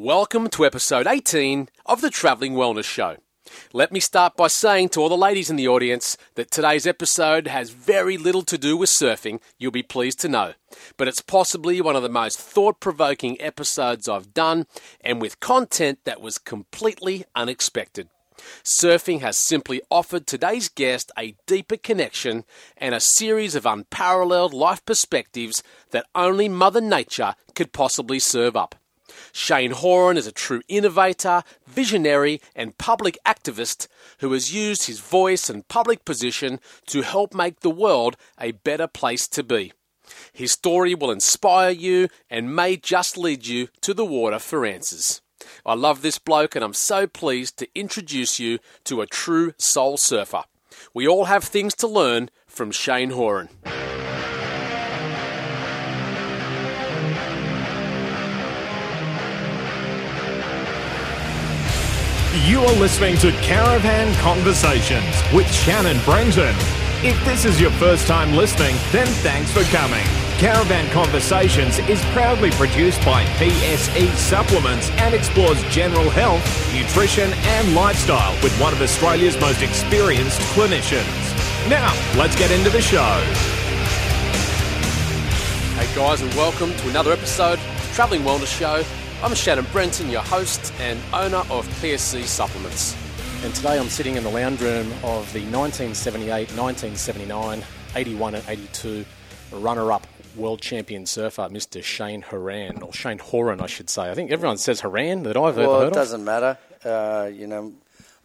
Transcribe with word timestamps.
Welcome 0.00 0.46
to 0.50 0.64
episode 0.64 1.08
18 1.08 1.70
of 1.84 2.02
the 2.02 2.08
Travelling 2.08 2.54
Wellness 2.54 2.84
Show. 2.84 3.16
Let 3.72 3.90
me 3.90 3.98
start 3.98 4.36
by 4.36 4.46
saying 4.46 4.90
to 4.90 5.00
all 5.00 5.08
the 5.08 5.16
ladies 5.16 5.50
in 5.50 5.56
the 5.56 5.66
audience 5.66 6.16
that 6.36 6.52
today's 6.52 6.86
episode 6.86 7.48
has 7.48 7.70
very 7.70 8.16
little 8.16 8.42
to 8.42 8.56
do 8.56 8.76
with 8.76 8.90
surfing, 8.90 9.40
you'll 9.58 9.72
be 9.72 9.82
pleased 9.82 10.20
to 10.20 10.28
know. 10.28 10.52
But 10.96 11.08
it's 11.08 11.20
possibly 11.20 11.80
one 11.80 11.96
of 11.96 12.04
the 12.04 12.08
most 12.08 12.38
thought 12.38 12.78
provoking 12.78 13.40
episodes 13.40 14.08
I've 14.08 14.32
done, 14.32 14.68
and 15.00 15.20
with 15.20 15.40
content 15.40 15.98
that 16.04 16.20
was 16.20 16.38
completely 16.38 17.24
unexpected. 17.34 18.08
Surfing 18.62 19.20
has 19.22 19.36
simply 19.36 19.82
offered 19.90 20.28
today's 20.28 20.68
guest 20.68 21.10
a 21.18 21.34
deeper 21.48 21.76
connection 21.76 22.44
and 22.76 22.94
a 22.94 23.00
series 23.00 23.56
of 23.56 23.66
unparalleled 23.66 24.54
life 24.54 24.84
perspectives 24.86 25.60
that 25.90 26.06
only 26.14 26.48
Mother 26.48 26.80
Nature 26.80 27.34
could 27.56 27.72
possibly 27.72 28.20
serve 28.20 28.54
up. 28.54 28.76
Cheyne 29.32 29.72
Horan 29.72 30.16
is 30.16 30.26
a 30.26 30.32
true 30.32 30.62
innovator, 30.68 31.42
visionary, 31.66 32.40
and 32.54 32.78
public 32.78 33.18
activist 33.26 33.88
who 34.20 34.32
has 34.32 34.54
used 34.54 34.86
his 34.86 35.00
voice 35.00 35.48
and 35.48 35.68
public 35.68 36.04
position 36.04 36.60
to 36.86 37.02
help 37.02 37.34
make 37.34 37.60
the 37.60 37.70
world 37.70 38.16
a 38.40 38.52
better 38.52 38.86
place 38.86 39.28
to 39.28 39.42
be. 39.42 39.72
His 40.32 40.52
story 40.52 40.94
will 40.94 41.10
inspire 41.10 41.70
you 41.70 42.08
and 42.30 42.54
may 42.54 42.76
just 42.76 43.18
lead 43.18 43.46
you 43.46 43.68
to 43.82 43.94
the 43.94 44.04
water 44.04 44.38
for 44.38 44.64
answers. 44.64 45.20
I 45.64 45.74
love 45.74 46.02
this 46.02 46.18
bloke 46.18 46.56
and 46.56 46.64
I'm 46.64 46.74
so 46.74 47.06
pleased 47.06 47.58
to 47.58 47.68
introduce 47.74 48.38
you 48.38 48.58
to 48.84 49.00
a 49.00 49.06
true 49.06 49.52
soul 49.58 49.96
surfer. 49.96 50.44
We 50.94 51.06
all 51.06 51.26
have 51.26 51.44
things 51.44 51.74
to 51.76 51.86
learn 51.86 52.30
from 52.46 52.70
Cheyne 52.70 53.10
Horan. 53.10 53.48
You 62.48 62.62
are 62.62 62.76
listening 62.76 63.18
to 63.18 63.30
Caravan 63.42 64.14
Conversations 64.22 65.04
with 65.34 65.52
Shannon 65.52 66.02
Brenton. 66.06 66.54
If 67.04 67.22
this 67.26 67.44
is 67.44 67.60
your 67.60 67.70
first 67.72 68.06
time 68.06 68.32
listening, 68.32 68.74
then 68.90 69.06
thanks 69.20 69.52
for 69.52 69.62
coming. 69.64 70.02
Caravan 70.38 70.90
Conversations 70.90 71.78
is 71.80 72.02
proudly 72.06 72.50
produced 72.52 73.04
by 73.04 73.26
PSE 73.36 74.14
Supplements 74.14 74.88
and 74.92 75.14
explores 75.14 75.62
general 75.64 76.08
health, 76.08 76.42
nutrition, 76.72 77.30
and 77.34 77.74
lifestyle 77.74 78.32
with 78.42 78.58
one 78.58 78.72
of 78.72 78.80
Australia's 78.80 79.38
most 79.38 79.60
experienced 79.60 80.40
clinicians. 80.54 81.68
Now, 81.68 81.92
let's 82.16 82.34
get 82.34 82.50
into 82.50 82.70
the 82.70 82.80
show. 82.80 83.20
Hey 85.76 85.94
guys, 85.94 86.22
and 86.22 86.32
welcome 86.32 86.74
to 86.74 86.88
another 86.88 87.12
episode 87.12 87.58
of 87.58 87.88
the 87.88 87.94
Travelling 87.94 88.22
Wellness 88.22 88.46
Show. 88.46 88.82
I'm 89.20 89.34
Shannon 89.34 89.66
Brenton, 89.72 90.10
your 90.10 90.22
host 90.22 90.72
and 90.78 91.00
owner 91.12 91.38
of 91.50 91.66
PSC 91.82 92.22
Supplements. 92.22 92.96
And 93.42 93.52
today 93.52 93.76
I'm 93.76 93.88
sitting 93.88 94.14
in 94.14 94.22
the 94.22 94.30
lounge 94.30 94.60
room 94.60 94.92
of 95.02 95.32
the 95.32 95.40
1978, 95.40 96.56
1979, 96.56 97.64
81 97.96 98.34
and 98.36 98.44
82 98.48 99.04
runner-up 99.50 100.06
world 100.36 100.60
champion 100.60 101.04
surfer, 101.04 101.48
Mr. 101.48 101.82
Cheyne 101.82 102.22
Horan, 102.22 102.80
or 102.80 102.92
Cheyne 102.92 103.18
Horan, 103.18 103.60
I 103.60 103.66
should 103.66 103.90
say. 103.90 104.08
I 104.08 104.14
think 104.14 104.30
everyone 104.30 104.56
says 104.56 104.82
Horan 104.82 105.24
that 105.24 105.36
I've 105.36 105.56
well, 105.56 105.64
ever 105.64 105.64
heard 105.64 105.66
of. 105.66 105.70
Well, 105.80 105.88
it 105.88 105.94
doesn't 105.94 106.24
matter. 106.24 106.58
Uh, 106.84 107.28
you 107.34 107.48
know, 107.48 107.72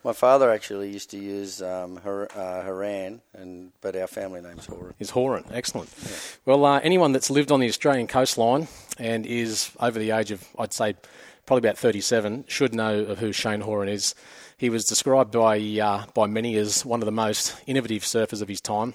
my 0.03 0.13
father 0.13 0.51
actually 0.51 0.91
used 0.91 1.09
to 1.11 1.17
use 1.17 1.61
um, 1.61 1.99
uh, 2.05 2.61
Haran, 2.61 3.21
and 3.33 3.71
but 3.81 3.95
our 3.95 4.07
family 4.07 4.41
name's 4.41 4.65
Horan. 4.65 4.93
is 4.99 5.11
Horan. 5.11 5.45
Excellent. 5.51 5.89
Well, 6.45 6.65
uh, 6.65 6.79
anyone 6.83 7.13
that's 7.13 7.29
lived 7.29 7.51
on 7.51 7.59
the 7.59 7.69
Australian 7.69 8.07
coastline 8.07 8.67
and 8.97 9.25
is 9.25 9.71
over 9.79 9.97
the 9.97 10.11
age 10.11 10.31
of, 10.31 10.45
I'd 10.59 10.73
say, 10.73 10.95
probably 11.45 11.67
about 11.67 11.77
37, 11.77 12.45
should 12.47 12.73
know 12.73 12.99
of 12.99 13.19
who 13.19 13.31
Cheyne 13.31 13.61
Horan 13.61 13.89
is. 13.89 14.15
He 14.57 14.69
was 14.69 14.85
described 14.85 15.31
by 15.31 15.59
uh, 15.59 16.05
by 16.13 16.27
many 16.27 16.55
as 16.55 16.85
one 16.85 17.01
of 17.01 17.05
the 17.05 17.11
most 17.11 17.55
innovative 17.65 18.03
surfers 18.03 18.41
of 18.41 18.47
his 18.47 18.61
time. 18.61 18.93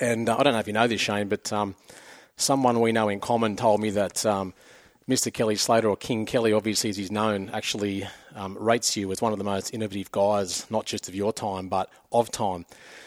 And 0.00 0.28
uh, 0.28 0.36
I 0.38 0.42
don't 0.42 0.52
know 0.54 0.58
if 0.58 0.66
you 0.66 0.72
know 0.72 0.86
this, 0.86 1.00
Shane, 1.00 1.28
but 1.28 1.52
um, 1.52 1.74
someone 2.36 2.80
we 2.80 2.92
know 2.92 3.08
in 3.08 3.20
common 3.20 3.56
told 3.56 3.80
me 3.80 3.90
that 3.90 4.24
um, 4.24 4.54
Mr. 5.10 5.32
Kelly 5.32 5.56
Slater, 5.56 5.88
or 5.88 5.96
King 5.96 6.24
Kelly, 6.24 6.52
obviously 6.52 6.88
as 6.88 6.96
he's 6.96 7.10
known, 7.10 7.50
actually 7.52 8.06
um, 8.36 8.56
rates 8.56 8.96
you 8.96 9.10
as 9.10 9.20
one 9.20 9.32
of 9.32 9.38
the 9.38 9.44
most 9.44 9.74
innovative 9.74 10.12
guys, 10.12 10.70
not 10.70 10.86
just 10.86 11.08
of 11.08 11.16
your 11.16 11.32
time, 11.32 11.68
but 11.68 11.90
of 12.12 12.30
time, 12.30 12.64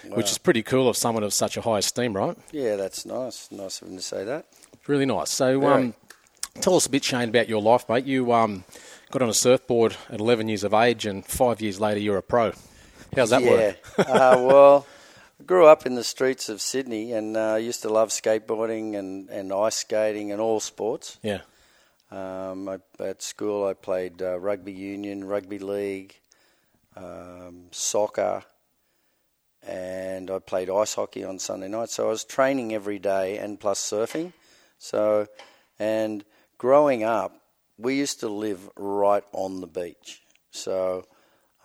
which 0.10 0.30
is 0.30 0.38
pretty 0.38 0.62
cool 0.64 0.90
of 0.90 0.98
someone 0.98 1.24
of 1.24 1.34
such 1.34 1.56
a 1.56 1.62
high 1.62 1.80
esteem, 1.80 2.14
right? 2.14 2.38
Yeah, 2.52 2.76
that's 2.76 3.06
nice. 3.06 3.50
Nice 3.52 3.82
of 3.82 3.88
him 3.88 3.96
to 3.96 4.02
say 4.02 4.26
that. 4.26 4.46
Really 4.86 5.06
nice. 5.06 5.30
So, 5.30 5.66
um, 5.66 5.94
tell 6.60 6.76
us 6.76 6.86
a 6.86 6.90
bit, 6.90 7.04
Cheyne, 7.04 7.30
about 7.30 7.48
your 7.48 7.62
life, 7.62 7.88
mate. 7.88 8.04
You 8.06 8.34
um, 8.34 8.66
got 9.10 9.22
on 9.22 9.30
a 9.30 9.34
surfboard 9.34 9.96
at 10.10 10.20
11 10.20 10.50
years 10.50 10.66
of 10.66 10.74
age, 10.74 11.06
and 11.06 11.26
five 11.26 11.62
years 11.62 11.80
later, 11.80 12.02
you're 12.02 12.18
a 12.18 12.22
pro. 12.22 12.52
How's 13.16 13.30
that 13.30 13.44
yeah. 13.44 13.50
work? 13.50 13.78
uh, 13.98 14.04
well, 14.08 14.86
I 15.40 15.44
grew 15.46 15.68
up 15.68 15.86
in 15.86 15.96
the 15.96 16.04
streets 16.04 16.50
of 16.50 16.60
Sydney, 16.60 17.14
and 17.14 17.38
uh, 17.38 17.56
used 17.56 17.82
to 17.84 17.90
love 17.90 18.10
skateboarding 18.10 18.98
and, 18.98 19.30
and 19.30 19.54
ice 19.54 19.78
skating 19.78 20.34
and 20.34 20.42
all 20.42 20.60
sports. 20.60 21.18
Yeah. 21.24 21.40
Um, 22.14 22.70
I, 22.70 22.78
at 23.00 23.24
school, 23.24 23.66
I 23.66 23.74
played 23.74 24.22
uh, 24.22 24.40
rugby 24.40 24.72
union, 24.72 25.24
rugby 25.24 25.58
league, 25.58 26.14
um, 26.96 27.66
soccer, 27.72 28.44
and 29.68 30.30
I 30.30 30.38
played 30.38 30.70
ice 30.70 30.94
hockey 30.94 31.24
on 31.24 31.40
Sunday 31.40 31.70
night. 31.70 31.90
So 31.90 32.06
I 32.06 32.10
was 32.10 32.24
training 32.24 32.74
every 32.74 33.00
day 33.00 33.40
and 33.40 33.60
plus 33.60 33.80
surfing. 33.80 34.34
So, 34.78 35.28
and 35.80 36.24
growing 36.60 37.04
up, 37.04 37.36
we 37.80 37.96
used 37.96 38.20
to 38.20 38.30
live 38.30 38.70
right 38.78 39.24
on 39.32 39.62
the 39.62 39.68
beach. 39.68 40.22
So, 40.52 41.06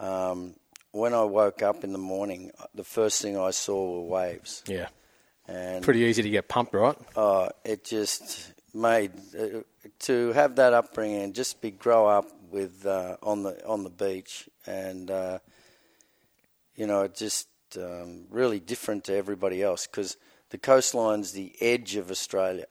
um, 0.01 0.55
when 0.93 1.13
I 1.13 1.25
woke 1.25 1.61
up 1.63 1.85
in 1.85 1.93
the 1.93 1.99
morning, 1.99 2.53
the 2.75 2.85
first 2.85 3.21
thing 3.21 3.37
I 3.37 3.51
saw 3.51 4.01
were 4.01 4.09
waves. 4.09 4.63
Yeah. 4.67 4.89
And 5.47 5.85
Pretty 5.85 6.01
easy 6.01 6.23
to 6.23 6.31
get 6.31 6.49
pumped, 6.49 6.73
right? 6.73 6.97
uh, 7.17 7.51
it 7.65 7.85
just 7.85 8.53
made 8.75 9.13
uh, 9.39 9.61
to 10.01 10.33
have 10.33 10.57
that 10.57 10.73
upbringing 10.73 11.23
and 11.23 11.35
just 11.35 11.61
be 11.61 11.71
grow 11.71 12.07
up 12.07 12.27
with 12.51 12.87
uh, 12.87 13.17
on 13.23 13.43
the 13.43 13.67
on 13.67 13.85
the 13.85 13.91
beach 13.91 14.49
and 14.67 15.11
uh, 15.11 15.39
you 16.77 16.87
know 16.87 17.03
it 17.03 17.15
just 17.15 17.49
um, 17.77 18.25
really 18.31 18.61
different 18.61 19.05
to 19.05 19.15
everybody 19.15 19.63
else 19.63 19.87
because 19.87 20.17
the 20.51 20.59
coastline's 20.59 21.33
the 21.33 21.53
edge 21.61 21.97
of 21.97 22.11
Australia, 22.11 22.67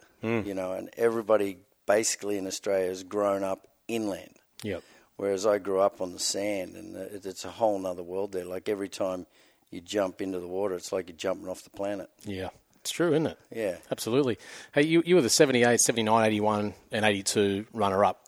you 0.45 0.53
know, 0.53 0.71
and 0.73 0.89
everybody 0.97 1.57
basically 1.85 2.37
in 2.37 2.47
Australia 2.47 2.87
has 2.87 3.03
grown 3.03 3.43
up 3.43 3.67
inland. 3.87 4.35
Yep. 4.63 4.83
Whereas 5.17 5.45
I 5.45 5.57
grew 5.57 5.79
up 5.79 6.01
on 6.01 6.13
the 6.13 6.19
sand, 6.19 6.75
and 6.75 6.95
it's 6.95 7.45
a 7.45 7.49
whole 7.51 7.85
other 7.85 8.03
world 8.03 8.31
there. 8.31 8.45
Like 8.45 8.69
every 8.69 8.89
time 8.89 9.25
you 9.71 9.81
jump 9.81 10.21
into 10.21 10.39
the 10.39 10.47
water, 10.47 10.75
it's 10.75 10.91
like 10.91 11.09
you're 11.09 11.17
jumping 11.17 11.47
off 11.47 11.63
the 11.63 11.69
planet. 11.71 12.09
Yeah. 12.23 12.49
It's 12.87 12.93
true, 12.93 13.09
isn't 13.09 13.27
it? 13.27 13.37
Yeah. 13.53 13.75
Absolutely. 13.91 14.37
Hey, 14.73 14.85
you, 14.85 15.03
you 15.05 15.15
were 15.15 15.21
the 15.21 15.29
78, 15.29 15.77
79, 15.81 16.25
81, 16.25 16.73
and 16.93 17.05
82 17.05 17.65
runner 17.73 18.05
up. 18.05 18.23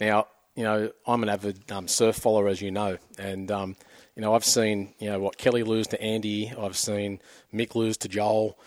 Now, 0.00 0.26
you 0.56 0.64
know, 0.64 0.90
I'm 1.06 1.22
an 1.22 1.28
avid 1.28 1.70
um, 1.70 1.86
surf 1.86 2.16
follower, 2.16 2.48
as 2.48 2.60
you 2.60 2.72
know, 2.72 2.98
and, 3.20 3.48
um, 3.52 3.76
you 4.16 4.22
know, 4.22 4.34
I've 4.34 4.44
seen, 4.44 4.94
you 4.98 5.10
know, 5.10 5.20
what 5.20 5.38
Kelly 5.38 5.62
lose 5.62 5.86
to 5.88 6.02
Andy, 6.02 6.52
I've 6.58 6.76
seen 6.76 7.20
Mick 7.54 7.76
lose 7.76 7.96
to 7.98 8.08
Joel, 8.08 8.58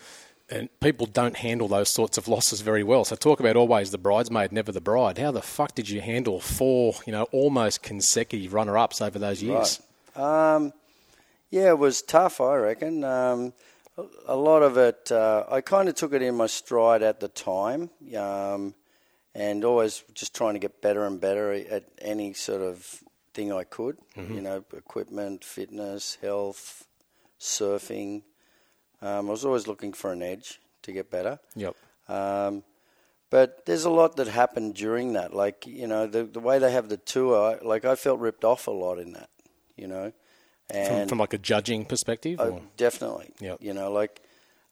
and 0.50 0.70
people 0.80 1.08
don't 1.08 1.36
handle 1.36 1.68
those 1.68 1.90
sorts 1.90 2.18
of 2.18 2.30
losses 2.30 2.62
very 2.62 2.84
well. 2.84 3.04
So 3.04 3.18
talk 3.18 3.42
about 3.42 3.58
always 3.58 3.92
the 3.92 3.98
bridesmaid, 3.98 4.54
never 4.54 4.72
the 4.72 4.80
bride. 4.80 5.18
How 5.18 5.32
the 5.32 5.42
fuck 5.42 5.76
did 5.76 5.90
you 5.90 6.00
handle 6.00 6.40
four, 6.40 6.94
you 7.06 7.12
know, 7.12 7.24
almost 7.34 7.84
consecutive 7.84 8.54
runner 8.54 8.78
ups 8.78 9.02
over 9.02 9.20
those 9.20 9.44
years? 9.44 9.82
Um, 10.16 10.72
yeah, 11.52 11.68
it 11.68 11.80
was 11.80 12.02
tough, 12.02 12.40
I 12.40 12.56
reckon. 12.56 13.04
Um, 13.04 13.52
a- 14.28 14.36
lot 14.36 14.64
of 14.64 14.78
it, 14.78 15.12
uh, 15.12 15.46
I 15.50 15.62
kind 15.62 15.90
of 15.90 15.96
took 15.96 16.14
it 16.14 16.22
in 16.22 16.36
my 16.36 16.48
stride 16.48 17.04
at 17.04 17.20
the 17.20 17.28
time, 17.28 17.90
um, 18.18 18.74
and 19.36 19.64
always 19.66 20.04
just 20.14 20.36
trying 20.36 20.54
to 20.54 20.60
get 20.60 20.82
better 20.82 21.06
and 21.06 21.20
better 21.20 21.52
at 21.54 21.86
any 22.00 22.34
sort 22.34 22.62
of 22.62 23.04
thing 23.34 23.52
I 23.52 23.64
could. 23.64 23.98
You 24.16 24.42
know, 24.42 24.64
equipment, 24.76 25.44
fitness, 25.44 26.18
health, 26.22 26.88
surfing. 27.40 28.24
Um, 29.02 29.28
I 29.28 29.32
was 29.32 29.44
always 29.46 29.68
looking 29.68 29.94
for 29.94 30.12
an 30.12 30.22
edge 30.22 30.60
to 30.84 30.92
get 30.92 31.10
better. 31.10 31.40
Yep. 31.56 31.76
Um, 32.08 32.64
but 33.30 33.66
there's 33.66 33.86
a 33.86 33.90
lot 33.90 34.16
that 34.18 34.28
happened 34.28 34.76
during 34.76 35.14
that. 35.14 35.34
Like, 35.34 35.66
you 35.66 35.88
know, 35.88 36.06
the, 36.06 36.24
the 36.24 36.40
way 36.40 36.60
they 36.60 36.72
have 36.72 36.90
the 36.90 36.98
tour, 36.98 37.58
like, 37.64 37.86
I 37.86 37.96
felt 37.96 38.20
ripped 38.20 38.46
off 38.46 38.68
a 38.68 38.72
lot 38.72 39.00
in 39.00 39.14
that, 39.14 39.30
you 39.76 39.88
know. 39.88 40.14
From, 40.72 41.08
from 41.08 41.18
like 41.20 41.34
a 41.34 41.38
judging 41.38 41.86
perspective? 41.86 42.40
Oh, 42.40 42.62
definitely. 42.78 43.32
Yep. 43.40 43.58
You 43.62 43.74
know, 43.74 43.92
like, 43.92 44.22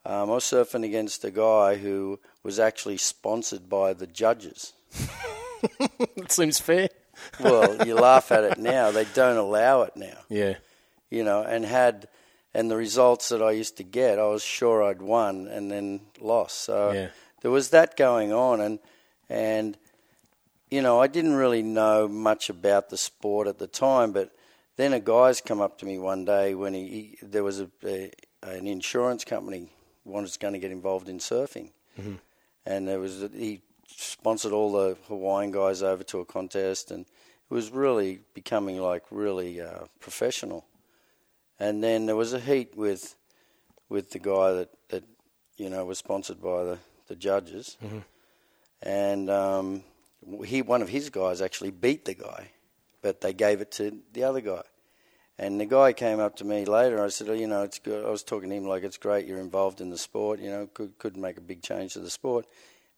um, 0.05 0.31
I 0.31 0.33
was 0.33 0.43
surfing 0.45 0.83
against 0.85 1.23
a 1.25 1.31
guy 1.31 1.75
who 1.75 2.19
was 2.43 2.59
actually 2.59 2.97
sponsored 2.97 3.69
by 3.69 3.93
the 3.93 4.07
judges. 4.07 4.73
it 6.15 6.31
seems 6.31 6.59
fair. 6.59 6.89
Well, 7.39 7.85
you 7.87 7.95
laugh 7.95 8.31
at 8.31 8.43
it 8.43 8.57
now. 8.57 8.91
They 8.91 9.05
don't 9.13 9.37
allow 9.37 9.83
it 9.83 9.95
now, 9.95 10.17
Yeah. 10.29 10.55
you 11.09 11.23
know, 11.23 11.43
and 11.43 11.65
had. 11.65 12.07
And 12.53 12.69
the 12.69 12.75
results 12.75 13.29
that 13.29 13.41
I 13.41 13.51
used 13.51 13.77
to 13.77 13.83
get, 13.83 14.19
I 14.19 14.25
was 14.27 14.43
sure 14.43 14.83
I'd 14.83 15.01
won 15.01 15.47
and 15.47 15.71
then 15.71 16.01
lost. 16.19 16.57
So 16.65 16.91
Yeah. 16.91 17.07
there 17.41 17.51
was 17.51 17.69
that 17.69 17.95
going 17.95 18.33
on, 18.33 18.59
and 18.59 18.79
and 19.29 19.77
you 20.69 20.81
know, 20.81 20.99
I 20.99 21.07
didn't 21.07 21.35
really 21.35 21.61
know 21.63 22.09
much 22.09 22.49
about 22.49 22.89
the 22.89 22.97
sport 22.97 23.47
at 23.47 23.57
the 23.57 23.67
time, 23.67 24.11
but 24.11 24.31
then 24.81 24.93
a 24.93 24.99
guy's 24.99 25.41
come 25.41 25.61
up 25.61 25.77
to 25.79 25.85
me 25.85 25.99
one 25.99 26.25
day 26.25 26.55
when 26.55 26.73
he, 26.73 26.87
he 26.87 27.17
there 27.21 27.43
was 27.43 27.59
a, 27.59 27.69
a, 27.83 28.11
an 28.43 28.67
insurance 28.67 29.23
company 29.23 29.69
was 30.05 30.37
going 30.37 30.53
to 30.53 30.59
get 30.59 30.71
involved 30.71 31.07
in 31.07 31.19
surfing, 31.19 31.69
mm-hmm. 31.99 32.15
and 32.65 32.87
there 32.87 32.99
was 32.99 33.23
he 33.33 33.61
sponsored 33.87 34.51
all 34.51 34.71
the 34.71 34.97
Hawaiian 35.07 35.51
guys 35.51 35.83
over 35.83 36.03
to 36.03 36.19
a 36.19 36.25
contest, 36.25 36.91
and 36.91 37.05
it 37.05 37.53
was 37.53 37.69
really 37.69 38.21
becoming 38.33 38.81
like 38.81 39.03
really 39.11 39.61
uh, 39.61 39.85
professional. 39.99 40.65
And 41.59 41.83
then 41.83 42.07
there 42.07 42.15
was 42.15 42.33
a 42.33 42.39
heat 42.39 42.75
with 42.75 43.15
with 43.89 44.11
the 44.11 44.19
guy 44.19 44.53
that, 44.53 44.69
that 44.89 45.03
you 45.57 45.69
know 45.69 45.85
was 45.85 45.99
sponsored 45.99 46.41
by 46.41 46.63
the 46.63 46.79
the 47.07 47.15
judges, 47.15 47.77
mm-hmm. 47.83 47.99
and 48.81 49.29
um, 49.29 49.83
he 50.45 50.61
one 50.61 50.81
of 50.81 50.89
his 50.89 51.09
guys 51.09 51.41
actually 51.41 51.71
beat 51.71 52.05
the 52.05 52.15
guy, 52.15 52.49
but 53.01 53.21
they 53.21 53.33
gave 53.33 53.61
it 53.61 53.71
to 53.73 53.99
the 54.13 54.23
other 54.23 54.41
guy. 54.41 54.63
And 55.41 55.59
the 55.59 55.65
guy 55.65 55.91
came 55.91 56.19
up 56.19 56.35
to 56.35 56.45
me 56.45 56.65
later. 56.65 57.03
I 57.03 57.07
said, 57.07 57.27
oh, 57.27 57.33
you 57.33 57.47
know, 57.47 57.63
it's 57.63 57.79
good. 57.79 58.05
I 58.05 58.11
was 58.11 58.21
talking 58.21 58.49
to 58.49 58.55
him 58.55 58.67
like 58.67 58.83
it's 58.83 58.97
great. 58.97 59.25
You're 59.25 59.39
involved 59.39 59.81
in 59.81 59.89
the 59.89 59.97
sport. 59.97 60.39
You 60.39 60.51
know, 60.51 60.69
could 60.71 60.95
could 60.99 61.17
make 61.17 61.37
a 61.37 61.41
big 61.41 61.63
change 61.63 61.93
to 61.93 61.99
the 61.99 62.11
sport. 62.11 62.45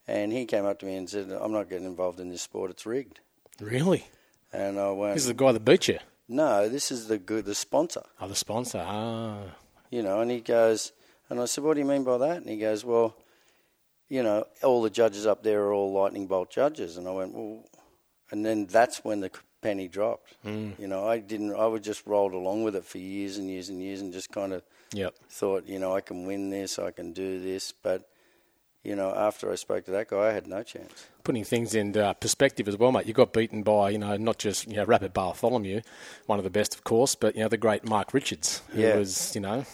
And 0.09 0.33
he 0.33 0.45
came 0.45 0.65
up 0.65 0.79
to 0.79 0.85
me 0.85 0.97
and 0.97 1.09
said, 1.09 1.31
I'm 1.31 1.53
not 1.53 1.69
getting 1.69 1.85
involved 1.85 2.19
in 2.19 2.27
this 2.27 2.41
sport. 2.41 2.69
It's 2.69 2.85
rigged. 2.85 3.21
Really? 3.61 4.07
And 4.51 4.77
I 4.77 4.91
went. 4.91 5.13
This 5.13 5.23
is 5.23 5.29
the 5.29 5.33
guy 5.33 5.53
that 5.53 5.63
beat 5.63 5.87
you. 5.87 5.99
No, 6.27 6.67
this 6.67 6.91
is 6.91 7.07
the 7.07 7.17
good 7.17 7.45
the 7.45 7.55
sponsor. 7.55 8.03
Oh, 8.19 8.27
the 8.27 8.35
sponsor. 8.35 8.83
Ah. 8.85 9.43
You 9.89 10.03
know, 10.03 10.19
and 10.19 10.29
he 10.29 10.41
goes, 10.41 10.91
and 11.29 11.39
I 11.39 11.45
said, 11.45 11.63
what 11.63 11.75
do 11.75 11.79
you 11.79 11.85
mean 11.85 12.03
by 12.03 12.17
that? 12.17 12.37
And 12.37 12.49
he 12.49 12.57
goes, 12.57 12.83
well, 12.83 13.15
you 14.09 14.21
know, 14.21 14.45
all 14.63 14.81
the 14.81 14.89
judges 14.89 15.25
up 15.25 15.43
there 15.43 15.63
are 15.63 15.73
all 15.73 15.93
lightning 15.93 16.27
bolt 16.27 16.49
judges. 16.49 16.97
And 16.97 17.07
I 17.07 17.11
went, 17.11 17.33
well, 17.33 17.63
and 18.31 18.45
then 18.45 18.65
that's 18.65 19.05
when 19.05 19.21
the 19.21 19.31
penny 19.63 19.87
dropped. 19.87 20.35
Mm. 20.45 20.77
You 20.77 20.87
know, 20.87 21.07
I 21.07 21.19
didn't. 21.19 21.55
I 21.55 21.65
would 21.65 21.83
just 21.83 22.05
rolled 22.05 22.33
along 22.33 22.63
with 22.63 22.75
it 22.75 22.85
for 22.85 22.97
years 22.97 23.37
and 23.37 23.49
years 23.49 23.69
and 23.69 23.81
years, 23.81 24.01
and 24.01 24.13
just 24.13 24.31
kind 24.31 24.53
of 24.53 24.61
yep. 24.93 25.15
thought, 25.29 25.67
you 25.67 25.79
know, 25.79 25.95
I 25.95 26.01
can 26.01 26.27
win 26.27 26.49
this, 26.49 26.77
I 26.77 26.91
can 26.91 27.13
do 27.13 27.41
this. 27.41 27.71
But 27.71 28.07
you 28.83 28.95
know, 28.95 29.15
after 29.15 29.51
I 29.51 29.55
spoke 29.55 29.85
to 29.85 29.91
that 29.91 30.09
guy, 30.09 30.27
I 30.29 30.31
had 30.33 30.45
no 30.45 30.61
chance. 30.61 31.07
Putting 31.23 31.45
things 31.45 31.73
in 31.73 31.97
uh, 31.97 32.13
perspective 32.13 32.67
as 32.67 32.77
well, 32.77 32.91
mate. 32.91 33.05
You 33.05 33.13
got 33.13 33.31
beaten 33.31 33.63
by, 33.63 33.91
you 33.91 33.97
know, 33.97 34.17
not 34.17 34.37
just 34.37 34.67
you 34.67 34.75
know 34.75 34.83
Rabbit 34.83 35.13
Bartholomew, 35.13 35.81
one 36.25 36.37
of 36.37 36.43
the 36.43 36.51
best, 36.51 36.75
of 36.75 36.83
course, 36.83 37.15
but 37.15 37.35
you 37.35 37.41
know 37.41 37.49
the 37.49 37.57
great 37.57 37.87
Mark 37.87 38.13
Richards, 38.13 38.61
who 38.71 38.81
yeah. 38.81 38.97
was, 38.97 39.33
you 39.33 39.41
know, 39.41 39.65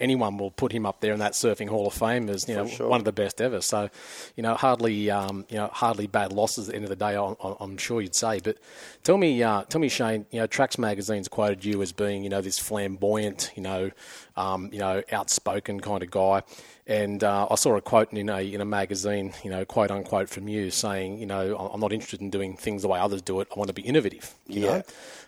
anyone 0.00 0.38
will 0.38 0.50
put 0.50 0.72
him 0.72 0.86
up 0.86 1.00
there 1.00 1.12
in 1.12 1.18
that 1.18 1.32
surfing 1.32 1.68
Hall 1.68 1.86
of 1.86 1.92
Fame 1.92 2.28
as 2.28 2.48
you 2.48 2.54
know 2.54 2.66
sure. 2.66 2.88
one 2.88 3.00
of 3.00 3.04
the 3.04 3.12
best 3.12 3.40
ever. 3.40 3.60
So, 3.60 3.90
you 4.36 4.42
know, 4.42 4.54
hardly 4.54 5.10
um, 5.10 5.44
you 5.48 5.56
know 5.56 5.68
hardly 5.72 6.06
bad 6.06 6.32
losses 6.32 6.68
at 6.68 6.72
the 6.72 6.76
end 6.76 6.84
of 6.84 6.90
the 6.90 6.96
day. 6.96 7.16
I'm, 7.16 7.36
I'm 7.60 7.76
sure 7.76 8.00
you'd 8.00 8.14
say. 8.14 8.40
But 8.40 8.58
tell 9.04 9.18
me, 9.18 9.42
uh, 9.42 9.62
tell 9.64 9.80
me, 9.80 9.88
Cheyne. 9.88 10.26
You 10.30 10.40
know, 10.40 10.46
Tracks 10.46 10.78
magazine's 10.78 11.28
quoted 11.28 11.64
you 11.64 11.80
as 11.82 11.92
being 11.92 12.24
you 12.24 12.30
know 12.30 12.40
this 12.40 12.58
flamboyant, 12.58 13.52
you 13.54 13.62
know, 13.62 13.90
um, 14.40 14.70
you 14.72 14.78
know, 14.78 15.02
outspoken 15.12 15.80
kind 15.80 16.02
of 16.02 16.10
guy. 16.10 16.42
And 16.86 17.22
uh, 17.22 17.46
I 17.48 17.54
saw 17.54 17.76
a 17.76 17.80
quote 17.80 18.12
in 18.12 18.28
a 18.28 18.40
in 18.40 18.60
a 18.60 18.64
magazine, 18.64 19.32
you 19.44 19.50
know, 19.50 19.64
quote 19.64 19.92
unquote 19.92 20.28
from 20.28 20.48
you, 20.48 20.70
saying, 20.70 21.18
you 21.18 21.26
know, 21.26 21.56
I'm 21.56 21.78
not 21.78 21.92
interested 21.92 22.20
in 22.20 22.30
doing 22.30 22.56
things 22.56 22.82
the 22.82 22.88
way 22.88 22.98
others 22.98 23.22
do 23.22 23.40
it. 23.40 23.48
I 23.54 23.58
want 23.58 23.68
to 23.68 23.74
be 23.74 23.82
innovative. 23.82 24.34
You 24.48 24.62
yeah. 24.62 24.70
know. 24.70 24.82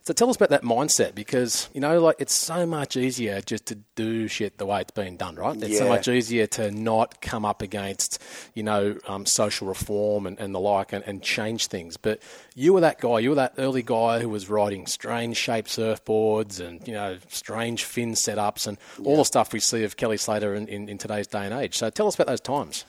So 0.05 0.13
tell 0.13 0.29
us 0.29 0.35
about 0.35 0.49
that 0.49 0.63
mindset 0.63 1.15
because 1.15 1.69
you 1.73 1.81
know, 1.81 2.01
like 2.01 2.17
it's 2.19 2.35
so 2.35 2.67
much 2.67 2.97
easier 2.97 3.41
just 3.41 3.67
to 3.67 3.77
do 3.95 4.27
shit 4.27 4.59
the 4.59 4.67
way 4.67 4.81
it's 4.81 4.91
been 4.91 5.17
done, 5.17 5.37
right? 5.37 5.57
It's 5.57 5.69
yeah. 5.69 5.79
so 5.79 5.89
much 5.89 6.09
easier 6.09 6.49
to 6.49 6.73
not 6.73 7.21
come 7.21 7.45
up 7.45 7.63
against, 7.63 8.21
you 8.55 8.65
know, 8.65 8.97
um, 9.07 9.25
social 9.25 9.69
reform 9.69 10.27
and, 10.27 10.41
and 10.41 10.53
the 10.53 10.59
like 10.59 10.93
and, 10.93 11.05
and 11.05 11.23
change 11.23 11.69
things. 11.69 11.97
But 11.97 12.21
you 12.57 12.73
were 12.73 12.81
that 12.81 13.01
guy. 13.01 13.21
You 13.21 13.29
were 13.31 13.37
that 13.37 13.55
early 13.59 13.83
guy 13.83 14.19
who 14.19 14.29
was 14.29 14.51
riding 14.51 14.87
strange 14.89 15.37
shaped 15.37 15.69
surfboards 15.69 16.59
and 16.59 16.87
you 16.89 16.95
know 16.95 17.19
strange 17.29 17.85
fin 17.85 18.15
setups 18.15 18.67
and 18.67 18.79
yeah. 19.03 19.11
all 19.11 19.17
the 19.17 19.25
stuff 19.25 19.53
we 19.53 19.61
see 19.61 19.85
of 19.85 19.97
Kelly 19.97 20.17
Slater 20.17 20.55
in, 20.55 20.69
in, 20.69 20.89
in, 20.89 20.99
today's 20.99 21.27
day 21.27 21.45
and 21.45 21.55
age. 21.55 21.77
So 21.77 21.91
tell 21.91 22.07
us 22.07 22.15
about 22.15 22.27
those 22.29 22.41
times. 22.41 22.85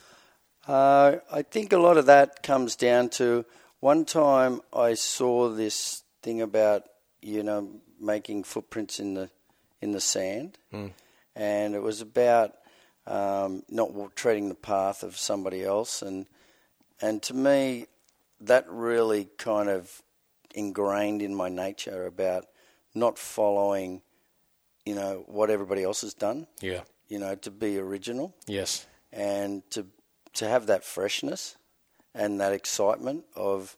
Uh, 0.67 1.17
I 1.31 1.41
think 1.41 1.73
a 1.73 1.77
lot 1.77 1.97
of 1.97 2.05
that 2.05 2.41
comes 2.43 2.75
down 2.75 3.09
to 3.09 3.45
one 3.79 4.05
time 4.05 4.61
I 4.71 4.93
saw 4.93 5.49
this 5.49 6.03
thing 6.21 6.41
about 6.41 6.83
you 7.21 7.43
know 7.43 7.69
making 7.99 8.43
footprints 8.43 8.99
in 8.99 9.13
the 9.13 9.29
in 9.81 9.91
the 9.91 9.99
sand, 9.99 10.57
mm. 10.73 10.91
and 11.35 11.75
it 11.75 11.81
was 11.81 11.99
about 11.99 12.53
um, 13.05 13.63
not 13.69 13.91
treading 14.15 14.47
the 14.47 14.55
path 14.55 15.03
of 15.03 15.17
somebody 15.17 15.63
else, 15.63 16.01
and 16.01 16.27
and 17.01 17.21
to 17.23 17.33
me 17.33 17.87
that 18.39 18.65
really 18.69 19.29
kind 19.37 19.69
of 19.69 20.01
ingrained 20.53 21.21
in 21.21 21.33
my 21.33 21.49
nature 21.49 22.05
about 22.05 22.45
not 22.93 23.17
following, 23.17 24.01
you 24.85 24.95
know, 24.95 25.23
what 25.27 25.49
everybody 25.49 25.83
else 25.83 26.01
has 26.01 26.13
done. 26.13 26.47
Yeah. 26.61 26.81
You 27.07 27.19
know, 27.19 27.35
to 27.35 27.51
be 27.51 27.77
original. 27.77 28.33
Yes. 28.47 28.85
And 29.11 29.69
to 29.71 29.85
to 30.33 30.47
have 30.47 30.65
that 30.67 30.83
freshness 30.83 31.55
and 32.15 32.39
that 32.41 32.53
excitement 32.53 33.25
of 33.35 33.77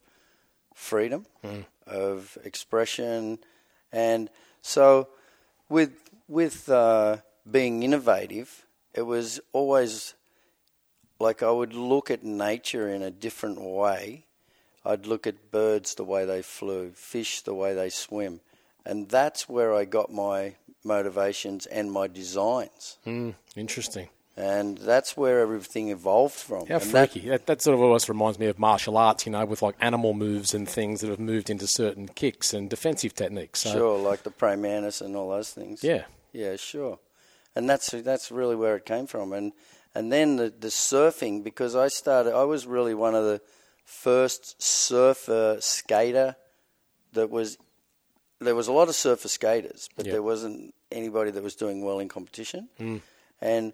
freedom, 0.74 1.26
mm. 1.44 1.66
of 1.86 2.38
expression, 2.44 3.40
and 3.92 4.30
so 4.62 5.10
with 5.70 5.92
with 6.28 6.70
uh, 6.70 7.18
being 7.50 7.84
innovative, 7.84 8.66
it 8.94 9.02
was 9.02 9.40
always 9.52 10.14
like 11.20 11.44
I 11.44 11.52
would 11.52 11.74
look 11.74 12.10
at 12.10 12.24
nature 12.24 12.88
in 12.90 13.02
a 13.02 13.12
different 13.12 13.60
way 13.62 14.26
I'd 14.86 15.08
look 15.08 15.26
at 15.26 15.52
birds 15.52 15.96
the 15.96 16.04
way 16.04 16.26
they 16.26 16.44
flew, 16.44 16.92
fish 16.92 17.42
the 17.42 17.56
way 17.56 17.74
they 17.74 17.90
swim. 17.90 18.42
And 18.86 19.10
that's 19.10 19.50
where 19.50 19.74
I 19.74 19.86
got 19.86 20.12
my 20.12 20.56
motivations 20.84 21.66
and 21.66 21.92
my 21.92 22.08
designs. 22.08 22.98
Mm, 23.06 23.36
interesting. 23.56 24.10
And 24.38 24.78
that's 24.78 25.16
where 25.16 25.40
everything 25.40 25.90
evolved 25.90 26.36
from. 26.36 26.68
How 26.68 26.76
and 26.76 26.84
freaky. 26.84 27.22
That, 27.22 27.30
that, 27.30 27.46
that, 27.46 27.62
sort 27.62 27.76
of 27.76 27.82
almost 27.82 28.10
reminds 28.10 28.38
me 28.38 28.48
of 28.48 28.60
martial 28.60 28.98
arts, 28.98 29.26
you 29.26 29.32
know, 29.32 29.46
with 29.46 29.62
like 29.62 29.76
animal 29.80 30.14
moves 30.14 30.54
and 30.54 30.68
things 30.68 31.02
that 31.02 31.10
have 31.10 31.20
moved 31.20 31.50
into 31.50 31.68
certain 31.68 32.10
kicks 32.10 32.54
and 32.54 32.70
defensive 32.70 33.16
techniques. 33.16 33.62
So. 33.62 33.72
Sure, 33.72 33.98
like 33.98 34.24
the 34.24 34.32
praying 34.32 34.62
mantis 34.62 35.00
and 35.00 35.16
all 35.16 35.30
those 35.30 35.52
things. 35.52 35.84
Yeah. 35.84 36.04
Yeah, 36.34 36.58
sure. 36.58 37.00
And 37.56 37.70
that's 37.70 37.90
that's 37.92 38.30
really 38.30 38.58
where 38.58 38.76
it 38.76 38.86
came 38.86 39.08
from. 39.08 39.32
And 39.32 39.54
and 39.96 40.12
then 40.12 40.36
the, 40.36 40.50
the 40.50 40.68
surfing, 40.68 41.42
because 41.42 41.74
I 41.74 41.88
started, 41.88 42.36
I 42.36 42.44
was 42.44 42.68
really 42.68 42.94
one 42.94 43.16
of 43.16 43.24
the 43.24 43.40
first 43.86 44.62
surfer 44.62 45.58
skater 45.62 46.36
that 47.14 47.30
was 47.30 47.58
there 48.46 48.56
was 48.56 48.68
a 48.68 48.72
lot 48.72 48.88
of 48.88 48.96
surfer 48.96 49.28
skaters, 49.28 49.90
but 49.96 50.06
yep. 50.06 50.14
there 50.14 50.24
wasn't 50.24 50.74
anybody 50.92 51.32
that 51.32 51.44
was 51.44 51.56
doing 51.56 51.84
well 51.84 52.00
in 52.00 52.08
competition. 52.08 52.70
Mm. 52.80 53.02
And 53.42 53.74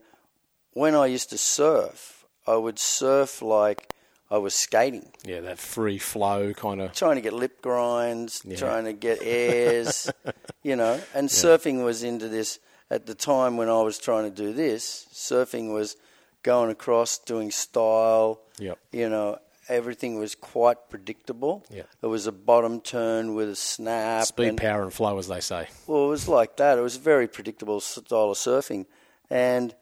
when 0.74 0.96
I 0.96 1.06
used 1.08 1.30
to 1.32 1.38
surf, 1.38 2.26
I 2.48 2.56
would 2.56 2.80
surf 2.80 3.42
like 3.42 3.94
I 4.30 4.38
was 4.38 4.56
skating. 4.56 5.12
Yeah, 5.24 5.42
that 5.42 5.60
free 5.60 5.98
flow 5.98 6.54
kind 6.54 6.82
of. 6.82 6.94
Trying 6.94 7.16
to 7.16 7.22
get 7.22 7.34
lip 7.34 7.62
grinds, 7.62 8.42
yeah. 8.46 8.56
trying 8.56 8.86
to 8.86 8.94
get 8.94 9.20
airs, 9.22 10.10
you 10.64 10.76
know. 10.76 11.00
And 11.14 11.30
yeah. 11.30 11.38
surfing 11.38 11.84
was 11.84 12.04
into 12.04 12.30
this 12.30 12.60
at 12.90 13.06
the 13.06 13.16
time 13.16 13.58
when 13.58 13.70
I 13.70 13.82
was 13.82 14.00
trying 14.00 14.24
to 14.24 14.36
do 14.36 14.54
this. 14.54 15.06
Surfing 15.14 15.74
was 15.74 15.98
going 16.44 16.72
across, 16.72 17.18
doing 17.18 17.52
style, 17.52 18.42
yep. 18.58 18.80
you 18.92 19.10
know, 19.10 19.38
everything 19.72 20.20
was 20.20 20.36
quite 20.36 20.90
predictable. 20.90 21.66
Yeah. 21.70 21.84
It 22.02 22.08
was 22.08 22.28
a 22.28 22.32
bottom 22.32 22.82
turn 22.82 23.34
with 23.34 23.50
a 23.50 23.56
snap. 23.56 24.26
Speed, 24.26 24.50
and, 24.50 24.58
power, 24.58 24.84
and 24.84 24.94
flow, 24.94 25.18
as 25.18 25.28
they 25.28 25.40
say. 25.40 25.68
Well, 25.88 26.06
it 26.06 26.10
was 26.10 26.28
like 26.28 26.58
that. 26.58 26.78
It 26.78 26.82
was 26.82 26.98
a 26.98 27.00
very 27.00 27.28
predictable 27.28 27.80
style 27.80 28.32
of 28.32 28.38
surfing. 28.38 28.86
And 29.30 29.74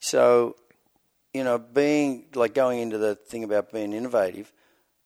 so, 0.00 0.56
you 1.32 1.44
know, 1.44 1.58
being 1.58 2.24
like 2.34 2.54
going 2.54 2.80
into 2.80 2.98
the 2.98 3.14
thing 3.14 3.44
about 3.44 3.72
being 3.72 3.92
innovative. 3.92 4.52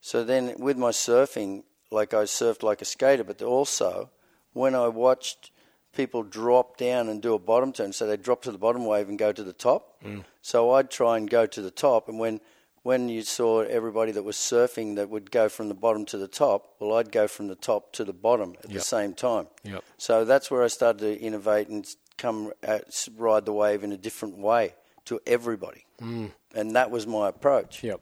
So 0.00 0.24
then 0.24 0.54
with 0.58 0.78
my 0.78 0.90
surfing, 0.90 1.64
like 1.90 2.14
I 2.14 2.24
surfed 2.24 2.62
like 2.62 2.80
a 2.80 2.84
skater, 2.84 3.24
but 3.24 3.42
also 3.42 4.10
when 4.52 4.74
I 4.74 4.88
watched 4.88 5.50
people 5.92 6.22
drop 6.22 6.76
down 6.76 7.08
and 7.08 7.20
do 7.20 7.34
a 7.34 7.38
bottom 7.38 7.72
turn, 7.72 7.92
so 7.92 8.06
they 8.06 8.16
drop 8.16 8.42
to 8.42 8.52
the 8.52 8.58
bottom 8.58 8.84
wave 8.84 9.08
and 9.08 9.18
go 9.18 9.32
to 9.32 9.42
the 9.42 9.52
top. 9.52 10.00
Mm. 10.04 10.24
So 10.42 10.72
I'd 10.72 10.90
try 10.90 11.16
and 11.16 11.28
go 11.28 11.46
to 11.46 11.62
the 11.62 11.70
top, 11.70 12.08
and 12.08 12.18
when 12.18 12.40
when 12.86 13.08
you 13.08 13.20
saw 13.22 13.62
everybody 13.62 14.12
that 14.12 14.22
was 14.22 14.36
surfing 14.36 14.94
that 14.94 15.10
would 15.10 15.28
go 15.32 15.48
from 15.48 15.66
the 15.66 15.74
bottom 15.74 16.04
to 16.04 16.16
the 16.16 16.28
top, 16.28 16.76
well, 16.78 16.96
I'd 16.96 17.10
go 17.10 17.26
from 17.26 17.48
the 17.48 17.56
top 17.56 17.92
to 17.94 18.04
the 18.04 18.12
bottom 18.12 18.54
at 18.62 18.70
yep. 18.70 18.78
the 18.78 18.80
same 18.80 19.12
time. 19.12 19.48
Yep. 19.64 19.82
So 19.98 20.24
that's 20.24 20.52
where 20.52 20.62
I 20.62 20.68
started 20.68 21.00
to 21.00 21.18
innovate 21.18 21.66
and 21.66 21.84
come 22.16 22.52
at, 22.62 23.08
ride 23.16 23.44
the 23.44 23.52
wave 23.52 23.82
in 23.82 23.90
a 23.90 23.96
different 23.96 24.38
way 24.38 24.74
to 25.06 25.18
everybody, 25.26 25.84
mm. 26.00 26.30
and 26.54 26.76
that 26.76 26.92
was 26.92 27.08
my 27.08 27.28
approach. 27.28 27.82
Yep. 27.82 28.00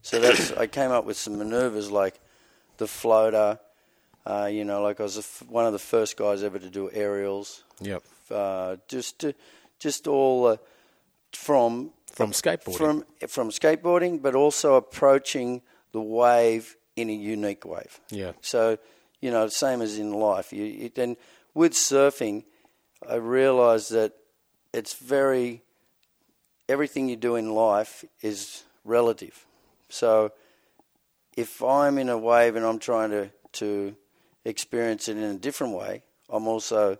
So 0.00 0.18
that's 0.20 0.52
I 0.52 0.68
came 0.68 0.90
up 0.90 1.04
with 1.04 1.18
some 1.18 1.36
maneuvers 1.36 1.90
like 1.90 2.18
the 2.78 2.86
floater. 2.86 3.58
Uh, 4.24 4.48
you 4.50 4.64
know, 4.64 4.80
like 4.82 5.00
I 5.00 5.02
was 5.02 5.42
one 5.50 5.66
of 5.66 5.74
the 5.74 5.78
first 5.78 6.16
guys 6.16 6.42
ever 6.42 6.58
to 6.58 6.70
do 6.70 6.90
aerials. 6.90 7.62
Yep. 7.80 8.02
Uh, 8.30 8.76
just 8.88 9.18
to, 9.18 9.34
just 9.78 10.06
all 10.06 10.46
uh, 10.46 10.56
from 11.36 11.90
from 12.12 12.30
skateboarding. 12.30 12.76
From 12.76 13.04
from 13.28 13.50
skateboarding, 13.50 14.22
but 14.22 14.34
also 14.34 14.74
approaching 14.74 15.62
the 15.92 16.00
wave 16.00 16.76
in 16.96 17.10
a 17.10 17.12
unique 17.12 17.64
wave. 17.64 18.00
Yeah. 18.10 18.32
So, 18.40 18.78
you 19.20 19.30
know, 19.30 19.48
same 19.48 19.82
as 19.82 19.98
in 19.98 20.12
life. 20.12 20.52
You, 20.52 20.64
you 20.64 20.90
then 20.94 21.16
with 21.54 21.72
surfing, 21.72 22.44
I 23.08 23.16
realised 23.16 23.90
that 23.92 24.12
it's 24.72 24.94
very 24.94 25.62
everything 26.68 27.08
you 27.08 27.16
do 27.16 27.36
in 27.36 27.54
life 27.54 28.04
is 28.22 28.62
relative. 28.84 29.44
So, 29.88 30.32
if 31.36 31.62
I'm 31.62 31.98
in 31.98 32.08
a 32.08 32.18
wave 32.18 32.56
and 32.56 32.64
I'm 32.64 32.78
trying 32.78 33.10
to 33.10 33.30
to 33.54 33.96
experience 34.44 35.08
it 35.08 35.16
in 35.16 35.24
a 35.24 35.34
different 35.34 35.74
way, 35.74 36.02
I'm 36.28 36.46
also 36.46 36.98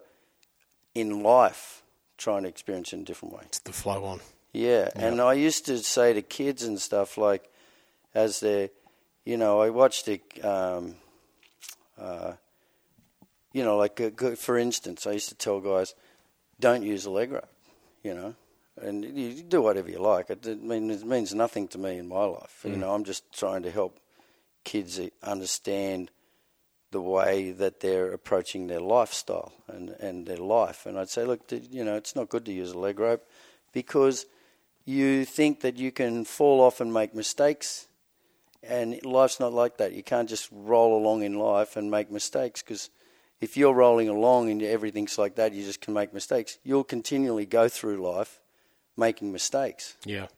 in 0.95 1.23
life 1.23 1.84
trying 2.25 2.43
to 2.43 2.49
experience 2.49 2.93
it 2.93 2.97
in 2.97 3.03
a 3.03 3.05
different 3.05 3.35
way. 3.35 3.43
It's 3.45 3.59
the 3.59 3.73
flow 3.73 4.03
on. 4.05 4.21
Yeah, 4.55 4.89
and 4.97 5.21
I 5.21 5.35
used 5.35 5.67
to 5.67 5.79
say 5.79 6.15
to 6.15 6.23
kids 6.23 6.63
and 6.63 6.81
stuff 6.81 7.19
like, 7.19 7.51
as 8.15 8.41
they're, 8.41 8.71
you 9.25 9.37
know, 9.37 9.61
I 9.61 9.71
watched 9.71 10.09
it, 10.09 10.23
um, 10.45 10.95
uh, 12.01 12.33
you 13.53 13.63
know, 13.63 13.77
like 13.77 14.01
uh, 14.01 14.37
for 14.37 14.57
instance, 14.57 15.07
I 15.07 15.13
used 15.13 15.29
to 15.29 15.35
tell 15.35 15.61
guys, 15.61 15.95
don't 16.61 16.83
use 16.83 17.05
a 17.05 17.11
leg 17.11 17.33
rope, 17.33 17.49
you 18.03 18.15
know, 18.15 18.35
and 18.81 19.05
you 19.05 19.43
do 19.43 19.61
whatever 19.61 19.91
you 19.91 19.99
like. 19.99 20.31
It, 20.31 20.47
it, 20.47 20.63
mean, 20.63 20.91
it 20.91 21.05
means 21.05 21.35
nothing 21.35 21.69
to 21.69 21.79
me 21.79 21.99
in 21.99 22.09
my 22.09 22.25
life. 22.25 22.65
You 22.65 22.77
know, 22.77 22.95
I'm 22.95 23.05
just 23.05 23.31
trying 23.33 23.65
to 23.65 23.71
help 23.71 23.99
kids 24.65 24.99
understand 25.23 26.11
the 26.95 27.01
way 27.01 27.51
that 27.51 27.81
they're 27.81 28.13
approaching 28.13 28.69
their 28.69 28.81
lifestyle 28.81 29.53
and, 29.67 29.91
and 29.99 30.27
their 30.27 30.39
life. 30.39 30.87
And 30.87 30.97
I'd 30.97 31.11
say, 31.11 31.25
look, 31.25 31.41
you 31.51 31.85
know, 31.85 31.97
it's 31.97 32.15
not 32.15 32.29
good 32.29 32.45
to 32.45 32.53
use 32.53 32.71
a 32.71 32.79
leg 32.79 33.01
rope 33.01 33.29
because 33.73 34.27
you 34.85 35.25
think 35.25 35.61
that 35.63 35.77
you 35.77 35.91
can 35.91 36.25
fall 36.25 36.61
off 36.61 36.81
and 36.81 36.95
make 36.95 37.13
mistakes. 37.13 37.89
And 38.63 39.05
life's 39.05 39.41
not 39.41 39.53
like 39.53 39.79
that. 39.79 39.93
You 39.93 40.05
can't 40.05 40.29
just 40.29 40.49
roll 40.53 40.97
along 40.97 41.25
in 41.25 41.37
life 41.37 41.77
and 41.77 41.91
make 41.91 42.13
mistakes 42.13 42.63
because 42.63 42.91
if 43.41 43.57
you're 43.57 43.75
rolling 43.75 44.09
along 44.09 44.51
and 44.51 44.63
everything's 44.63 45.19
like 45.19 45.35
that, 45.35 45.53
you 45.53 45.65
just 45.65 45.81
can 45.81 45.95
make 45.95 46.15
mistakes. 46.15 46.59
You'll 46.63 46.85
continually 46.85 47.45
go 47.45 47.69
through 47.69 47.97
life 47.97 48.41
making 48.97 49.33
mistakes. 49.33 49.97
Yeah. 50.05 50.29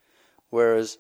Whereas 0.48 0.96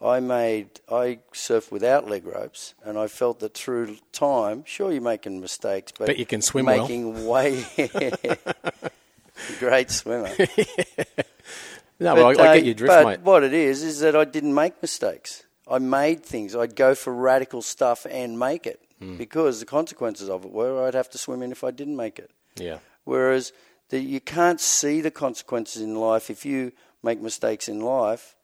I 0.00 0.20
made 0.20 0.80
I 0.90 1.18
surfed 1.32 1.70
without 1.72 2.08
leg 2.08 2.24
ropes, 2.26 2.74
and 2.84 2.96
I 2.98 3.08
felt 3.08 3.40
that 3.40 3.54
through 3.54 3.96
time, 4.12 4.62
sure 4.64 4.92
you're 4.92 5.00
making 5.02 5.40
mistakes, 5.40 5.92
but, 5.98 6.06
But 6.06 6.18
you 6.18 6.26
can 6.26 6.40
swim 6.42 6.66
well. 6.66 6.82
making 6.82 7.26
way 7.26 7.64
great 9.58 9.90
swimmer. 9.90 10.30
No, 12.00 12.14
well, 12.14 12.26
I, 12.28 12.30
I 12.30 12.48
uh, 12.50 12.54
get 12.54 12.64
your 12.64 12.74
drift, 12.74 12.92
but 12.92 13.04
mate. 13.06 13.20
what 13.22 13.42
it 13.42 13.52
is 13.52 13.82
is 13.82 13.98
that 13.98 14.14
I 14.14 14.24
didn't 14.24 14.54
make 14.54 14.80
mistakes. 14.80 15.42
I 15.68 15.78
made 15.80 16.22
things. 16.24 16.54
I'd 16.54 16.76
go 16.76 16.94
for 16.94 17.12
radical 17.12 17.60
stuff 17.60 18.06
and 18.08 18.38
make 18.38 18.68
it 18.68 18.80
Hmm. 19.00 19.16
because 19.16 19.58
the 19.58 19.66
consequences 19.66 20.28
of 20.30 20.44
it 20.44 20.52
were 20.52 20.86
I'd 20.86 20.94
have 20.94 21.10
to 21.10 21.18
swim 21.18 21.42
in 21.42 21.50
if 21.50 21.64
I 21.64 21.72
didn't 21.72 21.96
make 21.96 22.20
it. 22.20 22.30
Yeah. 22.54 22.78
Whereas 23.02 23.52
the, 23.88 23.98
you 23.98 24.20
can't 24.20 24.60
see 24.60 25.00
the 25.00 25.10
consequences 25.10 25.82
in 25.82 25.96
life. 25.96 26.30
If 26.30 26.44
you 26.46 26.70
make 27.02 27.20
mistakes 27.20 27.68
in 27.68 27.80
life, 27.80 28.36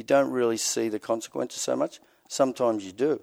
you 0.00 0.04
don't 0.04 0.30
really 0.30 0.56
see 0.56 0.88
the 0.88 0.98
consequences 0.98 1.60
so 1.60 1.76
much. 1.76 2.00
Sometimes 2.26 2.86
you 2.86 2.92
do, 2.92 3.20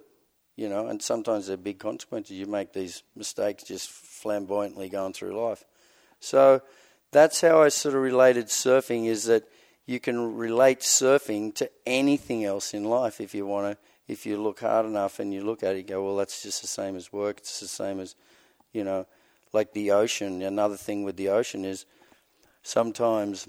you 0.56 0.70
know, 0.70 0.86
and 0.86 1.02
sometimes 1.02 1.48
they're 1.48 1.58
big 1.58 1.80
consequences. 1.80 2.38
You 2.38 2.46
make 2.46 2.72
these 2.72 3.02
mistakes 3.16 3.64
just 3.64 3.90
flamboyantly 3.90 4.88
going 4.88 5.14
through 5.14 5.36
life. 5.36 5.64
So 6.20 6.62
that's 7.12 7.42
how 7.42 7.64
I 7.64 7.70
sort 7.70 7.96
of 7.96 8.02
related 8.04 8.46
surfing 8.46 9.08
is 9.08 9.24
that 9.24 9.50
you 9.88 10.00
can 10.00 10.36
relate 10.36 10.82
surfing 10.82 11.56
to 11.56 11.68
anything 11.88 12.46
else 12.46 12.76
in 12.76 12.84
life 12.84 13.20
if 13.20 13.34
you 13.34 13.48
want 13.48 13.72
to. 13.72 13.84
If 14.08 14.28
you 14.28 14.40
look 14.40 14.60
hard 14.60 14.86
enough 14.86 15.18
and 15.18 15.34
you 15.34 15.44
look 15.44 15.64
at 15.64 15.74
it, 15.74 15.78
you 15.78 15.84
go, 15.84 16.06
well, 16.06 16.16
that's 16.16 16.44
just 16.44 16.62
the 16.62 16.68
same 16.68 16.96
as 16.96 17.12
work. 17.12 17.40
It's 17.40 17.60
the 17.60 17.68
same 17.68 18.00
as, 18.00 18.14
you 18.72 18.84
know, 18.84 19.08
like 19.52 19.74
the 19.74 19.90
ocean. 19.90 20.44
Another 20.44 20.78
thing 20.78 21.02
with 21.02 21.18
the 21.18 21.30
ocean 21.30 21.66
is 21.66 21.88
sometimes 22.62 23.48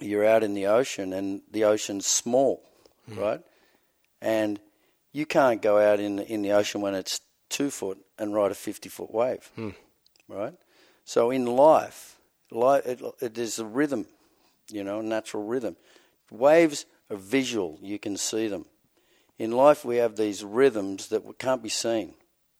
you're 0.00 0.24
out 0.24 0.42
in 0.42 0.54
the 0.54 0.66
ocean 0.66 1.12
and 1.12 1.42
the 1.50 1.64
ocean's 1.64 2.06
small, 2.06 2.62
hmm. 3.08 3.18
right? 3.18 3.40
And 4.20 4.60
you 5.12 5.26
can't 5.26 5.62
go 5.62 5.78
out 5.78 6.00
in 6.00 6.18
in 6.20 6.42
the 6.42 6.52
ocean 6.52 6.80
when 6.80 6.94
it's 6.94 7.20
two 7.48 7.70
foot 7.70 7.98
and 8.18 8.34
ride 8.34 8.52
a 8.52 8.54
fifty 8.54 8.88
foot 8.88 9.12
wave, 9.12 9.50
hmm. 9.54 9.70
right? 10.28 10.54
So 11.04 11.30
in 11.30 11.46
life, 11.46 12.18
life 12.50 12.86
it, 12.86 13.00
it 13.20 13.38
is 13.38 13.58
a 13.58 13.64
rhythm, 13.64 14.06
you 14.70 14.84
know, 14.84 15.00
a 15.00 15.02
natural 15.02 15.44
rhythm. 15.44 15.76
Waves 16.30 16.86
are 17.10 17.16
visual; 17.16 17.78
you 17.82 17.98
can 17.98 18.16
see 18.16 18.48
them. 18.48 18.66
In 19.38 19.52
life, 19.52 19.86
we 19.86 19.96
have 19.96 20.16
these 20.16 20.44
rhythms 20.44 21.08
that 21.08 21.38
can't 21.38 21.62
be 21.62 21.70
seen. 21.70 22.14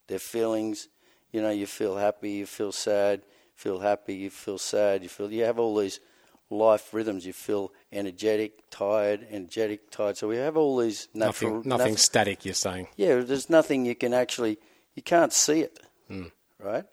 They're 0.09 0.19
feelings. 0.19 0.89
You 1.31 1.43
know, 1.43 1.51
you 1.51 1.67
feel 1.67 1.97
happy, 1.97 2.33
you 2.33 2.47
feel 2.47 2.73
sad, 2.73 3.23
feel 3.55 3.79
happy, 3.79 4.15
you 4.15 4.31
feel 4.31 4.59
sad, 4.59 5.03
you 5.03 5.09
feel. 5.09 5.31
You 5.31 5.45
have 5.45 5.59
all 5.59 5.77
these 5.77 6.01
life 6.51 6.93
rhythms. 6.93 7.25
You 7.25 7.33
feel 7.33 7.73
energetic, 7.93 8.71
tired, 8.71 9.27
energetic, 9.31 9.91
tired. 9.91 10.17
So 10.17 10.29
we 10.29 10.37
have 10.37 10.57
all 10.57 10.77
these 10.77 11.09
natural. 11.15 11.57
Nothing, 11.57 11.69
nothing 11.69 11.97
static, 11.97 12.45
you're 12.45 12.55
saying. 12.55 12.89
yeah, 12.97 13.21
there's 13.21 13.49
nothing 13.49 13.87
you 13.87 13.95
can 13.95 14.13
actually. 14.13 14.59
You 14.95 15.03
can't 15.03 15.33
see 15.33 15.61
it, 15.61 15.79
hmm. 16.09 16.27
right? 16.59 16.85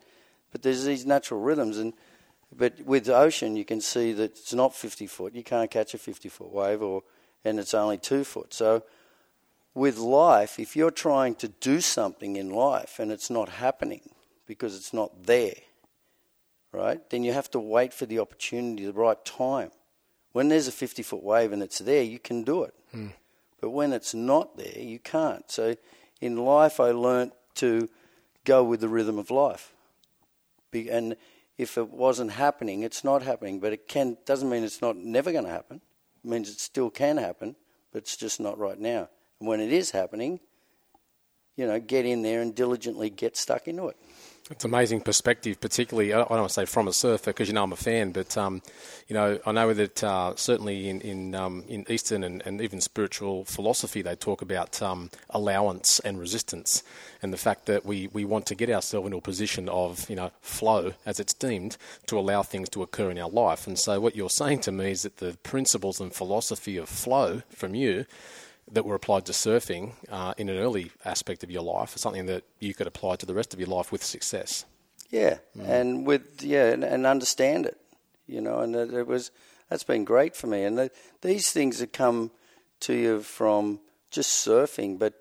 But 0.51 0.61
there's 0.61 0.85
these 0.85 1.05
natural 1.05 1.41
rhythms, 1.41 1.77
and 1.77 1.93
but 2.55 2.81
with 2.81 3.05
the 3.05 3.15
ocean, 3.15 3.55
you 3.55 3.65
can 3.65 3.81
see 3.81 4.13
that 4.13 4.31
it's 4.31 4.53
not 4.53 4.73
50 4.73 5.07
foot. 5.07 5.35
You 5.35 5.43
can't 5.43 5.69
catch 5.69 5.93
a 5.93 5.97
50 5.97 6.29
foot 6.29 6.51
wave, 6.51 6.81
or 6.81 7.03
and 7.43 7.59
it's 7.59 7.73
only 7.73 7.97
two 7.97 8.23
foot. 8.23 8.53
So 8.53 8.83
with 9.73 9.97
life, 9.97 10.59
if 10.59 10.75
you're 10.75 10.91
trying 10.91 11.35
to 11.35 11.47
do 11.47 11.81
something 11.81 12.35
in 12.35 12.49
life 12.49 12.99
and 12.99 13.11
it's 13.11 13.29
not 13.29 13.49
happening 13.49 14.01
because 14.47 14.75
it's 14.75 14.93
not 14.93 15.25
there, 15.25 15.53
right? 16.71 17.07
Then 17.09 17.23
you 17.23 17.33
have 17.33 17.49
to 17.51 17.59
wait 17.59 17.93
for 17.93 18.05
the 18.05 18.19
opportunity, 18.19 18.85
the 18.85 18.93
right 18.93 19.23
time. 19.25 19.71
When 20.31 20.49
there's 20.49 20.67
a 20.67 20.71
50 20.71 21.03
foot 21.03 21.23
wave 21.23 21.51
and 21.51 21.63
it's 21.63 21.79
there, 21.79 22.03
you 22.03 22.19
can 22.19 22.43
do 22.43 22.63
it. 22.63 22.73
Hmm. 22.91 23.07
But 23.59 23.71
when 23.71 23.93
it's 23.93 24.13
not 24.13 24.57
there, 24.57 24.77
you 24.79 24.99
can't. 24.99 25.49
So 25.49 25.75
in 26.21 26.37
life, 26.37 26.79
I 26.79 26.91
learnt 26.91 27.33
to 27.55 27.89
go 28.45 28.63
with 28.63 28.81
the 28.81 28.87
rhythm 28.89 29.17
of 29.17 29.31
life. 29.31 29.73
Be- 30.71 30.89
And 30.89 31.15
if 31.57 31.77
it 31.77 31.89
wasn't 31.89 32.31
happening, 32.31 32.83
it's 32.83 33.03
not 33.03 33.23
happening. 33.23 33.59
But 33.59 33.73
it 33.73 33.87
can 33.87 34.17
doesn't 34.25 34.49
mean 34.49 34.63
it's 34.63 34.81
not 34.81 34.95
never 34.95 35.31
going 35.31 35.45
to 35.45 35.49
happen. 35.51 35.81
It 36.23 36.29
means 36.29 36.49
it 36.49 36.59
still 36.59 36.89
can 36.89 37.17
happen, 37.17 37.55
but 37.91 37.99
it's 37.99 38.15
just 38.15 38.39
not 38.39 38.59
right 38.59 38.79
now. 38.79 39.09
And 39.39 39.47
when 39.49 39.59
it 39.59 39.71
is 39.73 39.91
happening, 39.91 40.39
you 41.55 41.65
know, 41.65 41.79
get 41.79 42.05
in 42.05 42.21
there 42.21 42.41
and 42.41 42.53
diligently 42.53 43.09
get 43.09 43.35
stuck 43.35 43.67
into 43.67 43.87
it. 43.87 43.97
It's 44.49 44.63
an 44.63 44.71
amazing 44.71 45.01
perspective, 45.01 45.59
particularly, 45.59 46.13
I 46.13 46.19
don't 46.19 46.29
want 46.29 46.47
to 46.47 46.53
say 46.53 46.63
from 46.63 46.87
a 46.87 46.93
surfer 46.93 47.31
because 47.31 47.49
you 47.49 47.53
know 47.53 47.63
I'm 47.63 47.73
a 47.73 47.75
fan, 47.75 48.13
but 48.13 48.37
um, 48.37 48.61
you 49.09 49.13
know 49.13 49.39
I 49.45 49.51
know 49.51 49.73
that 49.73 50.01
uh, 50.01 50.37
certainly 50.37 50.87
in 50.87 51.01
in, 51.01 51.35
um, 51.35 51.65
in 51.67 51.85
Eastern 51.89 52.23
and, 52.23 52.41
and 52.45 52.61
even 52.61 52.79
spiritual 52.79 53.43
philosophy 53.43 54.01
they 54.01 54.15
talk 54.15 54.41
about 54.41 54.81
um, 54.81 55.09
allowance 55.31 55.99
and 55.99 56.17
resistance, 56.17 56.81
and 57.21 57.33
the 57.33 57.37
fact 57.37 57.65
that 57.65 57.85
we, 57.85 58.07
we 58.13 58.23
want 58.23 58.45
to 58.45 58.55
get 58.55 58.69
ourselves 58.69 59.07
into 59.07 59.17
a 59.17 59.21
position 59.21 59.67
of 59.67 60.09
you 60.09 60.15
know 60.15 60.31
flow 60.39 60.93
as 61.05 61.19
it's 61.19 61.33
deemed 61.33 61.75
to 62.05 62.17
allow 62.17 62.41
things 62.41 62.69
to 62.69 62.81
occur 62.81 63.11
in 63.11 63.19
our 63.19 63.29
life. 63.29 63.67
And 63.67 63.77
so 63.77 63.99
what 63.99 64.15
you're 64.15 64.29
saying 64.29 64.61
to 64.61 64.71
me 64.71 64.91
is 64.91 65.01
that 65.01 65.17
the 65.17 65.37
principles 65.43 65.99
and 65.99 66.13
philosophy 66.13 66.77
of 66.77 66.87
flow 66.87 67.41
from 67.49 67.75
you 67.75 68.05
that 68.71 68.85
were 68.85 68.95
applied 68.95 69.25
to 69.25 69.31
surfing 69.31 69.93
uh, 70.09 70.33
in 70.37 70.49
an 70.49 70.57
early 70.57 70.91
aspect 71.05 71.43
of 71.43 71.49
your 71.51 71.63
life 71.63 71.95
is 71.95 72.01
something 72.01 72.25
that 72.25 72.43
you 72.59 72.73
could 72.73 72.87
apply 72.87 73.15
to 73.17 73.25
the 73.25 73.33
rest 73.33 73.53
of 73.53 73.59
your 73.59 73.69
life 73.69 73.91
with 73.91 74.03
success. 74.03 74.65
Yeah, 75.09 75.37
and 75.57 76.05
with 76.05 76.43
yeah, 76.43 76.65
and, 76.71 76.83
and 76.83 77.05
understand 77.05 77.65
it, 77.65 77.77
you 78.27 78.41
know, 78.41 78.59
and 78.59 78.75
it, 78.75 78.93
it 78.93 79.07
was 79.07 79.31
that's 79.69 79.83
been 79.85 80.03
great 80.03 80.35
for 80.35 80.47
me. 80.47 80.63
And 80.65 80.77
the, 80.77 80.91
these 81.21 81.51
things 81.51 81.79
that 81.79 81.93
come 81.93 82.31
to 82.81 82.93
you 82.93 83.21
from 83.21 83.79
just 84.11 84.45
surfing, 84.45 84.99
but 84.99 85.13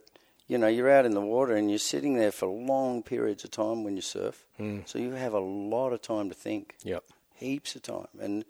you 0.49 0.59
know, 0.59 0.67
you're 0.67 0.91
out 0.91 1.07
in 1.07 1.13
the 1.15 1.21
water 1.21 1.55
and 1.55 1.71
you're 1.71 1.79
sitting 1.79 2.17
there 2.17 2.33
for 2.33 2.47
long 2.47 3.03
periods 3.05 3.45
of 3.45 3.51
time 3.53 3.85
when 3.85 3.95
you 3.97 4.03
surf, 4.03 4.45
so 4.87 4.99
you 4.99 5.13
have 5.13 5.35
a 5.35 5.41
lot 5.41 5.93
of 5.93 6.03
time 6.03 6.29
to 6.31 6.35
think, 6.35 6.75
Yep. 6.83 7.05
heaps 7.35 7.77
of 7.77 7.83
time, 7.83 8.09
and 8.21 8.45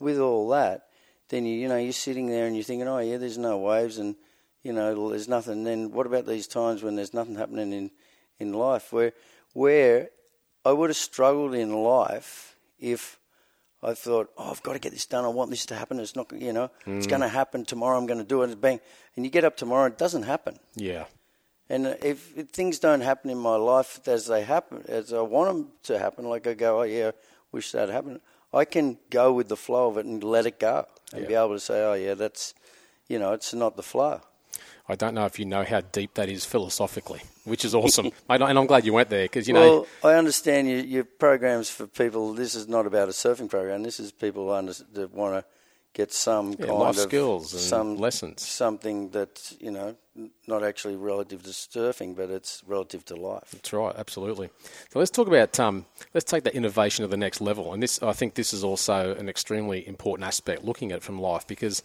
with 0.00 0.18
all 0.18 0.48
that, 0.48 0.88
then 1.28 1.44
you 1.46 1.54
you 1.54 1.68
know 1.68 1.76
you're 1.76 1.92
sitting 1.92 2.26
there 2.28 2.46
and 2.46 2.56
you're 2.56 2.64
thinking, 2.64 2.88
oh 2.88 2.98
yeah, 2.98 3.16
there's 3.16 3.38
no 3.38 3.58
waves. 3.58 3.98
And 3.98 4.16
you 4.62 4.72
know 4.72 5.10
there's 5.10 5.28
nothing. 5.28 5.64
Then 5.64 5.92
what 5.92 6.06
about 6.06 6.26
these 6.26 6.46
times 6.46 6.82
when 6.82 6.96
there's 6.96 7.14
nothing 7.14 7.36
happening 7.36 7.72
in 7.72 7.90
in 8.38 8.52
life 8.52 8.92
where 8.92 9.12
where 9.52 10.10
I 10.64 10.72
would 10.72 10.90
have 10.90 10.96
struggled 10.96 11.54
in 11.54 11.72
life 11.72 12.56
if 12.78 13.18
I 13.82 13.94
thought, 13.94 14.30
oh, 14.36 14.50
I've 14.50 14.62
got 14.62 14.74
to 14.74 14.78
get 14.78 14.92
this 14.92 15.06
done. 15.06 15.24
I 15.24 15.28
want 15.28 15.50
this 15.50 15.64
to 15.66 15.74
happen. 15.74 15.98
It's 16.00 16.14
not, 16.14 16.30
you 16.32 16.52
know, 16.52 16.70
it's 16.86 17.06
mm. 17.06 17.10
going 17.10 17.22
to 17.22 17.28
happen 17.28 17.64
tomorrow. 17.64 17.96
I'm 17.96 18.06
going 18.06 18.18
to 18.18 18.24
do 18.24 18.42
it. 18.42 18.60
Bang, 18.60 18.80
and 19.16 19.24
you 19.24 19.30
get 19.30 19.44
up 19.44 19.56
tomorrow, 19.56 19.86
it 19.86 19.96
doesn't 19.96 20.24
happen. 20.24 20.58
Yeah. 20.74 21.04
And 21.70 21.86
if, 22.02 22.36
if 22.36 22.50
things 22.50 22.78
don't 22.78 23.00
happen 23.00 23.30
in 23.30 23.38
my 23.38 23.56
life 23.56 24.06
as 24.06 24.26
they 24.26 24.42
happen, 24.42 24.84
as 24.88 25.12
I 25.12 25.22
want 25.22 25.48
them 25.48 25.68
to 25.84 25.98
happen, 25.98 26.28
like 26.28 26.46
I 26.46 26.54
go, 26.54 26.80
oh 26.80 26.82
yeah, 26.82 27.12
wish 27.52 27.72
that 27.72 27.88
happened. 27.88 28.20
I 28.52 28.64
can 28.64 28.98
go 29.08 29.32
with 29.32 29.48
the 29.48 29.56
flow 29.56 29.88
of 29.88 29.96
it 29.96 30.04
and 30.04 30.22
let 30.22 30.44
it 30.46 30.58
go, 30.58 30.86
and 31.14 31.28
be 31.28 31.34
able 31.34 31.54
to 31.54 31.60
say, 31.60 31.82
oh 31.84 31.94
yeah, 31.94 32.14
that's, 32.14 32.54
you 33.08 33.20
know, 33.20 33.32
it's 33.32 33.54
not 33.54 33.76
the 33.76 33.82
flow. 33.84 34.20
I 34.90 34.96
don't 34.96 35.14
know 35.14 35.24
if 35.24 35.38
you 35.38 35.44
know 35.44 35.62
how 35.64 35.80
deep 35.80 36.14
that 36.14 36.28
is 36.28 36.44
philosophically, 36.44 37.20
which 37.44 37.64
is 37.64 37.74
awesome. 37.74 38.10
And 38.28 38.58
I'm 38.58 38.66
glad 38.66 38.84
you 38.84 38.92
went 38.92 39.08
there 39.08 39.24
because, 39.24 39.46
you 39.46 39.54
know. 39.54 39.86
Well, 40.02 40.12
I 40.12 40.18
understand 40.18 40.68
you, 40.68 40.78
your 40.78 41.04
programs 41.04 41.70
for 41.70 41.86
people. 41.86 42.34
This 42.34 42.54
is 42.56 42.66
not 42.68 42.86
about 42.86 43.08
a 43.08 43.12
surfing 43.12 43.48
program. 43.48 43.84
This 43.84 44.00
is 44.00 44.10
people 44.10 44.50
under, 44.50 44.72
that 44.94 45.14
want 45.14 45.34
to 45.34 45.44
get 45.92 46.12
some 46.12 46.54
Yeah, 46.58 46.66
kind 46.66 46.78
life 46.78 46.90
of 46.90 46.96
skills 46.96 47.52
and 47.52 47.62
some 47.62 47.96
lessons. 47.96 48.42
something 48.42 49.10
that 49.10 49.52
you 49.60 49.70
know, 49.70 49.96
not 50.46 50.62
actually 50.62 50.96
relative 50.96 51.42
to 51.42 51.50
surfing, 51.50 52.14
but 52.14 52.30
it's 52.30 52.62
relative 52.66 53.04
to 53.06 53.16
life. 53.16 53.50
That's 53.52 53.72
right, 53.72 53.94
absolutely. 53.96 54.50
So 54.92 54.98
let's 54.98 55.10
talk 55.10 55.26
about 55.28 55.58
um, 55.58 55.86
let's 56.14 56.30
take 56.30 56.44
that 56.44 56.54
innovation 56.54 57.02
to 57.04 57.08
the 57.08 57.16
next 57.16 57.40
level, 57.40 57.72
and 57.72 57.82
this 57.82 58.02
I 58.02 58.12
think 58.12 58.34
this 58.34 58.52
is 58.52 58.62
also 58.62 59.14
an 59.16 59.28
extremely 59.28 59.86
important 59.86 60.26
aspect 60.26 60.64
looking 60.64 60.92
at 60.92 60.98
it 60.98 61.02
from 61.02 61.20
life 61.20 61.46
because, 61.46 61.82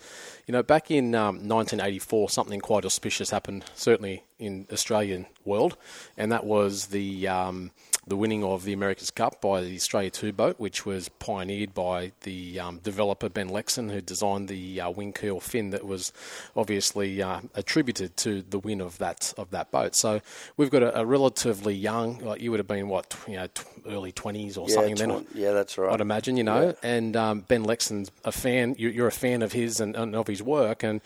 you 0.48 0.52
know, 0.52 0.64
back 0.64 0.92
in 0.92 1.16
um, 1.16 1.36
1984, 1.48 2.30
something 2.30 2.60
quite 2.60 2.86
auspicious 2.86 3.30
happened, 3.32 3.66
certainly 3.76 4.24
in 4.40 4.68
Australian 4.72 5.26
world, 5.46 5.78
and 6.18 6.32
that 6.32 6.46
was 6.46 6.88
the 6.88 7.28
um, 7.28 7.72
the 8.08 8.16
winning 8.16 8.44
of 8.44 8.64
the 8.66 8.74
America's 8.74 9.10
Cup 9.12 9.42
by 9.42 9.62
the 9.62 9.76
Australia 9.76 10.10
Two 10.12 10.32
boat, 10.32 10.60
which 10.60 10.86
was 10.86 11.10
pioneered 11.10 11.74
by 11.74 12.12
the 12.22 12.60
um, 12.60 12.80
developer 12.84 13.30
Ben 13.30 13.50
Lexcen, 13.50 13.92
who 13.92 14.02
designed 14.02 14.48
the 14.48 14.80
uh, 14.82 14.90
wing 14.92 15.12
keel 15.14 15.40
fin 15.40 15.72
that 15.72 15.86
was 15.86 16.14
obviously 16.56 17.22
uh, 17.22 17.42
attributed 17.56 18.16
to 18.18 18.44
the 18.44 18.60
win 18.60 18.82
of 18.82 18.98
that 19.00 19.34
of 19.38 19.50
that 19.52 19.72
boat. 19.72 19.96
So 19.96 20.22
we've 20.58 20.70
got 20.70 20.84
a, 20.84 21.00
a 21.00 21.06
relatively 21.06 21.74
young, 21.74 22.20
like 22.20 22.42
you 22.42 22.52
would 22.52 22.60
have 22.60 22.68
been 22.68 22.90
what 22.90 23.16
you 23.28 23.38
know, 23.38 23.48
t- 23.48 23.64
early 23.88 24.12
twenties 24.12 24.58
or 24.58 24.68
Yeah, 24.70 24.76
something 24.76 24.96
then. 24.96 25.26
yeah, 25.34 25.52
that's 25.52 25.78
right. 25.78 25.92
I'd 25.94 26.02
imagine, 26.02 26.38
you 26.38 26.44
know, 26.44 26.76
and 26.84 27.16
um, 27.16 27.40
Ben 27.42 27.64
Lexcen's 27.66 28.12
a 28.24 28.32
fan. 28.32 28.76
You, 28.78 28.90
you're 28.90 29.08
a 29.08 29.12
fan 29.12 29.42
of 29.42 29.54
his 29.54 29.80
and, 29.80 29.96
and 29.96 30.16
of 30.16 30.28
his 30.28 30.44
work, 30.44 30.84
and 30.84 31.02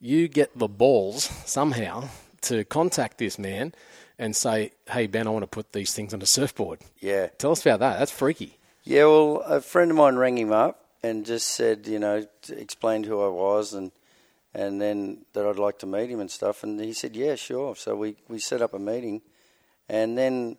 you 0.00 0.28
get 0.28 0.58
the 0.58 0.68
balls 0.68 1.24
somehow 1.44 2.08
to 2.42 2.64
contact 2.64 3.18
this 3.18 3.38
man 3.38 3.74
and 4.20 4.36
say, 4.36 4.70
"Hey, 4.88 5.08
Ben, 5.08 5.26
I 5.26 5.30
want 5.30 5.42
to 5.42 5.48
put 5.48 5.72
these 5.72 5.92
things 5.92 6.14
on 6.14 6.22
a 6.22 6.26
surfboard." 6.26 6.80
Yeah. 7.00 7.26
Tell 7.38 7.50
us 7.50 7.62
about 7.66 7.80
that. 7.80 7.98
That's 7.98 8.12
freaky. 8.12 8.58
Yeah, 8.84 9.04
well, 9.06 9.42
a 9.46 9.60
friend 9.60 9.90
of 9.90 9.96
mine 9.96 10.16
rang 10.16 10.38
him 10.38 10.52
up 10.52 10.84
and 11.02 11.26
just 11.26 11.48
said, 11.48 11.86
you 11.86 11.98
know, 11.98 12.26
explained 12.50 13.06
who 13.06 13.20
I 13.20 13.28
was 13.28 13.74
and 13.74 13.90
and 14.54 14.80
then 14.80 15.24
that 15.32 15.46
I'd 15.46 15.58
like 15.58 15.78
to 15.80 15.86
meet 15.86 16.10
him 16.10 16.20
and 16.20 16.30
stuff. 16.30 16.62
And 16.64 16.80
he 16.80 16.92
said, 16.92 17.14
yeah, 17.14 17.34
sure. 17.36 17.76
So 17.76 17.94
we, 17.96 18.16
we 18.28 18.38
set 18.40 18.60
up 18.62 18.74
a 18.74 18.78
meeting, 18.80 19.22
and 19.88 20.18
then 20.18 20.56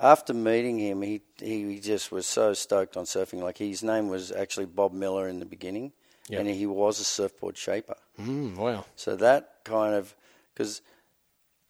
after 0.00 0.32
meeting 0.34 0.78
him, 0.78 1.02
he 1.02 1.20
he 1.38 1.78
just 1.80 2.10
was 2.12 2.26
so 2.26 2.54
stoked 2.54 2.96
on 2.96 3.04
surfing. 3.04 3.40
Like 3.42 3.58
his 3.58 3.82
name 3.82 4.08
was 4.08 4.32
actually 4.32 4.66
Bob 4.66 4.92
Miller 4.92 5.28
in 5.28 5.38
the 5.40 5.46
beginning, 5.46 5.92
Yep. 6.28 6.40
and 6.40 6.48
he 6.48 6.66
was 6.66 6.98
a 7.00 7.04
surfboard 7.04 7.56
shaper. 7.56 7.96
Mm, 8.20 8.56
wow. 8.56 8.84
So 8.96 9.16
that 9.16 9.60
kind 9.64 9.94
of 9.94 10.14
because 10.54 10.80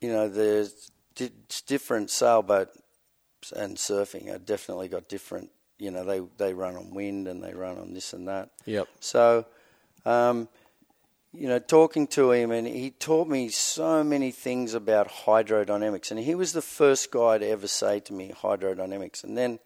you 0.01 0.11
know 0.13 0.29
there's 0.29 0.91
di- 1.15 1.33
different 1.67 2.11
sailboat 2.11 2.69
and 3.55 3.77
surfing 3.77 4.33
are 4.35 4.39
definitely 4.39 4.89
got 4.89 5.09
different. 5.09 5.51
You 5.79 5.91
know 5.91 6.05
they 6.05 6.21
they 6.37 6.53
run 6.53 6.77
on 6.77 6.91
wind 6.91 7.27
and 7.27 7.43
they 7.43 7.55
run 7.55 7.79
on 7.79 7.95
this 7.95 8.13
and 8.13 8.29
that. 8.29 8.51
Yep. 8.67 8.89
So, 9.01 9.47
um, 10.05 10.49
you 11.33 11.49
know, 11.49 11.59
talking 11.59 12.07
to 12.09 12.33
him, 12.33 12.51
and 12.51 12.67
he 12.67 12.91
taught 12.91 13.29
me 13.29 13.49
so 13.49 14.03
many 14.03 14.31
things 14.31 14.75
about 14.75 15.09
hydrodynamics. 15.09 16.11
And 16.11 16.21
he 16.21 16.35
was 16.35 16.53
the 16.53 16.63
first 16.63 17.11
guy 17.11 17.39
to 17.39 17.49
ever 17.49 17.69
say 17.69 18.01
to 18.01 18.13
me 18.13 18.33
hydrodynamics. 18.43 19.23
And 19.23 19.39
then, 19.39 19.61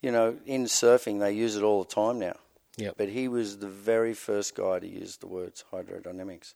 you 0.00 0.10
know, 0.10 0.36
in 0.46 0.64
surfing, 0.64 1.20
they 1.20 1.32
use 1.32 1.56
it 1.56 1.62
all 1.62 1.84
the 1.84 1.94
time 1.94 2.18
now. 2.18 2.36
Yep. 2.78 2.94
But 2.96 3.10
he 3.10 3.28
was 3.28 3.58
the 3.58 3.68
very 3.68 4.14
first 4.14 4.54
guy 4.54 4.78
to 4.78 4.88
use 4.88 5.18
the 5.18 5.26
words 5.26 5.64
hydrodynamics. 5.70 6.54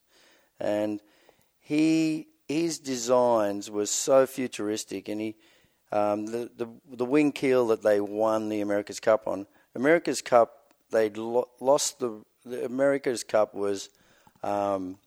And 0.58 1.00
he 1.60 2.28
his 2.48 2.78
designs 2.78 3.70
were 3.70 3.86
so 3.86 4.26
futuristic, 4.26 5.08
and 5.08 5.20
he 5.20 5.34
um, 5.92 6.26
the, 6.26 6.50
the 6.56 6.66
the 6.90 7.04
wing 7.04 7.32
keel 7.32 7.66
that 7.68 7.82
they 7.82 8.00
won 8.00 8.48
the 8.48 8.60
America's 8.60 9.00
Cup 9.00 9.26
on. 9.26 9.46
America's 9.74 10.22
Cup, 10.22 10.72
they'd 10.90 11.16
lo- 11.16 11.48
lost 11.60 11.98
the, 11.98 12.22
the 12.44 12.64
America's 12.64 13.22
Cup 13.24 13.54
was 13.54 13.88
um, 14.42 14.98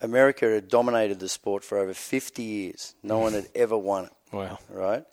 America 0.00 0.46
had 0.50 0.68
dominated 0.68 1.20
the 1.20 1.28
sport 1.28 1.64
for 1.64 1.78
over 1.78 1.94
50 1.94 2.42
years. 2.42 2.94
No 3.02 3.18
one 3.18 3.32
had 3.32 3.48
ever 3.54 3.76
won 3.76 4.04
it 4.06 4.12
Wow. 4.32 4.58
right? 4.70 5.04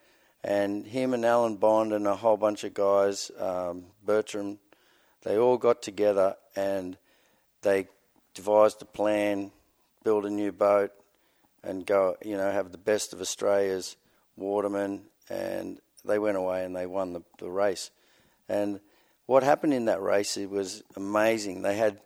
And 0.43 0.85
him 0.85 1.13
and 1.13 1.23
Alan 1.25 1.55
Bond 1.55 1.93
and 1.93 2.05
a 2.07 2.15
whole 2.15 2.35
bunch 2.37 2.63
of 2.65 2.73
guys, 2.73 3.31
um, 3.39 3.85
Bertrand, 4.05 4.57
they 5.21 5.37
all 5.37 5.57
got 5.57 5.81
together 5.81 6.35
and 6.55 6.97
they 7.61 7.87
devised 8.33 8.81
a 8.81 8.85
plan, 8.85 9.51
build 10.03 10.25
a 10.25 10.29
new 10.29 10.51
boat, 10.51 10.91
and 11.63 11.85
go, 11.85 12.15
you 12.23 12.35
know, 12.37 12.51
have 12.51 12.71
the 12.71 12.77
best 12.77 13.13
of 13.13 13.21
Australia's 13.21 13.95
watermen. 14.35 15.03
And 15.29 15.79
they 16.03 16.19
went 16.19 16.35
away 16.37 16.65
and 16.65 16.75
they 16.75 16.85
won 16.85 17.13
the, 17.13 17.21
the 17.39 17.49
race. 17.49 17.89
And 18.49 18.81
what 19.25 19.43
happened 19.43 19.73
in 19.73 19.85
that 19.85 20.01
race, 20.01 20.35
it 20.35 20.49
was 20.49 20.83
amazing. 20.97 21.61
They 21.61 21.77
had, 21.77 21.99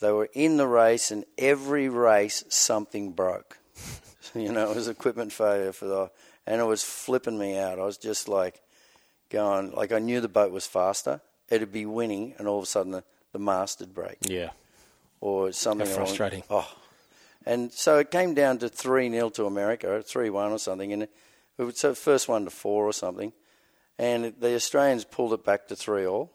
they 0.00 0.12
were 0.12 0.28
in 0.34 0.58
the 0.58 0.66
race, 0.66 1.10
and 1.10 1.24
every 1.38 1.88
race 1.88 2.44
something 2.50 3.12
broke. 3.12 3.58
you 4.34 4.52
know, 4.52 4.70
it 4.70 4.76
was 4.76 4.88
equipment 4.88 5.32
failure 5.32 5.72
for 5.72 5.86
the, 5.86 6.10
and 6.46 6.60
it 6.60 6.64
was 6.64 6.84
flipping 6.84 7.38
me 7.38 7.56
out. 7.58 7.78
I 7.78 7.84
was 7.84 7.96
just 7.96 8.28
like 8.28 8.60
going, 9.30 9.72
like 9.72 9.90
I 9.92 9.98
knew 9.98 10.20
the 10.20 10.28
boat 10.28 10.52
was 10.52 10.66
faster. 10.66 11.22
It'd 11.48 11.72
be 11.72 11.86
winning, 11.86 12.34
and 12.38 12.46
all 12.46 12.58
of 12.58 12.64
a 12.64 12.66
sudden 12.66 12.92
the, 12.92 13.04
the 13.32 13.38
mast 13.38 13.80
would 13.80 13.94
break 13.94 14.18
Yeah. 14.20 14.50
or 15.22 15.50
something. 15.52 15.86
How 15.86 15.94
along- 15.94 16.06
frustrating. 16.06 16.42
Oh, 16.50 16.70
and 17.48 17.72
so 17.72 17.98
it 17.98 18.10
came 18.10 18.34
down 18.34 18.58
to 18.58 18.68
three 18.68 19.10
0 19.10 19.30
to 19.30 19.46
America, 19.46 20.02
three 20.02 20.28
one 20.28 20.52
or 20.52 20.58
something, 20.58 20.92
and 20.92 21.04
it, 21.04 21.10
was 21.56 21.80
the 21.80 21.94
first 21.94 22.28
one 22.28 22.44
to 22.44 22.50
four 22.50 22.84
or 22.84 22.92
something, 22.92 23.32
and 23.98 24.34
the 24.38 24.54
Australians 24.54 25.04
pulled 25.04 25.32
it 25.32 25.44
back 25.44 25.66
to 25.68 25.76
three 25.76 26.06
all. 26.06 26.30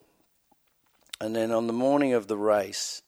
And 1.21 1.35
then 1.35 1.51
on 1.51 1.67
the 1.67 1.73
morning 1.73 2.13
of 2.13 2.27
the 2.27 2.35
race, 2.35 3.03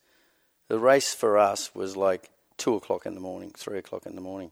the 0.68 0.78
race 0.78 1.15
for 1.15 1.39
us 1.39 1.74
was 1.74 1.98
like 1.98 2.30
two 2.58 2.76
o'clock 2.76 3.08
in 3.08 3.15
the 3.15 3.20
morning, 3.20 3.52
three 3.58 3.80
o'clock 3.80 4.06
in 4.06 4.13
the 4.13 4.22
morning, 4.22 4.52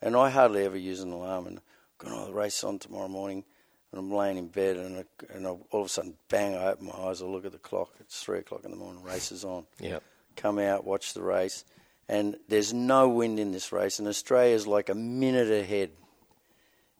and 0.00 0.14
I 0.14 0.30
hardly 0.30 0.64
ever 0.64 0.78
use 0.78 1.00
an 1.00 1.10
alarm. 1.10 1.48
And 1.48 1.60
going, 1.98 2.14
oh, 2.14 2.26
the 2.26 2.32
race 2.32 2.58
is 2.58 2.64
on 2.64 2.78
tomorrow 2.78 3.08
morning, 3.08 3.42
and 3.90 3.98
I'm 3.98 4.12
laying 4.12 4.38
in 4.38 4.46
bed, 4.46 4.76
and, 4.76 4.98
I, 4.98 5.34
and 5.34 5.48
I, 5.48 5.50
all 5.50 5.80
of 5.80 5.86
a 5.86 5.88
sudden, 5.88 6.14
bang! 6.28 6.54
I 6.54 6.68
open 6.68 6.86
my 6.86 6.92
eyes, 6.92 7.22
I 7.22 7.24
look 7.24 7.44
at 7.44 7.50
the 7.50 7.58
clock. 7.58 7.90
It's 7.98 8.22
three 8.22 8.38
o'clock 8.38 8.64
in 8.64 8.70
the 8.70 8.76
morning. 8.76 9.02
Race 9.02 9.32
is 9.32 9.44
on 9.44 9.66
Yep. 9.80 10.04
come 10.36 10.60
out, 10.60 10.84
watch 10.84 11.12
the 11.12 11.22
race, 11.22 11.64
and 12.08 12.36
there's 12.48 12.72
no 12.72 13.08
wind 13.08 13.38
in 13.38 13.52
this 13.52 13.72
race, 13.72 13.98
and 13.98 14.08
Australia's 14.08 14.66
like 14.66 14.88
a 14.88 14.94
minute 14.94 15.50
ahead, 15.50 15.90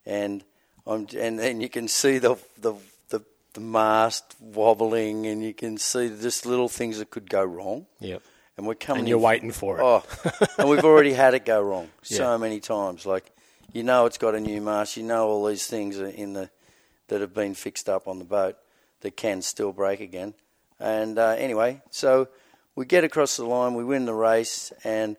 and 0.06 0.44
I'm, 0.86 1.06
and 1.16 1.38
then 1.38 1.60
you 1.60 1.68
can 1.68 1.88
see 1.88 2.18
the 2.18 2.36
the 2.60 2.74
the, 3.08 3.20
the 3.54 3.60
mast 3.60 4.36
wobbling, 4.40 5.26
and 5.26 5.42
you 5.42 5.54
can 5.54 5.78
see 5.78 6.08
just 6.08 6.46
little 6.46 6.68
things 6.68 6.98
that 6.98 7.10
could 7.10 7.28
go 7.30 7.44
wrong, 7.44 7.86
Yep. 8.00 8.22
and 8.56 8.66
we're 8.66 8.74
coming. 8.74 9.00
And 9.00 9.08
you're 9.08 9.18
in- 9.18 9.24
waiting 9.24 9.50
for 9.52 9.78
it. 9.78 9.82
Oh, 9.82 10.02
and 10.58 10.68
we've 10.68 10.84
already 10.84 11.12
had 11.12 11.34
it 11.34 11.44
go 11.44 11.60
wrong 11.60 11.88
so 12.02 12.32
Yeah. 12.32 12.36
many 12.36 12.60
times. 12.60 13.04
Like, 13.06 13.30
you 13.72 13.82
know, 13.82 14.06
it's 14.06 14.18
got 14.18 14.34
a 14.34 14.40
new 14.40 14.60
mast. 14.60 14.96
You 14.96 15.02
know, 15.04 15.28
all 15.28 15.44
these 15.46 15.66
things 15.66 15.98
are 16.00 16.06
in 16.06 16.32
the 16.34 16.50
that 17.08 17.20
have 17.22 17.32
been 17.34 17.54
fixed 17.54 17.88
up 17.88 18.06
on 18.06 18.18
the 18.18 18.24
boat 18.24 18.56
that 19.00 19.16
can 19.16 19.40
still 19.40 19.72
break 19.72 20.00
again. 20.00 20.34
And 20.78 21.18
uh, 21.18 21.34
anyway, 21.38 21.80
so 21.90 22.28
we 22.78 22.86
get 22.86 23.02
across 23.02 23.36
the 23.36 23.44
line, 23.44 23.74
we 23.74 23.82
win 23.82 24.04
the 24.04 24.14
race, 24.14 24.72
and 24.84 25.16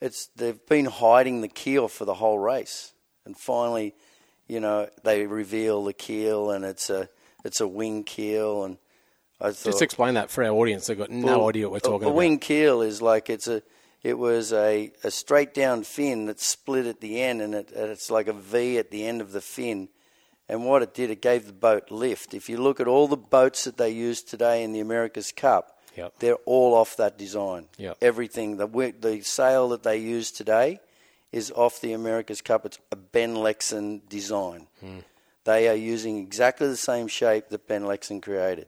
it's 0.00 0.28
they've 0.36 0.64
been 0.66 0.86
hiding 0.86 1.42
the 1.42 1.48
keel 1.48 1.86
for 1.86 2.06
the 2.06 2.14
whole 2.14 2.38
race, 2.38 2.94
and 3.26 3.36
finally, 3.36 3.94
you 4.48 4.58
know, 4.58 4.88
they 5.02 5.26
reveal 5.26 5.84
the 5.84 5.92
keel, 5.92 6.50
and 6.50 6.64
it's 6.64 6.88
a 6.88 7.10
it's 7.44 7.60
a 7.60 7.68
wing 7.68 8.04
keel, 8.04 8.64
and 8.64 8.78
I 9.38 9.52
thought 9.52 9.72
Just 9.72 9.82
explain 9.82 10.14
that 10.14 10.30
for 10.30 10.42
our 10.44 10.52
audience. 10.52 10.86
They've 10.86 10.96
got 10.96 11.10
no 11.10 11.40
well, 11.40 11.48
idea 11.50 11.68
what 11.68 11.72
we're 11.72 11.80
talking 11.80 12.06
a, 12.06 12.08
about. 12.08 12.14
A 12.14 12.16
wing 12.16 12.38
keel 12.38 12.80
is 12.80 13.02
like 13.02 13.28
it's 13.28 13.48
a 13.48 13.62
it 14.02 14.16
was 14.16 14.54
a, 14.54 14.90
a 15.04 15.10
straight 15.10 15.52
down 15.52 15.84
fin 15.84 16.24
that 16.24 16.40
split 16.40 16.86
at 16.86 17.02
the 17.02 17.20
end 17.20 17.42
and, 17.42 17.54
it, 17.54 17.70
and 17.72 17.90
it's 17.90 18.10
like 18.10 18.28
a 18.28 18.32
V 18.32 18.78
at 18.78 18.90
the 18.90 19.06
end 19.06 19.20
of 19.20 19.32
the 19.32 19.40
fin. 19.42 19.88
And 20.46 20.64
what 20.64 20.82
it 20.82 20.92
did, 20.92 21.10
it 21.10 21.20
gave 21.20 21.46
the 21.46 21.54
boat 21.54 21.90
lift. 21.90 22.34
If 22.34 22.50
you 22.50 22.58
look 22.58 22.80
at 22.80 22.88
all 22.88 23.08
the 23.08 23.16
boats 23.16 23.64
that 23.64 23.78
they 23.78 23.90
use 23.90 24.22
today 24.22 24.62
in 24.62 24.72
the 24.72 24.80
America's 24.80 25.32
Cup, 25.32 25.73
Yep. 25.96 26.14
they're 26.18 26.34
all 26.44 26.74
off 26.74 26.96
that 26.96 27.16
design. 27.18 27.66
Yep. 27.78 27.98
Everything, 28.02 28.56
the 28.56 28.94
the 29.00 29.20
sail 29.22 29.68
that 29.70 29.82
they 29.82 29.98
use 29.98 30.30
today 30.30 30.80
is 31.32 31.50
off 31.50 31.80
the 31.80 31.92
America's 31.92 32.40
Cup. 32.40 32.64
It's 32.64 32.78
a 32.92 32.96
Ben 32.96 33.34
Lexcen 33.34 34.08
design. 34.08 34.66
Hmm. 34.80 34.98
They 35.44 35.68
are 35.68 35.74
using 35.74 36.18
exactly 36.18 36.68
the 36.68 36.76
same 36.76 37.06
shape 37.08 37.48
that 37.50 37.68
Ben 37.68 37.82
Lexcen 37.82 38.22
created. 38.22 38.66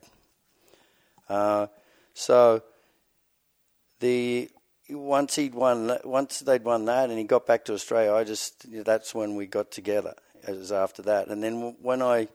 Uh, 1.29 1.69
so 2.13 2.63
the 4.01 4.51
once 4.91 5.37
he'd 5.37 5.55
won, 5.55 5.99
once 6.05 6.41
they'd 6.41 6.65
won 6.65 6.85
that, 6.85 7.09
and 7.09 7.19
he 7.19 7.25
got 7.25 7.47
back 7.47 7.65
to 7.67 7.75
Australia, 7.75 8.13
I 8.15 8.25
just 8.25 8.67
that's 8.85 9.15
when 9.15 9.37
we 9.37 9.47
got 9.47 9.71
together. 9.71 10.15
It 10.47 10.57
was 10.57 10.71
after 10.71 11.03
that, 11.03 11.29
and 11.29 11.43
then 11.43 11.77
when 11.83 12.03
I 12.03 12.29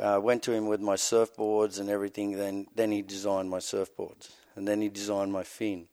uh, 0.00 0.20
went 0.22 0.42
to 0.44 0.52
him 0.52 0.66
with 0.66 0.80
my 0.80 0.94
surfboards 0.94 1.80
and 1.80 1.88
everything, 1.88 2.32
then 2.32 2.66
then 2.74 2.90
he 2.90 3.02
designed 3.02 3.50
my 3.50 3.58
surfboards, 3.58 4.30
and 4.54 4.66
then 4.66 4.80
he 4.80 4.88
designed 4.88 5.32
my 5.32 5.42
fin, 5.42 5.88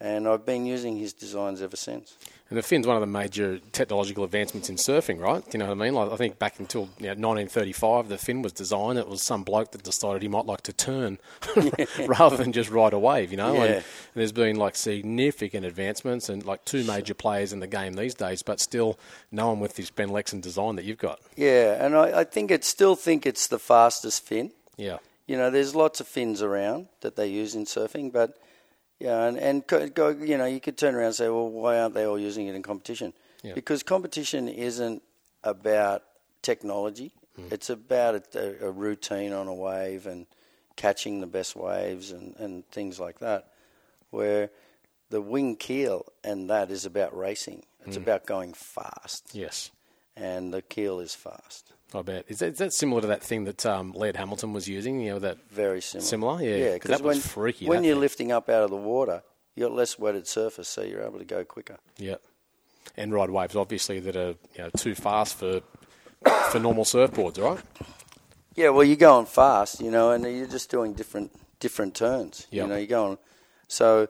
and 0.00 0.28
I've 0.28 0.46
been 0.46 0.64
using 0.64 0.96
his 0.96 1.12
designs 1.12 1.60
ever 1.60 1.76
since. 1.76 2.16
And 2.50 2.56
the 2.56 2.62
fin's 2.62 2.86
one 2.86 2.96
of 2.96 3.02
the 3.02 3.06
major 3.06 3.58
technological 3.72 4.24
advancements 4.24 4.70
in 4.70 4.76
surfing, 4.76 5.20
right? 5.20 5.44
Do 5.44 5.50
you 5.52 5.58
know 5.58 5.66
what 5.66 5.72
I 5.72 5.84
mean? 5.84 5.92
Like 5.92 6.10
I 6.10 6.16
think 6.16 6.38
back 6.38 6.58
until 6.58 6.82
you 6.98 7.06
know, 7.06 7.10
1935, 7.10 8.08
the 8.08 8.16
fin 8.16 8.40
was 8.40 8.52
designed. 8.52 8.98
It 8.98 9.06
was 9.06 9.22
some 9.22 9.42
bloke 9.42 9.72
that 9.72 9.82
decided 9.82 10.22
he 10.22 10.28
might 10.28 10.46
like 10.46 10.62
to 10.62 10.72
turn 10.72 11.18
rather 12.06 12.38
than 12.38 12.52
just 12.52 12.70
ride 12.70 12.94
a 12.94 12.98
wave, 12.98 13.30
you 13.32 13.36
know. 13.36 13.52
Yeah. 13.52 13.62
And, 13.62 13.74
and 13.74 13.84
there's 14.14 14.32
been 14.32 14.56
like 14.56 14.76
significant 14.76 15.66
advancements 15.66 16.30
and 16.30 16.42
like 16.46 16.64
two 16.64 16.84
major 16.84 17.12
players 17.12 17.52
in 17.52 17.60
the 17.60 17.66
game 17.66 17.94
these 17.94 18.14
days, 18.14 18.42
but 18.42 18.60
still 18.60 18.98
no 19.30 19.48
one 19.48 19.60
with 19.60 19.74
this 19.76 19.90
Ben 19.90 20.08
Lexcen 20.08 20.40
design 20.40 20.76
that 20.76 20.86
you've 20.86 20.98
got. 20.98 21.20
Yeah, 21.36 21.84
and 21.84 21.94
I, 21.94 22.20
I 22.20 22.24
think 22.24 22.50
it 22.50 22.64
still 22.64 22.94
think 22.94 23.26
it's 23.26 23.46
the 23.48 23.58
fastest 23.58 24.24
fin. 24.24 24.52
Yeah, 24.78 24.98
You 25.26 25.36
know, 25.36 25.50
there's 25.50 25.74
lots 25.74 26.00
of 26.00 26.06
fins 26.06 26.40
around 26.40 26.86
that 27.00 27.16
they 27.16 27.26
use 27.26 27.54
in 27.56 27.64
surfing, 27.64 28.12
but 28.12 28.38
yeah, 29.00 29.24
and 29.24 29.38
and 29.38 29.66
co- 29.66 29.88
go, 29.88 30.08
you 30.08 30.36
know, 30.36 30.46
you 30.46 30.60
could 30.60 30.76
turn 30.76 30.94
around 30.94 31.06
and 31.06 31.14
say, 31.14 31.28
well, 31.28 31.48
why 31.48 31.78
aren't 31.78 31.94
they 31.94 32.04
all 32.04 32.18
using 32.18 32.46
it 32.48 32.54
in 32.54 32.62
competition? 32.62 33.12
Yeah. 33.42 33.54
Because 33.54 33.82
competition 33.82 34.48
isn't 34.48 35.02
about 35.44 36.02
technology; 36.42 37.12
mm. 37.38 37.52
it's 37.52 37.70
about 37.70 38.34
a, 38.34 38.66
a 38.66 38.70
routine 38.70 39.32
on 39.32 39.46
a 39.46 39.54
wave 39.54 40.06
and 40.06 40.26
catching 40.74 41.20
the 41.20 41.26
best 41.26 41.54
waves 41.54 42.10
and, 42.10 42.34
and 42.36 42.66
things 42.70 42.98
like 42.98 43.20
that. 43.20 43.52
Where 44.10 44.50
the 45.10 45.20
wing 45.20 45.56
keel 45.56 46.06
and 46.24 46.50
that 46.50 46.70
is 46.72 46.84
about 46.84 47.16
racing; 47.16 47.64
it's 47.86 47.96
mm. 47.96 48.02
about 48.02 48.26
going 48.26 48.52
fast, 48.52 49.30
yes. 49.32 49.70
and 50.16 50.52
the 50.52 50.62
keel 50.62 50.98
is 50.98 51.14
fast. 51.14 51.72
I 51.94 52.02
bet. 52.02 52.24
Is 52.28 52.40
that, 52.40 52.52
is 52.52 52.58
that 52.58 52.72
similar 52.72 53.00
to 53.00 53.06
that 53.08 53.22
thing 53.22 53.44
that 53.44 53.64
um, 53.64 53.92
Laird 53.92 54.16
Hamilton 54.16 54.52
was 54.52 54.68
using? 54.68 55.00
You 55.00 55.12
know 55.14 55.18
that 55.20 55.38
Very 55.50 55.80
similar. 55.80 56.06
Similar? 56.06 56.42
Yeah, 56.42 56.48
Yeah, 56.56 56.64
'cause 56.66 56.74
because 56.74 56.90
that 56.90 57.02
was 57.02 57.16
when, 57.16 57.22
freaky, 57.22 57.66
when 57.66 57.84
you're 57.84 57.94
thing. 57.94 58.00
lifting 58.00 58.32
up 58.32 58.48
out 58.48 58.62
of 58.62 58.70
the 58.70 58.76
water, 58.76 59.22
you've 59.54 59.68
got 59.68 59.74
less 59.76 59.98
wetted 59.98 60.26
surface, 60.26 60.68
so 60.68 60.82
you're 60.82 61.02
able 61.02 61.18
to 61.18 61.24
go 61.24 61.44
quicker. 61.44 61.78
Yep. 61.96 62.20
And 62.96 63.12
ride 63.12 63.30
waves, 63.30 63.56
obviously, 63.56 64.00
that 64.00 64.16
are 64.16 64.34
you 64.54 64.58
know, 64.58 64.70
too 64.76 64.94
fast 64.94 65.36
for 65.38 65.62
for 66.50 66.58
normal 66.58 66.84
surfboards, 66.84 67.38
right? 67.42 67.60
Yeah, 68.54 68.70
well, 68.70 68.84
you're 68.84 68.96
going 68.96 69.26
fast, 69.26 69.80
you 69.80 69.90
know, 69.90 70.10
and 70.10 70.24
you're 70.24 70.46
just 70.46 70.70
doing 70.70 70.92
different 70.92 71.30
different 71.60 71.94
turns. 71.94 72.46
Yep. 72.50 72.62
You 72.62 72.68
know, 72.68 72.76
you're 72.76 72.86
going. 72.86 73.18
So, 73.68 74.08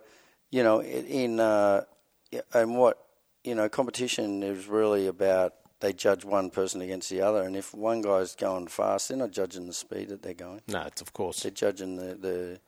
you 0.51 0.63
know, 0.63 0.81
in 0.83 1.39
uh, 1.39 1.85
yeah, 2.31 2.41
and 2.55 2.77
what 2.77 2.99
you 3.45 3.55
know, 3.55 3.69
competition 3.69 4.43
is 4.43 4.67
really 4.67 5.07
about 5.07 5.55
they 5.81 5.93
judge 5.93 6.25
one 6.25 6.51
person 6.51 6.81
against 6.81 7.11
the 7.11 7.21
other, 7.21 7.43
and 7.43 7.57
if 7.57 7.73
one 7.73 8.03
guy's 8.03 8.35
going 8.35 8.67
fast, 8.67 9.09
they're 9.09 9.19
not 9.19 9.31
judging 9.31 9.67
the 9.67 9.73
speed 9.73 10.09
that 10.09 10.23
they're 10.23 10.35
going. 10.35 10.61
No, 10.67 10.83
it's 10.83 11.01
of 11.01 11.13
course. 11.13 11.43
They're 11.43 11.53
judging 11.53 11.97
the 11.97 12.15
the, 12.15 12.61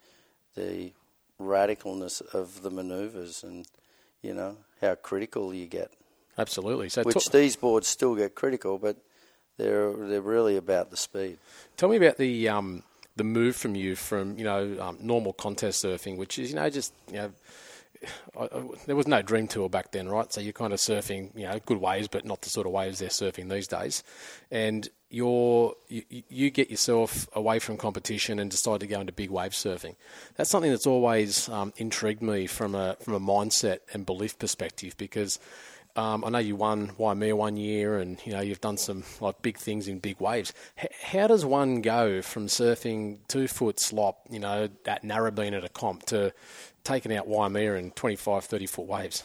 the 0.55 0.93
radicalness 1.41 2.23
of 2.35 2.63
the 2.63 2.71
manoeuvres 2.71 3.43
and 3.43 3.67
you 4.23 4.35
know 4.35 4.57
how 4.81 4.95
critical 4.95 5.53
you 5.55 5.67
get. 5.67 5.91
Absolutely. 6.39 6.89
So, 6.89 7.03
which 7.03 7.25
ta- 7.25 7.31
these 7.33 7.57
boards 7.57 7.89
still 7.89 8.15
get 8.15 8.35
critical, 8.35 8.79
but 8.79 8.97
they're 9.57 9.93
they're 9.93 10.21
really 10.21 10.57
about 10.57 10.91
the 10.91 10.97
speed. 10.97 11.39
tell 11.77 11.89
me 11.89 11.97
about 11.97 12.17
the 12.17 12.49
um, 12.49 12.83
the 13.17 13.25
move 13.25 13.57
from 13.57 13.75
you 13.75 13.97
from 13.97 14.39
you 14.39 14.45
know 14.45 14.77
um, 14.81 14.99
normal 15.01 15.33
contest 15.33 15.85
surfing, 15.85 16.17
which 16.17 16.39
is 16.39 16.51
you 16.51 16.57
know 16.57 16.71
just 16.71 16.93
you 17.09 17.15
know. 17.15 17.33
I, 18.39 18.49
there 18.87 18.97
was 18.97 19.07
no 19.07 19.23
dream 19.23 19.49
tour 19.49 19.69
back 19.69 19.93
then, 19.93 20.09
right? 20.09 20.33
So 20.33 20.41
you're 20.41 20.53
kind 20.53 20.73
of 20.73 20.79
surfing, 20.79 21.37
you 21.37 21.45
know, 21.47 21.59
good 21.65 21.79
waves, 21.79 22.09
but 22.09 22.25
not 22.25 22.43
the 22.43 22.51
sort 22.51 22.67
of 22.67 22.73
waves 22.73 22.99
they're 22.99 23.09
surfing 23.09 23.49
these 23.49 23.69
days. 23.69 24.03
And 24.51 24.89
you're, 25.11 25.75
you, 25.89 26.05
you 26.29 26.51
get 26.51 26.71
yourself 26.71 27.29
away 27.33 27.59
from 27.59 27.77
competition 27.77 28.39
and 28.39 28.51
decide 28.51 28.81
to 28.81 28.87
go 28.87 29.01
into 29.01 29.13
big 29.13 29.31
wave 29.31 29.53
surfing. 29.53 29.97
That's 30.37 30.51
something 30.51 30.71
that's 30.71 30.87
always 30.87 31.49
um, 31.49 31.73
intrigued 31.77 32.23
me 32.23 32.47
from 32.47 32.75
a 32.75 32.97
from 33.01 33.15
a 33.15 33.21
mindset 33.21 33.79
and 33.93 34.07
belief 34.07 34.39
perspective 34.39 34.97
because 34.97 35.39
um, 35.97 36.25
I 36.25 36.31
know 36.31 36.39
you 36.39 36.55
won 36.55 36.93
Waimea 36.99 37.35
one 37.35 37.57
year, 37.57 37.99
and 37.99 38.19
you 38.25 38.33
know 38.33 38.41
you've 38.41 38.61
done 38.61 38.77
some 38.77 39.03
like 39.21 39.43
big 39.43 39.59
things 39.59 39.89
in 39.89 39.99
big 39.99 40.21
waves. 40.21 40.53
H- 40.79 40.93
how 41.03 41.27
does 41.27 41.45
one 41.45 41.81
go 41.81 42.23
from 42.23 42.47
surfing 42.47 43.19
two 43.29 43.49
foot 43.49 43.81
slop, 43.81 44.21
you 44.31 44.39
know, 44.39 44.69
at 44.87 45.03
Narrabeen 45.03 45.53
at 45.57 45.65
a 45.65 45.69
comp, 45.69 46.07
to 46.07 46.33
taking 46.85 47.15
out 47.15 47.27
Waimea 47.29 47.75
in 47.75 47.91
25, 47.93 48.45
30 48.45 48.67
foot 48.67 48.87
waves? 48.87 49.25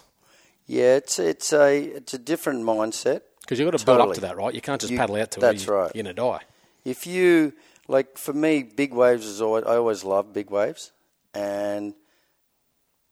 Yeah, 0.67 0.95
it's 0.95 1.19
it's 1.19 1.53
a 1.53 1.79
it's 1.83 2.13
a 2.13 2.17
different 2.19 2.63
mindset. 2.63 3.21
Because 3.41 3.59
you've 3.59 3.69
got 3.71 3.77
to 3.77 3.85
build 3.85 4.01
up 4.01 4.13
to 4.15 4.21
that, 4.21 4.35
right? 4.37 4.53
You 4.53 4.61
can't 4.61 4.81
just 4.81 4.91
You- 4.91 4.97
paddle 4.97 5.15
out 5.17 5.31
to 5.31 5.39
that's. 5.39 5.65
You- 5.67 5.73
right. 5.73 5.91
You're 5.93 6.03
gonna 6.03 6.13
die. 6.15 6.41
If 6.83 7.05
you 7.05 7.53
like, 7.87 8.17
for 8.17 8.33
me, 8.33 8.63
big 8.63 8.93
waves 8.93 9.25
is 9.27 9.41
always 9.41 9.63
I 9.65 9.75
always 9.77 10.03
love 10.03 10.33
big 10.33 10.49
waves, 10.49 10.91
and 11.33 11.93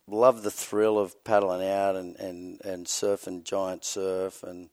love 0.07 0.43
the 0.43 0.51
thrill 0.51 0.99
of 0.99 1.23
paddling 1.23 1.67
out 1.67 1.95
and 1.95 2.15
and 2.17 2.59
and 2.65 2.85
surfing 2.87 3.43
giant 3.43 3.85
surf 3.85 4.43
and 4.43 4.69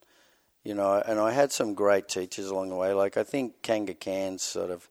you 0.65 0.75
know 0.75 1.01
and 1.07 1.21
I 1.21 1.31
had 1.31 1.53
some 1.53 1.75
great 1.75 2.09
teachers 2.09 2.47
along 2.49 2.71
the 2.71 2.77
way. 2.77 2.93
Like 2.93 3.17
I 3.17 3.23
think 3.25 3.63
Kanga 3.63 3.95
Cairns 3.95 4.43
sort 4.43 4.71
of 4.71 4.89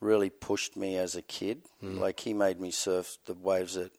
really 0.00 0.28
pushed 0.30 0.76
me 0.76 0.96
as 0.96 1.14
a 1.14 1.22
kid. 1.22 1.62
Hmm. 1.80 1.98
Like 1.98 2.20
he 2.20 2.32
made 2.34 2.60
me 2.60 2.70
surf 2.70 3.18
the 3.26 3.34
waves 3.34 3.74
that 3.74 3.92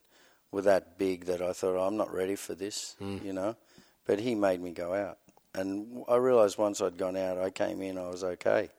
were 0.51 0.61
that 0.63 0.97
big 0.97 1.25
that 1.25 1.41
I 1.41 1.53
thought 1.53 1.77
I'm 1.77 1.97
not 1.97 2.13
ready 2.13 2.35
for 2.35 2.55
this, 2.55 2.95
you 2.99 3.33
know. 3.33 3.55
But 4.05 4.19
he 4.19 4.35
made 4.35 4.61
me 4.61 4.71
go 4.71 4.93
out, 4.93 5.17
and 5.53 6.03
I 6.07 6.15
realised 6.15 6.57
once 6.57 6.81
I'd 6.81 6.97
gone 6.97 7.17
out, 7.17 7.37
I 7.37 7.49
came 7.49 7.81
in, 7.81 7.97
I 7.97 8.07
was 8.09 8.23
okay. 8.23 8.69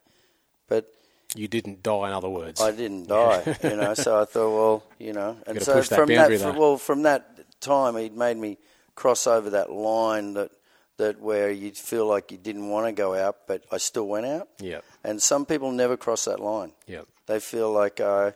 But 0.68 0.92
You 1.34 1.48
didn't 1.48 1.82
die, 1.82 2.08
in 2.08 2.14
other 2.14 2.30
words. 2.30 2.60
I 2.60 2.70
didn't 2.70 3.08
die, 3.08 3.56
you 3.62 3.76
know. 3.76 3.94
So 3.94 4.20
I 4.20 4.24
thought, 4.24 4.50
well, 4.56 4.82
you 4.98 5.12
know, 5.12 5.36
and 5.46 5.62
so 5.62 5.74
that 5.74 5.84
from 5.86 6.08
that, 6.08 6.30
though. 6.38 6.52
well, 6.58 6.76
from 6.78 7.02
that 7.02 7.60
time, 7.60 7.96
he'd 7.96 8.16
made 8.16 8.36
me 8.38 8.56
cross 8.94 9.26
over 9.26 9.50
that 9.50 9.70
line 9.70 10.34
that 10.34 10.50
that 10.96 11.20
where 11.20 11.50
you'd 11.50 11.76
feel 11.76 12.06
like 12.06 12.32
you 12.32 12.38
didn't 12.38 12.68
want 12.68 12.86
to 12.86 12.92
go 12.92 13.14
out, 13.14 13.46
but 13.46 13.62
I 13.70 13.76
still 13.78 14.08
went 14.08 14.26
out. 14.26 14.48
Yep. 14.58 14.84
And 15.04 15.22
some 15.22 15.46
people 15.46 15.70
never 15.70 15.96
cross 15.96 16.24
that 16.24 16.40
line. 16.40 16.72
Yep. 16.88 17.06
They 17.26 17.38
feel 17.38 17.70
like, 17.70 18.00
uh, 18.00 18.32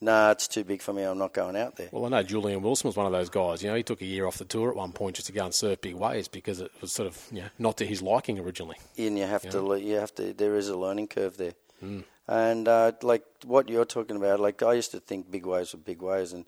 nah, 0.00 0.30
it's 0.30 0.48
too 0.48 0.64
big 0.64 0.80
for 0.82 0.92
me. 0.92 1.02
I'm 1.02 1.18
not 1.18 1.32
going 1.32 1.56
out 1.56 1.76
there. 1.76 1.88
Well, 1.92 2.04
I 2.06 2.08
know 2.08 2.22
Julian 2.22 2.62
Wilson 2.62 2.88
was 2.88 2.96
one 2.96 3.06
of 3.06 3.12
those 3.12 3.28
guys. 3.30 3.62
You 3.62 3.70
know, 3.70 3.74
he 3.76 3.82
took 3.82 4.00
a 4.02 4.06
year 4.06 4.26
off 4.26 4.38
the 4.38 4.44
tour 4.44 4.70
at 4.70 4.76
one 4.76 4.92
point 4.92 5.16
just 5.16 5.26
to 5.26 5.32
go 5.32 5.44
and 5.44 5.54
surf 5.54 5.80
big 5.80 5.94
waves 5.94 6.28
because 6.28 6.60
it 6.60 6.70
was 6.80 6.92
sort 6.92 7.08
of 7.08 7.20
you 7.32 7.40
know, 7.42 7.48
not 7.58 7.76
to 7.78 7.86
his 7.86 8.02
liking 8.02 8.38
originally. 8.38 8.76
and 8.96 9.18
you 9.18 9.24
have 9.26 9.42
to 9.50 9.60
le- 9.60 9.78
you 9.78 9.94
have 9.96 10.14
to 10.14 10.32
there 10.32 10.54
is 10.56 10.68
a 10.68 10.76
learning 10.76 11.08
curve 11.08 11.36
there 11.36 11.54
Mm. 11.82 12.02
and 12.26 12.66
uh, 12.66 12.90
like 13.02 13.22
what 13.44 13.68
you're 13.68 13.84
talking 13.84 14.16
about 14.16 14.40
like 14.40 14.64
i 14.64 14.72
used 14.72 14.90
to 14.90 14.98
think 14.98 15.30
big 15.30 15.46
waves 15.46 15.72
were 15.72 15.78
big 15.78 16.02
waves 16.02 16.32
and 16.32 16.44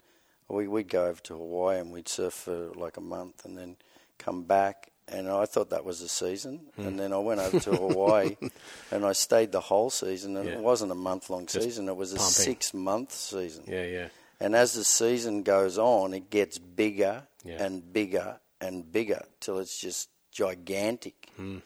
we, 0.48 0.66
we'd 0.66 0.88
go 0.88 1.06
over 1.06 1.20
to 1.20 1.34
hawaii 1.36 1.78
and 1.78 1.92
we'd 1.92 2.08
surf 2.08 2.34
for 2.34 2.70
like 2.74 2.96
a 2.96 3.00
month 3.00 3.44
and 3.44 3.56
then 3.56 3.76
come 4.18 4.42
back 4.42 4.89
and 5.11 5.29
i 5.29 5.44
thought 5.44 5.70
that 5.70 5.85
was 5.85 6.01
a 6.03 6.09
season 6.09 6.61
Mm. 6.79 6.87
and 6.87 7.01
then 7.01 7.12
i 7.12 7.18
went 7.18 7.40
over 7.40 7.59
to 7.61 7.70
hawaii 7.73 8.37
and 8.90 9.05
i 9.05 9.12
stayed 9.12 9.53
the 9.53 9.61
whole 9.61 9.90
season 9.90 10.37
and 10.37 10.49
Yeah. 10.49 10.55
it 10.55 10.61
wasn't 10.61 10.92
a 10.92 10.94
month 11.09 11.31
long 11.31 11.46
Just 11.46 11.64
season 11.64 11.88
it 11.88 11.96
was 11.96 12.12
a 12.12 12.16
pumping. 12.16 12.33
six 12.33 12.73
month 12.75 13.12
season 13.12 13.64
Yeah, 13.66 13.85
yeah. 13.85 14.09
and 14.40 14.55
as 14.57 14.73
the 14.75 14.85
season 14.85 15.42
goes 15.42 15.77
on, 15.79 16.14
it 16.14 16.31
gets 16.31 16.59
bigger 16.59 17.25
Yeah. 17.44 17.62
and 17.64 17.92
bigger 17.92 18.38
and 18.61 18.90
bigger 18.92 19.23
till 19.40 19.59
it's 19.59 19.79
just 19.81 20.09
gigantic. 20.33 21.29
Hmm. 21.37 21.59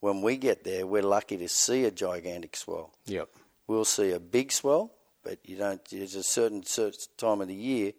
When 0.00 0.22
we 0.22 0.36
get 0.36 0.62
there, 0.64 0.86
we're 0.86 1.02
lucky 1.02 1.36
to 1.38 1.48
see 1.48 1.84
a 1.84 1.90
gigantic 1.90 2.56
swell. 2.56 2.92
Yep. 3.06 3.28
We'll 3.66 3.84
see 3.84 4.12
a 4.12 4.20
big 4.20 4.52
swell, 4.52 4.92
but 5.24 5.38
you 5.44 5.56
don't. 5.56 5.82
There's 5.90 6.14
a 6.14 6.22
certain, 6.22 6.64
certain 6.64 7.00
time 7.16 7.40
of 7.40 7.48
the 7.48 7.54
year 7.54 7.92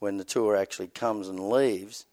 when 0.00 0.16
the 0.18 0.24
tour 0.24 0.56
actually 0.56 0.88
comes 0.88 1.28
and 1.28 1.48
leaves. 1.48 2.04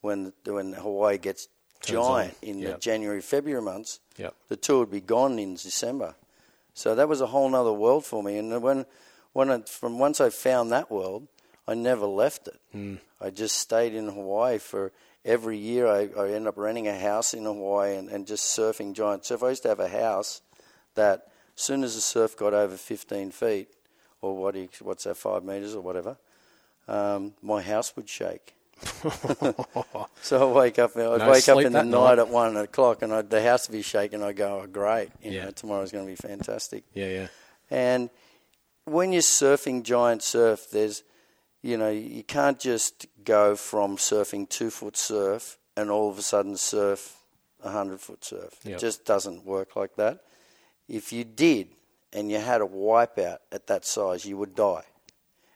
When 0.00 0.32
when 0.44 0.72
Hawaii 0.74 1.18
gets 1.18 1.48
giant 1.80 2.34
on. 2.42 2.48
in 2.48 2.58
Yep. 2.58 2.74
the 2.74 2.78
January 2.80 3.20
February 3.20 3.62
months, 3.62 4.00
Yep. 4.16 4.34
the 4.48 4.56
tour 4.56 4.80
would 4.80 4.90
be 4.90 5.00
gone 5.00 5.38
in 5.38 5.54
December. 5.54 6.14
So 6.74 6.94
that 6.94 7.08
was 7.08 7.20
a 7.20 7.26
whole 7.26 7.52
other 7.54 7.72
world 7.72 8.04
for 8.04 8.22
me. 8.22 8.36
And 8.38 8.62
when, 8.62 8.86
when 9.32 9.50
I, 9.50 9.60
from 9.62 9.98
once 9.98 10.20
I 10.20 10.30
found 10.30 10.70
that 10.72 10.90
world, 10.90 11.26
I 11.66 11.74
never 11.74 12.06
left 12.06 12.48
it. 12.48 12.60
Mm. 12.74 12.98
I 13.20 13.30
just 13.30 13.58
stayed 13.58 13.94
in 13.94 14.08
Hawaii 14.08 14.58
for 14.58 14.92
every 15.24 15.58
year. 15.58 15.86
I, 15.86 16.08
I 16.16 16.26
ended 16.30 16.46
up 16.46 16.56
renting 16.56 16.86
a 16.88 16.98
house 16.98 17.34
in 17.34 17.44
Hawaii 17.44 17.96
and, 17.96 18.08
and 18.08 18.26
just 18.26 18.56
surfing 18.56 18.92
giant 18.94 19.24
surf. 19.24 19.42
I 19.42 19.50
used 19.50 19.62
to 19.64 19.68
have 19.68 19.80
a 19.80 19.88
house 19.88 20.40
that, 20.94 21.26
as 21.56 21.62
soon 21.62 21.82
as 21.84 21.94
the 21.96 22.00
surf 22.00 22.36
got 22.36 22.54
over 22.54 22.76
15 22.76 23.32
feet, 23.32 23.68
or 24.22 24.36
what 24.36 24.54
you, 24.54 24.68
what's 24.82 25.04
that, 25.04 25.16
five 25.16 25.44
meters 25.44 25.74
or 25.74 25.80
whatever, 25.80 26.16
um, 26.86 27.34
my 27.42 27.60
house 27.60 27.94
would 27.96 28.08
shake. 28.08 28.54
so 30.22 30.50
I 30.50 30.52
wake 30.52 30.78
up. 30.78 30.96
I'd 30.96 31.18
No 31.18 31.30
wake 31.30 31.48
up 31.48 31.58
in 31.58 31.72
the 31.72 31.82
night 31.82 31.90
night. 31.90 32.18
at 32.18 32.28
one 32.28 32.56
o'clock, 32.56 33.02
and 33.02 33.12
I'd, 33.12 33.30
the 33.30 33.42
house 33.42 33.68
would 33.68 33.72
be 33.76 33.82
shaking. 33.82 34.22
I 34.22 34.32
go, 34.32 34.60
oh, 34.62 34.66
great! 34.66 35.10
You 35.22 35.32
Yeah. 35.32 35.44
know, 35.46 35.50
tomorrow's 35.50 35.92
going 35.92 36.04
to 36.04 36.10
be 36.10 36.16
fantastic. 36.16 36.84
Yeah, 36.94 37.06
yeah. 37.08 37.26
And 37.70 38.10
when 38.84 39.12
you're 39.12 39.22
surfing 39.22 39.82
giant 39.82 40.22
surf, 40.22 40.68
there's, 40.70 41.02
you 41.62 41.76
know, 41.76 41.90
you 41.90 42.22
can't 42.22 42.58
just 42.58 43.06
go 43.24 43.56
from 43.56 43.96
surfing 43.96 44.48
two 44.48 44.70
foot 44.70 44.96
surf 44.96 45.58
and 45.76 45.90
all 45.90 46.08
of 46.10 46.18
a 46.18 46.22
sudden 46.22 46.56
surf 46.56 47.16
a 47.62 47.70
hundred 47.70 48.00
foot 48.00 48.24
surf. 48.24 48.54
Yep. 48.64 48.76
It 48.76 48.80
just 48.80 49.04
doesn't 49.04 49.44
work 49.44 49.76
like 49.76 49.96
that. 49.96 50.20
If 50.88 51.12
you 51.12 51.24
did 51.24 51.68
and 52.12 52.30
you 52.30 52.38
had 52.38 52.62
a 52.62 52.66
wipeout 52.66 53.38
at 53.52 53.66
that 53.66 53.84
size, 53.84 54.24
you 54.24 54.38
would 54.38 54.54
die. 54.54 54.84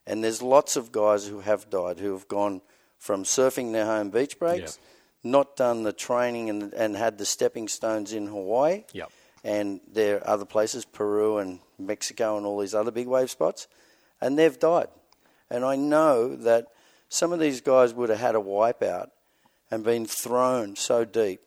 And 0.07 0.23
there's 0.23 0.43
lots 0.43 0.77
of 0.77 0.93
guys 0.93 1.27
who 1.29 1.41
have 1.41 1.71
died 1.71 2.01
who 2.01 2.13
have 2.13 2.29
gone 2.29 2.61
from 3.03 3.25
surfing 3.25 3.73
their 3.73 3.85
home 3.85 4.11
beach 4.11 4.39
breaks, 4.39 4.79
not 5.25 5.57
done 5.57 5.83
the 5.83 5.93
training 5.93 6.49
and, 6.49 6.73
and 6.73 6.95
had 6.95 7.19
the 7.19 7.27
stepping 7.27 7.67
stones 7.67 8.13
in 8.13 8.29
Hawaii. 8.29 8.85
Yep. 8.93 9.11
And 9.43 9.81
there 9.93 10.19
are 10.19 10.29
other 10.35 10.45
places, 10.45 10.85
Peru 10.85 11.39
and 11.39 11.59
Mexico 11.81 12.37
and 12.37 12.47
all 12.47 12.61
these 12.61 12.77
other 12.77 12.93
big 12.93 13.09
wave 13.09 13.29
spots, 13.29 13.67
and 14.21 14.39
they've 14.39 14.57
died. 14.57 14.87
And 15.51 15.65
I 15.65 15.75
know 15.75 16.37
that 16.37 16.69
some 17.09 17.33
of 17.33 17.41
these 17.41 17.61
guys 17.61 17.93
would 17.93 18.09
have 18.09 18.21
had 18.21 18.37
a 18.37 18.39
wipeout 18.39 19.09
and 19.69 19.83
been 19.83 20.07
thrown 20.07 20.77
so 20.77 21.05
deep, 21.05 21.41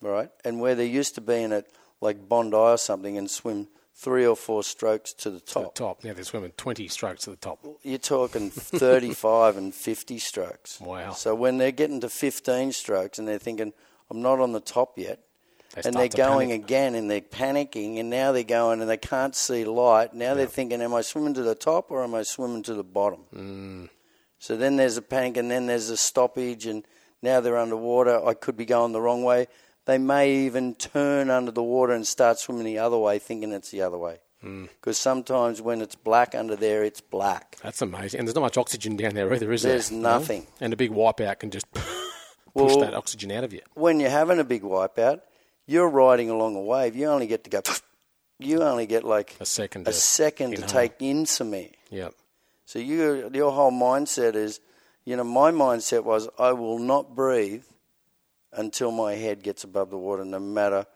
right? 0.00 0.30
And 0.42 0.58
where 0.58 0.74
they're 0.74 0.86
used 0.86 1.16
to 1.16 1.20
being 1.20 1.52
at 1.52 1.66
like 2.00 2.30
Bondi 2.30 2.56
or 2.56 2.78
something 2.78 3.18
and 3.18 3.30
swim 3.30 3.68
three 3.96 4.26
or 4.26 4.36
four 4.36 4.62
strokes 4.64 5.12
to 5.14 5.30
the 5.30 5.38
To 5.40 5.44
the 5.54 5.60
top. 5.62 5.74
top. 5.74 6.04
Yeah, 6.04 6.12
they're 6.14 6.24
swimming 6.24 6.52
20 6.56 6.88
strokes 6.88 7.24
to 7.24 7.30
the 7.30 7.36
top. 7.36 7.64
You're 7.82 7.98
talking 7.98 8.50
35 8.50 9.56
and 9.56 9.74
50 9.74 10.18
strokes. 10.18 10.80
Wow. 10.80 11.12
So 11.12 11.34
when 11.34 11.58
they're 11.58 11.70
getting 11.72 12.00
to 12.00 12.08
15 12.08 12.72
strokes 12.72 13.18
and 13.18 13.26
they're 13.28 13.38
thinking, 13.38 13.72
I'm 14.10 14.20
not 14.20 14.40
on 14.40 14.52
the 14.52 14.60
top 14.60 14.98
yet, 14.98 15.20
They 15.74 15.82
and 15.84 15.94
they're 15.94 16.08
going 16.08 16.48
panic. 16.50 16.64
again 16.64 16.94
and 16.94 17.10
they're 17.10 17.20
panicking 17.20 17.98
and 18.00 18.10
now 18.10 18.32
they're 18.32 18.42
going 18.42 18.80
and 18.80 18.90
they 18.90 18.96
can't 18.96 19.34
see 19.34 19.64
light. 19.64 20.12
Now 20.12 20.34
they're 20.34 20.46
thinking, 20.46 20.82
am 20.82 20.92
I 20.94 21.02
swimming 21.02 21.34
to 21.34 21.42
the 21.42 21.54
top 21.54 21.90
or 21.90 22.02
am 22.02 22.14
I 22.14 22.22
swimming 22.24 22.62
to 22.64 22.74
the 22.74 22.84
bottom? 22.84 23.20
Mm. 23.34 23.88
So 24.38 24.56
then 24.56 24.76
there's 24.76 24.96
a 24.96 25.02
panic 25.02 25.36
and 25.36 25.50
then 25.50 25.66
there's 25.66 25.88
a 25.88 25.96
stoppage 25.96 26.66
and 26.66 26.84
now 27.22 27.40
they're 27.40 27.56
underwater. 27.56 28.22
I 28.26 28.34
could 28.34 28.56
be 28.56 28.66
going 28.66 28.92
the 28.92 29.00
wrong 29.00 29.22
way. 29.24 29.46
They 29.86 29.98
may 29.98 30.32
even 30.46 30.74
turn 30.74 31.28
under 31.30 31.50
the 31.50 31.62
water 31.62 31.92
and 31.92 32.06
start 32.06 32.38
swimming 32.38 32.64
the 32.64 32.78
other 32.78 32.96
way, 32.98 33.18
thinking 33.18 33.52
it's 33.52 33.70
the 33.70 33.82
other 33.82 33.98
way. 33.98 34.18
Mm. 34.42 34.68
Because 34.68 34.96
sometimes 34.98 35.60
when 35.60 35.80
it's 35.82 35.94
black 35.94 36.34
under 36.34 36.56
there, 36.56 36.82
it's 36.84 37.00
black. 37.00 37.56
That's 37.62 37.82
amazing. 37.82 38.18
And 38.20 38.28
there's 38.28 38.34
not 38.34 38.42
much 38.42 38.56
oxygen 38.58 38.96
down 38.96 39.14
there 39.14 39.32
either, 39.32 39.52
is 39.52 39.62
there? 39.62 39.72
There's 39.72 39.90
You 39.90 39.98
know? 39.98 40.18
nothing. 40.18 40.46
And 40.60 40.72
a 40.72 40.76
big 40.76 40.90
wipeout 40.90 41.38
can 41.38 41.50
just 41.50 41.70
push 41.72 41.84
Well- 42.54 42.80
that 42.80 42.94
oxygen 42.94 43.30
out 43.32 43.44
of 43.44 43.52
you. 43.52 43.60
when 43.74 44.00
you're 44.00 44.10
having 44.10 44.38
a 44.38 44.44
big 44.44 44.62
wipeout, 44.62 45.20
you're 45.66 45.88
riding 45.88 46.28
along 46.30 46.56
a 46.56 46.60
wave. 46.62 46.94
You 46.96 47.06
only 47.08 47.26
get 47.26 47.44
to 47.44 47.50
go. 47.50 47.60
You 48.40 48.62
only 48.64 48.86
get 48.86 49.04
like 49.04 49.36
A 49.40 49.46
second. 49.46 49.82
a 49.82 49.92
to 49.92 49.96
second 49.96 50.56
to 50.56 50.62
take 50.62 50.94
in 51.00 51.24
some 51.24 51.54
air. 51.54 51.68
Yeah. 51.88 52.08
So 52.66 52.80
you, 52.80 53.30
your 53.32 53.52
whole 53.52 53.70
mindset 53.70 54.34
is, 54.34 54.58
you 55.04 55.14
know, 55.16 55.22
my 55.22 55.52
mindset 55.52 56.02
was 56.02 56.28
I 56.36 56.52
will 56.52 56.80
not 56.80 57.14
breathe 57.14 57.62
until 58.56 58.90
my 58.90 59.14
head 59.14 59.42
gets 59.42 59.64
above 59.64 59.90
the 59.90 59.98
water, 59.98 60.24
no 60.24 60.38
matter 60.38 60.86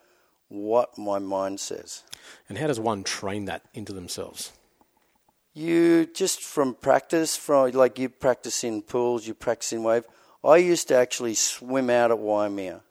what 0.48 0.96
my 0.96 1.18
mind 1.18 1.60
says. 1.60 2.02
And 2.48 2.58
how 2.58 2.66
does 2.66 2.80
one 2.80 3.04
train 3.04 3.44
that 3.46 3.62
into 3.74 3.92
themselves? 3.92 4.52
You 5.54 6.06
just 6.06 6.40
from 6.42 6.74
practice, 6.74 7.36
from 7.36 7.72
like 7.72 7.98
you 7.98 8.08
practice 8.08 8.62
in 8.64 8.82
pools, 8.82 9.26
you 9.26 9.34
practice 9.34 9.72
in 9.72 9.82
wave. 9.82 10.04
I 10.44 10.58
used 10.58 10.88
to 10.88 10.94
actually 10.96 11.34
swim 11.34 11.90
out 11.90 12.10
at 12.10 12.18
Waimea 12.18 12.82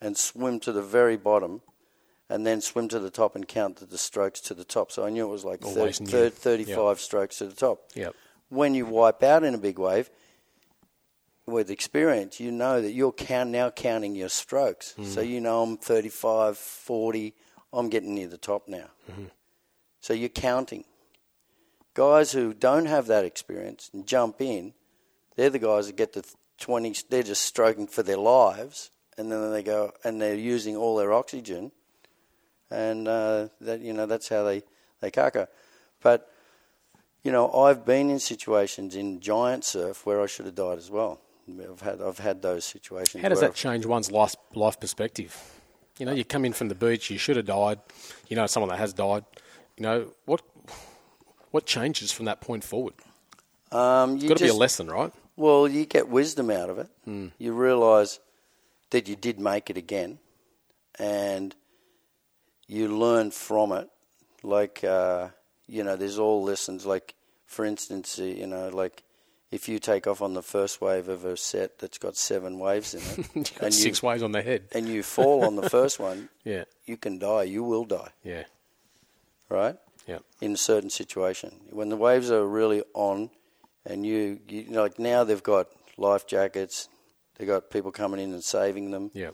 and 0.00 0.16
swim 0.16 0.60
to 0.60 0.72
the 0.72 0.82
very 0.82 1.16
bottom 1.16 1.60
and 2.28 2.46
then 2.46 2.60
swim 2.60 2.88
to 2.88 2.98
the 2.98 3.10
top 3.10 3.36
and 3.36 3.46
count 3.46 3.76
the, 3.76 3.86
the 3.86 3.98
strokes 3.98 4.40
to 4.42 4.54
the 4.54 4.64
top. 4.64 4.90
So 4.90 5.04
I 5.04 5.10
knew 5.10 5.26
it 5.26 5.30
was 5.30 5.44
like 5.44 5.60
thir- 5.60 5.68
Always 5.80 6.00
knew. 6.00 6.06
thir- 6.10 6.30
35 6.30 7.00
strokes 7.00 7.38
to 7.38 7.46
the 7.46 7.54
top. 7.54 7.80
Yep. 7.94 8.14
When 8.48 8.74
you 8.74 8.86
wipe 8.86 9.22
out 9.22 9.44
in 9.44 9.54
a 9.54 9.58
big 9.58 9.78
wave, 9.78 10.08
with 11.46 11.70
experience, 11.70 12.40
you 12.40 12.50
know 12.50 12.82
that 12.82 12.92
you're 12.92 13.12
count, 13.12 13.50
now 13.50 13.70
counting 13.70 14.14
your 14.16 14.28
strokes. 14.28 14.94
So 15.04 15.20
you 15.20 15.40
know 15.40 15.62
I'm 15.62 15.76
35, 15.76 16.58
40, 16.58 17.34
I'm 17.72 17.88
getting 17.88 18.14
near 18.14 18.26
the 18.28 18.36
top 18.36 18.66
now. 18.68 18.88
So 20.00 20.12
you're 20.12 20.28
counting. 20.28 20.84
Guys 21.94 22.32
who 22.32 22.52
don't 22.52 22.86
have 22.86 23.06
that 23.06 23.24
experience 23.24 23.90
and 23.92 24.06
jump 24.06 24.40
in, 24.40 24.74
they're 25.36 25.50
the 25.50 25.58
guys 25.58 25.86
that 25.86 25.96
get 25.96 26.12
the 26.12 26.24
20, 26.58 26.94
they're 27.10 27.22
just 27.22 27.42
stroking 27.42 27.86
for 27.86 28.02
their 28.02 28.16
lives, 28.16 28.90
and 29.16 29.30
then 29.30 29.52
they 29.52 29.62
go, 29.62 29.92
and 30.04 30.20
they're 30.20 30.34
using 30.34 30.76
all 30.76 30.96
their 30.96 31.12
oxygen, 31.12 31.70
and 32.70 33.06
uh, 33.06 33.48
that, 33.60 33.80
you 33.80 33.92
know, 33.92 34.06
that's 34.06 34.28
how 34.28 34.42
they, 34.42 34.62
they 35.00 35.10
caca. 35.10 35.46
But, 36.02 36.30
you 37.22 37.30
know, 37.30 37.52
I've 37.52 37.84
been 37.84 38.10
in 38.10 38.18
situations 38.18 38.94
in 38.94 39.20
giant 39.20 39.64
surf 39.64 40.04
where 40.04 40.20
I 40.20 40.26
should 40.26 40.46
have 40.46 40.54
died 40.54 40.78
as 40.78 40.90
well. 40.90 41.20
I've 41.48 41.80
had, 41.80 42.02
I've 42.02 42.18
had 42.18 42.42
those 42.42 42.64
situations. 42.64 43.22
How 43.22 43.28
does 43.28 43.40
that 43.40 43.54
change 43.54 43.86
one's 43.86 44.10
life, 44.10 44.34
life 44.54 44.80
perspective? 44.80 45.36
You 45.98 46.06
know, 46.06 46.12
you 46.12 46.24
come 46.24 46.44
in 46.44 46.52
from 46.52 46.68
the 46.68 46.74
beach, 46.74 47.10
you 47.10 47.18
should 47.18 47.36
have 47.36 47.46
died. 47.46 47.78
You 48.28 48.36
know, 48.36 48.46
someone 48.46 48.68
that 48.70 48.78
has 48.78 48.92
died. 48.92 49.24
You 49.76 49.82
know, 49.82 50.12
what 50.24 50.42
what 51.50 51.64
changes 51.66 52.12
from 52.12 52.26
that 52.26 52.40
point 52.40 52.64
forward? 52.64 52.94
um, 53.72 54.16
you 54.16 54.28
Got 54.28 54.38
to 54.38 54.44
be 54.44 54.50
a 54.50 54.54
lesson, 54.54 54.88
right? 54.88 55.12
Well, 55.36 55.68
you 55.68 55.86
get 55.86 56.08
wisdom 56.08 56.50
out 56.50 56.70
of 56.70 56.78
it. 56.78 56.88
You 57.38 57.52
realise 57.52 58.20
that 58.90 59.08
you 59.08 59.16
did 59.16 59.38
make 59.38 59.70
it 59.70 59.76
again, 59.76 60.18
and 60.98 61.54
you 62.66 62.88
learn 62.88 63.30
from 63.30 63.72
it. 63.72 63.88
Like 64.42 64.82
uh, 64.84 65.28
you 65.68 65.84
know, 65.84 65.96
there's 65.96 66.18
all 66.18 66.42
lessons. 66.42 66.84
Like 66.86 67.14
for 67.46 67.64
instance, 67.64 68.18
uh, 68.18 68.24
you 68.24 68.46
know, 68.46 68.68
like 68.68 69.02
if 69.56 69.68
you 69.68 69.78
take 69.78 70.06
off 70.06 70.20
on 70.22 70.34
the 70.34 70.42
first 70.42 70.80
wave 70.80 71.08
of 71.08 71.24
a 71.24 71.36
set 71.36 71.78
that's 71.80 71.98
got 71.98 72.16
seven 72.16 72.58
waves 72.58 72.94
in 72.94 73.00
it, 73.34 73.52
and 73.60 73.72
six 73.74 74.02
you 74.02 74.08
waves 74.08 74.22
on 74.22 74.32
the 74.32 74.42
head. 74.42 74.62
and 74.72 74.88
you 74.88 75.02
fall 75.02 75.44
on 75.44 75.56
the 75.56 75.68
first 75.76 75.98
one, 75.98 76.28
Yeah, 76.44 76.64
you 76.84 76.96
can 76.96 77.18
die. 77.18 77.44
You 77.44 77.62
will 77.64 77.84
die, 77.84 78.10
yeah, 78.22 78.44
right? 79.48 79.76
yeah. 80.06 80.18
in 80.40 80.52
a 80.52 80.56
certain 80.56 80.90
situation. 80.90 81.50
When 81.70 81.88
the 81.88 81.96
waves 81.96 82.30
are 82.30 82.46
really 82.46 82.82
on, 82.94 83.30
and 83.84 84.04
you, 84.06 84.38
you 84.48 84.64
know, 84.70 84.82
like 84.82 84.98
now 84.98 85.24
they've 85.24 85.42
got 85.42 85.66
life 85.96 86.26
jackets, 86.26 86.88
they've 87.36 87.48
got 87.48 87.70
people 87.70 87.92
coming 87.92 88.20
in 88.20 88.32
and 88.32 88.42
saving 88.44 88.90
them. 88.90 89.10
Yeah. 89.14 89.30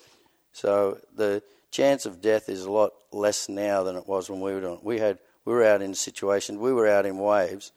So 0.53 0.99
the 1.17 1.43
chance 1.71 2.05
of 2.07 2.21
death 2.21 2.49
is 2.49 2.65
a 2.65 2.71
lot 2.71 2.93
less 3.13 3.49
now 3.49 3.83
than 3.83 3.97
it 3.97 4.07
was 4.07 4.29
when 4.31 4.41
we 4.41 4.53
were 4.53 4.61
doing. 4.61 4.75
it. 4.79 4.85
We 4.85 4.99
had 4.99 5.19
we 5.45 5.53
were 5.55 5.65
out 5.65 5.83
in 5.83 5.95
situations. 5.95 6.59
We 6.59 6.73
were 6.73 6.87
out 6.87 7.07
in 7.07 7.19
waves, 7.19 7.73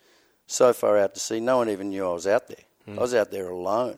so 0.47 0.73
far 0.73 0.97
out 0.97 1.13
to 1.13 1.19
sea. 1.19 1.39
No 1.39 1.57
one 1.57 1.69
even 1.69 1.89
knew 1.89 2.07
I 2.07 2.13
was 2.13 2.27
out 2.27 2.47
there. 2.47 2.57
I 2.87 3.01
was 3.01 3.15
out 3.15 3.31
there 3.31 3.49
alone. 3.49 3.97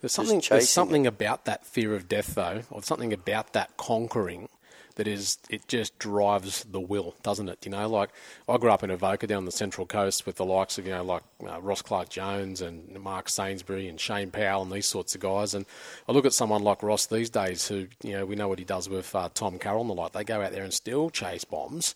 There's 0.00 0.12
something. 0.12 0.40
chasing 0.40 0.56
There's 0.56 0.70
something 0.70 1.06
about 1.06 1.44
that 1.44 1.66
fear 1.66 1.94
of 1.94 2.08
death, 2.08 2.34
though, 2.34 2.62
or 2.70 2.82
something 2.82 3.12
about 3.12 3.52
that 3.52 3.76
conquering 3.76 4.48
that 4.94 5.08
is. 5.08 5.38
It 5.48 5.66
just 5.66 5.98
drives 5.98 6.64
the 6.64 6.80
will, 6.80 7.14
doesn't 7.22 7.48
it? 7.48 7.64
You 7.64 7.72
know, 7.72 7.88
like 7.88 8.10
I 8.48 8.56
grew 8.58 8.70
up 8.70 8.82
in 8.84 8.90
Avoca 8.90 9.26
down 9.26 9.44
the 9.44 9.52
Central 9.52 9.86
Coast 9.86 10.26
with 10.26 10.36
the 10.36 10.44
likes 10.44 10.78
of 10.78 10.86
you 10.86 10.92
know 10.92 11.04
like 11.04 11.22
uh, 11.48 11.60
Ross 11.60 11.82
Clarke-Jones 11.82 12.60
and 12.60 12.98
Mark 13.00 13.28
Sainsbury 13.28 13.88
and 13.88 14.00
Shane 14.00 14.30
Powell 14.30 14.62
and 14.62 14.70
these 14.70 14.86
sorts 14.86 15.14
of 15.14 15.20
guys. 15.20 15.54
And 15.54 15.66
I 16.08 16.12
look 16.12 16.26
at 16.26 16.32
someone 16.32 16.62
like 16.62 16.82
Ross 16.82 17.06
these 17.06 17.30
days, 17.30 17.66
who 17.68 17.86
you 18.02 18.12
know 18.12 18.26
we 18.26 18.36
know 18.36 18.48
what 18.48 18.58
he 18.58 18.64
does 18.64 18.88
with 18.88 19.14
uh, 19.14 19.28
Tom 19.34 19.58
Carroll 19.58 19.82
and 19.82 19.90
the 19.90 19.94
like. 19.94 20.12
They 20.12 20.24
go 20.24 20.42
out 20.42 20.52
there 20.52 20.64
and 20.64 20.74
still 20.74 21.10
chase 21.10 21.44
bombs. 21.44 21.94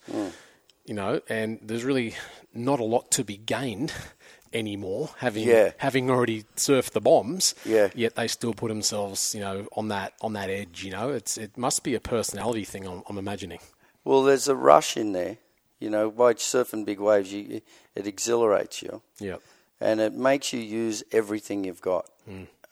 You 0.85 0.95
know, 0.95 1.21
and 1.29 1.59
there's 1.62 1.85
really 1.85 2.14
not 2.53 2.81
a 2.81 2.85
lot 2.85 3.11
to 3.12 3.25
be 3.25 3.37
gained 3.37 3.92
anymore, 4.53 5.11
having 5.18 5.49
Yeah. 5.49 5.73
having 5.79 6.11
already 6.11 6.45
surfed 6.57 6.90
the 6.90 7.01
bombs 7.01 7.55
Yeah. 7.64 7.88
yet 7.95 8.14
they 8.16 8.29
still 8.29 8.53
put 8.53 8.68
themselves, 8.68 9.35
you 9.35 9.40
know, 9.40 9.68
on 9.77 9.88
that 9.88 10.14
on 10.21 10.33
that 10.33 10.51
edge. 10.51 10.83
You 10.85 10.90
know, 10.90 11.11
it's 11.11 11.38
it 11.38 11.57
must 11.57 11.83
be 11.85 11.95
a 11.95 12.01
personality 12.01 12.64
thing. 12.64 12.87
I'm, 12.87 13.03
I'm 13.09 13.16
imagining. 13.18 13.61
Well, 14.05 14.25
there's 14.25 14.49
a 14.49 14.57
rush 14.57 14.97
in 14.97 15.12
there. 15.12 15.38
You 15.79 15.90
know, 15.90 16.11
by 16.11 16.35
surfing 16.35 16.85
big 16.85 17.01
waves, 17.01 17.33
you, 17.33 17.61
it 17.95 18.07
exhilarates 18.07 18.83
you. 18.83 19.03
Yeah, 19.18 19.37
and 19.81 20.01
it 20.01 20.12
makes 20.12 20.53
you 20.53 20.61
use 20.61 21.03
everything 21.12 21.64
you've 21.64 21.81
got. 21.81 22.09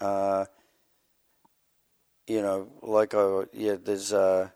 Uh, 0.00 0.46
you 2.26 2.40
know, 2.42 2.68
like 2.82 3.14
I, 3.14 3.44
yeah, 3.52 3.76
there's 3.82 4.12
uh, 4.12 4.50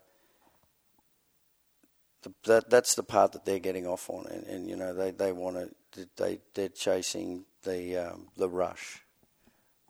the, 2.25 2.33
that 2.45 2.69
that's 2.69 2.95
the 2.95 3.03
part 3.03 3.31
that 3.33 3.45
they're 3.45 3.59
getting 3.59 3.85
off 3.85 4.09
on, 4.09 4.25
and, 4.27 4.45
and 4.47 4.69
you 4.69 4.75
know 4.75 4.93
they 4.93 5.11
they 5.11 5.31
want 5.31 5.71
to 5.93 6.07
they 6.17 6.39
they're 6.55 6.69
chasing 6.69 7.45
the 7.63 7.97
um, 7.97 8.27
the 8.35 8.49
rush, 8.49 9.03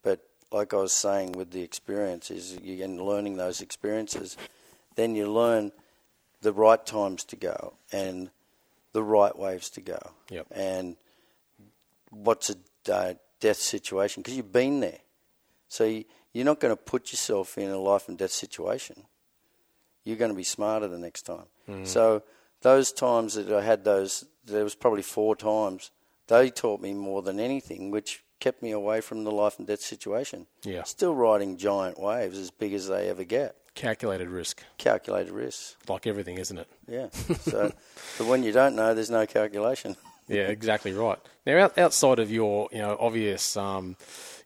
but 0.03 0.21
like 0.51 0.73
I 0.73 0.77
was 0.77 0.93
saying 0.93 1.31
with 1.31 1.51
the 1.51 1.61
experiences, 1.61 2.57
you 2.61 2.83
and 2.83 3.01
learning 3.01 3.37
those 3.37 3.61
experiences, 3.61 4.37
then 4.95 5.15
you 5.15 5.31
learn 5.31 5.71
the 6.41 6.53
right 6.53 6.85
times 6.85 7.23
to 7.25 7.35
go 7.35 7.73
and 7.91 8.29
the 8.91 9.03
right 9.03 9.37
waves 9.37 9.69
to 9.71 9.81
go, 9.81 9.99
Yep. 10.29 10.47
and 10.51 10.97
what's 12.11 12.49
a 12.51 12.55
uh, 12.93 13.13
death 13.39 13.57
situation 13.57 14.21
because 14.21 14.37
you've 14.37 14.53
been 14.53 14.79
there. 14.81 14.99
So 15.67 15.85
you, 15.85 16.05
you're 16.33 16.45
not 16.45 16.59
going 16.59 16.75
to 16.75 16.81
put 16.81 17.11
yourself 17.11 17.57
in 17.57 17.69
a 17.69 17.77
life 17.77 18.07
and 18.07 18.17
death 18.17 18.31
situation. 18.31 19.03
You're 20.05 20.15
going 20.17 20.31
to 20.31 20.37
be 20.37 20.43
smarter 20.45 20.87
the 20.87 20.97
next 20.97 21.23
time. 21.23 21.45
So 21.83 22.23
those 22.61 22.91
times 22.93 23.33
that 23.35 23.51
I 23.51 23.61
had 23.61 23.83
those, 23.83 24.23
there 24.45 24.63
was 24.63 24.75
probably 24.75 25.01
four 25.01 25.35
times. 25.35 25.91
They 26.27 26.49
taught 26.49 26.79
me 26.79 26.93
more 26.93 27.21
than 27.21 27.39
anything, 27.39 27.91
which 27.91 28.23
kept 28.39 28.61
me 28.63 28.71
away 28.71 29.01
from 29.01 29.23
the 29.23 29.31
life 29.31 29.57
and 29.57 29.67
death 29.67 29.81
situation. 29.81 30.45
Yeah. 30.63 30.83
Still 30.83 31.13
riding 31.15 31.57
giant 31.57 31.99
waves 31.99 32.37
as 32.37 32.51
big 32.51 32.73
as 32.73 32.87
they 32.87 33.09
ever 33.09 33.23
get. 33.23 33.55
calculated 33.75 34.29
risk, 34.29 34.63
Calculated 34.77 35.31
risk. 35.33 35.75
like 35.89 36.05
everything, 36.07 36.37
isn't 36.37 36.57
it? 36.57 36.67
Yeah. 36.87 37.07
So, 37.41 37.71
but 38.17 38.27
when 38.27 38.43
you 38.43 38.51
don't 38.51 38.75
know, 38.75 38.93
there's 38.93 39.09
no 39.11 39.25
calculation. 39.25 39.95
Yeah, 40.27 40.47
exactly 40.47 40.91
right. 40.91 41.19
Now, 41.45 41.65
out, 41.65 41.77
outside 41.77 42.17
of 42.17 42.31
your, 42.31 42.67
you 42.71 42.79
know, 42.79 42.97
obvious, 42.99 43.55
um, 43.55 43.95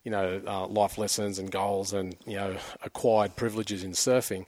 you 0.04 0.10
know, 0.10 0.42
uh, 0.46 0.66
life 0.66 0.98
lessons 0.98 1.38
and 1.38 1.50
goals 1.50 1.94
and 1.94 2.14
you 2.26 2.36
know, 2.36 2.58
acquired 2.82 3.34
privileges 3.34 3.82
in 3.82 3.92
surfing, 3.92 4.44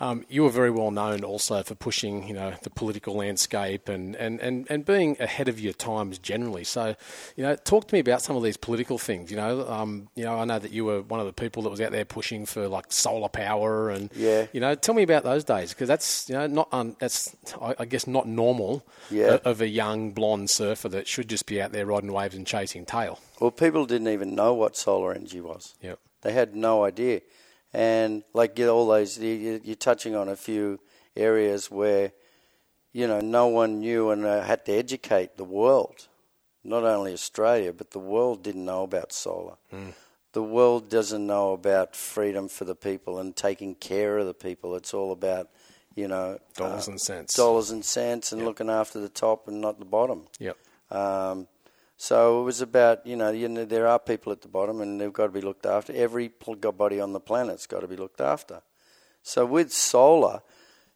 um, 0.00 0.24
you 0.28 0.44
were 0.44 0.50
very 0.50 0.70
well 0.70 0.90
known 0.90 1.24
also 1.24 1.62
for 1.62 1.74
pushing, 1.74 2.28
you 2.28 2.34
know, 2.34 2.54
the 2.62 2.70
political 2.70 3.14
landscape 3.14 3.88
and, 3.88 4.14
and, 4.16 4.40
and, 4.40 4.66
and 4.70 4.84
being 4.84 5.16
ahead 5.20 5.48
of 5.48 5.58
your 5.58 5.72
times 5.72 6.18
generally. 6.18 6.62
So, 6.64 6.94
you 7.36 7.42
know, 7.42 7.56
talk 7.56 7.88
to 7.88 7.94
me 7.94 7.98
about 7.98 8.22
some 8.22 8.36
of 8.36 8.42
these 8.42 8.56
political 8.56 8.98
things. 8.98 9.30
You 9.30 9.36
know, 9.38 9.68
um, 9.68 10.08
you 10.14 10.24
know, 10.24 10.38
I 10.38 10.44
know 10.44 10.58
that 10.58 10.70
you 10.70 10.84
were 10.84 11.02
one 11.02 11.18
of 11.20 11.26
the 11.26 11.32
people 11.32 11.62
that 11.64 11.70
was 11.70 11.80
out 11.80 11.90
there 11.92 12.04
pushing 12.04 12.46
for 12.46 12.68
like 12.68 12.92
solar 12.92 13.28
power 13.28 13.90
and, 13.90 14.10
Yeah. 14.14 14.46
you 14.52 14.60
know, 14.60 14.74
tell 14.74 14.94
me 14.94 15.02
about 15.02 15.24
those 15.24 15.42
days 15.44 15.70
because 15.74 15.88
that's, 15.88 16.28
you 16.28 16.34
know, 16.36 16.46
not 16.46 16.68
un, 16.72 16.94
that's 17.00 17.34
I, 17.60 17.74
I 17.80 17.84
guess 17.84 18.06
not 18.06 18.28
normal 18.28 18.86
Yeah. 19.10 19.38
of 19.44 19.60
a 19.60 19.68
young 19.68 20.12
blonde 20.12 20.50
surfer 20.50 20.88
that 20.90 21.08
should 21.08 21.28
just 21.28 21.46
be 21.46 21.60
out 21.60 21.72
there 21.72 21.86
riding 21.86 22.12
waves 22.12 22.34
and 22.36 22.46
chasing 22.46 22.84
tail. 22.86 23.18
Well, 23.40 23.50
people 23.50 23.84
didn't 23.86 24.08
even 24.08 24.34
know 24.34 24.54
what 24.54 24.76
solar 24.76 25.12
energy 25.12 25.40
was. 25.40 25.74
Yep. 25.82 25.98
They 26.22 26.32
had 26.32 26.54
no 26.56 26.84
idea. 26.84 27.20
And 27.72 28.22
like 28.32 28.58
you 28.58 28.68
all 28.68 28.86
those, 28.86 29.18
you- 29.18 29.34
you- 29.34 29.60
you're 29.64 29.76
touching 29.76 30.14
on 30.14 30.28
a 30.28 30.36
few 30.36 30.80
areas 31.16 31.70
where, 31.70 32.12
you 32.92 33.06
know, 33.06 33.20
no 33.20 33.46
one 33.48 33.80
knew 33.80 34.10
and 34.10 34.24
uh, 34.24 34.42
had 34.42 34.64
to 34.66 34.72
educate 34.72 35.36
the 35.36 35.44
world. 35.44 36.08
Not 36.64 36.84
only 36.84 37.12
Australia, 37.12 37.72
but 37.72 37.90
the 37.92 37.98
world 37.98 38.42
didn't 38.42 38.64
know 38.64 38.82
about 38.82 39.12
solar. 39.12 39.56
The 40.32 40.42
world 40.42 40.88
doesn't 40.90 41.26
know 41.26 41.52
about 41.52 41.96
freedom 41.96 42.48
for 42.48 42.64
the 42.64 42.74
people 42.74 43.18
and 43.18 43.34
taking 43.34 43.74
care 43.74 44.18
of 44.18 44.26
the 44.26 44.34
people. 44.34 44.74
It's 44.76 44.92
all 44.92 45.10
about, 45.12 45.48
you 45.94 46.06
know, 46.08 46.38
Dollars 46.56 46.88
uh, 46.88 46.92
and 46.92 47.00
cents. 47.00 47.34
dollars 47.34 47.70
and 47.70 47.84
cents 47.84 48.32
and 48.32 48.44
looking 48.44 48.68
after 48.68 49.00
the 49.00 49.08
top 49.08 49.48
and 49.48 49.60
not 49.60 49.78
the 49.78 49.84
bottom. 49.86 50.26
Yep. 50.38 50.56
Um, 50.90 51.48
so 52.00 52.40
it 52.40 52.44
was 52.44 52.60
about 52.60 53.04
you 53.04 53.16
know, 53.16 53.30
you 53.30 53.48
know 53.48 53.64
there 53.64 53.88
are 53.88 53.98
people 53.98 54.32
at 54.32 54.40
the 54.40 54.48
bottom 54.48 54.80
and 54.80 55.00
they've 55.00 55.12
got 55.12 55.26
to 55.26 55.32
be 55.32 55.40
looked 55.40 55.66
after. 55.66 55.92
Every 55.92 56.28
body 56.28 57.00
on 57.00 57.12
the 57.12 57.20
planet's 57.20 57.66
got 57.66 57.80
to 57.80 57.88
be 57.88 57.96
looked 57.96 58.20
after. 58.20 58.62
So 59.22 59.44
with 59.44 59.72
solar, 59.72 60.40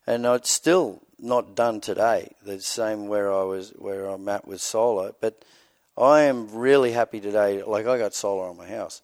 and 0.06 0.24
it's 0.24 0.50
still 0.50 1.02
not 1.18 1.56
done 1.56 1.80
today. 1.80 2.30
The 2.44 2.60
same 2.60 3.08
where 3.08 3.32
I 3.32 3.42
was 3.42 3.70
where 3.70 4.06
I'm 4.06 4.28
at 4.28 4.46
with 4.46 4.60
solar, 4.60 5.12
but 5.20 5.44
I 5.98 6.22
am 6.22 6.48
really 6.54 6.92
happy 6.92 7.20
today. 7.20 7.64
Like 7.64 7.86
I 7.86 7.98
got 7.98 8.14
solar 8.14 8.48
on 8.48 8.56
my 8.56 8.68
house, 8.68 9.02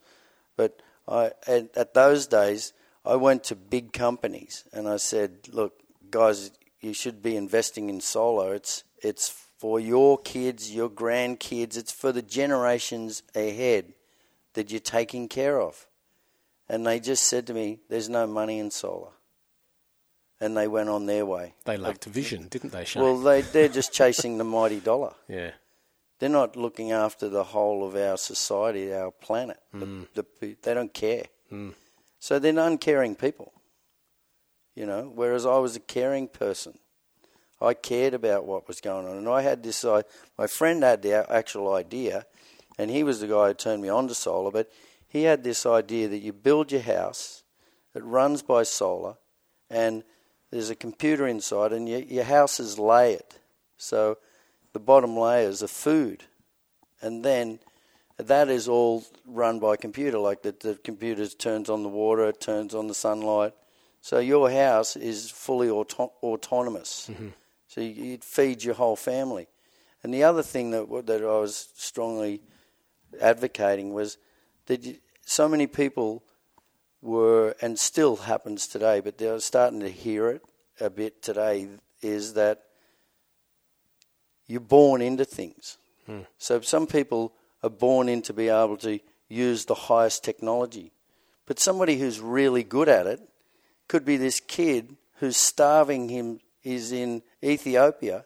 but 0.57 0.81
I 1.09 1.33
at, 1.49 1.77
at 1.77 1.95
those 1.95 2.29
days 2.29 2.73
I 3.05 3.17
went 3.17 3.43
to 3.45 3.57
big 3.57 3.93
companies 3.93 4.65
and 4.73 4.89
I 4.89 4.99
said, 4.99 5.49
look, 5.51 5.75
guys, 6.11 6.53
you 6.81 6.95
should 6.95 7.25
be 7.25 7.37
investing 7.37 7.89
in 7.89 8.01
solar. 8.01 8.55
It's 8.55 8.85
it's 9.03 9.48
for 9.59 9.81
your 9.81 10.19
kids, 10.19 10.75
your 10.75 10.89
grandkids. 10.89 11.77
It's 11.77 11.93
for 11.93 12.13
the 12.13 12.23
generations 12.23 13.23
ahead 13.35 13.93
that 14.55 14.71
you're 14.71 14.81
taking 14.81 15.29
care 15.29 15.61
of. 15.61 15.87
And 16.69 16.87
they 16.87 17.01
just 17.01 17.25
said 17.25 17.47
to 17.49 17.55
me, 17.55 17.81
"There's 17.89 18.09
no 18.09 18.27
money 18.27 18.59
in 18.59 18.71
solar," 18.71 19.13
and 20.41 20.57
they 20.57 20.69
went 20.69 20.89
on 20.89 21.07
their 21.07 21.27
way. 21.27 21.55
They 21.65 21.77
lacked 21.77 22.05
vision, 22.05 22.49
didn't 22.49 22.73
they, 22.73 22.85
Cheyne? 22.85 23.03
Well, 23.03 23.19
they 23.19 23.41
they're 23.41 23.69
just 23.69 23.93
chasing 23.93 24.39
the 24.39 24.45
mighty 24.45 24.81
dollar. 24.81 25.15
yeah. 25.29 25.53
They're 26.19 26.29
not 26.29 26.57
looking 26.57 26.91
after 26.91 27.29
the 27.29 27.45
whole 27.45 27.87
of 27.87 27.95
our 27.95 28.17
society, 28.17 28.93
our 28.93 29.13
planet. 29.13 29.61
Hmm. 29.71 30.03
The, 30.15 30.27
the, 30.41 30.57
they 30.63 30.75
don't 30.75 30.93
care. 30.93 31.27
So 32.19 32.39
they're 32.41 32.59
uncaring 32.59 33.15
people. 33.15 33.53
You 34.75 34.87
know, 34.87 35.11
whereas 35.15 35.47
I 35.47 35.59
was 35.59 35.77
a 35.77 35.81
caring 35.81 36.29
person. 36.29 36.79
I 37.61 37.75
cared 37.75 38.15
about 38.15 38.45
what 38.47 38.69
was 38.69 38.81
going 38.81 39.07
on, 39.07 39.17
and 39.17 39.29
I 39.29 39.43
had 39.43 39.63
this. 39.63 39.85
I, 39.85 40.05
my 40.39 40.47
friend 40.47 40.83
had 40.83 41.03
the 41.03 41.31
actual 41.31 41.75
idea, 41.75 42.27
and 42.79 42.91
he 42.91 43.03
was 43.03 43.21
the 43.21 43.27
guy 43.27 43.49
who 43.49 43.55
turned 43.55 43.83
me 43.83 43.89
on 43.89 44.09
to 44.09 44.15
solar. 44.15 44.51
But 44.51 44.71
he 45.09 45.25
had 45.25 45.43
this 45.43 45.67
idea 45.67 46.09
that 46.09 46.19
you 46.19 46.33
build 46.33 46.71
your 46.71 46.83
house, 46.83 47.43
it 47.95 48.05
runs 48.05 48.43
by 48.43 48.63
solar, 48.63 49.17
and 49.69 50.05
there's 50.51 50.71
a 50.71 50.77
computer 50.77 51.27
inside, 51.27 51.73
and 51.73 51.89
your, 51.89 52.01
your 52.01 52.25
house 52.25 52.61
is 52.61 52.79
layered. 52.79 53.23
So 53.77 54.19
the 54.73 54.81
bottom 54.81 55.17
layers 55.17 55.63
are 55.63 55.69
food, 55.69 56.25
and 57.03 57.25
then 57.25 57.59
that 58.19 58.49
is 58.49 58.69
all 58.69 59.05
run 59.27 59.59
by 59.59 59.77
computer. 59.77 60.19
Like 60.19 60.43
the, 60.43 60.55
the 60.59 60.75
computer 60.85 61.27
turns 61.27 61.69
on 61.69 61.83
the 61.83 61.89
water, 61.89 62.29
it 62.29 62.41
turns 62.41 62.75
on 62.75 62.87
the 62.87 62.95
sunlight. 62.95 63.53
So 64.01 64.21
your 64.21 64.51
house 64.51 64.95
is 64.97 65.31
fully 65.31 65.69
auto- 65.69 66.13
autonomous. 66.23 67.11
Mm-hmm. 67.11 67.29
So 67.69 67.81
you, 67.81 68.15
it 68.15 68.25
feeds 68.25 68.65
your 68.65 68.75
whole 68.75 68.97
family. 68.97 69.47
And 70.03 70.13
the 70.13 70.25
other 70.25 70.43
thing 70.43 70.71
that 70.73 71.07
that 71.07 71.23
I 71.23 71.39
was 71.39 71.69
strongly 71.77 72.41
advocating 73.21 73.93
was 73.93 74.19
that 74.67 74.85
you, 74.85 74.97
so 75.25 75.49
many 75.49 75.67
people 75.67 76.23
were, 77.03 77.55
and 77.61 77.79
still 77.79 78.17
happens 78.17 78.67
today, 78.67 79.01
but 79.01 79.19
they're 79.19 79.39
starting 79.41 79.81
to 79.81 79.91
hear 79.91 80.29
it 80.29 80.43
a 80.81 80.91
bit 80.91 81.23
today, 81.23 81.69
is 82.03 82.35
that 82.35 82.63
you're 84.47 84.61
born 84.61 85.03
into 85.03 85.25
things. 85.25 85.77
Hmm. 86.07 86.21
So 86.39 86.61
some 86.61 86.87
people 86.87 87.33
are 87.63 87.71
born 87.71 88.09
in 88.09 88.23
to 88.23 88.33
be 88.33 88.49
able 88.49 88.79
to 88.79 88.99
use 89.29 89.67
the 89.67 89.75
highest 89.75 90.25
technology. 90.25 90.93
But 91.47 91.59
somebody 91.59 91.99
who's 91.99 92.21
really 92.21 92.63
good 92.63 92.89
at 92.89 93.07
it 93.07 93.21
could 93.89 94.05
be 94.05 94.17
this 94.17 94.41
kid 94.41 94.97
who's 95.17 95.37
starving 95.37 96.09
him 96.09 96.41
is 96.75 96.93
in 96.93 97.23
Ethiopia 97.43 98.25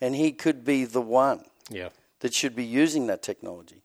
and 0.00 0.14
he 0.14 0.32
could 0.32 0.64
be 0.64 0.84
the 0.84 1.00
one 1.00 1.44
Yeah. 1.70 1.90
that 2.20 2.34
should 2.34 2.54
be 2.56 2.64
using 2.64 3.06
that 3.06 3.22
technology. 3.22 3.82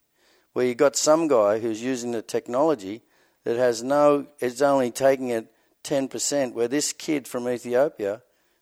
Where 0.53 0.65
you've 0.65 0.77
got 0.77 0.95
some 0.95 1.27
guy 1.27 1.59
who's 1.59 1.81
using 1.81 2.11
the 2.11 2.21
technology 2.21 3.03
that 3.43 3.57
has 3.57 3.83
no, 3.83 4.27
is 4.39 4.61
only 4.61 4.91
taking 4.91 5.29
it 5.29 5.47
10%, 5.83 6.53
where 6.53 6.67
this 6.67 6.91
kid 6.91 7.27
from 7.27 7.47
Ethiopia 7.47 8.21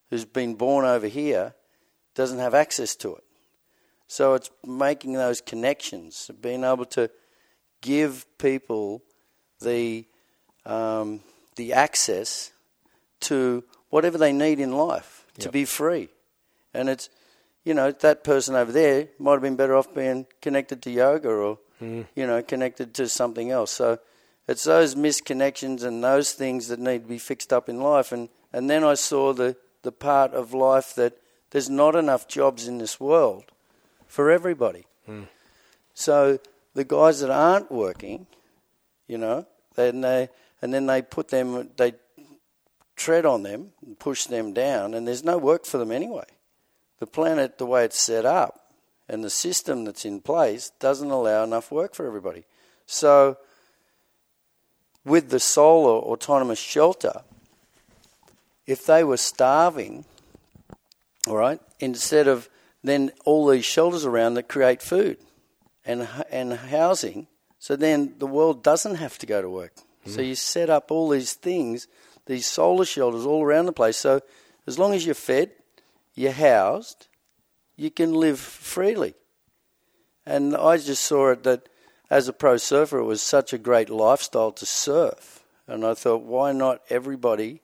who's 0.10 0.26
been 0.26 0.56
born 0.56 0.86
over 0.86 1.08
here 1.08 1.56
doesn't 2.14 2.40
have 2.40 2.54
access 2.54 2.96
to 2.98 3.16
it. 3.16 3.24
So 4.08 4.34
it's 4.36 4.50
making 4.66 5.14
those 5.14 5.42
connections, 5.42 6.30
being 6.40 6.64
able 6.64 6.86
to 6.86 7.10
give 7.82 8.26
people 8.38 9.04
the, 9.62 10.06
um, 10.66 11.22
the 11.56 11.74
access 11.74 12.52
to 13.22 13.64
whatever 13.90 14.18
they 14.18 14.32
need 14.34 14.60
in 14.60 14.72
life 14.74 15.17
to 15.40 15.46
Yep. 15.46 15.54
be 15.54 15.66
free. 15.66 16.10
And 16.74 16.90
it's, 16.90 17.10
you 17.64 17.74
know, 17.74 17.92
that 17.92 18.24
person 18.24 18.56
over 18.56 18.72
there 18.72 19.10
might 19.20 19.34
have 19.34 19.42
been 19.42 19.56
better 19.56 19.76
off 19.76 19.94
being 19.94 20.26
connected 20.42 20.82
to 20.84 20.92
yoga 20.92 21.30
or, 21.30 21.60
hmm. 21.80 22.04
you 22.16 22.26
know, 22.26 22.42
connected 22.42 22.94
to 22.96 23.10
something 23.10 23.52
else. 23.52 23.72
So 23.72 24.00
it's 24.48 24.64
those 24.64 24.96
misconnections 24.96 25.84
and 25.84 26.04
those 26.04 26.32
things 26.32 26.68
that 26.70 26.80
need 26.80 27.04
to 27.04 27.10
be 27.10 27.18
fixed 27.18 27.52
up 27.52 27.68
in 27.68 27.82
life. 27.82 28.12
And, 28.12 28.30
and 28.54 28.70
then 28.70 28.84
I 28.84 28.94
saw 28.94 29.34
the, 29.34 29.58
the 29.84 29.92
part 29.92 30.34
of 30.34 30.54
life 30.54 30.96
that 30.96 31.18
there's 31.52 31.70
not 31.70 31.96
enough 31.96 32.28
jobs 32.28 32.68
in 32.68 32.78
this 32.78 33.00
world 33.00 33.52
for 34.08 34.32
everybody. 34.32 34.86
Hmm. 35.06 35.24
So 35.94 36.40
the 36.74 36.84
guys 36.84 37.22
that 37.22 37.32
aren't 37.32 37.72
working, 37.72 38.28
you 39.08 39.18
know, 39.18 39.46
then 39.76 40.02
they, 40.02 40.30
and 40.62 40.74
then 40.74 40.86
they 40.86 41.02
put 41.02 41.30
them, 41.30 41.70
they 41.78 41.94
tread 42.98 43.26
on 43.26 43.44
them 43.44 43.72
and 43.86 43.98
push 43.98 44.26
them 44.26 44.52
down, 44.54 44.94
and 44.94 45.08
there's 45.08 45.24
no 45.24 45.38
work 45.38 45.66
for 45.66 45.78
them 45.78 45.92
anyway. 45.92 46.26
The 47.00 47.08
planet, 47.08 47.58
the 47.58 47.66
way 47.66 47.86
it's 47.86 48.02
set 48.02 48.26
up, 48.26 48.72
and 49.08 49.24
the 49.24 49.30
system 49.30 49.86
that's 49.86 50.04
in 50.04 50.20
place 50.20 50.72
doesn't 50.80 51.12
allow 51.12 51.44
enough 51.44 51.72
work 51.72 51.96
for 51.96 52.06
everybody. 52.06 52.44
So, 52.86 53.38
with 55.06 55.30
the 55.30 55.40
solar 55.40 56.02
autonomous 56.02 56.60
shelter, 56.60 57.22
if 58.66 58.86
they 58.86 59.04
were 59.04 59.18
starving, 59.18 60.04
all 61.28 61.38
right, 61.38 61.62
instead 61.80 62.28
of 62.28 62.50
then 62.84 63.12
all 63.26 63.48
these 63.48 63.66
shelters 63.66 64.06
around 64.06 64.34
that 64.36 64.48
create 64.48 64.82
food 64.82 65.18
and 65.86 66.08
and 66.30 66.54
housing, 66.54 67.28
so 67.60 67.76
then 67.76 68.16
the 68.18 68.28
world 68.28 68.64
doesn't 68.64 68.96
have 68.96 69.18
to 69.20 69.26
go 69.26 69.42
to 69.42 69.50
work. 69.50 69.74
So 70.06 70.20
mm. 70.20 70.30
you 70.30 70.36
set 70.36 70.70
up 70.70 70.92
all 70.92 71.10
these 71.10 71.34
things, 71.34 71.88
these 72.28 72.46
solar 72.46 72.86
shelters 72.86 73.26
all 73.26 73.44
around 73.44 73.66
the 73.66 73.74
place. 73.74 73.98
So 73.98 74.22
as 74.68 74.78
long 74.78 74.94
as 74.94 75.06
you're 75.06 75.16
fed, 75.16 75.52
you're 76.14 76.32
housed, 76.32 77.08
you 77.76 77.90
can 77.90 78.14
live 78.14 78.40
freely. 78.40 79.16
And 80.26 80.56
I 80.56 80.78
just 80.78 81.04
saw 81.04 81.32
it 81.32 81.44
that 81.44 81.70
as 82.10 82.28
a 82.28 82.34
pro 82.34 82.58
surfer, 82.58 83.00
it 83.00 83.06
was 83.06 83.22
such 83.22 83.54
a 83.54 83.58
great 83.58 83.90
lifestyle 83.90 84.52
to 84.52 84.66
surf. 84.66 85.44
And 85.68 85.86
I 85.86 85.94
thought, 85.94 86.22
why 86.24 86.52
not 86.52 86.82
everybody 86.90 87.62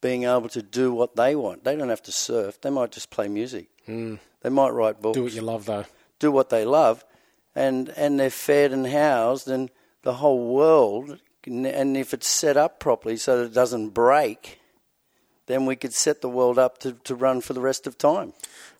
being 0.00 0.24
able 0.24 0.48
to 0.50 0.62
do 0.62 0.92
what 0.92 1.16
they 1.16 1.34
want? 1.34 1.64
They 1.64 1.76
don't 1.76 1.88
have 1.88 2.02
to 2.02 2.12
surf, 2.12 2.60
they 2.60 2.70
might 2.70 2.92
just 2.92 3.10
play 3.10 3.28
music. 3.28 3.68
Mm. 3.88 4.18
They 4.42 4.50
might 4.50 4.70
write 4.70 5.00
books 5.00 5.14
Do 5.14 5.24
what 5.24 5.32
you 5.32 5.40
love, 5.40 5.64
though. 5.66 5.84
do 6.18 6.30
what 6.30 6.50
they 6.50 6.64
love, 6.66 7.04
and 7.54 7.88
and 7.96 8.20
they're 8.20 8.30
fed 8.30 8.72
and 8.72 8.86
housed, 8.86 9.48
and 9.48 9.70
the 10.02 10.14
whole 10.14 10.54
world. 10.54 11.18
And 11.46 11.96
if 11.96 12.14
it's 12.14 12.28
set 12.28 12.56
up 12.56 12.80
properly 12.80 13.16
so 13.16 13.38
that 13.38 13.44
it 13.46 13.54
doesn't 13.54 13.90
break, 13.90 14.60
then 15.46 15.66
we 15.66 15.76
could 15.76 15.92
set 15.92 16.20
the 16.20 16.28
world 16.28 16.58
up 16.58 16.78
to, 16.78 16.92
to 17.04 17.14
run 17.14 17.40
for 17.40 17.52
the 17.52 17.60
rest 17.60 17.86
of 17.86 17.98
time. 17.98 18.32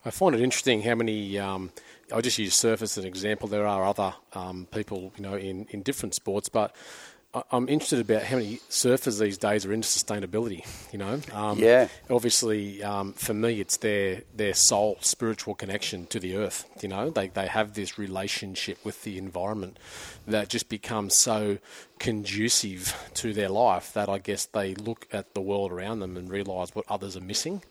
I 0.05 0.11
find 0.11 0.35
it 0.35 0.41
interesting 0.41 0.83
how 0.83 0.95
many. 0.95 1.39
Um, 1.39 1.73
I'll 2.13 2.23
just 2.23 2.39
use 2.39 2.55
surf 2.55 2.83
as 2.83 2.99
an 2.99 3.07
example. 3.07 3.49
There 3.49 3.67
are 3.67 3.85
other 3.85 4.15
um, 4.35 4.67
people, 4.71 5.13
you 5.17 5.23
know, 5.23 5.35
in, 5.35 5.67
in 5.71 5.83
different 5.83 6.15
sports, 6.15 6.49
but 6.49 6.75
I'm 7.51 7.69
interested 7.69 7.99
about 8.01 8.23
how 8.23 8.37
many 8.37 8.59
surfers 8.71 9.21
these 9.21 9.39
days 9.39 9.67
are 9.67 9.73
into 9.73 9.89
sustainability. 9.89 10.65
You 10.93 10.99
know, 10.99 11.21
um, 11.33 11.59
yeah. 11.59 11.89
Obviously, 12.09 12.83
um, 12.83 13.13
for 13.15 13.35
me, 13.35 13.61
it's 13.61 13.79
their 13.79 14.23
their 14.35 14.55
soul, 14.55 14.99
spiritual 15.01 15.55
connection 15.55 16.07
to 16.07 16.21
the 16.21 16.37
earth. 16.37 16.65
You 16.81 16.89
know, 16.89 17.11
they 17.11 17.29
they 17.29 17.47
have 17.47 17.75
this 17.75 17.99
relationship 17.99 18.85
with 18.85 19.03
the 19.03 19.19
environment 19.19 19.79
that 20.27 20.49
just 20.49 20.69
becomes 20.69 21.19
so 21.19 21.59
conducive 21.99 22.97
to 23.15 23.33
their 23.33 23.49
life 23.49 23.93
that 23.95 24.09
I 24.09 24.19
guess 24.19 24.47
they 24.47 24.75
look 24.75 25.07
at 25.13 25.35
the 25.35 25.41
world 25.41 25.73
around 25.73 26.01
them 26.01 26.17
and 26.17 26.31
realise 26.31 26.75
what 26.75 26.85
others 26.89 27.17
are 27.17 27.21
missing 27.21 27.63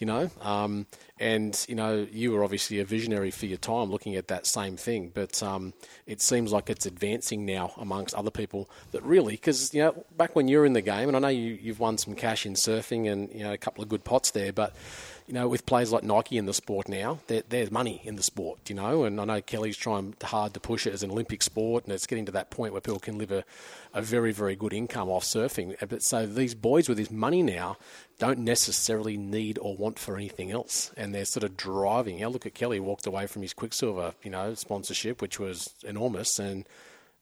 you 0.00 0.06
know. 0.06 0.30
Um, 0.40 0.86
and 1.20 1.64
you 1.68 1.74
know, 1.74 2.06
you 2.10 2.32
were 2.32 2.42
obviously 2.42 2.80
a 2.80 2.84
visionary 2.84 3.30
for 3.30 3.46
your 3.46 3.58
time, 3.58 3.90
looking 3.90 4.16
at 4.16 4.28
that 4.28 4.46
same 4.46 4.76
thing. 4.76 5.12
But 5.14 5.42
um, 5.42 5.74
it 6.06 6.22
seems 6.22 6.50
like 6.50 6.70
it's 6.70 6.86
advancing 6.86 7.44
now 7.44 7.72
amongst 7.76 8.14
other 8.14 8.30
people. 8.30 8.68
That 8.92 9.02
really, 9.02 9.34
because 9.34 9.72
you 9.74 9.82
know, 9.82 10.04
back 10.16 10.34
when 10.34 10.48
you 10.48 10.58
were 10.58 10.66
in 10.66 10.72
the 10.72 10.80
game, 10.80 11.08
and 11.08 11.16
I 11.16 11.20
know 11.20 11.28
you, 11.28 11.58
you've 11.60 11.78
won 11.78 11.98
some 11.98 12.14
cash 12.14 12.46
in 12.46 12.54
surfing 12.54 13.10
and 13.12 13.30
you 13.32 13.44
know 13.44 13.52
a 13.52 13.58
couple 13.58 13.82
of 13.82 13.88
good 13.90 14.02
pots 14.02 14.30
there, 14.30 14.52
but 14.52 14.74
you 15.30 15.34
know, 15.34 15.46
with 15.46 15.64
players 15.64 15.92
like 15.92 16.02
Nike 16.02 16.36
in 16.38 16.46
the 16.46 16.52
sport 16.52 16.88
now, 16.88 17.20
there's 17.28 17.70
money 17.70 18.00
in 18.02 18.16
the 18.16 18.22
sport, 18.22 18.68
you 18.68 18.74
know, 18.74 19.04
and 19.04 19.20
I 19.20 19.24
know 19.24 19.40
Kelly's 19.40 19.76
trying 19.76 20.16
hard 20.20 20.54
to 20.54 20.60
push 20.60 20.88
it 20.88 20.92
as 20.92 21.04
an 21.04 21.12
Olympic 21.12 21.40
sport, 21.44 21.84
and 21.84 21.92
it's 21.92 22.08
getting 22.08 22.26
to 22.26 22.32
that 22.32 22.50
point 22.50 22.72
where 22.72 22.80
people 22.80 22.98
can 22.98 23.16
live 23.16 23.30
a, 23.30 23.44
a 23.94 24.02
very, 24.02 24.32
very 24.32 24.56
good 24.56 24.72
income 24.72 25.08
off 25.08 25.22
surfing. 25.22 25.80
Uh, 25.80 25.86
but 25.86 26.02
so 26.02 26.26
these 26.26 26.56
boys 26.56 26.88
with 26.88 26.98
this 26.98 27.12
money 27.12 27.44
now 27.44 27.76
don't 28.18 28.40
necessarily 28.40 29.16
need 29.16 29.56
or 29.62 29.76
want 29.76 30.00
for 30.00 30.16
anything 30.16 30.50
else, 30.50 30.90
and 30.96 31.14
they're 31.14 31.24
sort 31.24 31.44
of 31.44 31.56
driving. 31.56 32.18
Know, 32.18 32.28
look 32.28 32.44
at 32.44 32.54
Kelly 32.54 32.80
walked 32.80 33.06
away 33.06 33.28
from 33.28 33.42
his 33.42 33.54
Quiksilver, 33.54 34.14
you 34.24 34.32
know, 34.32 34.54
sponsorship, 34.54 35.22
which 35.22 35.38
was 35.38 35.74
enormous, 35.84 36.40
and 36.40 36.66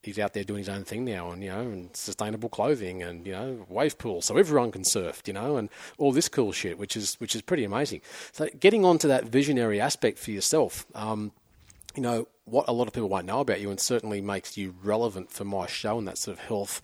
he's 0.03 0.19
out 0.19 0.33
there 0.33 0.43
doing 0.43 0.59
his 0.59 0.69
own 0.69 0.83
thing 0.83 1.05
now, 1.05 1.31
and 1.31 1.43
you 1.43 1.49
know, 1.49 1.61
and 1.61 1.95
sustainable 1.95 2.49
clothing, 2.49 3.03
and 3.03 3.25
you 3.25 3.33
know, 3.33 3.65
wave 3.69 3.97
pool, 3.97 4.21
so 4.21 4.37
everyone 4.37 4.71
can 4.71 4.83
surf, 4.83 5.21
you 5.25 5.33
know, 5.33 5.57
and 5.57 5.69
all 5.97 6.11
this 6.11 6.29
cool 6.29 6.51
shit, 6.51 6.77
which 6.77 6.95
is 6.95 7.15
which 7.15 7.35
is 7.35 7.41
pretty 7.41 7.63
amazing. 7.63 8.01
So 8.31 8.47
getting 8.59 8.85
onto 8.85 9.07
that 9.07 9.25
visionary 9.25 9.81
aspect 9.81 10.19
for 10.19 10.31
yourself, 10.31 10.85
um, 10.95 11.31
you 11.95 12.01
know, 12.01 12.27
what 12.51 12.67
a 12.67 12.73
lot 12.73 12.87
of 12.87 12.93
people 12.93 13.09
won't 13.09 13.25
know 13.25 13.39
about 13.39 13.61
you, 13.61 13.69
and 13.69 13.79
certainly 13.79 14.21
makes 14.21 14.57
you 14.57 14.75
relevant 14.83 15.31
for 15.31 15.45
my 15.45 15.67
show 15.67 15.97
and 15.97 16.07
that 16.07 16.17
sort 16.17 16.37
of 16.37 16.43
health 16.45 16.81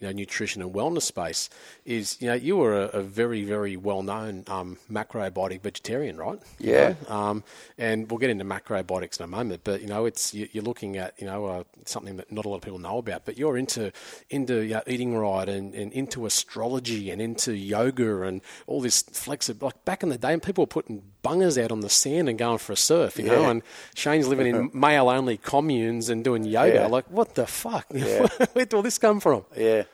you 0.00 0.06
know, 0.06 0.12
nutrition 0.12 0.60
and 0.60 0.74
wellness 0.74 1.02
space 1.02 1.48
is, 1.86 2.20
you 2.20 2.28
know, 2.28 2.34
you 2.34 2.56
were 2.56 2.82
a, 2.82 2.98
a 2.98 3.02
very, 3.02 3.44
very 3.44 3.78
well-known 3.78 4.44
um, 4.46 4.76
macrobiotic 4.92 5.62
vegetarian, 5.62 6.18
right? 6.18 6.38
Yeah. 6.58 6.88
You 6.88 6.96
know? 7.08 7.14
um, 7.14 7.44
and 7.78 8.10
we'll 8.10 8.18
get 8.18 8.28
into 8.28 8.44
macrobiotics 8.44 9.18
in 9.18 9.24
a 9.24 9.26
moment, 9.26 9.62
but 9.64 9.80
you 9.80 9.86
know, 9.86 10.04
it's 10.04 10.34
you, 10.34 10.48
are 10.54 10.62
looking 10.62 10.98
at 10.98 11.14
you 11.18 11.26
know 11.26 11.46
uh, 11.46 11.64
something 11.86 12.16
that 12.16 12.30
not 12.30 12.44
a 12.44 12.48
lot 12.48 12.56
of 12.56 12.62
people 12.62 12.78
know 12.78 12.98
about, 12.98 13.24
but 13.24 13.38
you're 13.38 13.56
into 13.56 13.90
into 14.28 14.60
you 14.60 14.74
know, 14.74 14.82
eating 14.86 15.16
right 15.16 15.48
and, 15.48 15.74
and 15.74 15.92
into 15.94 16.26
astrology 16.26 17.10
and 17.10 17.22
into 17.22 17.54
yoga 17.54 18.22
and 18.22 18.42
all 18.66 18.82
this 18.82 19.00
flexible. 19.00 19.68
Like 19.68 19.84
back 19.86 20.02
in 20.02 20.10
the 20.10 20.18
day, 20.18 20.36
people 20.38 20.62
were 20.62 20.68
putting 20.68 21.02
bungers 21.24 21.62
out 21.62 21.72
on 21.72 21.80
the 21.80 21.88
sand 21.88 22.28
and 22.28 22.38
going 22.38 22.58
for 22.58 22.72
a 22.72 22.76
surf, 22.76 23.18
you 23.18 23.24
yeah. 23.24 23.32
know. 23.32 23.50
And 23.50 23.62
Cheyne's 23.94 24.28
living 24.28 24.46
in 24.46 24.70
male-only 25.06 25.38
communes 25.38 26.08
and 26.08 26.24
doing 26.24 26.44
yoga. 26.44 26.74
Yeah. 26.74 26.86
Like, 26.86 27.06
what 27.10 27.34
the 27.34 27.46
fuck? 27.46 27.86
Yeah. 27.94 28.26
Where 28.52 28.64
did 28.64 28.74
all 28.74 28.82
this 28.82 28.98
come 28.98 29.20
from? 29.20 29.44
Yeah. 29.56 29.84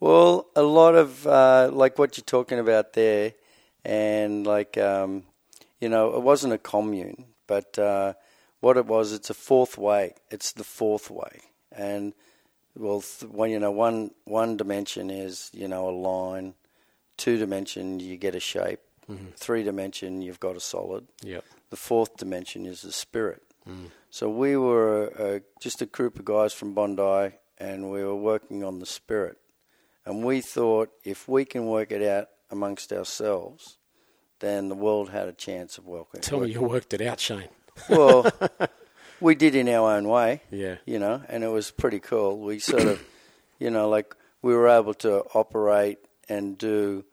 Well, 0.00 0.46
a 0.54 0.62
lot 0.62 0.94
of 0.94 1.26
uh, 1.26 1.70
like 1.72 1.98
what 1.98 2.16
you're 2.16 2.24
talking 2.24 2.58
about 2.58 2.92
there, 2.92 3.32
and 3.84 4.46
like 4.46 4.78
um, 4.78 5.24
you 5.80 5.88
know, 5.88 6.14
it 6.14 6.22
wasn't 6.22 6.52
a 6.52 6.58
commune, 6.58 7.24
but 7.46 7.78
uh, 7.78 8.12
what 8.60 8.76
it 8.76 8.86
was, 8.86 9.12
it's 9.12 9.30
a 9.30 9.34
fourth 9.34 9.76
way. 9.76 10.14
It's 10.30 10.52
the 10.52 10.64
fourth 10.64 11.10
way, 11.10 11.40
and 11.72 12.12
well, 12.76 13.00
th- 13.00 13.32
when 13.32 13.50
you 13.50 13.58
know, 13.58 13.72
one 13.72 14.12
one 14.24 14.56
dimension 14.56 15.10
is 15.10 15.50
you 15.52 15.66
know 15.66 15.88
a 15.88 15.90
line, 15.90 16.54
two 17.16 17.36
dimension 17.36 17.98
you 17.98 18.16
get 18.16 18.36
a 18.36 18.40
shape, 18.40 18.80
mm-hmm. 19.10 19.30
three 19.34 19.64
dimension 19.64 20.22
you've 20.22 20.40
got 20.40 20.56
a 20.56 20.60
solid. 20.60 21.08
Yeah. 21.22 21.40
The 21.70 21.76
fourth 21.76 22.16
dimension 22.16 22.66
is 22.66 22.82
the 22.82 22.92
spirit. 22.92 23.42
Mm. 23.68 23.90
So 24.10 24.30
we 24.30 24.56
were 24.56 25.42
just 25.60 25.82
a 25.82 25.86
group 25.86 26.18
of 26.18 26.24
guys 26.24 26.52
from 26.52 26.74
Bondi, 26.74 27.34
and 27.58 27.90
we 27.90 28.02
were 28.02 28.16
working 28.16 28.64
on 28.64 28.78
the 28.78 28.86
spirit 28.86 29.38
and 30.08 30.24
we 30.24 30.40
thought 30.40 30.90
if 31.04 31.28
we 31.28 31.44
can 31.44 31.66
work 31.66 31.92
it 31.92 32.02
out 32.02 32.28
amongst 32.50 32.94
ourselves, 32.94 33.76
then 34.38 34.70
the 34.70 34.74
world 34.74 35.10
had 35.10 35.28
a 35.28 35.34
chance 35.34 35.76
of 35.76 35.86
welcoming. 35.86 36.22
Tell 36.22 36.40
me 36.40 36.50
you 36.50 36.62
worked 36.62 36.94
it 36.94 37.02
out, 37.02 37.20
Cheyne. 37.20 37.50
well, 37.90 38.26
we 39.20 39.34
did 39.34 39.54
in 39.54 39.68
our 39.68 39.94
own 39.94 40.08
way. 40.08 40.40
Yeah. 40.50 40.76
You 40.86 40.98
know, 40.98 41.22
and 41.28 41.44
it 41.44 41.48
was 41.48 41.70
pretty 41.70 42.00
cool. 42.00 42.38
We 42.38 42.58
sort 42.58 42.84
of, 42.84 43.04
you 43.58 43.68
know, 43.68 43.90
like 43.90 44.16
we 44.40 44.54
were 44.54 44.68
able 44.68 44.94
to 44.94 45.24
operate 45.34 45.98
and 46.26 46.56
do 46.56 47.04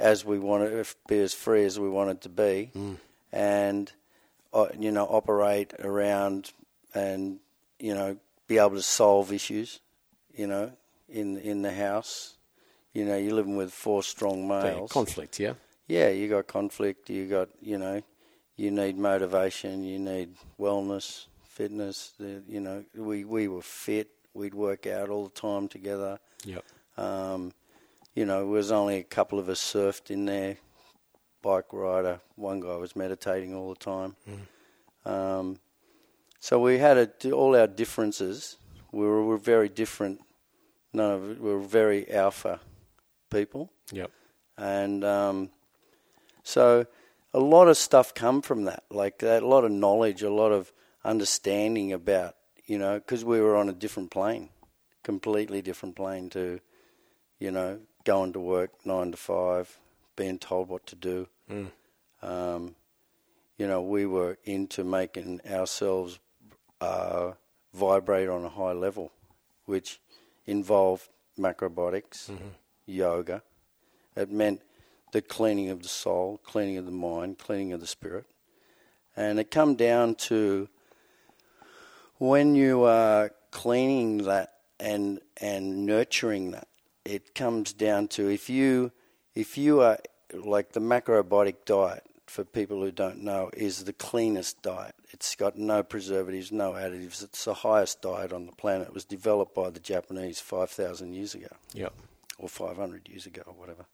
as 0.00 0.24
we 0.24 0.40
wanted, 0.40 0.88
be 1.06 1.20
as 1.20 1.32
free 1.32 1.64
as 1.64 1.78
we 1.78 1.88
wanted 1.88 2.22
to 2.22 2.30
be, 2.30 2.72
mm. 2.74 2.96
and 3.30 3.92
uh, 4.52 4.68
you 4.78 4.90
know, 4.90 5.04
operate 5.04 5.72
around 5.80 6.52
and 6.94 7.38
you 7.78 7.94
know, 7.94 8.16
be 8.46 8.58
able 8.58 8.76
to 8.76 8.82
solve 8.82 9.32
issues, 9.32 9.80
you 10.34 10.46
know, 10.46 10.72
in 11.08 11.38
in 11.38 11.62
the 11.62 11.72
house 11.72 12.36
you 12.92 13.04
know, 13.04 13.16
you're 13.16 13.34
living 13.34 13.56
with 13.56 13.72
four 13.72 14.02
strong 14.02 14.48
males. 14.48 14.90
conflict, 14.90 15.38
yeah. 15.38 15.54
Yeah, 15.86 16.08
you 16.08 16.28
got 16.28 16.46
conflict. 16.46 17.10
You 17.10 17.26
got, 17.26 17.48
you 17.60 17.78
know, 17.78 18.02
you 18.56 18.70
need 18.70 18.96
motivation. 18.96 19.84
You 19.84 19.98
need 19.98 20.34
wellness, 20.58 21.26
fitness. 21.44 22.12
You 22.18 22.60
know, 22.60 22.84
we 22.94 23.24
we 23.24 23.48
were 23.48 23.62
fit. 23.62 24.08
We'd 24.34 24.54
work 24.54 24.86
out 24.86 25.08
all 25.08 25.24
the 25.24 25.40
time 25.40 25.68
together. 25.68 26.18
Yep. 26.44 26.64
Um, 26.96 27.52
you 28.14 28.24
know, 28.24 28.38
there 28.38 28.46
was 28.46 28.70
only 28.70 28.98
a 28.98 29.02
couple 29.04 29.38
of 29.38 29.48
us 29.48 29.60
surfed 29.60 30.10
in 30.10 30.26
there. 30.26 30.58
Bike 31.42 31.72
rider. 31.72 32.20
One 32.36 32.60
guy 32.60 32.76
was 32.76 32.94
meditating 32.94 33.54
all 33.54 33.70
the 33.70 33.78
time. 33.78 34.16
Mm. 34.28 35.10
Um, 35.10 35.58
so 36.38 36.60
we 36.60 36.78
had 36.78 36.96
a, 36.96 37.30
all 37.32 37.56
our 37.56 37.66
differences. 37.66 38.56
We 38.92 39.04
were, 39.04 39.24
were 39.24 39.38
very 39.38 39.68
different. 39.68 40.20
None 40.92 41.10
of 41.12 41.22
we 41.40 41.52
were 41.52 41.60
very 41.60 42.10
alpha 42.10 42.60
people. 43.30 43.70
Yep. 43.92 44.10
And 44.58 45.04
um, 45.04 45.50
so 46.42 46.86
a 47.32 47.40
lot 47.40 47.68
of 47.68 47.76
stuff 47.76 48.12
come 48.14 48.42
from 48.42 48.64
that, 48.64 48.84
like 48.90 49.18
that, 49.18 49.42
a 49.42 49.46
lot 49.46 49.64
of 49.64 49.70
knowledge, 49.70 50.22
a 50.22 50.32
lot 50.32 50.52
of 50.52 50.72
understanding 51.04 51.92
about, 51.92 52.34
you 52.66 52.78
know, 52.78 52.98
because 52.98 53.24
we 53.24 53.40
were 53.40 53.56
on 53.56 53.68
a 53.68 53.72
different 53.72 54.10
plane, 54.10 54.48
completely 55.02 55.62
different 55.62 55.96
plane 55.96 56.28
to, 56.30 56.60
you 57.38 57.50
know, 57.50 57.78
going 58.04 58.32
to 58.32 58.40
work 58.40 58.70
nine 58.84 59.12
to 59.12 59.16
five, 59.16 59.78
being 60.20 60.38
told 60.38 60.68
what 60.68 60.84
to 60.86 60.96
do. 60.96 61.28
Mm. 61.50 61.70
Um, 62.22 62.74
you 63.56 63.66
know, 63.66 63.80
we 63.82 64.06
were 64.06 64.36
into 64.44 64.84
making 64.84 65.40
ourselves 65.50 66.18
uh, 66.80 67.32
vibrate 67.72 68.28
on 68.28 68.44
a 68.44 68.48
high 68.48 68.72
level, 68.72 69.12
which 69.64 70.00
involved 70.46 71.08
macrobiotics, 71.38 72.30
mm-hmm 72.30 72.48
yoga. 72.90 73.42
It 74.16 74.30
meant 74.30 74.62
the 75.12 75.22
cleaning 75.22 75.70
of 75.70 75.82
the 75.82 75.88
soul, 75.88 76.40
cleaning 76.44 76.76
of 76.76 76.84
the 76.84 76.92
mind, 76.92 77.38
cleaning 77.38 77.72
of 77.72 77.80
the 77.80 77.86
spirit. 77.86 78.26
And 79.16 79.38
it 79.38 79.50
come 79.50 79.74
down 79.74 80.14
to 80.26 80.68
when 82.18 82.54
you 82.54 82.84
are 82.84 83.30
cleaning 83.50 84.18
that 84.24 84.54
and 84.78 85.20
and 85.36 85.86
nurturing 85.86 86.52
that, 86.52 86.68
it 87.04 87.34
comes 87.34 87.72
down 87.72 88.08
to 88.08 88.28
if 88.28 88.48
you 88.48 88.92
if 89.34 89.58
you 89.58 89.80
are 89.80 89.98
like 90.34 90.72
the 90.72 90.80
macrobiotic 90.80 91.64
diet 91.64 92.04
for 92.26 92.44
people 92.44 92.80
who 92.80 92.92
don't 92.92 93.22
know 93.22 93.50
is 93.54 93.84
the 93.84 93.92
cleanest 93.92 94.62
diet. 94.62 94.94
It's 95.10 95.34
got 95.34 95.58
no 95.58 95.82
preservatives, 95.82 96.52
no 96.52 96.72
additives. 96.72 97.22
It's 97.24 97.44
the 97.44 97.54
highest 97.54 98.02
diet 98.02 98.32
on 98.32 98.46
the 98.46 98.52
planet. 98.52 98.88
It 98.88 98.94
was 98.94 99.04
developed 99.04 99.54
by 99.54 99.70
the 99.70 99.80
Japanese 99.80 100.38
5,000 100.40 101.12
years 101.12 101.34
ago. 101.34 101.48
Yep 101.74 101.92
or 102.40 102.48
500 102.48 103.08
years 103.08 103.26
ago 103.26 103.42
or 103.46 103.54
whatever. 103.54 103.84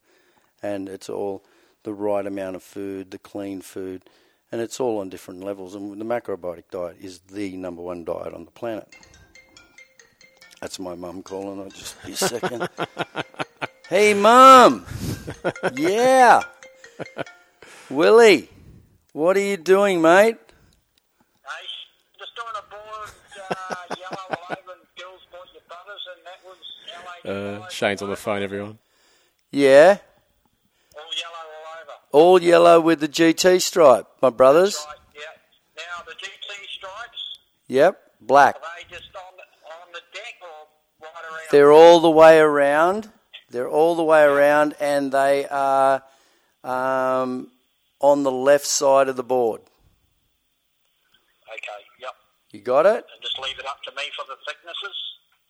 And 0.62 0.88
it's 0.88 1.08
all 1.08 1.44
the 1.82 1.92
right 1.92 2.26
amount 2.26 2.56
of 2.56 2.62
food, 2.62 3.10
the 3.10 3.18
clean 3.18 3.60
food, 3.60 4.02
and 4.50 4.60
it's 4.60 4.80
all 4.80 4.98
on 4.98 5.08
different 5.08 5.42
levels. 5.42 5.74
And 5.74 6.00
the 6.00 6.04
macrobiotic 6.04 6.64
diet 6.70 6.96
is 7.00 7.20
the 7.30 7.56
number 7.56 7.82
one 7.82 8.04
diet 8.04 8.32
on 8.32 8.44
the 8.44 8.50
planet. 8.50 8.94
That's 10.60 10.78
my 10.78 10.94
mum 10.94 11.22
calling. 11.22 11.60
I'll 11.60 11.68
just 11.68 12.02
be 12.04 12.12
a 12.12 12.16
second. 12.16 12.68
hey, 13.88 14.14
mum. 14.14 14.86
Yeah. 15.74 16.42
Willie, 17.90 18.48
what 19.12 19.36
are 19.36 19.40
you 19.40 19.56
doing, 19.56 20.00
mate? 20.02 20.36
Hey, 21.44 21.66
just 22.18 22.34
doing 22.34 22.48
a 22.56 22.62
board, 22.70 23.10
uh, 23.50 23.74
yellow 23.96 24.38
over 24.50 24.78
Girls 24.98 25.22
Point 25.30 25.48
Your 25.52 25.62
Brothers, 25.68 26.02
and 26.12 26.20
that 26.26 26.40
was 26.44 27.64
uh, 27.64 27.68
Cheyne's 27.68 28.02
on 28.02 28.10
the 28.10 28.16
phone, 28.16 28.42
everyone. 28.42 28.78
Yeah. 29.50 29.98
All 30.94 31.02
yellow 31.16 31.44
all 31.56 31.82
over. 31.82 31.92
All 32.12 32.42
yellow 32.42 32.80
with 32.80 33.00
the 33.00 33.08
GT 33.08 33.60
stripe, 33.62 34.06
my 34.20 34.30
brothers. 34.30 34.84
Right, 34.88 34.96
yeah. 35.14 35.22
Now 35.76 36.04
the 36.04 36.12
GT 36.12 36.66
stripes, 36.76 37.38
Yep, 37.68 38.00
black. 38.20 38.56
are 38.56 38.60
they 38.78 38.94
just 38.96 39.10
on 39.16 39.36
the, 39.36 39.42
on 39.70 39.92
the 39.92 40.00
deck 40.12 40.34
or 40.42 40.48
right 41.02 41.24
around? 41.24 41.40
They're 41.52 41.72
all 41.72 42.00
the 42.00 42.10
way 42.10 42.38
around. 42.38 43.10
They're 43.56 43.66
all 43.66 43.94
the 43.94 44.04
way 44.04 44.22
around, 44.22 44.74
and 44.80 45.10
they 45.10 45.46
are 45.48 46.02
um, 46.62 47.48
on 48.00 48.22
the 48.22 48.30
left 48.30 48.66
side 48.66 49.08
of 49.08 49.16
the 49.16 49.22
board. 49.22 49.62
Okay, 51.48 51.80
yep. 51.98 52.12
You 52.52 52.60
got 52.60 52.84
it? 52.84 53.06
And 53.14 53.22
just 53.22 53.38
leave 53.38 53.58
it 53.58 53.64
up 53.64 53.82
to 53.84 53.92
me 53.92 54.02
for 54.14 54.26
the 54.28 54.36
thicknesses? 54.46 54.96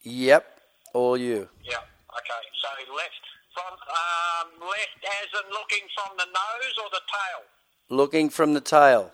Yep, 0.05 0.47
all 0.95 1.17
you. 1.17 1.49
Yeah. 1.65 1.83
Okay. 1.83 2.43
So 2.63 2.95
left 2.95 3.25
from 3.53 3.75
um, 3.75 4.61
left 4.61 5.03
as 5.03 5.43
in 5.43 5.51
looking 5.51 5.89
from 5.97 6.17
the 6.17 6.27
nose 6.27 6.75
or 6.85 6.89
the 6.93 7.03
tail? 7.11 7.43
Looking 7.89 8.31
from 8.31 8.55
the 8.55 8.61
tail. 8.61 9.11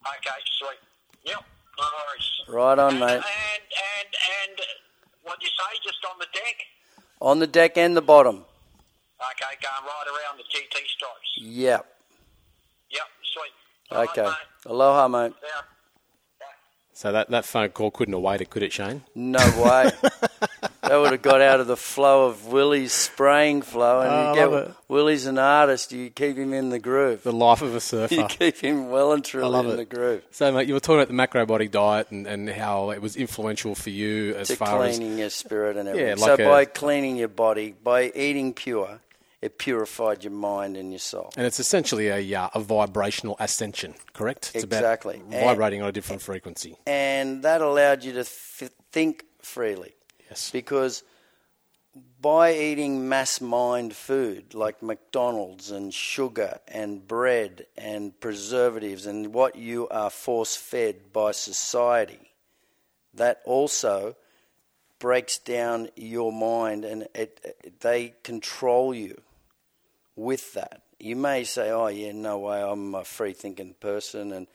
Okay, 0.00 0.40
sweet. 0.58 0.80
Yep. 1.26 1.44
No 1.76 1.84
worries. 1.84 2.30
Right 2.48 2.78
on, 2.78 2.92
and, 2.92 3.00
mate. 3.00 3.10
And 3.10 3.20
and 3.20 4.10
and 4.48 4.60
what 5.24 5.42
you 5.42 5.48
say? 5.48 5.78
Just 5.84 6.02
on 6.10 6.18
the 6.18 6.26
deck? 6.32 6.56
On 7.20 7.38
the 7.38 7.46
deck 7.46 7.76
and 7.76 7.96
the 7.96 8.02
bottom. 8.02 8.44
Okay, 9.20 9.56
going 9.60 9.84
right 9.84 10.06
around 10.06 10.38
the 10.38 10.44
GT 10.44 10.86
stripes. 10.86 11.30
Yep. 11.38 11.86
Yep. 12.90 13.02
Sweet. 13.34 13.52
All 13.90 13.98
right, 13.98 14.08
Okay. 14.10 14.22
mate. 14.22 14.66
Aloha, 14.66 15.08
mate. 15.08 15.32
Yeah. 15.42 15.48
So 16.98 17.12
that, 17.12 17.30
that 17.30 17.44
phone 17.44 17.68
call 17.68 17.92
couldn't 17.92 18.12
have 18.14 18.22
waited, 18.24 18.50
could 18.50 18.64
it, 18.64 18.72
Cheyne? 18.72 19.04
No 19.14 19.38
way. 19.62 19.88
that 20.82 20.96
would 20.96 21.12
have 21.12 21.22
got 21.22 21.40
out 21.40 21.60
of 21.60 21.68
the 21.68 21.76
flow 21.76 22.26
of 22.26 22.46
Willie's 22.48 22.92
spraying 22.92 23.62
flow, 23.62 24.00
and 24.00 24.10
Oh, 24.10 24.28
you 24.30 24.34
get 24.34 24.50
love 24.50 24.68
it. 24.70 24.74
Willie's 24.88 25.26
an 25.26 25.38
artist. 25.38 25.92
You 25.92 26.10
keep 26.10 26.36
him 26.36 26.52
in 26.52 26.70
the 26.70 26.80
groove. 26.80 27.22
The 27.22 27.30
life 27.32 27.62
of 27.62 27.76
a 27.76 27.80
surfer. 27.80 28.12
You 28.12 28.24
keep 28.24 28.56
him 28.56 28.90
well 28.90 29.12
and 29.12 29.24
truly 29.24 29.48
love 29.48 29.66
in 29.66 29.70
it. 29.74 29.76
the 29.76 29.84
groove. 29.84 30.24
So, 30.32 30.50
mate, 30.50 30.66
you 30.66 30.74
were 30.74 30.80
talking 30.80 31.00
about 31.00 31.06
the 31.06 31.14
macrobiotic 31.46 31.70
diet 31.70 32.10
and, 32.10 32.26
and 32.26 32.48
how 32.50 32.90
it 32.90 33.00
was 33.00 33.14
influential 33.14 33.76
for 33.76 33.90
you 33.90 34.34
as 34.34 34.48
to 34.48 34.56
far 34.56 34.82
as 34.82 34.96
cleaning 34.98 35.18
your 35.18 35.30
spirit 35.30 35.76
and 35.76 35.88
everything. 35.88 36.18
Yeah, 36.18 36.26
like 36.26 36.36
so 36.40 36.44
a- 36.44 36.48
by 36.48 36.64
cleaning 36.64 37.14
your 37.16 37.28
body, 37.28 37.76
by 37.80 38.10
eating 38.12 38.54
pure, 38.54 38.98
it 39.40 39.58
purified 39.58 40.24
your 40.24 40.32
mind 40.32 40.76
and 40.76 40.90
your 40.90 40.98
soul. 40.98 41.32
And 41.36 41.46
it's 41.46 41.60
essentially 41.60 42.08
a, 42.08 42.34
uh, 42.34 42.48
a 42.54 42.60
vibrational 42.60 43.36
ascension, 43.38 43.94
correct? 44.12 44.52
It's 44.54 44.64
Exactly. 44.64 45.16
about 45.16 45.40
vibrating 45.40 45.82
on 45.82 45.88
a 45.88 45.92
different 45.92 46.22
frequency. 46.22 46.76
And 46.86 47.42
that 47.44 47.60
allowed 47.60 48.02
you 48.02 48.12
to 48.14 48.24
th- 48.24 48.72
think 48.90 49.24
freely 49.40 49.94
Yes. 50.28 50.50
because 50.50 51.04
by 52.20 52.52
eating 52.52 53.08
mass 53.08 53.40
mind 53.40 53.94
food 53.94 54.54
like 54.54 54.82
McDonald's 54.82 55.70
and 55.70 55.94
sugar 55.94 56.58
and 56.66 57.06
bread 57.06 57.66
and 57.76 58.18
preservatives 58.20 59.06
and 59.06 59.32
what 59.32 59.56
you 59.56 59.88
are 59.88 60.10
force 60.10 60.56
fed 60.56 61.12
by 61.12 61.30
society, 61.32 62.32
that 63.14 63.40
also 63.44 64.16
breaks 64.98 65.38
down 65.38 65.88
your 65.94 66.32
mind 66.32 66.84
and 66.84 67.02
it, 67.14 67.40
it, 67.44 67.80
they 67.80 68.14
control 68.24 68.92
you 68.92 69.16
with 70.18 70.52
that. 70.54 70.82
You 70.98 71.16
may 71.16 71.44
say, 71.44 71.70
"Oh 71.70 71.86
yeah, 71.86 72.12
no 72.12 72.38
way, 72.38 72.60
I'm 72.60 72.94
a 72.94 73.04
free 73.04 73.32
thinking 73.32 73.74
person," 73.80 74.32
and 74.32 74.46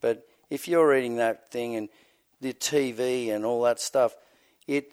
but 0.00 0.26
if 0.48 0.66
you're 0.66 0.96
eating 0.96 1.16
that 1.16 1.50
thing 1.50 1.76
and 1.76 1.88
the 2.40 2.54
TV 2.54 3.30
and 3.30 3.44
all 3.44 3.62
that 3.62 3.80
stuff, 3.80 4.16
it 4.66 4.92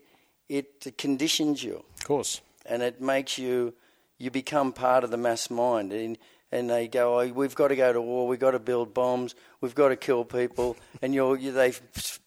it 0.50 0.98
conditions 0.98 1.64
you 1.64 1.84
Of 2.00 2.06
course. 2.06 2.42
and 2.66 2.82
it 2.82 3.02
makes 3.02 3.38
you 3.38 3.74
you 4.18 4.32
become 4.32 4.72
part 4.72 5.04
of 5.04 5.12
the 5.12 5.18
mass 5.18 5.50
mind 5.50 5.92
and 5.92 6.18
and 6.52 6.70
they 6.70 6.88
go 6.88 7.20
oh, 7.20 7.28
we've 7.28 7.56
got 7.56 7.68
to 7.68 7.76
go 7.76 7.92
to 7.92 8.02
war 8.02 8.28
we've 8.28 8.40
got 8.40 8.52
to 8.52 8.60
build 8.60 8.94
bombs 8.94 9.36
we've 9.60 9.76
got 9.76 9.90
to 9.90 9.98
kill 9.98 10.24
people 10.24 10.78
and 11.02 11.14
you're, 11.14 11.38
you 11.38 11.52
they 11.52 11.74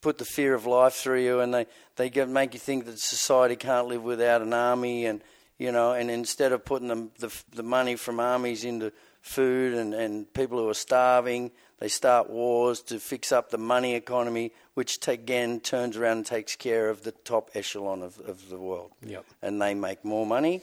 put 0.02 0.18
the 0.18 0.24
fear 0.24 0.54
of 0.54 0.66
life 0.66 0.94
through 0.94 1.22
you 1.22 1.40
and 1.40 1.54
they 1.54 1.66
they 1.96 2.10
make 2.26 2.52
you 2.52 2.60
think 2.60 2.84
that 2.84 2.98
society 2.98 3.56
can't 3.56 3.86
live 3.86 4.02
without 4.02 4.42
an 4.42 4.52
army 4.52 5.06
and 5.06 5.22
you 5.60 5.70
know 5.70 5.92
and 5.92 6.10
instead 6.10 6.50
of 6.52 6.64
putting 6.64 6.88
the 6.88 7.08
the, 7.18 7.42
the 7.54 7.62
money 7.62 7.94
from 7.96 8.18
armies 8.18 8.64
into 8.64 8.90
food 9.20 9.74
and, 9.74 9.94
and 9.94 10.32
people 10.32 10.58
who 10.58 10.68
are 10.68 10.74
starving 10.74 11.50
they 11.78 11.88
start 11.88 12.28
wars 12.30 12.80
to 12.82 12.98
fix 12.98 13.30
up 13.32 13.50
the 13.50 13.58
money 13.58 13.94
economy 13.94 14.50
which 14.74 15.06
again 15.08 15.60
turns 15.60 15.96
around 15.96 16.16
and 16.18 16.26
takes 16.26 16.56
care 16.56 16.88
of 16.88 17.02
the 17.02 17.12
top 17.12 17.50
echelon 17.54 18.02
of, 18.02 18.18
of 18.20 18.48
the 18.48 18.58
world 18.58 18.90
Yep. 19.04 19.24
and 19.42 19.60
they 19.62 19.74
make 19.74 20.04
more 20.04 20.26
money, 20.26 20.62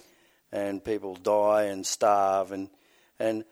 and 0.52 0.84
people 0.84 1.16
die 1.16 1.64
and 1.64 1.86
starve, 1.86 2.52
and 2.52 2.70
and 3.20 3.43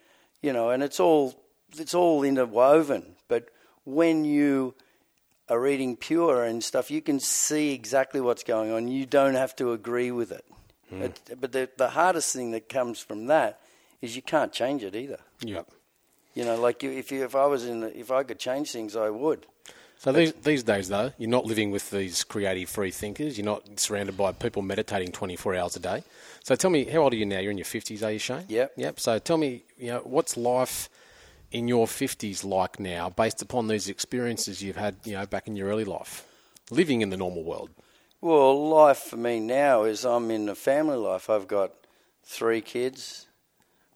you 0.41 0.53
know, 0.53 0.69
and 0.69 0.81
it's 0.83 0.99
all 0.99 1.33
it's 1.77 1.93
all 1.93 2.23
interwoven. 2.23 3.15
But 3.27 3.49
when 3.83 4.23
you 4.25 4.73
are 5.49 5.67
eating 5.67 5.97
pure 5.97 6.43
and 6.45 6.63
stuff, 6.63 6.89
you 6.89 7.01
can 7.01 7.19
see 7.19 7.73
exactly 7.73 8.21
what's 8.21 8.43
going 8.43 8.71
on. 8.71 8.87
You 8.87 9.05
don't 9.05 9.35
have 9.35 9.55
to 9.57 9.73
agree 9.73 10.11
with 10.11 10.31
it. 10.31 10.44
Hmm. 10.89 11.01
It- 11.03 11.39
but 11.39 11.51
the 11.51 11.69
the 11.77 11.89
hardest 11.89 12.33
thing 12.33 12.51
that 12.51 12.69
comes 12.69 12.99
from 12.99 13.27
that 13.27 13.59
is 14.01 14.15
you 14.15 14.21
can't 14.21 14.51
change 14.53 14.83
it 14.83 14.95
either. 14.95 15.19
Yep. 15.41 15.67
You 16.35 16.43
know, 16.43 16.59
like 16.59 16.83
you, 16.83 16.91
if 16.91 17.11
you, 17.11 17.23
if 17.23 17.33
I 17.33 17.45
was 17.45 17.65
in, 17.65 17.79
the, 17.79 17.97
if 17.97 18.11
I 18.11 18.23
could 18.23 18.39
change 18.39 18.71
things, 18.71 18.95
I 18.95 19.09
would. 19.09 19.45
So 19.97 20.11
these, 20.11 20.33
these 20.33 20.61
days, 20.63 20.89
though, 20.89 21.13
you're 21.17 21.29
not 21.29 21.45
living 21.45 21.71
with 21.71 21.89
these 21.89 22.25
creative 22.25 22.69
free 22.69 22.91
thinkers. 22.91 23.37
You're 23.37 23.45
not 23.45 23.79
surrounded 23.79 24.17
by 24.17 24.33
people 24.33 24.61
meditating 24.61 25.13
24 25.13 25.55
hours 25.55 25.75
a 25.77 25.79
day. 25.79 26.03
So 26.43 26.55
tell 26.55 26.69
me, 26.69 26.83
how 26.83 26.99
old 26.99 27.13
are 27.13 27.15
you 27.15 27.25
now? 27.25 27.39
You're 27.39 27.51
in 27.51 27.57
your 27.57 27.65
50s, 27.65 28.03
are 28.05 28.11
you, 28.11 28.19
Cheyne? 28.19 28.43
Yep. 28.49 28.73
Yep. 28.75 28.99
So 28.99 29.17
tell 29.19 29.37
me, 29.37 29.63
you 29.79 29.87
know, 29.87 29.99
what's 30.03 30.35
life 30.35 30.89
in 31.51 31.69
your 31.69 31.87
50s 31.87 32.43
like 32.43 32.79
now, 32.81 33.09
based 33.09 33.41
upon 33.41 33.67
these 33.69 33.87
experiences 33.87 34.61
you've 34.61 34.75
had, 34.75 34.97
you 35.05 35.13
know, 35.13 35.25
back 35.25 35.47
in 35.47 35.55
your 35.55 35.69
early 35.69 35.85
life, 35.85 36.27
living 36.69 36.99
in 36.99 37.09
the 37.09 37.17
normal 37.17 37.43
world? 37.45 37.69
Well, 38.25 38.69
life 38.69 38.97
for 38.97 39.17
me 39.17 39.39
now 39.39 39.83
is 39.83 40.03
I'm 40.03 40.31
in 40.31 40.49
a 40.49 40.55
family 40.55 40.97
life. 40.97 41.29
I've 41.29 41.47
got 41.47 41.73
three 42.23 42.59
kids, 42.59 43.27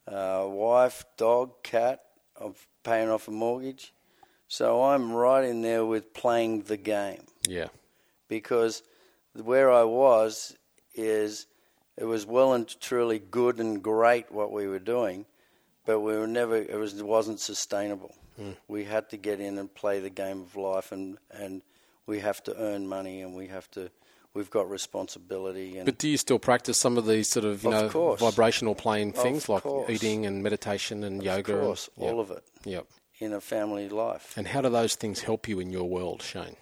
uh, 0.08 0.46
wife, 0.48 1.04
dog, 1.18 1.64
cat. 1.64 2.02
I'm 2.40 2.54
paying 2.84 3.10
off 3.10 3.28
a 3.28 3.32
mortgage. 3.32 3.92
So 4.48 4.84
I'm 4.84 5.12
right 5.14 5.44
in 5.44 5.64
there 5.64 5.84
with 5.84 6.14
playing 6.14 6.62
the 6.62 6.78
game 6.78 7.24
Yeah. 7.48 7.70
because 8.28 8.84
where 9.34 9.72
I 9.72 9.84
was 9.84 10.56
is 10.94 11.48
it 11.98 12.06
was 12.06 12.28
well 12.28 12.54
and 12.54 12.68
truly 12.80 13.18
good 13.18 13.60
and 13.60 13.82
great 13.82 14.32
what 14.32 14.52
we 14.52 14.68
were 14.68 14.78
doing, 14.78 15.26
but 15.88 16.02
we 16.02 16.16
were 16.16 16.28
never 16.28 16.56
it 16.56 16.78
was 16.78 17.00
it 17.00 17.04
wasn't 17.04 17.40
sustainable. 17.40 18.14
We 18.68 18.84
had 18.84 19.10
to 19.10 19.18
get 19.18 19.40
in 19.40 19.58
and 19.58 19.74
play 19.74 20.00
the 20.00 20.12
game 20.12 20.42
of 20.42 20.56
life, 20.56 20.92
and 20.92 21.18
and 21.32 21.64
we 22.06 22.20
have 22.20 22.44
to 22.44 22.56
earn 22.58 22.88
money, 22.88 23.24
and 23.24 23.36
we 23.36 23.48
have 23.48 23.70
to 23.72 23.90
we've 24.34 24.50
got 24.50 24.70
responsibility 24.70 25.78
and 25.78 25.86
But 25.86 25.98
do 25.98 26.08
you 26.08 26.18
still 26.18 26.40
practice 26.40 26.78
some 26.80 26.98
of 26.98 27.06
these 27.06 27.28
sort 27.28 27.46
of, 27.46 27.64
you 27.64 27.72
Of 27.74 27.84
know, 27.84 27.90
course. 27.90 28.20
vibrational 28.22 28.76
plane 28.76 29.12
things 29.12 29.44
Of 29.44 29.50
like 29.50 29.64
course. 29.64 29.90
eating 29.90 30.26
and 30.26 30.44
meditation 30.44 31.04
and 31.04 31.24
yoga? 31.24 31.56
of 31.56 31.62
course 31.62 31.90
and, 31.98 32.06
all 32.06 32.20
of 32.20 32.32
it 32.32 32.44
Yep. 32.66 32.86
in 33.20 33.34
a 33.34 33.42
family 33.42 33.90
life. 33.90 34.34
And 34.38 34.48
how 34.48 34.62
do 34.62 34.70
those 34.70 34.96
things 34.96 35.22
help 35.22 35.48
you 35.48 35.60
in 35.60 35.72
your 35.72 35.90
world, 35.90 36.22
Cheyne? 36.22 36.56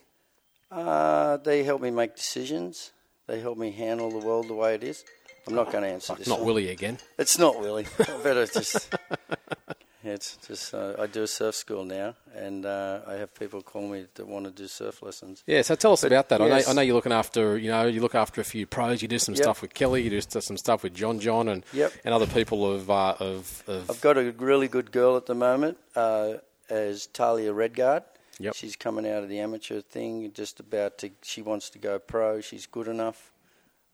Uh, 0.72 1.38
they 1.38 1.64
help 1.64 1.82
me 1.82 1.92
make 1.92 2.16
decisions. 2.16 2.92
They 3.28 3.40
help 3.40 3.58
me 3.58 3.72
handle 3.72 4.10
the 4.10 4.26
world 4.26 4.48
the 4.48 4.54
way 4.54 4.76
it 4.76 4.84
is. 4.84 5.04
I'm 5.48 5.56
not 5.56 5.72
going 5.72 5.84
to 5.84 5.90
answer 5.90 6.16
this. 6.16 6.28
Not 6.28 6.40
one. 6.40 6.48
Willie 6.48 6.70
again. 6.70 6.98
It's 7.18 7.38
not 7.40 7.60
Willie. 7.60 7.86
I 8.00 8.04
better 8.24 8.46
just. 8.48 8.94
It's 10.08 10.38
just 10.48 10.74
uh, 10.74 10.94
I 10.98 11.08
do 11.08 11.24
a 11.24 11.28
surf 11.28 11.54
school 11.56 11.84
now, 11.84 12.16
and 12.36 12.66
uh, 12.66 13.02
I 13.08 13.14
have 13.16 13.34
people 13.36 13.62
call 13.62 13.88
me 13.88 14.06
that 14.16 14.28
want 14.28 14.46
to 14.46 14.52
do 14.52 14.68
surf 14.68 15.02
lessons. 15.02 15.44
Yeah, 15.46 15.62
so 15.64 15.76
tell 15.76 15.94
us 15.94 16.02
But 16.02 16.12
about 16.14 16.30
that. 16.30 16.42
I, 16.42 16.48
know. 16.48 16.62
I 16.68 16.74
know 16.74 16.82
you're 16.82 16.96
looking 16.96 17.12
after, 17.12 17.58
you 17.58 17.70
know, 17.70 17.86
you 17.88 18.02
look 18.02 18.16
after 18.16 18.40
a 18.40 18.44
few 18.44 18.66
pros. 18.66 19.02
You 19.02 19.08
do 19.08 19.20
some 19.20 19.36
Yep. 19.36 19.44
stuff 19.44 19.62
with 19.62 19.74
Kelly. 19.74 20.04
You 20.04 20.10
do 20.10 20.22
some 20.22 20.58
stuff 20.58 20.84
with 20.84 20.94
John 20.94 21.20
John 21.20 21.48
and 21.50 21.64
Yep. 21.74 21.92
and 22.06 22.14
other 22.14 22.28
people 22.28 22.72
of 22.72 22.90
uh, 22.90 23.16
of, 23.20 23.64
of 23.68 23.90
I've 23.90 24.02
got 24.02 24.18
a 24.18 24.32
really 24.38 24.68
good 24.68 24.92
girl 24.92 25.18
at 25.18 25.26
the 25.26 25.36
moment, 25.36 25.78
uh, 25.96 26.36
as 26.70 27.08
Talia 27.08 27.52
Redguard. 27.54 28.04
Yep. 28.40 28.54
She's 28.56 28.76
coming 28.76 29.08
out 29.08 29.24
of 29.24 29.30
the 29.30 29.40
amateur 29.40 29.82
thing, 29.82 30.32
just 30.34 30.60
about 30.60 31.00
to. 31.00 31.10
She 31.24 31.42
wants 31.42 31.70
to 31.72 31.80
go 31.80 31.98
pro. 32.00 32.40
She's 32.42 32.66
good 32.68 32.88
enough. 32.88 33.32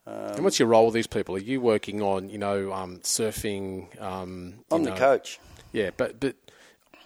and 0.06 0.44
what's 0.44 0.60
your 0.60 0.68
role 0.68 0.86
with 0.86 0.94
these 0.94 1.08
people? 1.08 1.34
Are 1.36 1.40
you 1.40 1.62
working 1.62 2.02
on, 2.02 2.28
you 2.30 2.38
know, 2.38 2.74
um, 2.74 3.00
surfing? 3.00 3.88
Um, 4.02 4.56
you 4.70 4.76
I'm 4.76 4.84
the 4.84 4.90
know- 4.92 4.98
coach. 4.98 5.40
Yeah, 5.74 5.90
but 5.98 6.20
but 6.22 6.36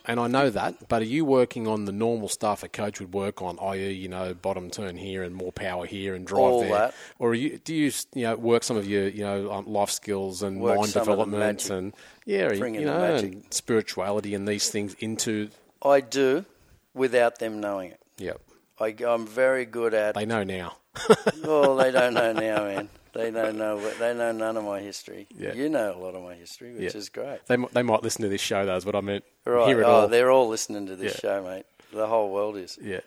and 0.06 0.20
I 0.20 0.28
know 0.28 0.50
that. 0.50 0.88
But 0.88 1.02
are 1.02 1.06
you 1.06 1.26
working 1.26 1.68
on 1.68 1.86
the 1.86 1.92
normal 1.92 2.30
stuff 2.30 2.64
a 2.64 2.70
coach 2.70 3.00
would 3.02 3.14
work 3.14 3.42
on, 3.42 3.58
i.e., 3.60 3.92
you 3.92 4.08
know, 4.08 4.34
bottom 4.34 4.70
turn 4.70 4.96
here 4.96 5.24
and 5.24 5.36
more 5.36 5.52
power 5.52 5.86
here 5.86 6.16
and 6.16 6.26
drive 6.26 6.40
All 6.42 6.62
there, 6.62 6.70
that. 6.70 6.94
or 7.20 7.32
are 7.32 7.34
you, 7.34 7.58
do 7.58 7.74
you 7.76 7.92
you 8.14 8.24
know 8.24 8.36
work 8.36 8.64
some 8.64 8.78
of 8.78 8.88
your 8.88 9.08
you 9.10 9.24
know 9.24 9.52
um, 9.52 9.66
life 9.68 9.90
skills 9.90 10.44
and 10.44 10.62
Work 10.62 10.78
mind 10.78 10.90
some 10.90 11.02
of 11.02 11.08
the 11.08 11.12
development 11.12 11.70
and 11.70 11.94
yeah, 12.26 12.48
Bring 12.50 12.76
you 12.76 12.86
know, 12.86 13.00
magic. 13.00 13.34
and 13.34 13.54
spirituality 13.54 14.34
and 14.36 14.48
these 14.48 14.70
things 14.70 14.94
into 15.00 15.50
I 15.82 16.02
do, 16.02 16.46
without 16.94 17.40
them 17.40 17.60
knowing 17.60 17.92
it. 17.92 18.00
Yep. 18.18 18.42
I, 18.80 18.96
I'm 19.08 19.26
very 19.28 19.66
good 19.66 19.94
at. 19.94 20.16
They 20.16 20.26
know 20.26 20.44
now. 20.44 20.78
Oh, 21.44 21.76
they 21.78 21.92
don't 21.92 22.14
know 22.16 22.34
now, 22.34 22.64
man. 22.64 22.90
They 23.18 23.32
don't 23.32 23.58
know. 23.58 23.80
They 24.00 24.14
know 24.14 24.32
none 24.32 24.58
of 24.58 24.64
my 24.64 24.80
history. 24.80 25.28
Yeah. 25.36 25.54
You 25.54 25.70
know 25.70 25.94
a 25.96 26.00
lot 26.00 26.16
of 26.16 26.24
my 26.24 26.36
history, 26.36 26.74
which 26.74 26.94
Yeah. 26.94 26.98
is 27.00 27.10
great. 27.10 27.46
They, 27.48 27.58
they 27.74 27.84
might 27.84 28.04
listen 28.04 28.22
to 28.24 28.30
this 28.30 28.42
show, 28.42 28.66
though, 28.66 28.76
is 28.76 28.86
what 28.86 28.96
I 28.96 29.02
meant. 29.02 29.24
Right? 29.46 29.68
Hear 29.68 29.82
it 29.82 29.86
oh, 29.86 29.92
all. 29.92 30.08
they're 30.08 30.32
all 30.32 30.48
listening 30.48 30.86
to 30.88 30.96
this 30.96 31.14
Yeah. 31.16 31.20
show, 31.20 31.44
mate. 31.44 31.66
The 31.92 32.08
whole 32.08 32.30
world 32.32 32.58
is, 32.58 32.78
Yeah. 32.82 33.02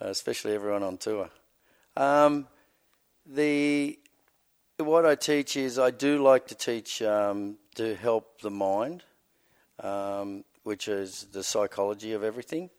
uh, 0.00 0.08
especially 0.08 0.54
everyone 0.54 0.82
on 0.82 0.98
tour. 0.98 1.30
Um, 1.96 2.48
the 3.26 3.98
what 4.78 5.06
I 5.06 5.14
teach 5.14 5.56
is 5.56 5.78
I 5.78 5.90
do 5.90 6.20
like 6.22 6.48
to 6.48 6.54
teach 6.56 7.02
um, 7.02 7.58
to 7.76 7.94
help 7.94 8.40
the 8.40 8.50
mind, 8.50 9.04
um, 9.80 10.44
which 10.64 10.88
is 10.88 11.26
the 11.32 11.44
psychology 11.44 12.14
of 12.14 12.24
everything, 12.24 12.70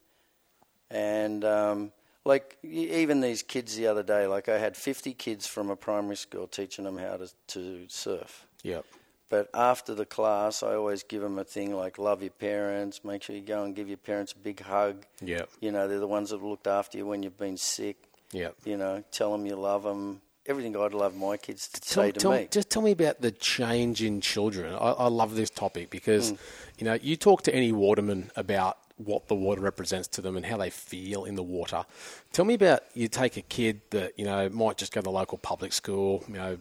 and 0.89 1.45
um, 1.45 1.91
like 2.25 2.57
even 2.63 3.21
these 3.21 3.43
kids 3.43 3.75
the 3.75 3.87
other 3.87 4.03
day, 4.03 4.27
like 4.27 4.47
I 4.49 4.57
had 4.57 4.77
fifty 4.77 5.13
kids 5.13 5.47
from 5.47 5.69
a 5.69 5.75
primary 5.75 6.15
school 6.15 6.47
teaching 6.47 6.85
them 6.85 6.97
how 6.97 7.17
to 7.17 7.29
to 7.47 7.85
surf. 7.87 8.45
Yep. 8.63 8.85
But 9.29 9.49
after 9.53 9.95
the 9.95 10.05
class, 10.05 10.61
I 10.61 10.75
always 10.75 11.01
give 11.03 11.21
them 11.21 11.39
a 11.39 11.43
thing 11.43 11.75
like 11.75 11.97
love 11.97 12.21
your 12.21 12.29
parents, 12.31 13.03
make 13.03 13.23
sure 13.23 13.35
you 13.35 13.41
go 13.41 13.63
and 13.63 13.75
give 13.75 13.87
your 13.87 13.97
parents 13.97 14.31
a 14.33 14.37
big 14.37 14.61
hug. 14.61 15.05
Yep. 15.21 15.49
You 15.59 15.71
know, 15.71 15.87
they're 15.87 15.99
the 15.99 16.07
ones 16.07 16.29
that 16.29 16.43
looked 16.43 16.67
after 16.67 16.97
you 16.99 17.07
when 17.07 17.23
you've 17.23 17.37
been 17.37 17.57
sick. 17.57 17.97
Yep. 18.31 18.55
You 18.63 18.77
know, 18.77 19.03
tell 19.11 19.31
them 19.31 19.45
you 19.47 19.55
love 19.55 19.83
them. 19.83 20.21
Everything 20.45 20.75
I'd 20.77 20.93
love 20.93 21.15
my 21.15 21.37
kids 21.37 21.67
to 21.69 21.79
Tell, 21.81 22.03
say 22.03 22.11
to 22.11 22.19
tell- 22.19 22.31
me. 22.31 22.47
Just 22.51 22.69
tell 22.69 22.81
me 22.81 22.91
about 22.91 23.21
the 23.21 23.31
change 23.31 24.03
in 24.03 24.21
children. 24.21 24.73
I, 24.73 24.77
I 24.91 25.07
love 25.07 25.35
this 25.35 25.49
topic 25.49 25.89
because, 25.89 26.29
Hmm. 26.31 26.35
you 26.79 26.85
know, 26.85 26.93
you 27.01 27.15
talk 27.15 27.43
to 27.43 27.55
any 27.55 27.71
waterman 27.71 28.29
about 28.35 28.77
what 29.05 29.27
the 29.27 29.35
water 29.35 29.61
represents 29.61 30.07
to 30.09 30.21
them 30.21 30.35
and 30.37 30.45
how 30.45 30.57
they 30.57 30.69
feel 30.69 31.25
in 31.25 31.35
the 31.35 31.43
water. 31.43 31.85
Tell 32.31 32.45
me 32.45 32.53
about 32.53 32.83
you 32.93 33.07
take 33.07 33.37
a 33.37 33.41
kid 33.41 33.81
that, 33.91 34.17
you 34.17 34.25
know, 34.25 34.49
might 34.49 34.77
just 34.77 34.93
go 34.93 35.01
to 35.01 35.03
the 35.05 35.11
local 35.11 35.37
public 35.37 35.73
school, 35.73 36.23
you 36.27 36.35
know, 36.35 36.57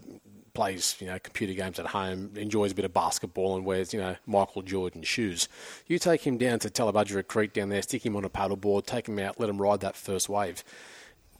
plays, 0.54 0.96
you 1.00 1.06
know, 1.06 1.18
computer 1.18 1.54
games 1.54 1.78
at 1.78 1.86
home, 1.86 2.30
enjoys 2.36 2.72
a 2.72 2.74
bit 2.74 2.84
of 2.84 2.92
basketball 2.92 3.56
and 3.56 3.64
wears, 3.64 3.94
you 3.94 4.00
know, 4.00 4.16
Michael 4.26 4.62
Jordan 4.62 5.02
shoes. 5.02 5.48
You 5.86 5.98
take 5.98 6.26
him 6.26 6.36
down 6.36 6.58
to 6.60 6.68
Tallebudgera 6.68 7.26
Creek 7.26 7.54
down 7.54 7.70
there, 7.70 7.80
stick 7.82 8.04
him 8.04 8.16
on 8.16 8.24
a 8.24 8.28
paddleboard, 8.30 8.84
take 8.84 9.08
him 9.08 9.18
out, 9.18 9.40
let 9.40 9.48
him 9.48 9.60
ride 9.60 9.80
that 9.80 9.96
first 9.96 10.28
wave. 10.28 10.62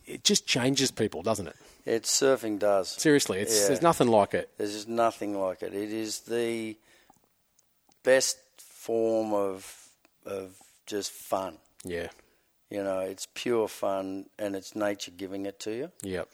It 0.06 0.24
just 0.24 0.46
changes 0.46 0.90
people, 0.90 1.22
doesn't 1.22 1.46
it? 1.46 1.56
It's 1.84 2.10
surfing 2.10 2.58
does. 2.58 2.88
Seriously, 2.88 3.40
it's, 3.40 3.60
Yeah. 3.60 3.68
there's 3.68 3.82
nothing 3.82 4.08
like 4.08 4.34
it. 4.34 4.48
There's 4.56 4.72
just 4.72 4.88
nothing 4.88 5.38
like 5.38 5.62
it. 5.62 5.74
It 5.74 5.92
is 5.92 6.20
the 6.20 6.76
best 8.02 8.38
form 8.58 9.32
of 9.32 9.78
of 10.24 10.54
just 10.86 11.10
fun. 11.12 11.58
Yeah. 11.84 12.08
You 12.70 12.82
know, 12.82 13.00
it's 13.00 13.26
pure 13.34 13.68
fun, 13.68 14.26
and 14.38 14.56
it's 14.56 14.74
nature 14.74 15.10
giving 15.10 15.46
it 15.46 15.60
to 15.60 15.72
you. 15.74 15.92
Yep. 16.02 16.28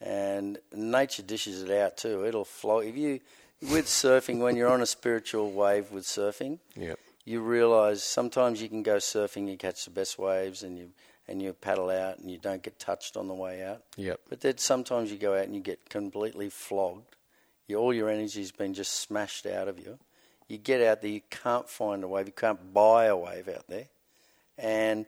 and 0.00 0.58
nature 0.72 1.22
dishes 1.22 1.62
it 1.62 1.70
out 1.70 1.96
too. 1.96 2.24
It'll 2.24 2.44
flow. 2.44 2.78
If 2.78 2.96
you 2.96 3.20
with 3.62 3.86
surfing, 3.86 4.38
when 4.38 4.54
you're 4.54 4.70
on 4.70 4.80
a 4.82 4.86
spiritual 4.86 5.50
wave 5.50 5.90
with 5.90 6.04
surfing, 6.04 6.60
Yep. 6.76 6.98
you 7.24 7.40
realise 7.40 8.04
sometimes 8.04 8.62
you 8.62 8.68
can 8.68 8.84
go 8.84 8.98
surfing, 8.98 9.50
you 9.50 9.56
catch 9.56 9.84
the 9.84 9.90
best 9.90 10.16
waves, 10.18 10.62
and 10.62 10.78
you 10.78 10.90
and 11.26 11.42
you 11.42 11.52
paddle 11.52 11.90
out, 11.90 12.18
and 12.18 12.30
you 12.30 12.38
don't 12.38 12.62
get 12.62 12.78
touched 12.78 13.16
on 13.16 13.26
the 13.28 13.34
way 13.34 13.62
out. 13.64 13.82
Yep. 13.96 14.20
But 14.28 14.40
then 14.40 14.56
sometimes 14.58 15.10
you 15.10 15.18
go 15.18 15.34
out 15.34 15.44
and 15.44 15.54
you 15.54 15.60
get 15.60 15.90
completely 15.90 16.48
flogged. 16.48 17.16
You, 17.66 17.76
all 17.76 17.92
your 17.92 18.08
energy's 18.08 18.50
been 18.52 18.72
just 18.72 18.92
smashed 18.94 19.44
out 19.46 19.68
of 19.68 19.78
you. 19.78 19.98
You 20.48 20.56
get 20.58 20.80
out 20.80 21.02
there, 21.02 21.10
you 21.10 21.20
can't 21.30 21.68
find 21.68 22.02
a 22.02 22.08
wave, 22.08 22.26
you 22.26 22.32
can't 22.32 22.72
buy 22.72 23.04
a 23.06 23.16
wave 23.16 23.48
out 23.48 23.66
there, 23.68 23.88
and 24.56 25.04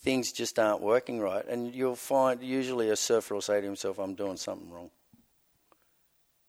things 0.00 0.32
just 0.32 0.58
aren't 0.58 0.80
working 0.82 1.20
right. 1.20 1.46
And 1.46 1.72
you'll 1.74 1.94
find 1.96 2.42
usually 2.42 2.90
a 2.90 2.96
surfer 2.96 3.34
will 3.34 3.42
say 3.42 3.60
to 3.60 3.66
himself, 3.66 3.98
"I'm 3.98 4.14
doing 4.14 4.36
something 4.36 4.70
wrong." 4.70 4.90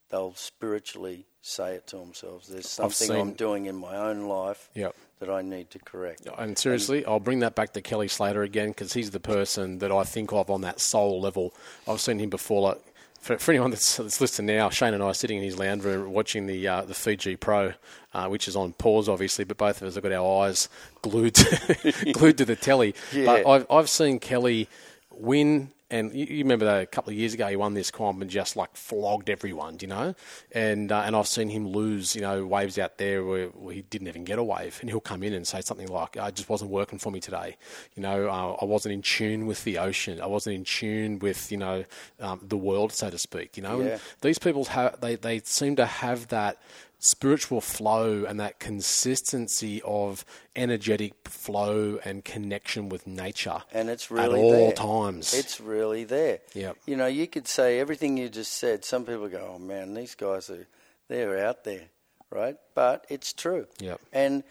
They'll 0.09 0.34
spiritually 0.36 1.25
say 1.41 1.75
it 1.75 1.88
to 1.88 1.97
themselves. 1.97 2.47
There's 2.47 2.69
something 2.69 3.07
seen- 3.07 3.15
I'm 3.19 3.34
doing 3.34 3.65
in 3.65 3.75
my 3.75 3.95
own 3.97 4.27
life 4.27 4.69
Yep. 4.75 4.95
that 5.19 5.29
I 5.29 5.41
need 5.41 5.69
to 5.71 5.79
correct. 5.79 6.27
And 6.38 6.57
seriously, 6.57 7.05
I'll 7.05 7.19
bring 7.19 7.39
that 7.39 7.55
back 7.55 7.73
to 7.73 7.81
Kelly 7.81 8.07
Slater 8.07 8.43
again 8.43 8.69
because 8.69 8.93
he's 8.93 9.11
the 9.11 9.19
person 9.19 9.79
that 9.79 9.91
I 9.91 10.03
think 10.03 10.31
of 10.31 10.49
on 10.49 10.61
that 10.61 10.79
soul 10.79 11.19
level. 11.19 11.53
I've 11.88 11.99
seen 12.01 12.19
him 12.19 12.29
before. 12.29 12.61
Like 12.61 12.93
for, 13.24 13.38
for 13.38 13.51
anyone 13.51 13.71
that's, 13.71 13.95
that's 13.95 14.19
listening 14.19 14.57
now, 14.57 14.69
Shane 14.69 14.93
and 14.93 15.01
I 15.01 15.07
are 15.07 15.13
sitting 15.13 15.38
in 15.38 15.43
his 15.43 15.57
lounge 15.57 15.84
room 15.84 16.11
watching 16.11 16.45
the 16.45 16.67
uh, 16.67 16.82
the 16.82 16.93
Fiji 16.93 17.38
Pro, 17.38 17.74
uh, 18.13 18.28
which 18.28 18.49
is 18.49 18.55
on 18.57 18.74
pause, 18.74 19.07
obviously, 19.07 19.45
but 19.45 19.57
both 19.57 19.82
of 19.82 19.88
us 19.88 19.95
have 19.95 20.03
got 20.03 20.11
our 20.11 20.43
eyes 20.43 20.67
glued 21.01 21.36
to, 21.36 22.11
glued 22.13 22.38
to 22.38 22.45
the 22.45 22.57
telly. 22.57 22.93
But 23.13 23.47
I've 23.47 23.65
I've 23.71 23.89
seen 23.89 24.19
Kelly 24.19 24.67
win. 25.09 25.71
And 25.94 26.12
you, 26.12 26.26
you 26.26 26.44
remember 26.44 26.66
that 26.66 26.82
a 26.82 26.86
couple 26.88 27.12
of 27.12 27.18
years 27.18 27.36
ago, 27.36 27.48
he 27.48 27.56
won 27.56 27.76
this 27.76 27.91
comp 27.91 28.20
and 28.22 28.30
just 28.30 28.56
like 28.56 28.76
flogged 28.76 29.30
everyone, 29.30 29.78
you 29.80 29.88
know. 29.88 30.16
And 30.52 30.91
uh, 30.91 31.04
and 31.06 31.16
I've 31.16 31.28
seen 31.28 31.50
him 31.50 31.68
lose, 31.68 32.16
you 32.16 32.22
know, 32.22 32.46
waves 32.48 32.80
out 32.80 32.98
there 32.98 33.24
where, 33.24 33.48
where 33.50 33.76
he 33.76 33.84
didn't 33.84 34.08
even 34.08 34.24
get 34.24 34.39
a 34.39 34.44
wave, 34.44 34.80
and 34.82 34.89
he'll 34.89 35.00
come 35.00 35.22
in 35.22 35.34
and 35.34 35.46
say 35.46 35.62
something 35.62 35.88
like, 35.88 36.18
"I 36.18 36.32
just 36.32 36.50
wasn't 36.50 36.72
working 36.72 36.98
for 36.98 37.12
me 37.12 37.20
today," 37.20 37.58
you 37.96 38.02
know. 38.02 38.28
Uh, 38.28 38.58
I 38.60 38.66
wasn't 38.66 38.94
in 38.94 39.02
tune 39.04 39.46
with 39.46 39.64
the 39.66 39.78
ocean. 39.78 40.20
I 40.20 40.26
wasn't 40.26 40.56
in 40.56 40.64
tune 40.64 41.20
with, 41.20 41.52
you 41.52 41.58
know, 41.60 41.86
um, 42.20 42.39
the 42.41 42.58
world, 42.58 42.91
so 42.91 43.12
to 43.12 43.18
speak. 43.20 43.56
You 43.56 43.62
know, 43.64 43.80
Yeah. 43.82 43.91
and 43.91 44.02
these 44.22 44.39
people 44.39 44.66
have 44.66 45.00
they 45.00 45.16
they 45.16 45.39
seem 45.44 45.76
to 45.76 45.86
have 45.86 46.28
that 46.30 46.58
spiritual 47.04 47.60
flow 47.60 48.24
and 48.24 48.39
that 48.39 48.60
consistency 48.60 49.82
of 49.84 50.24
energetic 50.56 51.14
flow 51.28 51.99
and 52.06 52.24
connection 52.24 52.88
with 52.88 53.06
nature 53.06 53.62
and 53.74 53.89
it's 53.89 54.10
really 54.10 54.39
at 54.39 54.43
all 54.43 54.51
there. 54.68 54.72
times. 54.72 55.34
It's 55.34 55.60
really 55.60 56.06
there. 56.06 56.39
Yep. 56.54 56.78
You 56.86 56.95
know, 56.95 57.08
you 57.08 57.28
could 57.28 57.45
say 57.45 57.80
everything 57.80 58.16
you 58.16 58.30
just 58.30 58.54
said. 58.54 58.86
Some 58.86 59.04
people 59.04 59.28
go, 59.28 59.56
"Oh 59.56 59.60
man, 59.60 59.93
these 59.93 60.16
guys 60.16 60.49
are 60.49 60.66
they're 61.10 61.45
out 61.45 61.66
there," 61.66 61.88
right? 62.30 62.56
But 62.74 63.06
it's 63.10 63.34
true. 63.34 63.68
Yep. 63.80 63.99
And 64.14 64.43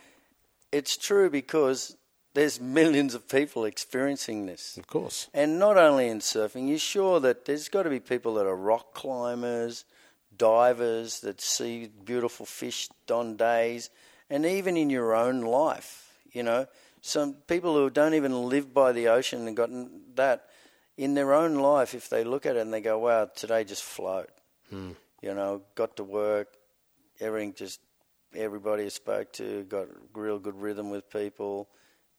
it's 0.73 0.99
true 0.99 1.31
because 1.31 1.97
there's 2.35 2.61
millions 2.79 3.15
of 3.15 3.27
people 3.31 3.65
experiencing 3.65 4.45
this. 4.45 4.77
of 4.77 4.87
course. 4.87 5.29
And 5.33 5.59
not 5.59 5.79
only 5.79 6.07
in 6.09 6.19
surfing, 6.21 6.69
you're 6.69 6.79
sure 6.79 7.19
that 7.21 7.47
there's 7.47 7.71
got 7.71 7.85
to 7.85 7.91
be 7.91 8.01
people 8.01 8.35
that 8.35 8.45
are 8.47 8.55
rock 8.57 8.93
climbers, 8.93 9.87
divers 10.43 11.21
that 11.21 11.41
see 11.41 11.89
beautiful 12.05 12.45
fish 12.45 12.89
on 13.09 13.37
days, 13.37 13.91
and 14.29 14.45
even 14.45 14.77
in 14.77 14.91
your 14.91 15.15
own 15.15 15.43
life, 15.43 16.19
you 16.33 16.43
know, 16.43 16.67
some 17.01 17.35
people 17.47 17.75
who 17.77 17.89
don't 17.91 18.15
even 18.15 18.49
live 18.49 18.75
by 18.75 18.91
the 18.91 19.07
ocean 19.07 19.47
and 19.47 19.57
gotten 19.57 20.03
that 20.17 20.49
in 20.97 21.15
their 21.15 21.33
own 21.33 21.55
life, 21.55 21.95
if 21.95 22.09
they 22.09 22.25
look 22.25 22.45
at 22.45 22.57
it 22.57 22.61
and 22.61 22.75
they 22.75 22.81
go, 22.81 22.99
"Wow, 22.99 23.27
today 23.27 23.63
just 23.63 23.85
flowed," 23.85 24.33
hmm. 24.69 24.91
you 25.21 25.33
know, 25.33 25.63
got 25.77 25.95
to 25.99 26.05
work, 26.05 26.49
everything 27.21 27.55
just 27.55 27.79
everybody 28.35 28.87
I 28.87 28.89
spoke 28.89 29.33
to 29.35 29.63
got 29.65 29.87
real 30.13 30.41
good 30.41 30.61
rhythm 30.61 30.91
with 30.91 31.09
people, 31.09 31.69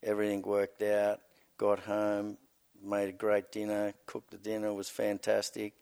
everything 0.01 0.43
worked 0.43 0.81
out, 0.81 1.19
got 1.57 1.79
home, 1.79 2.37
made 2.81 3.09
a 3.09 3.17
great 3.25 3.51
dinner, 3.51 3.93
cooked 4.05 4.31
the 4.31 4.37
dinner, 4.37 4.73
was 4.73 4.89
fantastic. 4.89 5.73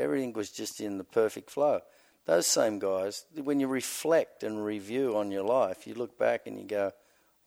Everything 0.00 0.32
was 0.32 0.50
just 0.50 0.80
in 0.80 0.98
the 0.98 1.04
perfect 1.04 1.50
flow. 1.50 1.80
Those 2.26 2.46
same 2.46 2.78
guys, 2.78 3.24
when 3.34 3.60
you 3.60 3.66
reflect 3.68 4.42
and 4.42 4.64
review 4.64 5.16
on 5.16 5.30
your 5.30 5.42
life, 5.44 5.86
you 5.86 5.94
look 5.94 6.18
back 6.18 6.46
and 6.46 6.58
you 6.58 6.64
go, 6.66 6.92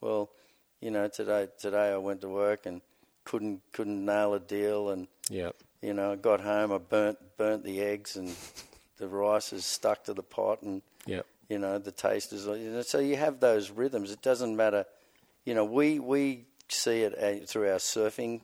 well, 0.01 0.29
you 0.81 0.91
know, 0.91 1.07
today 1.07 1.47
today 1.59 1.91
I 1.93 1.97
went 1.97 2.21
to 2.21 2.29
work 2.29 2.65
and 2.65 2.81
couldn't 3.23 3.61
couldn't 3.71 4.05
nail 4.05 4.33
a 4.33 4.39
deal 4.39 4.89
and 4.89 5.07
Yeah. 5.29 5.51
you 5.81 5.93
know, 5.93 6.11
I 6.13 6.15
got 6.15 6.41
home, 6.41 6.71
I 6.71 6.77
burnt 6.77 7.17
burnt 7.37 7.63
the 7.63 7.81
eggs 7.81 8.15
and 8.17 8.35
the 8.97 9.07
rice 9.07 9.53
is 9.53 9.65
stuck 9.65 10.03
to 10.05 10.13
the 10.13 10.23
pot 10.23 10.61
and 10.61 10.81
Yeah. 11.05 11.21
you 11.49 11.57
know 11.59 11.77
the 11.79 11.91
taste 11.91 12.33
is 12.33 12.45
you 12.45 12.71
know, 12.71 12.81
so 12.81 12.99
you 12.99 13.15
have 13.15 13.39
those 13.39 13.69
rhythms 13.71 14.11
it 14.11 14.21
doesn't 14.21 14.55
matter 14.55 14.85
you 15.45 15.53
know 15.55 15.65
we 15.65 15.99
we 15.99 16.45
see 16.69 17.01
it 17.01 17.49
through 17.49 17.69
our 17.69 17.79
surfing 17.79 18.41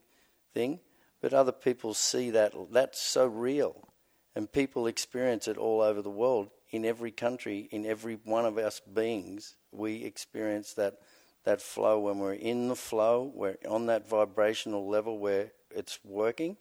thing 0.54 0.80
but 1.22 1.34
other 1.34 1.52
people 1.54 1.94
see 1.94 2.32
that 2.32 2.54
that's 2.72 3.02
so 3.02 3.26
real 3.26 3.88
and 4.36 4.52
people 4.52 4.88
experience 4.88 5.48
it 5.48 5.58
all 5.58 5.82
over 5.82 6.02
the 6.02 6.10
world. 6.10 6.50
In 6.72 6.86
every 6.86 7.12
country 7.12 7.68
in 7.72 7.86
every 7.86 8.20
one 8.24 8.46
of 8.46 8.58
us 8.58 8.80
beings 8.80 9.56
we 9.72 10.04
experience 10.04 10.74
that 10.74 10.96
that 11.44 11.62
flow. 11.62 12.00
When 12.00 12.20
we're 12.20 12.34
in 12.34 12.68
the 12.68 12.76
flow 12.76 13.32
we're 13.34 13.58
on 13.68 13.88
that 13.88 14.08
vibrational 14.08 14.88
level 14.88 15.18
where 15.18 15.52
it's 15.72 16.00
working. 16.04 16.58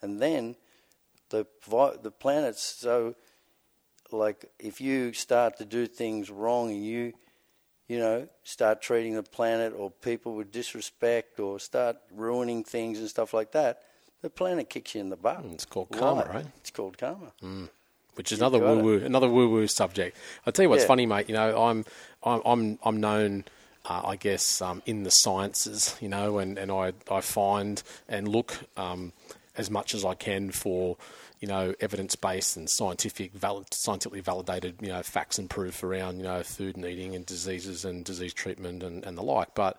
And 0.00 0.20
then 0.20 0.56
the 1.30 1.46
the 2.02 2.10
planet's 2.10 2.62
so 2.62 3.14
like 4.10 4.46
if 4.58 4.80
you 4.80 5.12
start 5.12 5.58
to 5.58 5.64
do 5.64 5.86
things 5.86 6.30
wrong 6.30 6.70
and 6.70 6.84
you 6.84 7.12
you 7.88 7.98
know 7.98 8.28
start 8.44 8.80
treating 8.80 9.14
the 9.14 9.22
planet 9.22 9.72
or 9.76 9.90
people 9.90 10.34
with 10.34 10.52
disrespect 10.52 11.40
or 11.40 11.58
start 11.58 11.96
ruining 12.12 12.64
things 12.64 12.98
and 12.98 13.08
stuff 13.08 13.34
like 13.34 13.52
that 13.52 13.82
the 14.24 14.30
planet 14.30 14.70
kicks 14.70 14.94
you 14.94 15.02
in 15.02 15.10
the 15.10 15.16
butt 15.16 15.44
It's 15.52 15.66
called 15.66 15.90
karma, 15.92 16.24
right? 16.24 16.46
it's 16.56 16.70
called 16.70 16.96
karma 16.96 17.32
which 18.14 18.32
is 18.32 18.38
another 18.38 18.58
woo 18.58 18.78
woo, 18.78 19.04
another 19.04 19.28
woo 19.28 19.48
woo 19.50 19.66
subject. 19.66 20.16
I'll 20.46 20.52
tell 20.52 20.62
you 20.62 20.70
what's 20.70 20.84
Yeah. 20.84 20.88
funny, 20.88 21.04
mate. 21.04 21.28
You 21.28 21.34
know, 21.34 21.62
I'm 21.62 21.84
I'm 22.22 22.40
I'm, 22.46 22.78
I'm 22.84 23.00
known. 23.00 23.44
Uh, 23.86 24.00
I 24.06 24.16
guess 24.16 24.62
um, 24.62 24.82
in 24.86 25.02
the 25.02 25.10
sciences, 25.10 25.94
you 26.00 26.08
know, 26.08 26.38
and, 26.38 26.56
and 26.56 26.72
I, 26.72 26.94
I 27.10 27.20
find 27.20 27.82
and 28.08 28.26
look 28.26 28.56
um, 28.78 29.12
as 29.58 29.68
much 29.70 29.94
as 29.94 30.06
I 30.06 30.14
can 30.14 30.52
for 30.52 30.96
you 31.40 31.48
know 31.48 31.74
evidence 31.80 32.16
based 32.16 32.56
and 32.56 32.70
scientific, 32.70 33.34
valid, 33.34 33.66
scientifically 33.74 34.20
validated 34.20 34.76
you 34.80 34.88
know 34.88 35.02
facts 35.02 35.38
and 35.38 35.50
proof 35.50 35.84
around 35.84 36.16
you 36.16 36.22
know 36.22 36.42
food 36.42 36.76
and 36.76 36.86
eating 36.86 37.14
and 37.14 37.26
diseases 37.26 37.84
and 37.84 38.04
disease 38.06 38.32
treatment 38.32 38.82
and, 38.82 39.04
and 39.04 39.18
the 39.18 39.22
like. 39.22 39.54
But 39.54 39.78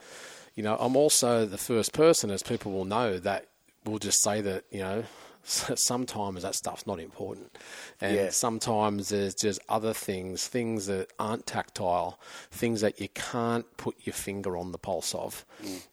you 0.56 0.62
know, 0.62 0.78
I'm 0.80 0.96
also 0.96 1.46
the 1.46 1.58
first 1.58 1.92
person, 1.94 2.30
as 2.30 2.44
people 2.44 2.74
will 2.74 2.86
know, 2.86 3.18
that 3.20 3.48
will 3.86 4.00
just 4.00 4.22
say 4.22 4.42
that 4.42 4.66
you 4.72 4.80
know 4.80 5.04
sometimes 5.44 6.42
that 6.42 6.56
stuff's 6.56 6.88
not 6.88 7.00
important. 7.00 7.56
And 8.02 8.16
Yeah. 8.16 8.30
sometimes 8.32 9.10
there's 9.10 9.36
just 9.36 9.60
other 9.70 9.94
things, 9.94 10.48
things 10.48 10.88
that 10.88 11.12
aren't 11.20 11.46
tactile, 11.46 12.20
things 12.50 12.82
that 12.82 13.00
you 13.00 13.10
can't 13.10 13.66
put 13.78 13.96
your 14.04 14.14
finger 14.14 14.58
on 14.58 14.72
the 14.72 14.80
pulse 14.80 15.14
of 15.14 15.46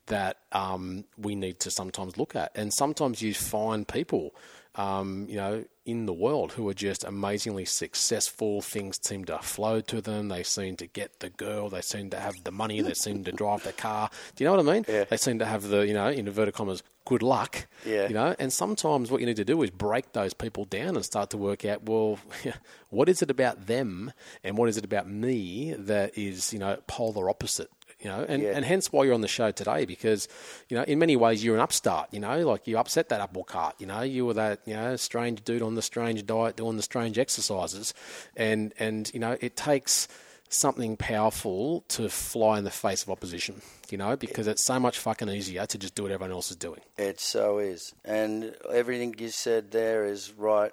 that 0.07 0.39
um, 0.53 1.05
we 1.19 1.35
need 1.35 1.61
to 1.61 1.71
sometimes 1.71 2.17
look 2.17 2.35
at. 2.35 2.51
And 2.55 2.73
sometimes 2.73 3.21
you 3.21 3.35
find 3.35 3.87
people, 3.87 4.35
um, 4.75 5.27
you 5.29 5.37
know, 5.37 5.65
in 5.85 6.07
the 6.07 6.13
world 6.15 6.53
who 6.53 6.67
are 6.69 6.75
just 6.75 7.05
amazingly 7.05 7.65
successful. 7.67 8.63
Things 8.63 8.99
seem 9.03 9.25
to 9.27 9.39
flow 9.41 9.81
to 9.83 10.01
them. 10.01 10.29
They 10.29 10.45
seem 10.45 10.77
to 10.77 10.87
get 10.87 11.21
the 11.21 11.29
girl. 11.29 11.69
They 11.69 11.81
seem 11.83 12.09
to 12.11 12.21
have 12.21 12.43
the 12.45 12.53
money. 12.53 12.81
They 12.81 12.95
seem 12.95 13.25
to 13.25 13.33
drive 13.33 13.65
the 13.65 13.73
car. 13.73 14.09
Do 14.37 14.45
you 14.45 14.49
know 14.51 14.57
what 14.57 14.67
I 14.69 14.73
mean? 14.73 14.85
Yeah. 14.89 15.05
They 15.05 15.17
seem 15.19 15.39
to 15.41 15.45
have 15.45 15.65
the, 15.69 15.81
you 15.87 15.93
know, 15.93 16.09
in 16.09 16.27
inverted 16.29 16.55
commas, 16.55 16.83
good 17.05 17.23
luck. 17.23 17.67
Yeah. 17.85 18.09
You 18.09 18.15
know, 18.15 18.35
and 18.39 18.53
sometimes 18.53 19.11
what 19.11 19.21
you 19.21 19.27
need 19.27 19.37
to 19.37 19.45
do 19.45 19.63
is 19.63 19.71
break 19.71 20.13
those 20.13 20.35
people 20.35 20.65
down 20.65 20.97
and 20.97 21.05
start 21.05 21.31
to 21.31 21.37
work 21.39 21.65
out, 21.65 21.85
well, 21.85 22.19
what 22.91 23.09
is 23.09 23.23
it 23.23 23.31
about 23.31 23.67
them 23.67 24.13
and 24.45 24.57
what 24.57 24.69
is 24.69 24.77
it 24.77 24.85
about 24.85 25.09
me 25.09 25.75
that 25.79 26.17
is, 26.17 26.53
you 26.53 26.59
know, 26.59 26.79
polar 26.87 27.29
opposite? 27.29 27.71
You 28.01 28.09
know, 28.09 28.25
and, 28.29 28.43
Yeah. 28.43 28.51
and 28.57 28.65
hence 28.65 28.91
why 28.93 29.05
you're 29.05 29.15
on 29.15 29.21
the 29.21 29.29
show 29.29 29.53
today 29.53 29.85
because, 29.85 30.27
you 30.69 30.77
know, 30.77 30.83
in 30.83 30.99
many 30.99 31.15
ways 31.15 31.45
you're 31.45 31.55
an 31.55 31.61
upstart, 31.61 32.09
you 32.11 32.19
know, 32.19 32.41
like 32.47 32.67
you 32.67 32.77
upset 32.77 33.09
that 33.11 33.21
apple 33.21 33.45
cart, 33.45 33.77
you 33.79 33.87
know, 33.87 34.01
you 34.03 34.27
were 34.27 34.35
that, 34.35 34.61
you 34.67 34.75
know, 34.75 34.97
strange 34.97 35.45
dude 35.45 35.63
on 35.63 35.77
the 35.77 35.83
strange 35.83 36.27
diet 36.27 36.57
doing 36.57 36.77
the 36.77 36.83
strange 36.83 37.17
exercises. 37.17 37.95
And, 38.37 38.75
and 38.81 39.09
you 39.15 39.21
know, 39.21 39.37
it 39.41 39.57
takes 39.57 40.09
something 40.55 40.97
powerful 40.97 41.83
to 41.89 42.09
fly 42.09 42.59
in 42.59 42.65
the 42.65 42.71
face 42.71 43.03
of 43.03 43.11
opposition, 43.11 43.61
you 43.91 43.99
know, 43.99 44.17
because 44.17 44.47
it's 44.47 44.65
so 44.65 44.79
much 44.79 44.99
fucking 44.99 45.29
easier 45.29 45.67
to 45.67 45.79
just 45.79 45.95
do 45.95 46.03
what 46.05 46.13
everyone 46.13 46.33
else 46.33 46.51
is 46.51 46.57
doing. 46.57 46.81
It 46.99 47.21
so 47.21 47.59
is. 47.59 47.95
And 48.05 48.55
everything 48.71 49.15
you 49.19 49.29
said 49.31 49.71
there 49.71 50.05
is 50.05 50.33
right, 50.33 50.73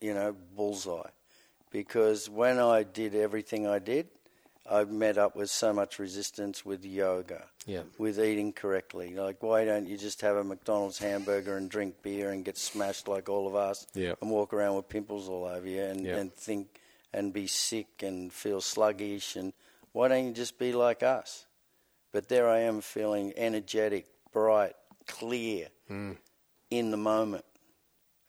you 0.00 0.14
know, 0.14 0.34
bullseye. 0.56 1.10
Because 1.70 2.30
when 2.30 2.58
I 2.58 2.82
did 2.82 3.14
everything 3.14 3.66
I 3.66 3.78
did, 3.78 4.08
I 4.70 4.84
met 4.84 5.16
up 5.18 5.34
with 5.34 5.50
so 5.50 5.72
much 5.72 5.98
resistance 5.98 6.64
with 6.64 6.84
yoga, 6.84 7.44
Yeah. 7.66 7.82
with 7.96 8.18
eating 8.20 8.52
correctly. 8.52 9.14
Like, 9.14 9.42
why 9.42 9.64
don't 9.64 9.86
you 9.86 9.96
just 9.96 10.20
have 10.20 10.36
a 10.36 10.44
McDonald's 10.44 10.98
hamburger 10.98 11.56
and 11.56 11.70
drink 11.70 12.02
beer 12.02 12.30
and 12.30 12.44
get 12.44 12.58
smashed 12.58 13.08
like 13.08 13.28
all 13.30 13.46
of 13.48 13.54
us 13.54 13.86
Yeah. 13.94 14.14
and 14.20 14.30
walk 14.30 14.52
around 14.52 14.76
with 14.76 14.88
pimples 14.88 15.28
all 15.28 15.44
over 15.46 15.66
you 15.66 15.82
and, 15.82 16.04
Yeah. 16.04 16.16
and 16.16 16.34
think 16.34 16.80
and 17.12 17.32
be 17.32 17.46
sick 17.46 18.02
and 18.02 18.32
feel 18.32 18.60
sluggish? 18.60 19.36
And 19.36 19.52
why 19.92 20.08
don't 20.08 20.26
you 20.26 20.32
just 20.32 20.58
be 20.58 20.72
like 20.72 21.02
us? 21.02 21.46
But 22.12 22.28
there 22.28 22.48
I 22.48 22.60
am 22.60 22.80
feeling 22.80 23.32
energetic, 23.36 24.06
bright, 24.32 24.74
clear 25.06 25.68
hmm. 25.86 26.12
in 26.70 26.90
the 26.90 26.96
moment. 26.96 27.44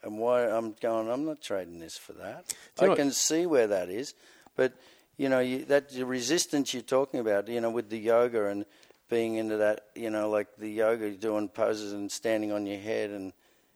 And 0.02 0.18
why 0.18 0.44
I'm 0.44 0.76
going, 0.82 1.10
I'm 1.10 1.26
not 1.26 1.42
trading 1.42 1.80
this 1.80 1.98
for 1.98 2.14
that. 2.14 2.54
Do 2.78 2.92
I 2.92 2.96
can 2.96 3.12
see 3.12 3.46
where 3.46 3.68
that 3.68 3.90
is, 3.90 4.14
but 4.56 4.74
you 5.18 5.28
know 5.28 5.40
you, 5.40 5.66
that 5.66 5.90
the 5.90 6.06
resistance 6.06 6.74
you're 6.74 6.84
talking 6.84 7.20
about, 7.20 7.50
you 7.50 7.60
know, 7.60 7.70
with 7.70 7.90
the 7.90 7.98
yoga 7.98 8.48
and 8.48 8.66
being 9.10 9.36
into 9.36 9.58
that, 9.58 9.88
you 9.96 10.10
know, 10.10 10.30
like 10.30 10.56
the 10.58 10.70
yoga, 10.70 11.12
doing 11.12 11.50
poses 11.50 11.92
and 11.92 12.10
standing 12.10 12.54
on 12.54 12.66
your 12.66 12.80
head, 12.80 13.10
and 13.10 13.34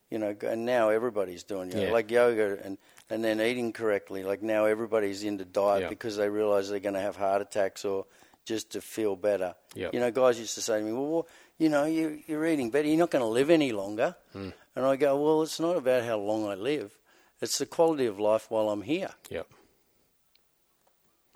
you 0.10 0.18
know, 0.18 0.34
and 0.47 0.66
now 0.66 0.89
everybody's 0.89 1.43
doing 1.43 1.72
yoga, 1.72 1.88
Yeah. 1.88 1.91
like 1.91 2.10
yoga, 2.10 2.58
and 2.64 2.78
and 3.14 3.24
then 3.24 3.39
eating 3.39 3.74
correctly. 3.74 4.24
Like 4.24 4.41
now 4.41 4.66
everybody's 4.66 5.24
into 5.24 5.45
diet 5.45 5.84
Yeah. 5.84 5.89
because 5.89 6.18
they 6.18 6.30
realise 6.30 6.70
they're 6.70 6.80
going 6.80 6.95
to 6.95 7.01
have 7.01 7.16
heart 7.16 7.41
attacks 7.41 7.86
or 7.86 8.05
just 8.45 8.72
to 8.72 8.82
feel 8.82 9.16
better. 9.16 9.55
Yeah. 9.76 9.89
You 9.93 9.99
know, 9.99 10.11
guys 10.11 10.39
used 10.39 10.55
to 10.55 10.61
say 10.61 10.80
to 10.80 10.86
me, 10.86 10.91
well, 10.93 11.28
you 11.57 11.70
know, 11.70 11.86
you, 11.86 12.20
you're 12.28 12.45
eating 12.45 12.70
better. 12.72 12.88
You're 12.88 12.97
not 12.97 13.11
going 13.11 13.24
to 13.24 13.30
live 13.30 13.49
any 13.49 13.72
longer. 13.72 14.16
Hmm. 14.34 14.49
And 14.76 14.86
I 14.86 14.95
go, 14.95 15.16
well, 15.22 15.43
it's 15.43 15.59
not 15.59 15.78
about 15.78 16.03
how 16.03 16.18
long 16.18 16.47
I 16.47 16.55
live. 16.55 16.97
It's 17.41 17.57
the 17.57 17.66
quality 17.66 18.05
of 18.05 18.20
life 18.20 18.49
while 18.49 18.70
I'm 18.70 18.82
here. 18.82 19.11
Yep. 19.30 19.47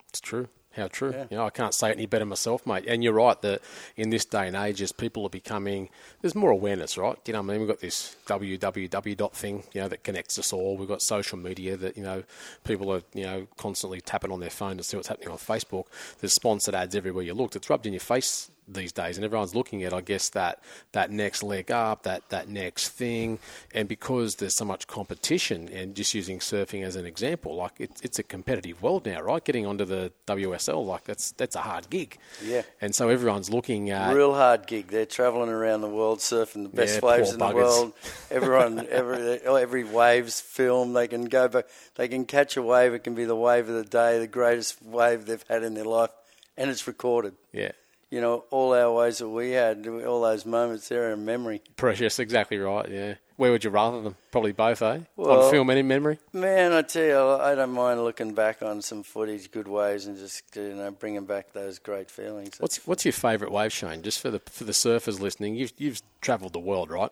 It's 0.10 0.20
true. 0.20 0.48
How 0.78 0.88
true. 0.88 1.12
Yeah. 1.12 1.26
You 1.32 1.38
know, 1.38 1.46
I 1.46 1.50
can't 1.50 1.74
say 1.74 1.90
it 1.90 1.94
any 1.94 2.06
better 2.06 2.26
myself, 2.26 2.66
mate. 2.68 2.86
And 2.88 3.04
you're 3.04 3.14
right 3.14 3.42
that 3.42 3.62
in 3.96 4.12
this 4.12 4.26
day 4.26 4.48
and 4.48 4.56
age, 4.56 4.80
as 4.82 4.92
people 4.92 5.26
are 5.26 5.30
becoming, 5.30 5.90
there's 6.22 6.36
more 6.36 6.52
awareness, 6.52 7.00
right? 7.00 7.18
You 7.26 7.34
know, 7.34 7.42
what 7.42 7.50
I 7.50 7.52
mean, 7.54 7.62
we've 7.62 7.68
got 7.68 7.80
this 7.80 8.16
www 8.28 9.18
dot 9.18 9.36
thing, 9.36 9.64
you 9.74 9.82
know, 9.82 9.88
that 9.88 10.04
connects 10.04 10.38
us 10.38 10.54
all. 10.54 10.78
We've 10.78 10.88
got 10.88 11.02
social 11.02 11.40
media 11.40 11.76
that 11.78 11.98
you 11.98 12.04
know 12.04 12.24
people 12.64 12.94
are 12.94 13.02
you 13.14 13.24
know 13.24 13.48
constantly 13.58 14.02
tapping 14.02 14.32
on 14.32 14.40
their 14.40 14.52
phone 14.52 14.78
to 14.78 14.84
see 14.84 14.96
what's 14.96 15.10
happening 15.10 15.30
on 15.30 15.38
Facebook. 15.38 15.86
There's 16.22 16.34
sponsored 16.34 16.76
ads 16.76 16.96
everywhere 16.96 17.24
you 17.24 17.34
look. 17.34 17.56
It's 17.56 17.70
rubbed 17.70 17.88
in 17.88 17.94
your 17.94 18.00
face 18.00 18.52
these 18.68 18.92
days, 18.92 19.18
and 19.18 19.24
everyone's 19.26 19.56
looking 19.56 19.84
at, 19.84 19.94
I 19.94 20.02
guess, 20.02 20.30
that 20.30 20.62
that 20.92 21.10
next 21.12 21.42
leg 21.44 21.72
up, 21.72 22.04
that 22.04 22.30
that 22.30 22.50
next 22.50 22.90
thing, 22.90 23.40
and 23.74 23.88
because 23.88 24.36
there's 24.36 24.56
so 24.56 24.66
much 24.66 24.88
competition, 24.88 25.70
and 25.70 25.96
just 25.96 26.14
using 26.14 26.40
surfing 26.40 26.84
as 26.84 26.96
an 26.96 27.06
example, 27.06 27.56
like 27.56 27.74
it's 27.80 28.02
it's 28.02 28.20
a 28.20 28.24
competitive 28.24 28.82
world 28.82 29.06
now, 29.06 29.22
right? 29.22 29.44
Getting 29.44 29.66
onto 29.66 29.86
the 29.86 30.12
WSL, 30.28 30.86
like 30.86 31.06
that's 31.06 31.32
that's 31.32 31.56
a 31.56 31.62
hard 31.62 31.90
gig, 31.90 32.18
Yeah. 32.44 32.64
and 32.82 32.94
so 32.94 33.10
everyone's 33.10 33.50
looking 33.50 33.90
at 33.90 34.14
Real 34.14 34.34
hard 34.34 34.68
gig. 34.68 34.88
They're 34.88 35.06
travelling 35.06 35.50
around 35.50 35.82
the 35.82 35.90
world 35.90 36.20
surfing 36.20 36.64
the 36.64 36.70
best 36.70 37.02
Yeah, 37.02 37.08
waves 37.10 37.32
in 37.32 37.40
the 37.40 37.54
world. 37.56 37.94
Everyone, 38.32 38.86
every 38.90 39.40
every 39.46 39.84
wave's 39.84 40.42
film 40.42 40.94
They 40.94 41.08
can 41.08 41.26
go 41.26 41.48
back. 41.48 41.66
They 41.96 42.08
can 42.08 42.26
catch 42.26 42.58
a 42.58 42.62
wave. 42.62 42.94
It 42.94 43.04
can 43.04 43.16
be 43.16 43.26
the 43.26 43.36
wave 43.36 43.70
of 43.70 43.76
the 43.76 43.84
day, 43.84 44.20
the 44.20 44.28
greatest 44.28 44.82
wave 44.84 45.26
they've 45.26 45.44
had 45.48 45.64
in 45.64 45.74
their 45.74 45.86
life, 45.86 46.12
and 46.58 46.70
it's 46.70 46.86
recorded. 46.88 47.34
yeah. 47.54 47.72
You 48.10 48.22
know, 48.22 48.46
all 48.52 48.74
our 48.74 48.92
waves 48.94 49.18
that 49.18 49.28
we 49.28 49.52
had, 49.52 49.86
all 49.86 50.22
those 50.22 50.46
moments 50.46 50.88
there 50.88 51.12
in 51.12 51.26
memory. 51.26 51.62
Precious, 51.76 52.20
exactly 52.20 52.58
right. 52.58 52.90
Yeah. 52.90 53.16
Where 53.36 53.52
would 53.52 53.64
you 53.66 53.70
rather 53.70 54.02
them? 54.02 54.16
Probably 54.32 54.54
both, 54.54 54.82
eh? 54.82 55.00
Well- 55.18 55.44
On 55.44 55.52
film 55.52 55.70
and 55.70 55.78
in 55.78 55.88
memory. 55.90 56.18
Man, 56.32 56.72
I 56.72 56.82
tell 56.84 57.04
you, 57.04 57.20
I 57.44 57.54
don't 57.54 57.72
mind 57.74 58.02
looking 58.04 58.34
back 58.34 58.62
on 58.62 58.82
some 58.82 59.04
footage, 59.04 59.52
good 59.52 59.68
waves, 59.68 60.08
and 60.08 60.18
just 60.18 60.44
you 60.56 60.74
know 60.74 60.90
bringing 60.92 61.26
back 61.26 61.52
those 61.54 61.80
great 61.80 62.10
feelings. 62.10 62.56
What's 62.60 62.78
what's 62.88 63.04
your 63.06 63.12
favourite 63.12 63.52
wave, 63.52 63.74
Cheyne? 63.74 64.02
Just 64.02 64.20
for 64.22 64.32
the 64.32 64.40
for 64.40 64.64
the 64.64 64.72
surfers 64.72 65.20
listening, 65.20 65.56
you've 65.56 65.74
you've 65.78 66.02
travelled 66.22 66.54
the 66.54 66.60
world, 66.60 66.90
right? 66.90 67.12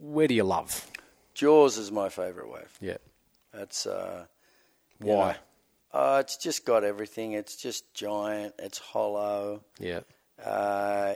Where 0.00 0.26
do 0.26 0.34
you 0.34 0.44
love? 0.44 0.90
Jaws 1.34 1.76
is 1.78 1.92
my 1.92 2.08
favourite 2.08 2.50
wave. 2.50 2.76
Yeah. 2.80 2.96
That's 3.52 3.86
uh, 3.86 4.24
you 5.00 5.06
Why? 5.12 5.32
know, 5.32 5.38
uh, 5.92 6.18
it's 6.20 6.36
just 6.36 6.64
got 6.64 6.84
everything. 6.84 7.32
It's 7.32 7.56
just 7.56 7.92
giant. 7.94 8.54
It's 8.58 8.78
hollow. 8.78 9.62
Yeah. 9.78 10.00
Uh, 10.44 11.14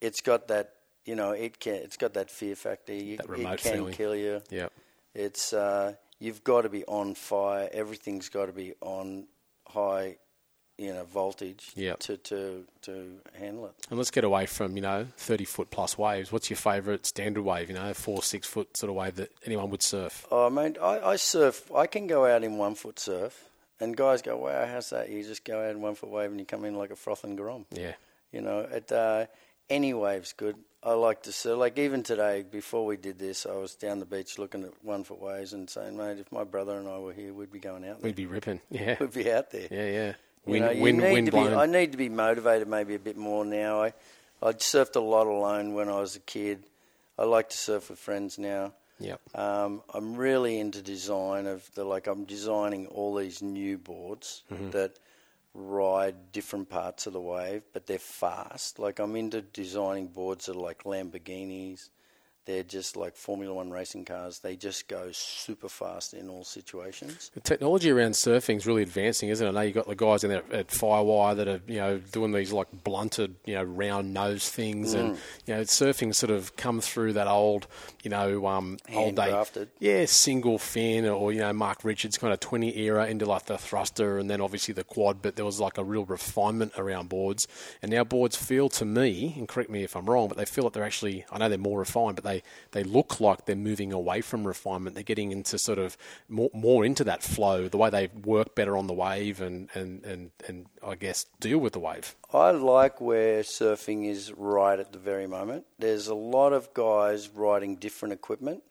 it's 0.00 0.20
got 0.20 0.48
that 0.48 0.72
you 1.04 1.14
know 1.14 1.32
it 1.32 1.58
can. 1.60 1.74
It's 1.74 1.96
got 1.96 2.14
that 2.14 2.30
fear 2.30 2.56
factor. 2.56 2.94
You, 2.94 3.16
That 3.18 3.28
remote 3.28 3.54
it 3.54 3.60
can 3.62 3.72
feeling. 3.74 3.94
kill 3.94 4.14
you. 4.16 4.42
Yeah. 4.50 4.68
It's 5.14 5.52
uh, 5.52 5.94
you've 6.18 6.42
got 6.44 6.62
to 6.62 6.68
be 6.68 6.84
on 6.86 7.14
fire. 7.14 7.68
Everything's 7.72 8.28
got 8.28 8.46
to 8.46 8.52
be 8.52 8.74
on 8.80 9.26
high, 9.68 10.16
you 10.78 10.92
know, 10.92 11.04
voltage 11.04 11.72
Yep. 11.76 11.98
to 12.00 12.16
to 12.16 12.64
to 12.82 13.20
handle 13.38 13.66
it. 13.66 13.72
And 13.90 13.98
let's 13.98 14.10
get 14.10 14.24
away 14.24 14.46
from 14.46 14.76
you 14.76 14.82
know 14.82 15.06
thirty 15.16 15.44
foot 15.44 15.70
plus 15.70 15.96
waves. 15.98 16.32
What's 16.32 16.48
your 16.50 16.56
favourite 16.56 17.04
standard 17.06 17.42
wave? 17.42 17.68
You 17.68 17.74
know, 17.76 17.92
four 17.94 18.22
six 18.22 18.46
foot 18.46 18.76
sort 18.76 18.90
of 18.90 18.96
wave 18.96 19.16
that 19.16 19.30
anyone 19.44 19.70
would 19.70 19.82
surf. 19.82 20.26
Oh, 20.30 20.48
mate, 20.50 20.76
I, 20.80 21.00
I 21.00 21.16
surf. 21.16 21.70
I 21.74 21.86
can 21.86 22.06
go 22.06 22.24
out 22.26 22.42
in 22.44 22.56
one 22.58 22.74
foot 22.74 22.98
surf, 22.98 23.44
and 23.80 23.96
guys 23.96 24.22
go, 24.22 24.36
"Wow, 24.36 24.66
how's 24.66 24.90
that?" 24.90 25.08
You 25.10 25.22
just 25.22 25.44
go 25.44 25.62
out 25.62 25.70
in 25.70 25.80
one 25.80 25.94
foot 25.94 26.10
wave, 26.10 26.30
and 26.30 26.38
you 26.40 26.46
come 26.46 26.64
in 26.64 26.74
like 26.74 26.90
a 26.90 26.96
frothing 26.96 27.36
grom. 27.36 27.66
Yeah. 27.72 27.92
You 28.32 28.40
know, 28.40 28.66
at 28.70 28.90
uh, 28.92 29.26
any 29.70 29.94
wave's 29.94 30.32
good. 30.32 30.56
I 30.82 30.92
like 30.92 31.22
to 31.22 31.32
surf. 31.32 31.58
Like 31.58 31.78
even 31.78 32.02
today, 32.02 32.44
before 32.48 32.84
we 32.84 32.96
did 32.96 33.18
this, 33.18 33.46
I 33.46 33.52
was 33.56 33.74
down 33.74 34.00
the 34.00 34.06
beach 34.06 34.38
looking 34.38 34.64
at 34.64 34.72
one 34.84 35.02
foot 35.04 35.20
waves 35.20 35.52
and 35.52 35.68
saying, 35.70 35.96
"Mate, 35.96 36.18
if 36.18 36.30
my 36.32 36.44
brother 36.44 36.78
and 36.78 36.88
I 36.88 36.98
were 36.98 37.12
here, 37.12 37.32
we'd 37.32 37.52
be 37.52 37.60
going 37.60 37.84
out 37.88 38.00
there. 38.00 38.08
We'd 38.08 38.16
be 38.16 38.26
ripping. 38.26 38.60
Yeah. 38.70 38.96
We'd 39.00 39.12
be 39.12 39.30
out 39.32 39.50
there." 39.50 39.68
Yeah. 39.70 39.86
Yeah. 39.90 40.12
You 40.46 40.52
Wind, 40.52 40.64
know, 40.66 40.70
you 40.72 40.82
wind, 40.82 40.98
need 40.98 41.12
wind 41.12 41.26
to 41.26 41.32
be. 41.32 41.38
I 41.38 41.64
need 41.66 41.92
to 41.92 41.98
be 41.98 42.10
motivated 42.10 42.68
maybe 42.68 42.94
a 42.94 42.98
bit 42.98 43.16
more 43.16 43.46
now. 43.46 43.82
I, 43.82 43.94
I 44.42 44.52
surfed 44.52 44.94
a 44.96 45.00
lot 45.00 45.26
alone 45.26 45.72
when 45.72 45.88
I 45.88 45.98
was 46.00 46.16
a 46.16 46.20
kid. 46.20 46.64
I 47.18 47.24
like 47.24 47.48
to 47.48 47.56
surf 47.56 47.88
with 47.88 47.98
friends 47.98 48.38
now. 48.38 48.74
Yep. 49.00 49.20
Um, 49.34 49.82
I'm 49.92 50.14
really 50.14 50.58
into 50.60 50.80
design 50.82 51.46
of 51.46 51.68
the 51.74 51.84
like. 51.84 52.06
I'm 52.06 52.24
designing 52.24 52.86
all 52.86 53.14
these 53.16 53.42
new 53.42 53.78
boards 53.78 54.44
Mm-hmm. 54.52 54.70
that 54.70 54.98
ride 55.54 56.32
different 56.32 56.68
parts 56.68 57.06
of 57.06 57.12
the 57.12 57.20
wave, 57.20 57.62
but 57.72 57.86
they're 57.86 57.98
fast. 57.98 58.78
Like 58.78 58.98
I'm 58.98 59.16
into 59.16 59.42
designing 59.42 60.08
boards 60.08 60.46
that 60.46 60.56
are 60.56 60.60
like 60.60 60.84
Lamborghinis, 60.84 61.90
they're 62.46 62.62
just 62.62 62.96
like 62.96 63.16
Formula 63.16 63.54
One 63.54 63.70
racing 63.70 64.04
cars. 64.04 64.40
They 64.40 64.56
just 64.56 64.86
go 64.88 65.08
super 65.12 65.68
fast 65.68 66.12
in 66.14 66.28
all 66.28 66.44
situations. 66.44 67.30
The 67.34 67.40
technology 67.40 67.90
around 67.90 68.12
surfing 68.12 68.56
is 68.56 68.66
really 68.66 68.82
advancing, 68.82 69.30
isn't 69.30 69.46
it? 69.46 69.50
I 69.50 69.52
know 69.52 69.60
you've 69.62 69.74
got 69.74 69.86
the 69.88 69.94
guys 69.94 70.24
in 70.24 70.30
there 70.30 70.42
at 70.52 70.68
Firewire 70.68 71.36
that 71.36 71.48
are, 71.48 71.60
you 71.66 71.76
know, 71.76 71.98
doing 72.12 72.32
these 72.32 72.52
like 72.52 72.68
blunted, 72.84 73.34
you 73.44 73.54
know, 73.54 73.62
round 73.62 74.12
nose 74.12 74.48
things, 74.50 74.94
Mm. 74.94 74.98
and 75.00 75.18
you 75.46 75.54
know, 75.54 75.60
surfing 75.62 76.14
sort 76.14 76.30
of 76.30 76.54
come 76.56 76.80
through 76.80 77.14
that 77.14 77.26
old, 77.28 77.66
you 78.02 78.10
know, 78.10 78.46
um, 78.46 78.76
old 78.92 79.16
day, 79.16 79.44
yeah, 79.78 80.04
single 80.04 80.58
fin, 80.58 81.06
or 81.06 81.32
you 81.32 81.40
know, 81.40 81.52
Mark 81.52 81.84
Richards 81.84 82.18
kind 82.18 82.32
of 82.32 82.40
twin-fin 82.40 82.76
era 82.78 83.06
into 83.06 83.24
like 83.26 83.46
the 83.46 83.56
thruster, 83.58 84.18
and 84.18 84.28
then 84.28 84.40
obviously 84.40 84.74
the 84.74 84.84
quad. 84.84 85.22
But 85.22 85.36
there 85.36 85.44
was 85.44 85.60
like 85.60 85.78
a 85.78 85.84
real 85.84 86.04
refinement 86.04 86.72
around 86.76 87.08
boards, 87.08 87.46
and 87.82 87.90
now 87.90 88.04
boards 88.04 88.36
feel 88.36 88.68
to 88.70 88.84
me, 88.84 89.34
and 89.38 89.48
correct 89.48 89.70
me 89.70 89.82
if 89.82 89.96
I'm 89.96 90.06
wrong, 90.06 90.28
but 90.28 90.36
they 90.36 90.44
feel 90.44 90.64
like 90.64 90.74
they're 90.74 90.84
actually, 90.84 91.24
I 91.32 91.38
know 91.38 91.48
they're 91.48 91.58
more 91.58 91.78
refined, 91.78 92.16
but 92.16 92.24
they 92.24 92.33
they 92.72 92.82
look 92.82 93.20
like 93.20 93.44
they're 93.46 93.54
moving 93.56 93.92
away 93.92 94.20
from 94.20 94.46
refinement. 94.46 94.94
They're 94.94 95.02
getting 95.04 95.30
into 95.32 95.58
sort 95.58 95.78
of 95.78 95.96
more, 96.28 96.50
more 96.52 96.84
into 96.84 97.04
that 97.04 97.22
flow, 97.22 97.68
the 97.68 97.76
way 97.76 97.90
they 97.90 98.08
work 98.08 98.54
better 98.54 98.76
on 98.76 98.86
the 98.86 98.94
wave, 98.94 99.40
and 99.40 99.68
and 99.74 100.04
and 100.04 100.30
and 100.48 100.66
I 100.86 100.94
guess 100.94 101.24
deal 101.40 101.58
with 101.58 101.72
the 101.74 101.80
wave. 101.80 102.14
I 102.32 102.50
like 102.52 103.00
where 103.00 103.42
surfing 103.42 104.06
is 104.08 104.32
right 104.32 104.78
at 104.78 104.92
the 104.92 104.98
very 104.98 105.26
moment. 105.26 105.66
There's 105.78 106.08
a 106.08 106.14
lot 106.14 106.52
of 106.52 106.72
guys 106.74 107.28
riding 107.28 107.76
different 107.76 108.12
equipment, 108.14 108.62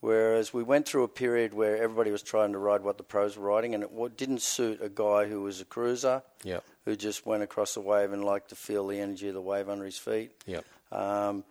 whereas 0.00 0.52
we 0.52 0.62
went 0.62 0.86
through 0.86 1.04
a 1.04 1.08
period 1.08 1.54
where 1.54 1.76
everybody 1.82 2.10
was 2.10 2.22
trying 2.22 2.52
to 2.52 2.58
ride 2.58 2.82
what 2.82 2.96
the 2.98 3.04
pros 3.04 3.36
were 3.36 3.46
riding, 3.48 3.74
and 3.74 3.84
it 3.84 4.16
didn't 4.16 4.42
suit 4.42 4.80
a 4.82 4.88
guy 4.88 5.26
who 5.26 5.42
was 5.42 5.60
a 5.60 5.64
cruiser, 5.64 6.22
Yep. 6.42 6.64
who 6.84 6.96
just 6.96 7.24
went 7.24 7.42
across 7.42 7.74
the 7.74 7.80
wave 7.80 8.12
and 8.12 8.24
liked 8.24 8.48
to 8.50 8.56
feel 8.56 8.86
the 8.86 8.98
energy 9.00 9.28
of 9.28 9.34
the 9.34 9.40
wave 9.40 9.68
under 9.68 9.84
his 9.84 9.96
feet. 9.98 10.32
Yep. 10.46 10.64
Um, 10.92 11.44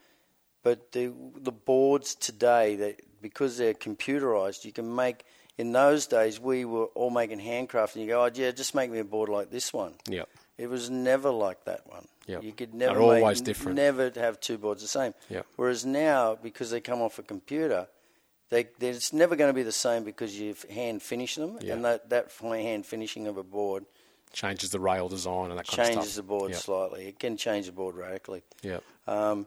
but 0.63 0.91
the 0.93 1.13
the 1.35 1.51
boards 1.51 2.15
today, 2.15 2.75
that 2.77 3.01
because 3.21 3.57
they're 3.57 3.73
computerized, 3.73 4.65
you 4.65 4.71
can 4.71 4.93
make. 4.95 5.23
In 5.55 5.71
those 5.71 6.07
days, 6.07 6.39
we 6.39 6.65
were 6.65 6.85
all 6.95 7.11
making 7.11 7.37
handcraft, 7.39 7.95
and 7.95 8.03
you 8.03 8.09
go, 8.09 8.23
"Oh, 8.23 8.29
yeah, 8.33 8.49
just 8.51 8.73
make 8.73 8.89
me 8.89 8.97
a 8.99 9.03
board 9.03 9.29
like 9.29 9.51
this 9.51 9.71
one." 9.71 9.93
Yep. 10.07 10.27
It 10.57 10.67
was 10.67 10.89
never 10.89 11.29
like 11.29 11.65
that 11.65 11.85
one. 11.87 12.07
Yep. 12.27 12.43
You 12.43 12.51
could 12.53 12.71
They're 12.71 12.87
never 12.89 12.99
make- 13.01 13.21
always 13.21 13.41
different. 13.41 13.75
Never 13.75 14.11
have 14.15 14.39
two 14.39 14.57
boards 14.57 14.81
the 14.81 14.87
same. 14.87 15.13
Yep. 15.29 15.45
Whereas 15.57 15.85
now, 15.85 16.35
because 16.35 16.71
they 16.71 16.81
come 16.81 17.01
off 17.03 17.19
a 17.19 17.23
computer, 17.23 17.87
they 18.49 18.67
it's 18.79 19.13
never 19.13 19.35
going 19.35 19.49
to 19.49 19.53
be 19.53 19.61
the 19.63 19.71
same 19.71 20.03
because 20.03 20.39
you've 20.39 20.63
hand 20.63 21.03
finished 21.03 21.37
them, 21.37 21.59
Yeah. 21.61 21.73
and 21.73 21.85
that 21.85 22.09
that 22.09 22.31
hand 22.31 22.85
finishing 22.87 23.27
of 23.27 23.37
a 23.37 23.43
board 23.43 23.85
Changes 24.31 24.71
the 24.71 24.79
rail 24.79 25.07
design 25.09 25.51
and 25.51 25.59
that 25.59 25.67
kind 25.67 25.81
of 25.81 25.85
stuff. 25.85 25.95
changes 25.95 26.15
the 26.15 26.23
board 26.23 26.49
Yep. 26.51 26.59
slightly. 26.61 27.07
It 27.07 27.19
can 27.19 27.37
change 27.37 27.67
the 27.67 27.71
board 27.71 27.95
radically. 27.95 28.41
Yep. 28.63 28.83
Um, 29.05 29.45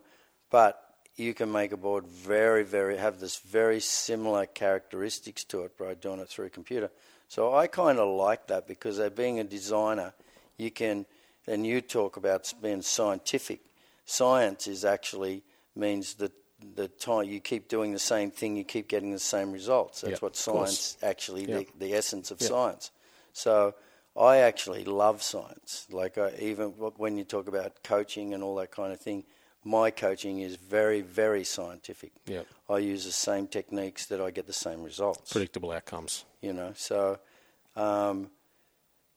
but 0.51 0.86
you 1.17 1.33
can 1.33 1.51
make 1.51 1.73
a 1.73 1.77
board 1.77 2.07
very, 2.07 2.63
very 2.63 2.97
have 2.97 3.21
this 3.21 3.39
very 3.39 3.81
similar 3.81 4.47
characteristics 4.47 5.45
to 5.45 5.63
it 5.63 5.77
by 5.79 5.95
doing 5.95 6.21
it 6.21 6.29
through 6.29 6.47
a 6.47 6.51
computer. 6.51 6.91
So 7.29 7.55
I 7.55 7.67
kind 7.67 7.99
of 7.99 8.09
like 8.09 8.47
that 8.49 8.69
because 8.69 9.01
being 9.11 9.41
a 9.41 9.45
designer, 9.45 10.13
you 10.59 10.71
can, 10.71 11.07
and 11.47 11.67
you 11.67 11.81
talk 11.81 12.17
about 12.17 12.53
being 12.63 12.83
scientific. 12.83 13.61
Science 14.05 14.69
is 14.69 14.85
actually 14.85 15.43
means 15.75 16.15
that 16.15 16.33
the 16.75 16.89
time 16.89 17.25
you 17.25 17.41
keep 17.41 17.69
doing 17.69 17.93
the 17.93 17.99
same 17.99 18.31
thing, 18.31 18.57
you 18.57 18.65
keep 18.65 18.89
getting 18.89 19.13
the 19.13 19.19
same 19.19 19.53
results. 19.53 20.03
That's 20.03 20.23
what 20.23 20.37
science 20.37 20.97
actually 21.03 21.47
the, 21.47 21.67
the 21.79 21.95
essence 21.95 22.31
of 22.31 22.41
science. 22.41 22.91
So 23.33 23.75
I 24.17 24.39
actually 24.39 24.85
love 24.85 25.23
science. 25.23 25.87
Like 25.91 26.19
I, 26.19 26.33
even 26.41 26.69
when 26.69 27.19
you 27.19 27.25
talk 27.25 27.49
about 27.49 27.83
coaching 27.83 28.33
and 28.33 28.43
all 28.43 28.55
that 28.57 28.71
kind 28.71 28.93
of 28.93 29.01
thing, 29.01 29.25
my 29.67 29.91
coaching 29.91 30.39
is 30.39 30.55
very, 30.57 31.01
very 31.01 31.43
scientific. 31.43 32.13
Yep. 32.27 32.47
I 32.71 32.79
use 32.79 33.05
the 33.05 33.11
same 33.11 33.49
techniques 33.49 34.07
that 34.07 34.21
I 34.21 34.31
get 34.31 34.47
the 34.47 34.53
same 34.53 34.83
results. 34.85 35.33
Predictable 35.33 35.73
outcomes. 35.73 36.25
You 36.41 36.53
know, 36.53 36.73
so 36.77 37.19
um, 37.75 38.31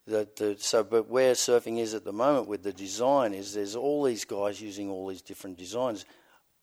the, 0.08 0.28
the 0.36 0.56
so 0.58 0.84
but 0.84 1.08
where 1.08 1.34
surfing 1.34 1.78
is 1.78 1.94
at 1.94 2.04
the 2.04 2.12
moment 2.12 2.48
with 2.48 2.64
the 2.64 2.74
design 2.74 3.36
is 3.36 3.54
there's 3.54 3.76
all 3.76 4.04
these 4.04 4.26
guys 4.26 4.60
using 4.60 4.90
all 4.90 5.08
these 5.08 5.22
different 5.22 5.58
designs. 5.58 6.04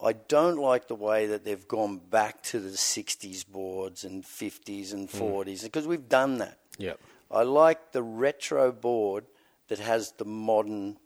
I 0.03 0.14
don't 0.14 0.59
like 0.59 0.89
the 0.89 0.97
way 0.97 1.26
that 1.26 1.45
they've 1.45 1.66
gone 1.66 1.99
back 1.99 2.43
to 2.45 2.61
the 2.61 2.70
60s 2.70 3.47
boards 3.47 4.05
and 4.05 4.24
50s 4.24 4.93
and 4.93 5.09
40s 5.09 5.62
because 5.62 5.87
we've 5.87 6.09
done 6.09 6.39
that. 6.39 6.59
Yep. 6.76 7.01
I 7.30 7.45
like 7.45 7.93
the 7.93 8.03
retro 8.03 8.72
board 8.72 9.24
that 9.68 9.78
has 9.78 10.12
the 10.12 10.24
modern 10.24 10.99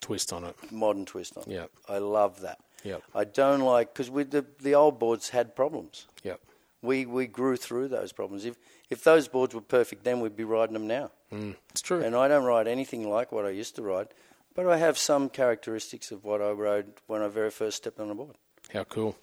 Twist 0.00 0.32
on 0.32 0.44
it. 0.44 0.56
modern 0.70 1.04
twist 1.04 1.36
on 1.36 1.44
it. 1.44 1.48
Yep. 1.50 1.70
I 1.88 1.98
love 1.98 2.40
that. 2.40 2.58
Yeah. 2.84 2.98
I 3.14 3.24
don't 3.24 3.60
like 3.60 3.92
because 3.92 4.10
with 4.10 4.30
the 4.30 4.44
the 4.60 4.74
old 4.74 4.98
boards 4.98 5.30
had 5.30 5.54
problems. 5.56 6.06
Yeah. 6.22 6.36
We 6.82 7.06
we 7.06 7.26
grew 7.26 7.56
through 7.56 7.88
those 7.88 8.12
problems. 8.12 8.44
If 8.44 8.56
if 8.90 9.02
those 9.02 9.28
boards 9.28 9.54
were 9.54 9.60
perfect, 9.60 10.04
then 10.04 10.20
we'd 10.20 10.36
be 10.36 10.44
riding 10.44 10.74
them 10.74 10.86
now. 10.86 11.10
Mm, 11.32 11.56
it's 11.70 11.82
true. 11.82 12.00
And 12.02 12.14
I 12.14 12.28
don't 12.28 12.44
ride 12.44 12.68
anything 12.68 13.08
like 13.10 13.32
what 13.32 13.44
I 13.44 13.50
used 13.50 13.74
to 13.76 13.82
ride, 13.82 14.08
but 14.54 14.66
I 14.66 14.76
have 14.78 14.96
some 14.96 15.28
characteristics 15.28 16.10
of 16.12 16.24
what 16.24 16.40
I 16.40 16.50
rode 16.50 16.92
when 17.06 17.20
I 17.20 17.28
very 17.28 17.50
first 17.50 17.78
stepped 17.78 17.98
on 18.00 18.10
a 18.10 18.14
board. 18.14 18.36
How 18.72 18.84
cool. 18.84 19.16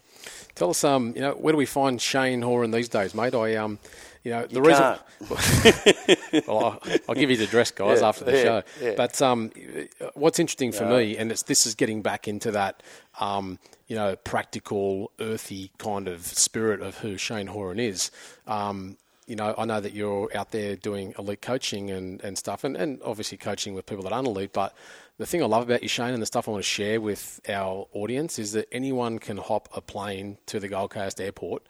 Tell 0.56 0.70
us, 0.70 0.84
um, 0.84 1.14
you 1.16 1.22
know, 1.22 1.34
where 1.34 1.52
do 1.52 1.58
we 1.58 1.66
find 1.66 2.00
Cheyne 2.02 2.42
Horan 2.42 2.72
these 2.72 2.90
days, 2.90 3.14
mate? 3.14 3.36
I, 3.36 3.56
um, 3.56 3.78
you 4.24 4.32
know, 4.32 4.46
the 4.48 4.56
You 4.56 4.62
reason. 4.64 4.96
well, 6.48 6.80
I'll, 6.84 6.98
I'll 7.10 7.16
give 7.16 7.30
you 7.30 7.38
the 7.38 7.44
address, 7.44 7.72
guys, 7.72 8.02
Yeah, 8.02 8.08
after 8.08 8.24
the 8.26 8.32
yeah, 8.32 8.44
show. 8.44 8.64
yeah. 8.82 8.94
But 8.98 9.22
um, 9.22 9.52
what's 10.16 10.40
interesting 10.40 10.72
for 10.72 10.86
me, 10.86 11.18
and 11.18 11.32
it's 11.32 11.44
this 11.44 11.66
is 11.68 11.76
getting 11.76 12.02
back 12.02 12.28
into 12.28 12.52
that, 12.52 12.82
um, 13.20 13.60
you 13.88 13.96
know, 13.96 14.16
practical, 14.16 15.12
earthy 15.20 15.72
kind 15.78 16.08
of 16.08 16.26
spirit 16.26 16.82
of 16.82 16.98
who 17.00 17.18
Cheyne 17.18 17.48
Horan 17.48 17.80
is. 17.80 18.10
Um, 18.48 18.98
you 19.28 19.36
know, 19.36 19.54
I 19.58 19.66
know 19.66 19.80
that 19.82 19.94
you're 19.94 20.30
out 20.36 20.52
there 20.52 20.76
doing 20.76 21.14
elite 21.20 21.42
coaching 21.42 21.90
and, 21.92 22.22
and 22.24 22.38
stuff, 22.38 22.64
and, 22.64 22.76
and 22.76 23.00
obviously 23.04 23.38
coaching 23.38 23.74
with 23.74 23.86
people 23.86 24.04
that 24.06 24.14
aren't 24.14 24.28
elite. 24.28 24.54
But 24.54 24.76
the 25.18 25.26
thing 25.26 25.42
I 25.42 25.46
love 25.46 25.64
about 25.64 25.82
you, 25.82 25.88
Cheyne, 25.88 26.14
and 26.14 26.22
the 26.22 26.26
stuff 26.26 26.48
I 26.48 26.52
want 26.52 26.64
to 26.64 26.70
share 26.70 27.00
with 27.00 27.40
our 27.48 27.88
audience 27.94 28.38
is 28.38 28.52
that 28.52 28.68
anyone 28.72 29.18
can 29.20 29.38
hop 29.38 29.70
a 29.74 29.80
plane 29.80 30.38
to 30.48 30.60
the 30.60 30.68
Gold 30.68 30.90
Coast 30.92 31.22
airport, 31.22 31.64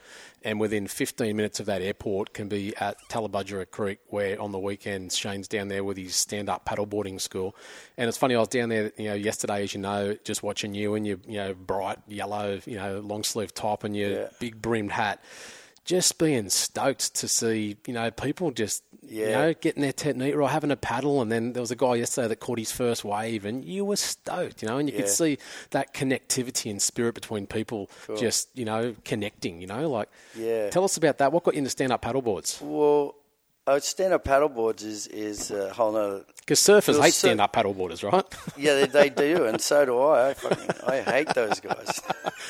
and 0.43 0.59
within 0.59 0.87
15 0.87 1.35
minutes 1.35 1.59
of 1.59 1.67
that 1.67 1.83
airport 1.83 2.33
can 2.33 2.47
be 2.47 2.75
at 2.77 2.97
Tallebudgera 3.07 3.69
Creek, 3.69 3.99
where 4.07 4.41
on 4.41 4.51
the 4.51 4.57
weekends 4.57 5.15
Cheyne's 5.15 5.47
down 5.47 5.67
there 5.67 5.83
with 5.83 5.97
his 5.97 6.15
stand-up 6.15 6.65
paddleboarding 6.65 7.21
school. 7.21 7.55
And 7.97 8.07
it's 8.07 8.17
funny, 8.17 8.35
I 8.35 8.39
was 8.39 8.47
down 8.47 8.69
there, 8.69 8.91
you 8.97 9.09
know, 9.09 9.13
yesterday, 9.13 9.61
as 9.63 9.75
you 9.75 9.79
know, 9.81 10.17
just 10.23 10.41
watching 10.41 10.73
you 10.73 10.95
in 10.95 11.05
your, 11.05 11.17
you 11.27 11.37
know, 11.37 11.53
bright 11.53 11.99
yellow, 12.07 12.59
you 12.65 12.77
know, 12.77 12.99
long 12.99 13.23
sleeve 13.23 13.53
top 13.53 13.83
and 13.83 13.95
your 13.95 14.09
Yeah. 14.09 14.27
big 14.39 14.59
brimmed 14.61 14.91
hat 14.91 15.23
just 15.85 16.17
being 16.17 16.49
stoked 16.49 17.13
to 17.13 17.27
see, 17.27 17.77
you 17.85 17.93
know, 17.93 18.09
people 18.09 18.49
just, 18.49 18.81
you 19.09 19.25
Yeah. 19.25 19.31
know, 19.31 19.53
getting 19.53 19.81
their 19.81 19.93
technique 19.93 20.35
right, 20.35 20.49
having 20.51 20.71
a 20.71 20.75
paddle. 20.75 21.21
And 21.21 21.31
then 21.31 21.53
there 21.53 21.61
was 21.61 21.71
a 21.71 21.75
guy 21.75 21.95
yesterday 21.95 22.27
that 22.29 22.39
caught 22.39 22.59
his 22.59 22.71
first 22.71 23.03
wave, 23.03 23.45
and 23.45 23.63
you 23.63 23.85
were 23.85 23.95
stoked, 23.95 24.61
you 24.61 24.67
know, 24.67 24.77
and 24.77 24.89
you 24.89 24.95
could 24.95 25.09
see 25.09 25.37
that 25.71 25.93
connectivity 25.93 26.69
and 26.71 26.81
spirit 26.81 27.13
between 27.15 27.47
people 27.47 27.89
just, 28.17 28.49
you 28.53 28.65
know, 28.65 28.95
connecting, 29.05 29.61
you 29.61 29.67
know, 29.67 29.89
like, 29.89 30.09
Yeah. 30.35 30.69
tell 30.69 30.83
us 30.83 30.97
about 30.97 31.17
that. 31.19 31.31
What 31.31 31.43
got 31.43 31.53
you 31.53 31.59
into 31.59 31.69
stand 31.69 31.91
up 31.91 32.01
paddleboards? 32.01 32.61
Well, 32.61 33.15
uh, 33.67 33.79
stand-up 33.79 34.23
paddleboards 34.23 34.83
is 34.83 35.07
is 35.07 35.51
a 35.51 35.73
whole 35.73 35.91
nother. 35.91 36.23
Because 36.37 36.59
surfers 36.59 37.01
hate 37.01 37.13
stand 37.13 37.41
up 37.41 37.53
paddleboarders, 37.53 38.09
right? 38.09 38.23
Yeah, 38.57 38.85
they, 38.85 39.09
they 39.09 39.09
do, 39.09 39.45
and 39.45 39.59
so 39.59 39.85
do 39.85 39.99
I. 39.99 40.29
I, 40.29 40.33
fucking, 40.35 40.69
I 40.87 41.01
hate 41.01 41.29
those 41.33 41.59
guys. 41.59 42.01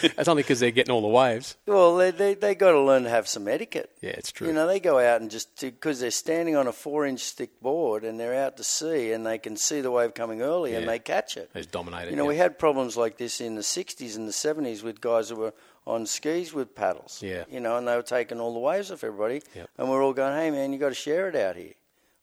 That's 0.16 0.28
only 0.28 0.43
because 0.43 0.59
they're 0.59 0.72
getting 0.72 0.93
all 0.93 1.01
the 1.01 1.07
waves. 1.07 1.55
Well, 1.66 1.95
they 1.95 2.11
they, 2.11 2.34
they 2.34 2.55
got 2.55 2.72
to 2.72 2.82
learn 2.82 3.03
to 3.03 3.09
have 3.09 3.28
some 3.28 3.47
etiquette. 3.47 3.91
Yeah, 4.01 4.11
it's 4.11 4.32
true. 4.32 4.47
You 4.47 4.53
know, 4.53 4.68
they 4.68 4.80
go 4.80 4.99
out 4.99 5.22
and 5.22 5.32
just 5.32 5.59
because 5.61 6.01
they're 6.01 6.11
standing 6.11 6.55
on 6.55 6.68
a 6.68 6.74
four-inch 6.74 7.32
thick 7.32 7.61
board 7.61 8.03
and 8.03 8.20
they're 8.20 8.36
out 8.36 8.57
to 8.57 8.63
sea 8.63 9.13
and 9.13 9.26
they 9.26 9.38
can 9.38 9.55
see 9.55 9.82
the 9.82 9.91
wave 9.91 10.13
coming 10.13 10.41
early 10.41 10.76
and 10.76 10.88
they 10.88 10.99
catch 10.99 11.38
it. 11.38 11.49
They 11.53 11.61
just 11.61 11.72
dominate 11.72 12.07
it. 12.07 12.11
You 12.11 12.18
know, 12.18 12.24
yeah. 12.24 12.30
we 12.30 12.38
had 12.38 12.59
problems 12.59 12.97
like 12.97 13.18
this 13.18 13.39
in 13.39 13.55
the 13.55 13.61
'60s 13.61 14.18
and 14.18 14.28
the 14.28 14.34
'70s 14.34 14.84
with 14.84 14.99
guys 14.99 15.30
who 15.30 15.38
were 15.38 15.53
on 15.88 16.05
skis 16.05 16.53
with 16.53 16.73
paddles. 16.75 17.19
Yeah. 17.21 17.43
You 17.49 17.59
know, 17.59 17.77
and 17.77 17.88
they 17.88 17.95
were 17.95 18.01
taking 18.01 18.39
all 18.39 18.53
the 18.53 18.59
waves 18.59 18.91
off 18.91 19.03
everybody, 19.03 19.41
Yep. 19.55 19.69
and 19.77 19.89
we're 19.89 20.03
all 20.03 20.13
going, 20.13 20.36
"Hey, 20.36 20.49
man, 20.51 20.73
you 20.73 20.79
got 20.79 20.89
to 20.89 20.95
share 20.95 21.27
it 21.29 21.36
out 21.36 21.55
here, 21.55 21.73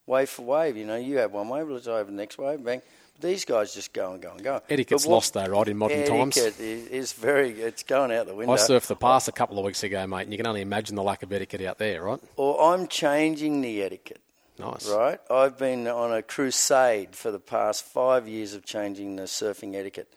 wave 0.06 0.28
for 0.30 0.42
wave." 0.42 0.76
You 0.76 0.84
know, 0.86 0.96
you 0.96 1.18
have 1.18 1.32
one 1.32 1.48
wave, 1.48 1.68
let's 1.68 1.86
over 1.86 2.04
the 2.04 2.16
next 2.16 2.38
wave, 2.38 2.64
bang. 2.64 2.82
These 3.20 3.44
guys 3.44 3.72
just 3.72 3.92
go 3.92 4.12
and 4.12 4.20
go 4.20 4.32
and 4.32 4.42
go. 4.42 4.60
Etiquette's 4.68 5.06
what- 5.06 5.12
lost, 5.14 5.34
though, 5.34 5.44
right, 5.46 5.68
in 5.68 5.76
modern 5.76 6.04
times? 6.04 6.36
Etiquette 6.36 6.60
is 6.60 7.12
very. 7.12 7.52
It's 7.60 7.84
going 7.84 8.10
out 8.10 8.26
the 8.26 8.34
window. 8.34 8.52
I 8.52 8.56
surfed 8.56 8.86
the 8.88 8.96
pass 8.96 9.28
a 9.28 9.32
couple 9.32 9.58
of 9.60 9.64
weeks 9.64 9.84
ago, 9.84 10.04
mate, 10.08 10.22
and 10.22 10.32
you 10.32 10.38
can 10.38 10.46
only 10.48 10.62
imagine 10.62 10.96
the 10.96 11.02
lack 11.04 11.22
of 11.22 11.32
etiquette 11.32 11.60
out 11.62 11.78
there, 11.78 12.02
right? 12.02 12.18
Or 12.36 12.60
I'm 12.74 12.88
changing 12.88 13.60
the 13.60 13.80
etiquette. 13.82 14.20
Nice. 14.58 14.88
Right? 14.88 15.20
I've 15.30 15.56
been 15.56 15.86
on 15.86 16.12
a 16.12 16.22
crusade 16.22 17.14
for 17.14 17.30
the 17.30 17.38
past 17.38 17.84
five 17.84 18.26
years 18.26 18.54
of 18.54 18.64
changing 18.64 19.16
the 19.16 19.24
surfing 19.24 19.74
etiquette. 19.76 20.12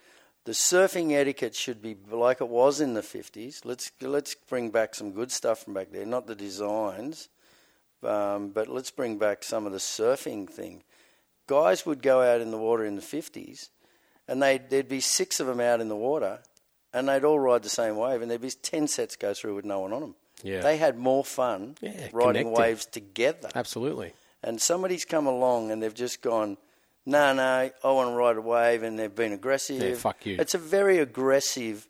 The 0.45 0.51
surfing 0.51 1.11
etiquette 1.13 1.55
should 1.55 1.81
be 1.81 1.97
like 2.11 2.39
it 2.39 2.47
was 2.49 2.79
in 2.79 2.93
the 2.93 3.01
50s. 3.01 3.65
Let's, 3.65 3.91
let's 4.01 4.35
bring 4.35 4.69
back 4.69 4.93
some 4.95 5.11
good 5.11 5.31
stuff 5.31 5.63
from 5.63 5.73
back 5.73 5.91
there, 5.91 6.05
not 6.05 6.27
the 6.27 6.35
designs, 6.35 7.29
um, 8.03 8.49
but 8.49 8.67
let's 8.67 8.91
bring 8.91 9.17
back 9.17 9.43
some 9.43 9.65
of 9.65 9.71
the 9.71 9.79
surfing 9.79 10.47
thing. 10.49 10.83
Guys 11.47 11.85
would 11.85 12.01
go 12.01 12.21
out 12.21 12.41
in 12.41 12.51
the 12.51 12.57
water 12.57 12.85
in 12.85 12.95
the 12.95 13.01
50s, 13.01 13.69
and 14.27 14.41
they'd, 14.41 14.69
there'd 14.69 14.87
be 14.87 14.99
six 14.99 15.39
of 15.39 15.47
them 15.47 15.59
out 15.59 15.81
in 15.81 15.89
the 15.89 15.95
water, 15.95 16.39
and 16.93 17.09
they'd 17.09 17.23
all 17.23 17.39
ride 17.39 17.63
the 17.63 17.69
same 17.69 17.97
wave, 17.97 18.21
and 18.21 18.29
there'd 18.29 18.41
be 18.41 18.51
ten 18.51 18.87
sets 18.87 19.15
go 19.15 19.33
through 19.33 19.55
with 19.55 19.65
no 19.65 19.79
one 19.79 19.93
on 19.93 20.01
them. 20.01 20.15
Yeah. 20.43 20.61
They 20.61 20.77
had 20.77 20.97
more 20.97 21.23
fun 21.25 21.75
Yeah, 21.81 22.09
riding 22.13 22.43
connected. 22.47 22.61
waves 22.61 22.85
together. 22.85 23.49
Absolutely. 23.55 24.13
And 24.43 24.61
somebody's 24.61 25.05
come 25.05 25.25
along 25.27 25.71
and 25.71 25.81
they've 25.81 25.93
just 25.93 26.21
gone, 26.21 26.57
no, 27.05 27.33
no, 27.33 27.69
I 27.83 27.91
want 27.91 28.09
to 28.11 28.15
ride 28.15 28.37
a 28.37 28.41
wave, 28.41 28.83
and 28.83 28.97
they've 28.97 29.13
been 29.13 29.33
aggressive. 29.33 29.81
Yeah, 29.81 29.95
fuck 29.95 30.25
you. 30.25 30.37
It's 30.39 30.53
a 30.55 30.57
very 30.59 30.99
aggressive 30.99 31.87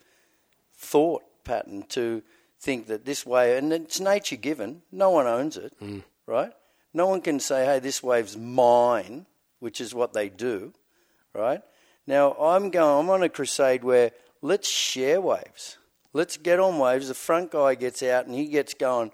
thought 0.76 1.24
pattern 1.43 1.84
to 1.89 2.22
think 2.59 2.88
that 2.88 3.05
this 3.05 3.26
wave, 3.26 3.57
and 3.57 3.72
it's 3.74 3.99
nature 3.99 4.36
given, 4.36 4.82
no 4.91 5.09
one 5.11 5.28
owns 5.28 5.57
it, 5.57 5.74
Mm. 5.82 6.03
right? 6.26 6.51
No 6.93 7.07
one 7.07 7.22
can 7.22 7.39
say, 7.39 7.66
hey, 7.66 7.80
this 7.80 8.01
wave's 8.01 8.36
mine, 8.38 9.26
which 9.59 9.80
is 9.82 9.93
what 9.93 10.13
they 10.13 10.30
do, 10.30 10.74
right? 11.34 11.61
Now, 12.07 12.34
I'm 12.34 12.70
going, 12.70 12.99
I'm 13.05 13.09
on 13.09 13.24
a 13.24 13.30
crusade 13.30 13.84
where 13.84 14.11
let's 14.41 14.70
share 14.70 15.20
waves. 15.22 15.78
Let's 16.13 16.38
get 16.38 16.59
on 16.59 16.80
waves. 16.80 17.07
The 17.09 17.13
front 17.13 17.51
guy 17.51 17.76
gets 17.76 18.01
out 18.03 18.26
and 18.26 18.36
he 18.36 18.45
gets 18.47 18.74
going, 18.74 19.11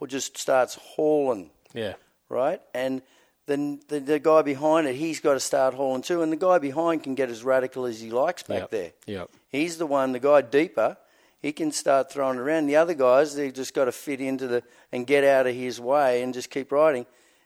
or 0.00 0.06
just 0.06 0.36
starts 0.36 0.74
hauling 0.74 1.50
Yeah. 1.72 1.94
right? 2.28 2.60
And 2.74 3.02
then 3.46 3.80
the, 3.88 3.98
the 4.00 4.18
guy 4.18 4.42
behind 4.42 4.86
it, 4.86 4.94
he's 4.96 5.20
got 5.20 5.34
to 5.34 5.40
start 5.40 5.74
hauling 5.74 6.02
too, 6.02 6.22
and 6.22 6.30
the 6.32 6.36
guy 6.36 6.58
behind 6.58 7.02
can 7.02 7.14
get 7.14 7.28
as 7.30 7.42
radical 7.44 7.86
as 7.86 8.00
he 8.00 8.10
likes 8.10 8.42
back 8.42 8.60
Yep. 8.60 8.70
there. 8.70 8.92
Yep. 9.06 9.30
He's 9.50 9.78
the 9.78 9.86
one, 9.86 10.12
the 10.12 10.20
guy 10.20 10.42
deeper, 10.42 10.96
he 11.40 11.52
can 11.52 11.72
start 11.72 12.10
throwing 12.12 12.38
it 12.38 12.40
around. 12.40 12.66
The 12.66 12.76
other 12.76 12.94
guys, 12.94 13.34
they've 13.34 13.52
just 13.52 13.74
got 13.74 13.86
to 13.86 13.92
fit 13.92 14.20
into 14.20 14.46
the 14.46 14.62
and 14.92 15.06
get 15.06 15.24
out 15.24 15.46
of 15.48 15.54
his 15.56 15.80
way 15.80 16.22
and 16.22 16.32
just 16.32 16.50
keep 16.50 16.70
riding. 16.70 17.04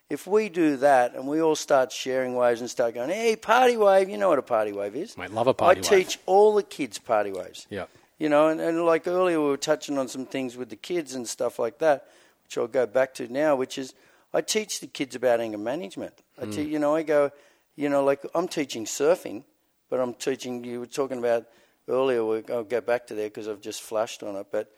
If 0.09 0.25
we 0.27 0.47
do 0.49 0.77
that 0.77 1.15
and 1.15 1.27
we 1.27 1.41
all 1.41 1.55
start 1.55 1.91
sharing 1.91 2.35
waves 2.35 2.61
and 2.61 2.69
start 2.69 2.93
going, 2.93 3.09
hey, 3.09 3.35
party 3.35 3.75
wave, 3.75 4.07
you 4.07 4.17
know 4.17 4.29
what 4.29 4.39
a 4.39 4.43
party 4.43 4.71
wave 4.71 4.95
is? 4.95 5.17
Mate, 5.17 5.31
love 5.31 5.47
a 5.47 5.53
party 5.53 5.79
I 5.79 5.91
wave. 5.91 6.05
teach 6.07 6.19
all 6.27 6.53
the 6.55 6.63
kids 6.63 6.97
party 6.99 7.31
waves. 7.31 7.65
Yep. 7.71 7.89
You 8.19 8.29
know, 8.29 8.47
and, 8.49 8.61
and 8.61 8.85
like 8.85 9.05
earlier 9.07 9.41
we 9.41 9.47
were 9.49 9.57
touching 9.57 9.97
on 9.97 10.07
some 10.07 10.25
things 10.25 10.55
with 10.55 10.69
the 10.69 10.75
kids 10.77 11.13
and 11.15 11.27
stuff 11.27 11.57
like 11.59 11.79
that, 11.79 12.07
which 12.45 12.57
I'll 12.57 12.67
go 12.67 12.85
back 12.85 13.15
to 13.15 13.27
now, 13.31 13.55
which 13.55 13.77
is 13.77 13.93
I 14.33 14.41
teach 14.41 14.79
the 14.79 14.87
kids 14.87 15.15
about 15.15 15.39
anger 15.39 15.57
management. 15.57 16.13
I 16.39 16.45
mm. 16.45 16.53
te- 16.53 16.63
you 16.63 16.79
know, 16.79 16.95
I 16.95 17.03
go, 17.03 17.31
you 17.75 17.89
know, 17.89 18.03
like 18.03 18.25
I'm 18.35 18.47
teaching 18.47 18.85
surfing, 18.85 19.43
but 19.89 19.99
I'm 19.99 20.13
teaching, 20.13 20.63
you 20.63 20.79
were 20.79 20.85
talking 20.85 21.17
about 21.17 21.45
earlier, 21.87 22.21
I'll 22.51 22.63
go 22.63 22.81
back 22.81 23.07
to 23.07 23.15
there 23.15 23.29
because 23.29 23.47
I've 23.47 23.61
just 23.61 23.81
flashed 23.81 24.23
on 24.23 24.35
it, 24.35 24.47
but 24.51 24.71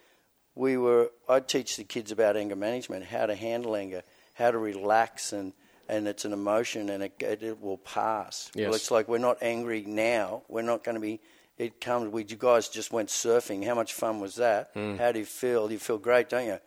we 0.56 0.78
were, 0.78 1.12
I 1.28 1.40
teach 1.40 1.78
the 1.78 1.84
kids 1.84 2.12
about 2.12 2.38
anger 2.38 2.56
management, 2.56 3.06
how 3.06 3.26
to 3.26 3.36
handle 3.36 3.76
anger, 3.76 4.04
how 4.34 4.52
to 4.52 4.58
relax 4.58 5.34
and, 5.34 5.54
and 5.88 6.08
it's 6.08 6.24
an 6.24 6.34
emotion 6.34 6.90
and 6.90 7.04
it, 7.04 7.14
it, 7.20 7.44
it 7.44 7.62
will 7.62 7.80
pass. 7.80 8.52
Yes. 8.54 8.66
Well, 8.66 8.76
it's 8.76 8.92
like 8.92 9.08
we're 9.08 9.18
not 9.18 9.38
angry 9.42 9.84
now. 9.86 10.44
We're 10.48 10.62
not 10.62 10.84
going 10.84 10.96
to 10.96 11.02
be. 11.02 11.20
It 11.58 11.82
comes. 11.82 12.10
We 12.14 12.24
you 12.24 12.38
guys 12.38 12.70
just 12.70 12.94
went 12.94 13.10
surfing. 13.10 13.66
How 13.66 13.76
much 13.76 13.94
fun 13.94 14.22
was 14.22 14.36
that? 14.36 14.74
Mm. 14.76 14.98
How 14.98 15.12
do 15.12 15.20
you 15.20 15.26
feel? 15.26 15.70
You 15.70 15.80
feel 15.80 15.98
great, 15.98 16.30
don't 16.30 16.46
you? 16.46 16.60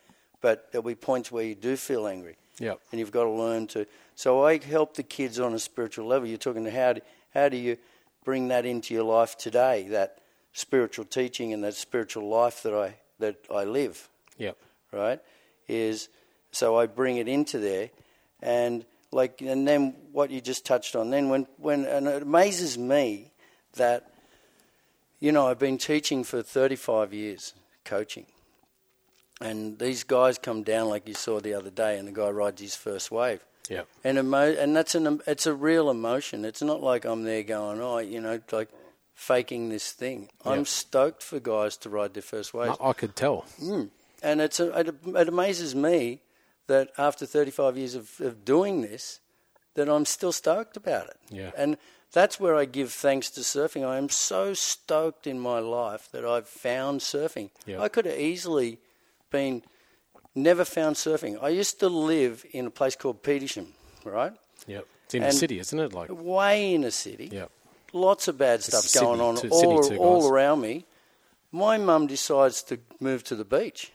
But 0.42 0.70
there'll 0.70 0.86
be 0.86 0.96
points 0.96 1.32
where 1.32 1.44
you 1.44 1.54
do 1.54 1.76
feel 1.76 2.06
angry, 2.06 2.36
Yep. 2.62 2.80
and 2.90 3.00
you've 3.00 3.10
got 3.10 3.24
to 3.24 3.30
learn 3.30 3.66
to. 3.68 3.86
So 4.14 4.46
I 4.46 4.58
help 4.58 4.94
the 4.94 5.02
kids 5.02 5.40
on 5.40 5.52
a 5.52 5.58
spiritual 5.58 6.06
level. 6.06 6.28
You're 6.28 6.38
talking 6.38 6.64
to 6.64 6.70
how 6.70 6.92
do, 6.92 7.00
how 7.34 7.48
do 7.48 7.56
you 7.56 7.76
bring 8.24 8.48
that 8.48 8.64
into 8.64 8.94
your 8.94 9.02
life 9.02 9.36
today? 9.36 9.88
That 9.88 10.18
spiritual 10.52 11.04
teaching 11.04 11.52
and 11.52 11.64
that 11.64 11.74
spiritual 11.74 12.28
life 12.28 12.62
that 12.62 12.72
I 12.74 12.94
that 13.18 13.36
I 13.52 13.64
live 13.64 14.08
Yep. 14.38 14.56
right? 14.92 15.20
Is 15.68 16.08
so 16.52 16.76
I 16.76 16.86
bring 16.86 17.16
it 17.16 17.28
into 17.28 17.58
there, 17.58 17.90
and 18.40 18.84
like, 19.10 19.40
and 19.40 19.66
then 19.66 19.94
what 20.12 20.30
you 20.30 20.40
just 20.40 20.64
touched 20.64 20.94
on. 20.94 21.10
Then 21.10 21.28
when 21.28 21.46
when 21.56 21.84
and 21.84 22.06
it 22.06 22.22
amazes 22.22 22.78
me 22.78 23.30
that, 23.74 24.10
you 25.18 25.32
know, 25.32 25.48
I've 25.48 25.58
been 25.58 25.78
teaching 25.78 26.24
for 26.24 26.42
thirty 26.42 26.76
five 26.76 27.12
years, 27.12 27.54
coaching, 27.84 28.26
and 29.42 29.78
these 29.78 30.04
guys 30.04 30.38
come 30.38 30.62
down 30.62 30.88
like 30.88 31.08
you 31.08 31.14
saw 31.14 31.40
the 31.40 31.54
other 31.54 31.70
day, 31.70 31.98
and 31.98 32.08
the 32.08 32.12
guy 32.12 32.30
rides 32.30 32.60
his 32.60 32.74
first 32.74 33.10
wave. 33.10 33.44
Yep. 33.68 33.88
And 34.04 34.18
emo- 34.18 34.54
and 34.54 34.74
that's 34.74 34.94
an 34.94 35.20
it's 35.26 35.46
a 35.46 35.54
real 35.54 35.90
emotion. 35.90 36.44
It's 36.44 36.62
not 36.62 36.82
like 36.82 37.04
I'm 37.04 37.24
there 37.24 37.42
going, 37.42 37.80
oh, 37.80 37.98
you 37.98 38.20
know, 38.20 38.40
like 38.50 38.68
faking 39.14 39.68
this 39.68 39.92
thing. 39.92 40.28
I'm 40.44 40.64
stoked 40.64 41.22
for 41.22 41.38
guys 41.38 41.76
to 41.78 41.88
ride 41.88 42.14
their 42.14 42.22
first 42.22 42.52
wave. 42.54 42.72
I, 42.80 42.88
I 42.88 42.92
could 42.92 43.14
tell. 43.14 43.44
Mm. 43.62 43.90
And 44.22 44.40
it's 44.40 44.60
a, 44.60 44.78
it, 44.78 44.94
it 45.06 45.28
amazes 45.28 45.74
me 45.74 46.20
that 46.66 46.90
after 46.96 47.26
35 47.26 47.76
years 47.76 47.94
of, 47.94 48.20
of 48.20 48.44
doing 48.44 48.82
this, 48.82 49.20
that 49.74 49.88
I'm 49.88 50.04
still 50.04 50.32
stoked 50.32 50.76
about 50.76 51.08
it. 51.08 51.16
Yeah. 51.30 51.50
And 51.56 51.76
that's 52.12 52.38
where 52.38 52.54
I 52.54 52.64
give 52.64 52.92
thanks 52.92 53.30
to 53.30 53.40
surfing. 53.40 53.86
I 53.86 53.96
am 53.96 54.08
so 54.08 54.54
stoked 54.54 55.26
in 55.26 55.40
my 55.40 55.58
life 55.58 56.08
that 56.12 56.24
I've 56.24 56.48
found 56.48 57.00
surfing. 57.00 57.50
Yeah. 57.66 57.80
I 57.80 57.88
could 57.88 58.06
have 58.06 58.18
easily 58.18 58.78
been 59.32 59.62
never 60.34 60.64
found 60.64 60.96
surfing. 60.96 61.42
I 61.42 61.48
used 61.48 61.80
to 61.80 61.88
live 61.88 62.44
in 62.52 62.66
a 62.66 62.70
place 62.70 62.94
called 62.94 63.22
Petersham, 63.22 63.68
right? 64.04 64.32
Yep. 64.66 64.86
It's 65.06 65.14
in 65.14 65.22
the 65.22 65.32
city, 65.32 65.58
isn't 65.58 65.78
it? 65.78 65.92
Like. 65.92 66.08
Way 66.10 66.74
in 66.74 66.84
a 66.84 66.90
city 66.90 67.28
Yep. 67.32 67.50
lots 67.92 68.28
of 68.28 68.38
bad 68.38 68.62
stuff 68.62 68.84
Sydney 68.84 69.06
going 69.08 69.20
on 69.20 69.36
too- 69.36 69.48
all, 69.50 69.82
too, 69.88 69.96
all 69.98 70.28
around 70.30 70.60
me. 70.60 70.86
My 71.50 71.76
mum 71.76 72.06
decides 72.06 72.62
to 72.64 72.78
move 73.00 73.24
to 73.24 73.34
the 73.36 73.44
beach. 73.44 73.92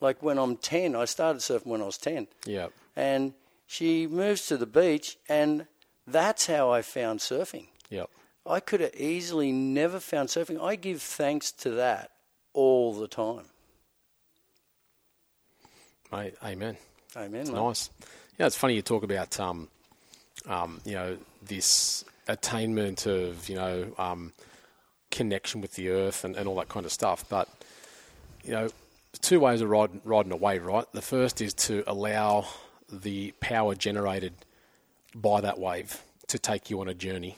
Like 0.00 0.22
when 0.22 0.38
I'm 0.38 0.56
10, 0.56 0.94
I 0.96 1.04
started 1.06 1.40
surfing 1.40 1.66
when 1.66 1.80
I 1.82 1.86
was 1.86 1.98
10. 1.98 2.26
Yep. 2.46 2.72
And 2.96 3.34
she 3.66 4.06
moves 4.06 4.46
to 4.48 4.56
the 4.56 4.66
beach, 4.66 5.16
and 5.28 5.66
that's 6.06 6.46
how 6.46 6.70
I 6.70 6.82
found 6.82 7.20
surfing. 7.20 7.68
Yep. 7.90 8.10
I 8.46 8.60
could 8.60 8.80
have 8.80 8.94
easily 8.96 9.52
never 9.52 10.00
found 10.00 10.28
surfing. 10.28 10.60
I 10.62 10.74
give 10.76 11.00
thanks 11.02 11.52
to 11.52 11.70
that 11.72 12.10
all 12.52 12.92
the 12.94 13.08
time. 13.08 13.49
Mate, 16.12 16.34
amen. 16.44 16.76
Amen. 17.16 17.40
It's 17.40 17.50
nice. 17.50 17.90
Yeah, 18.38 18.46
it's 18.46 18.56
funny 18.56 18.74
you 18.74 18.82
talk 18.82 19.02
about 19.02 19.38
um, 19.38 19.68
um, 20.48 20.80
you 20.84 20.94
know, 20.94 21.16
this 21.42 22.04
attainment 22.28 23.06
of 23.06 23.48
you 23.48 23.56
know 23.56 23.92
um, 23.98 24.32
connection 25.10 25.60
with 25.60 25.74
the 25.74 25.90
earth 25.90 26.24
and, 26.24 26.36
and 26.36 26.48
all 26.48 26.56
that 26.56 26.68
kind 26.68 26.86
of 26.86 26.92
stuff. 26.92 27.24
But 27.28 27.48
you 28.44 28.52
know, 28.52 28.68
two 29.20 29.40
ways 29.40 29.60
of 29.60 29.68
riding, 29.68 30.00
riding 30.04 30.32
a 30.32 30.36
wave, 30.36 30.64
right? 30.64 30.86
The 30.92 31.02
first 31.02 31.40
is 31.40 31.54
to 31.54 31.84
allow 31.86 32.46
the 32.90 33.32
power 33.40 33.74
generated 33.74 34.32
by 35.14 35.40
that 35.40 35.58
wave 35.58 36.02
to 36.28 36.38
take 36.38 36.70
you 36.70 36.80
on 36.80 36.88
a 36.88 36.94
journey, 36.94 37.36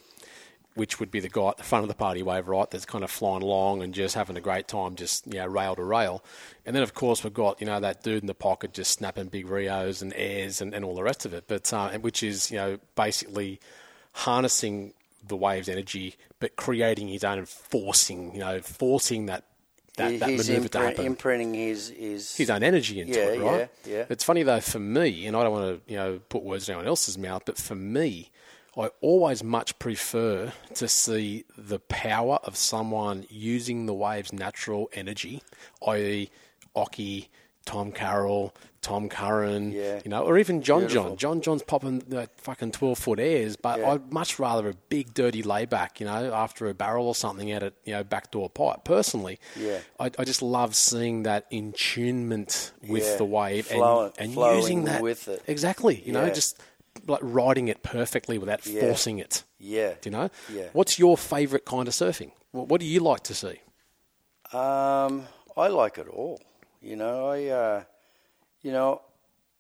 which 0.75 0.99
would 1.01 1.11
be 1.11 1.21
the 1.21 1.29
guy 1.29 1.49
at 1.49 1.59
the 1.59 1.63
front 1.63 1.85
of 1.85 1.89
the 1.89 1.95
party 1.95 2.23
wave, 2.23 2.49
right? 2.49 2.71
That's 2.71 2.85
kind 2.87 3.05
of 3.05 3.11
flying 3.11 3.43
along 3.43 3.83
and 3.83 3.93
just 3.93 4.15
having 4.15 4.37
a 4.37 4.41
great 4.41 4.69
time, 4.69 4.95
just 4.97 5.27
you 5.27 5.35
know, 5.35 5.47
rail 5.47 5.75
to 5.77 5.85
rail. 5.85 6.25
And 6.65 6.75
then, 6.75 6.83
of 6.83 6.95
course, 6.95 7.23
we've 7.23 7.35
got 7.35 7.61
you 7.61 7.67
know 7.67 7.81
that 7.81 8.03
dude 8.03 8.23
in 8.23 8.27
the 8.27 8.35
pocket 8.35 8.73
just 8.73 8.93
snapping 8.93 9.27
big 9.27 9.47
reos 9.47 10.01
and 10.03 10.13
airs 10.17 10.61
and, 10.61 10.75
and 10.75 10.85
all 10.85 10.95
the 10.95 11.03
rest 11.03 11.27
of 11.27 11.35
it. 11.35 11.45
But 11.47 11.73
uh, 11.73 11.91
which 11.99 12.23
is 12.23 12.51
you 12.51 12.57
know 12.57 12.79
basically 12.95 13.61
harnessing 14.13 14.95
the 15.27 15.37
wave's 15.37 15.69
energy, 15.69 16.17
but 16.41 16.57
creating 16.57 17.09
his 17.09 17.25
own 17.25 17.39
and 17.39 17.49
forcing, 17.49 18.33
you 18.35 18.41
know, 18.41 18.61
forcing 18.61 19.27
that 19.27 19.45
that, 19.97 20.21
that 20.21 20.31
maneuver 20.31 20.69
to 20.69 20.79
happen 20.79 21.05
imprinting 21.05 21.53
his, 21.53 21.91
his, 21.91 22.35
his 22.35 22.49
own 22.49 22.63
energy 22.63 22.99
into 22.99 23.13
Yeah, 23.13 23.27
it, 23.27 23.41
right? 23.41 23.71
yeah, 23.85 23.93
yeah. 23.99 24.05
It's 24.09 24.25
funny 24.25 24.43
though 24.43 24.61
for 24.61 24.79
me, 24.79 25.27
and 25.27 25.37
I 25.37 25.43
don't 25.43 25.53
want 25.53 25.87
to 25.87 25.93
you 25.93 25.99
know 25.99 26.19
put 26.31 26.43
words 26.43 26.67
in 26.69 26.73
anyone 26.73 26.89
else's 26.89 27.19
mouth, 27.19 27.43
but 27.45 27.59
for 27.59 27.75
me, 27.75 28.31
I 28.77 28.89
always 29.01 29.45
much 29.45 29.79
prefer 29.79 30.53
to 30.75 30.89
see 30.89 31.45
the 31.59 31.79
power 31.79 32.39
of 32.45 32.57
someone 32.57 33.27
using 33.29 33.87
the 33.87 33.95
wave's 33.95 34.33
natural 34.33 34.89
energy, 34.95 35.43
i.e., 35.87 36.31
Occy, 36.75 37.29
Tom 37.67 37.93
Carroll, 37.93 38.55
Tom 38.81 39.09
Curren, 39.09 39.71
Yeah. 39.71 40.01
you 40.05 40.11
know, 40.11 40.25
or 40.25 40.37
even 40.39 40.63
John 40.63 40.81
Beautiful. 40.81 41.11
John. 41.11 41.17
John 41.19 41.41
John's 41.43 41.63
popping 41.63 41.99
the 42.01 42.29
fucking 42.39 42.73
twelve 42.73 42.99
foot 42.99 43.21
airs, 43.21 43.55
but 43.55 43.79
Yeah. 43.79 43.91
I'd 43.93 44.13
much 44.13 44.41
rather 44.41 44.69
a 44.71 44.75
big 44.89 45.15
dirty 45.15 45.43
layback, 45.45 46.01
you 46.01 46.07
know, 46.07 46.33
after 46.35 46.67
a 46.67 46.75
barrel 46.75 47.07
or 47.07 47.15
something 47.15 47.53
at 47.53 47.63
a 47.63 47.73
you 47.85 47.93
know 47.93 48.03
backdoor 48.03 48.49
pipe. 48.51 48.83
Personally, 48.85 49.39
Yeah. 49.55 49.79
I, 50.01 50.11
I 50.19 50.25
just 50.25 50.43
love 50.43 50.75
seeing 50.75 51.23
that 51.25 51.47
intunement 51.53 52.73
with 52.89 53.05
Yeah. 53.05 53.17
the 53.17 53.25
wave 53.25 53.71
and, 53.71 54.13
and 54.19 54.35
using 54.35 54.85
that 54.87 55.03
with 55.03 55.29
it. 55.29 55.43
exactly. 55.47 56.03
You 56.05 56.13
know, 56.13 56.29
just 56.31 56.59
like 57.07 57.21
riding 57.23 57.69
it 57.69 57.83
perfectly 57.83 58.39
without 58.39 58.67
Yeah. 58.67 58.81
forcing 58.83 59.19
it. 59.19 59.45
Yeah. 59.59 59.95
Do 60.01 60.11
you 60.11 60.17
know? 60.17 60.31
Yeah. 60.53 60.69
What's 60.73 60.99
your 60.99 61.17
favourite 61.17 61.65
kind 61.65 61.89
of 61.89 61.95
surfing? 61.95 62.33
What, 62.53 62.69
what 62.69 62.81
do 62.81 62.87
you 62.87 63.01
like 63.01 63.23
to 63.25 63.35
see? 63.35 63.61
Um, 64.53 65.27
I 65.57 65.69
like 65.69 65.99
it 65.99 66.09
all. 66.09 66.41
You 66.81 66.97
know, 66.97 67.29
I, 67.29 67.47
uh, 67.47 67.85
you 68.63 68.73
know, 68.73 69.03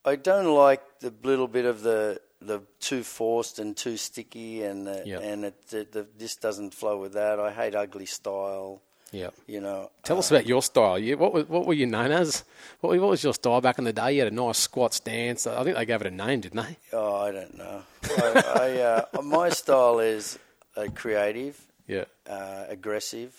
I 0.05 0.17
don't 0.17 0.53
like 0.55 0.83
the 1.01 1.13
little 1.23 1.49
bit 1.49 1.65
of 1.65 1.83
the 1.83 2.21
the 2.41 2.61
too 2.81 3.05
forced 3.05 3.61
and 3.61 3.77
too 3.77 3.97
sticky, 3.97 4.65
and 4.65 4.85
the, 4.85 5.03
Yep. 5.07 5.21
and 5.23 5.45
it, 5.45 5.69
the, 5.69 5.87
the, 5.93 6.07
this 6.19 6.35
doesn't 6.35 6.75
flow 6.75 6.99
with 6.99 7.13
that. 7.13 7.39
I 7.39 7.53
hate 7.53 7.77
ugly 7.77 8.05
style. 8.07 8.83
Yeah. 9.13 9.29
You 9.47 9.61
know, 9.61 9.91
Tell 10.03 10.19
us 10.19 10.31
about 10.31 10.47
your 10.47 10.63
style. 10.63 10.99
You, 10.99 11.17
what, 11.19 11.33
was, 11.35 11.49
what 11.49 11.67
were 11.67 11.75
you 11.75 11.87
known 11.87 12.11
as? 12.13 12.45
What, 12.81 12.99
what 12.99 13.11
was 13.11 13.23
your 13.23 13.35
style 13.35 13.61
back 13.61 13.79
in 13.79 13.85
the 13.85 13.93
day? 13.93 14.15
You 14.15 14.21
had 14.25 14.33
a 14.33 14.35
nice 14.35 14.59
squat 14.59 14.95
stance. 14.95 15.47
I 15.47 15.63
think 15.65 15.77
they 15.77 15.85
gave 15.85 16.01
it 16.01 16.07
a 16.07 16.11
name, 16.11 16.41
didn't 16.41 16.65
they? 16.65 16.77
oh, 16.95 17.17
I 17.17 17.31
don't 17.31 17.57
know. 17.57 17.83
I, 18.05 18.43
I, 18.57 18.81
uh, 18.81 19.05
my 19.23 19.51
style 19.51 19.99
is 20.01 20.39
uh, 20.77 20.87
creative, 20.95 21.61
Yeah. 21.87 22.05
uh, 22.29 22.65
aggressive, 22.69 23.35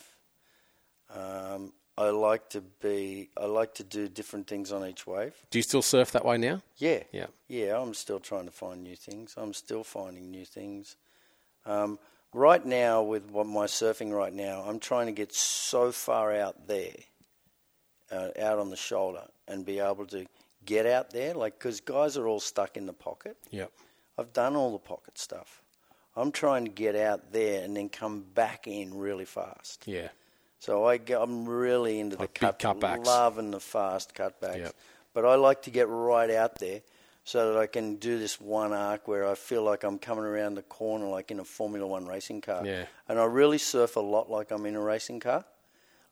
Um, 1.09 1.73
I 1.97 2.09
like 2.09 2.49
to 2.51 2.61
be. 2.61 3.29
I 3.37 3.45
like 3.45 3.75
to 3.75 3.83
do 3.83 4.07
different 4.07 4.47
things 4.47 4.71
on 4.71 4.83
each 4.87 5.05
wave. 5.05 5.33
Do 5.51 5.59
you 5.59 5.63
still 5.63 5.83
surf 5.83 6.11
that 6.13 6.25
way 6.25 6.37
now? 6.39 6.61
Yeah, 6.77 7.03
Yeah. 7.11 7.27
yeah. 7.47 7.79
I'm 7.79 7.93
still 7.93 8.19
trying 8.19 8.45
to 8.45 8.51
find 8.51 8.83
new 8.83 8.95
things. 8.95 9.35
I'm 9.37 9.53
still 9.53 9.83
finding 9.83 10.31
new 10.31 10.43
things. 10.45 10.95
Um, 11.67 11.99
right 12.33 12.65
now, 12.65 13.03
with 13.03 13.29
what 13.29 13.47
my 13.47 13.65
surfing 13.65 14.11
right 14.15 14.33
now, 14.33 14.63
I'm 14.67 14.79
trying 14.79 15.07
to 15.07 15.11
get 15.11 15.33
so 15.33 15.91
far 15.91 16.33
out 16.35 16.67
there, 16.67 16.95
uh, 18.11 18.29
out 18.39 18.59
on 18.59 18.69
the 18.69 18.75
shoulder, 18.75 19.23
and 19.47 19.65
be 19.65 19.79
able 19.79 20.05
to 20.07 20.25
get 20.65 20.85
out 20.85 21.11
there. 21.11 21.33
Like, 21.33 21.57
because 21.57 21.81
guys 21.81 22.17
are 22.17 22.27
all 22.27 22.39
stuck 22.39 22.77
in 22.77 22.85
the 22.85 22.93
pocket. 22.93 23.37
Yep. 23.51 23.71
I've 24.17 24.33
done 24.33 24.55
all 24.55 24.71
the 24.71 24.79
pocket 24.79 25.17
stuff. 25.17 25.61
I'm 26.15 26.31
trying 26.31 26.65
to 26.65 26.71
get 26.71 26.95
out 26.95 27.31
there 27.31 27.63
and 27.63 27.75
then 27.75 27.89
come 27.89 28.23
back 28.35 28.67
in 28.67 28.95
really 28.95 29.25
fast. 29.25 29.83
Yeah. 29.87 30.09
So 30.59 30.87
I 30.87 30.99
I'm 31.17 31.45
really 31.45 31.99
into 31.99 32.17
Like 32.17 32.33
the 32.35 32.39
cut, 32.39 32.59
cutbacks. 32.59 33.05
loving 33.05 33.51
the 33.51 33.59
fast 33.59 34.13
cutbacks. 34.13 34.57
Yep. 34.57 34.75
But 35.13 35.25
I 35.25 35.35
like 35.35 35.63
to 35.63 35.71
get 35.71 35.87
right 35.89 36.29
out 36.29 36.59
there 36.59 36.81
so 37.23 37.53
that 37.53 37.59
I 37.59 37.67
can 37.67 37.95
do 37.95 38.19
this 38.19 38.39
one 38.39 38.73
arc 38.73 39.07
where 39.07 39.27
I 39.27 39.35
feel 39.35 39.63
like 39.63 39.83
I'm 39.83 39.97
coming 39.97 40.25
around 40.25 40.55
the 40.55 40.61
corner 40.61 41.07
like 41.07 41.31
in 41.31 41.39
a 41.39 41.45
Formula 41.45 41.87
One 41.87 42.05
racing 42.05 42.41
car. 42.41 42.65
Yeah. 42.65 42.85
And 43.07 43.19
I 43.19 43.25
really 43.25 43.57
surf 43.57 43.95
a 43.95 44.01
lot 44.01 44.29
like 44.29 44.51
I'm 44.51 44.65
in 44.65 44.75
a 44.75 44.81
racing 44.81 45.21
car. 45.21 45.45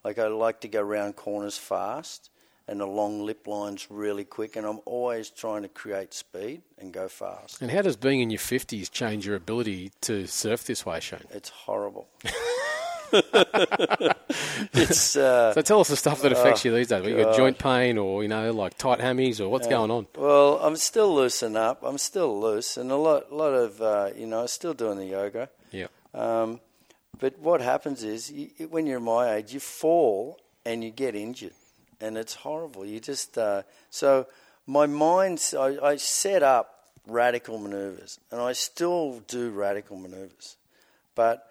Like 0.04 0.18
I 0.18 0.28
like 0.28 0.62
to 0.62 0.68
go 0.68 0.82
around 0.82 1.16
corners 1.16 1.58
fast 1.58 2.30
and 2.68 2.80
the 2.80 2.86
long 2.86 3.26
lip 3.26 3.48
lines 3.48 3.88
really 3.90 4.24
quick 4.24 4.56
and 4.56 4.66
I'm 4.66 4.80
always 4.86 5.30
trying 5.30 5.64
to 5.64 5.68
create 5.68 6.14
speed 6.14 6.62
and 6.78 6.94
go 6.94 7.08
fast. 7.08 7.62
And 7.62 7.70
how 7.70 7.82
does 7.82 7.98
being 7.98 8.22
in 8.22 8.30
your 8.30 8.40
50s 8.40 8.90
change 8.90 9.26
your 9.28 9.36
ability 9.36 9.92
to 10.02 10.28
surf 10.28 10.64
this 10.64 10.86
way, 10.86 11.00
Cheyne? 11.02 11.26
It's 11.32 11.50
horrible. 11.50 12.08
it's 14.74 15.16
uh, 15.18 15.54
So 15.54 15.62
tell 15.62 15.82
us 15.82 15.90
the 15.90 15.96
stuff 15.96 16.22
that 16.22 16.32
affects 16.32 16.64
you 16.64 16.74
these 16.74 16.88
days. 16.88 17.06
You 17.06 17.18
got 17.24 17.36
joint 17.36 17.58
pain 17.58 17.98
or, 17.98 18.24
you 18.24 18.30
know, 18.30 18.52
like 18.52 18.78
tight 18.78 19.00
hammies 19.00 19.40
or 19.40 19.50
what's 19.50 19.68
going 19.68 19.92
on? 19.92 20.08
Well, 20.16 20.60
I'm 20.60 20.76
still 20.78 21.14
loosen 21.14 21.58
up. 21.58 21.84
I'm 21.84 21.98
still 21.98 22.40
loose, 22.40 22.78
and 22.78 22.92
a 22.92 22.96
lot, 22.96 23.34
lot 23.34 23.54
of, 23.54 23.82
uh, 23.82 24.12
you 24.16 24.26
know, 24.28 24.42
I'm 24.42 24.48
still 24.48 24.74
doing 24.74 24.98
the 24.98 25.06
yoga. 25.06 25.50
Yeah. 25.72 25.88
Um, 26.14 26.60
but 27.20 27.38
what 27.40 27.62
happens 27.62 28.04
is, 28.04 28.32
you, 28.32 28.50
when 28.70 28.86
you're 28.88 29.00
my 29.00 29.36
age, 29.36 29.54
you 29.54 29.60
fall 29.60 30.40
and 30.66 30.84
you 30.84 30.90
get 30.90 31.16
injured, 31.16 31.54
and 32.00 32.18
it's 32.18 32.36
horrible. 32.36 32.86
You 32.86 33.00
just 33.00 33.38
uh, 33.38 33.64
so 33.90 34.28
my 34.66 34.86
mind. 34.88 35.44
I, 35.58 35.78
I 35.84 35.96
set 35.98 36.44
up 36.44 36.88
radical 37.08 37.58
maneuvers, 37.58 38.20
and 38.32 38.40
I 38.40 38.54
still 38.54 39.20
do 39.28 39.50
radical 39.50 39.98
maneuvers, 39.98 40.56
but. 41.16 41.48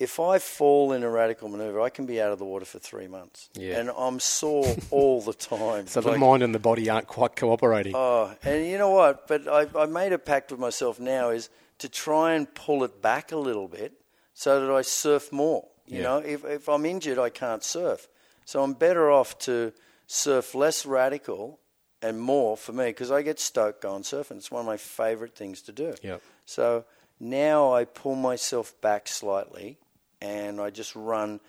If 0.00 0.18
I 0.18 0.38
fall 0.38 0.92
in 0.94 1.02
a 1.02 1.10
radical 1.10 1.48
maneuver, 1.50 1.78
I 1.80 1.90
can 1.90 2.06
be 2.06 2.20
out 2.22 2.32
of 2.32 2.38
the 2.38 2.44
water 2.46 2.64
for 2.64 2.78
three 2.78 3.06
months, 3.06 3.50
Yeah. 3.54 3.78
and 3.78 3.90
I'm 3.90 4.18
sore 4.18 4.74
all 4.90 5.20
the 5.20 5.34
time. 5.34 5.86
So 5.88 6.00
the 6.00 6.16
mind 6.16 6.42
and 6.42 6.54
the 6.54 6.58
body 6.58 6.88
aren't 6.88 7.06
quite 7.06 7.36
cooperating. 7.36 7.92
Oh, 7.94 8.34
and 8.42 8.66
you 8.66 8.78
know 8.78 8.88
what? 8.90 9.28
But 9.28 9.46
I, 9.46 9.66
I 9.78 9.84
made 9.86 10.12
a 10.14 10.18
pact 10.18 10.50
with 10.50 10.58
myself 10.58 10.98
now 10.98 11.28
is 11.28 11.50
to 11.78 11.88
try 11.90 12.32
and 12.34 12.52
pull 12.54 12.82
it 12.82 13.02
back 13.02 13.30
a 13.30 13.36
little 13.36 13.68
bit 13.68 13.92
so 14.32 14.60
that 14.66 14.74
I 14.74 14.80
surf 14.82 15.30
more. 15.32 15.68
You 15.86 15.98
Yeah. 15.98 16.02
know, 16.04 16.18
if, 16.18 16.44
if 16.46 16.68
I'm 16.68 16.86
injured, 16.86 17.18
I 17.18 17.28
can't 17.28 17.62
surf. 17.62 18.08
So 18.46 18.62
I'm 18.62 18.72
better 18.72 19.10
off 19.10 19.38
to 19.40 19.72
surf 20.06 20.54
less 20.54 20.86
radical 20.86 21.60
and 22.00 22.18
more 22.18 22.56
for 22.56 22.72
me 22.72 22.86
because 22.86 23.10
I 23.10 23.20
get 23.20 23.38
stoked 23.38 23.82
going 23.82 24.02
surfing. 24.04 24.38
It's 24.38 24.50
one 24.50 24.60
of 24.60 24.66
my 24.66 24.78
favourite 24.78 25.34
things 25.34 25.60
to 25.62 25.72
do. 25.72 25.94
Yep. 26.02 26.22
So 26.46 26.84
now 27.20 27.70
I 27.74 27.84
pull 27.84 28.14
myself 28.14 28.72
back 28.80 29.06
slightly 29.06 29.76
and 30.20 30.60
I 30.60 30.70
just 30.70 30.94
run 30.94 31.40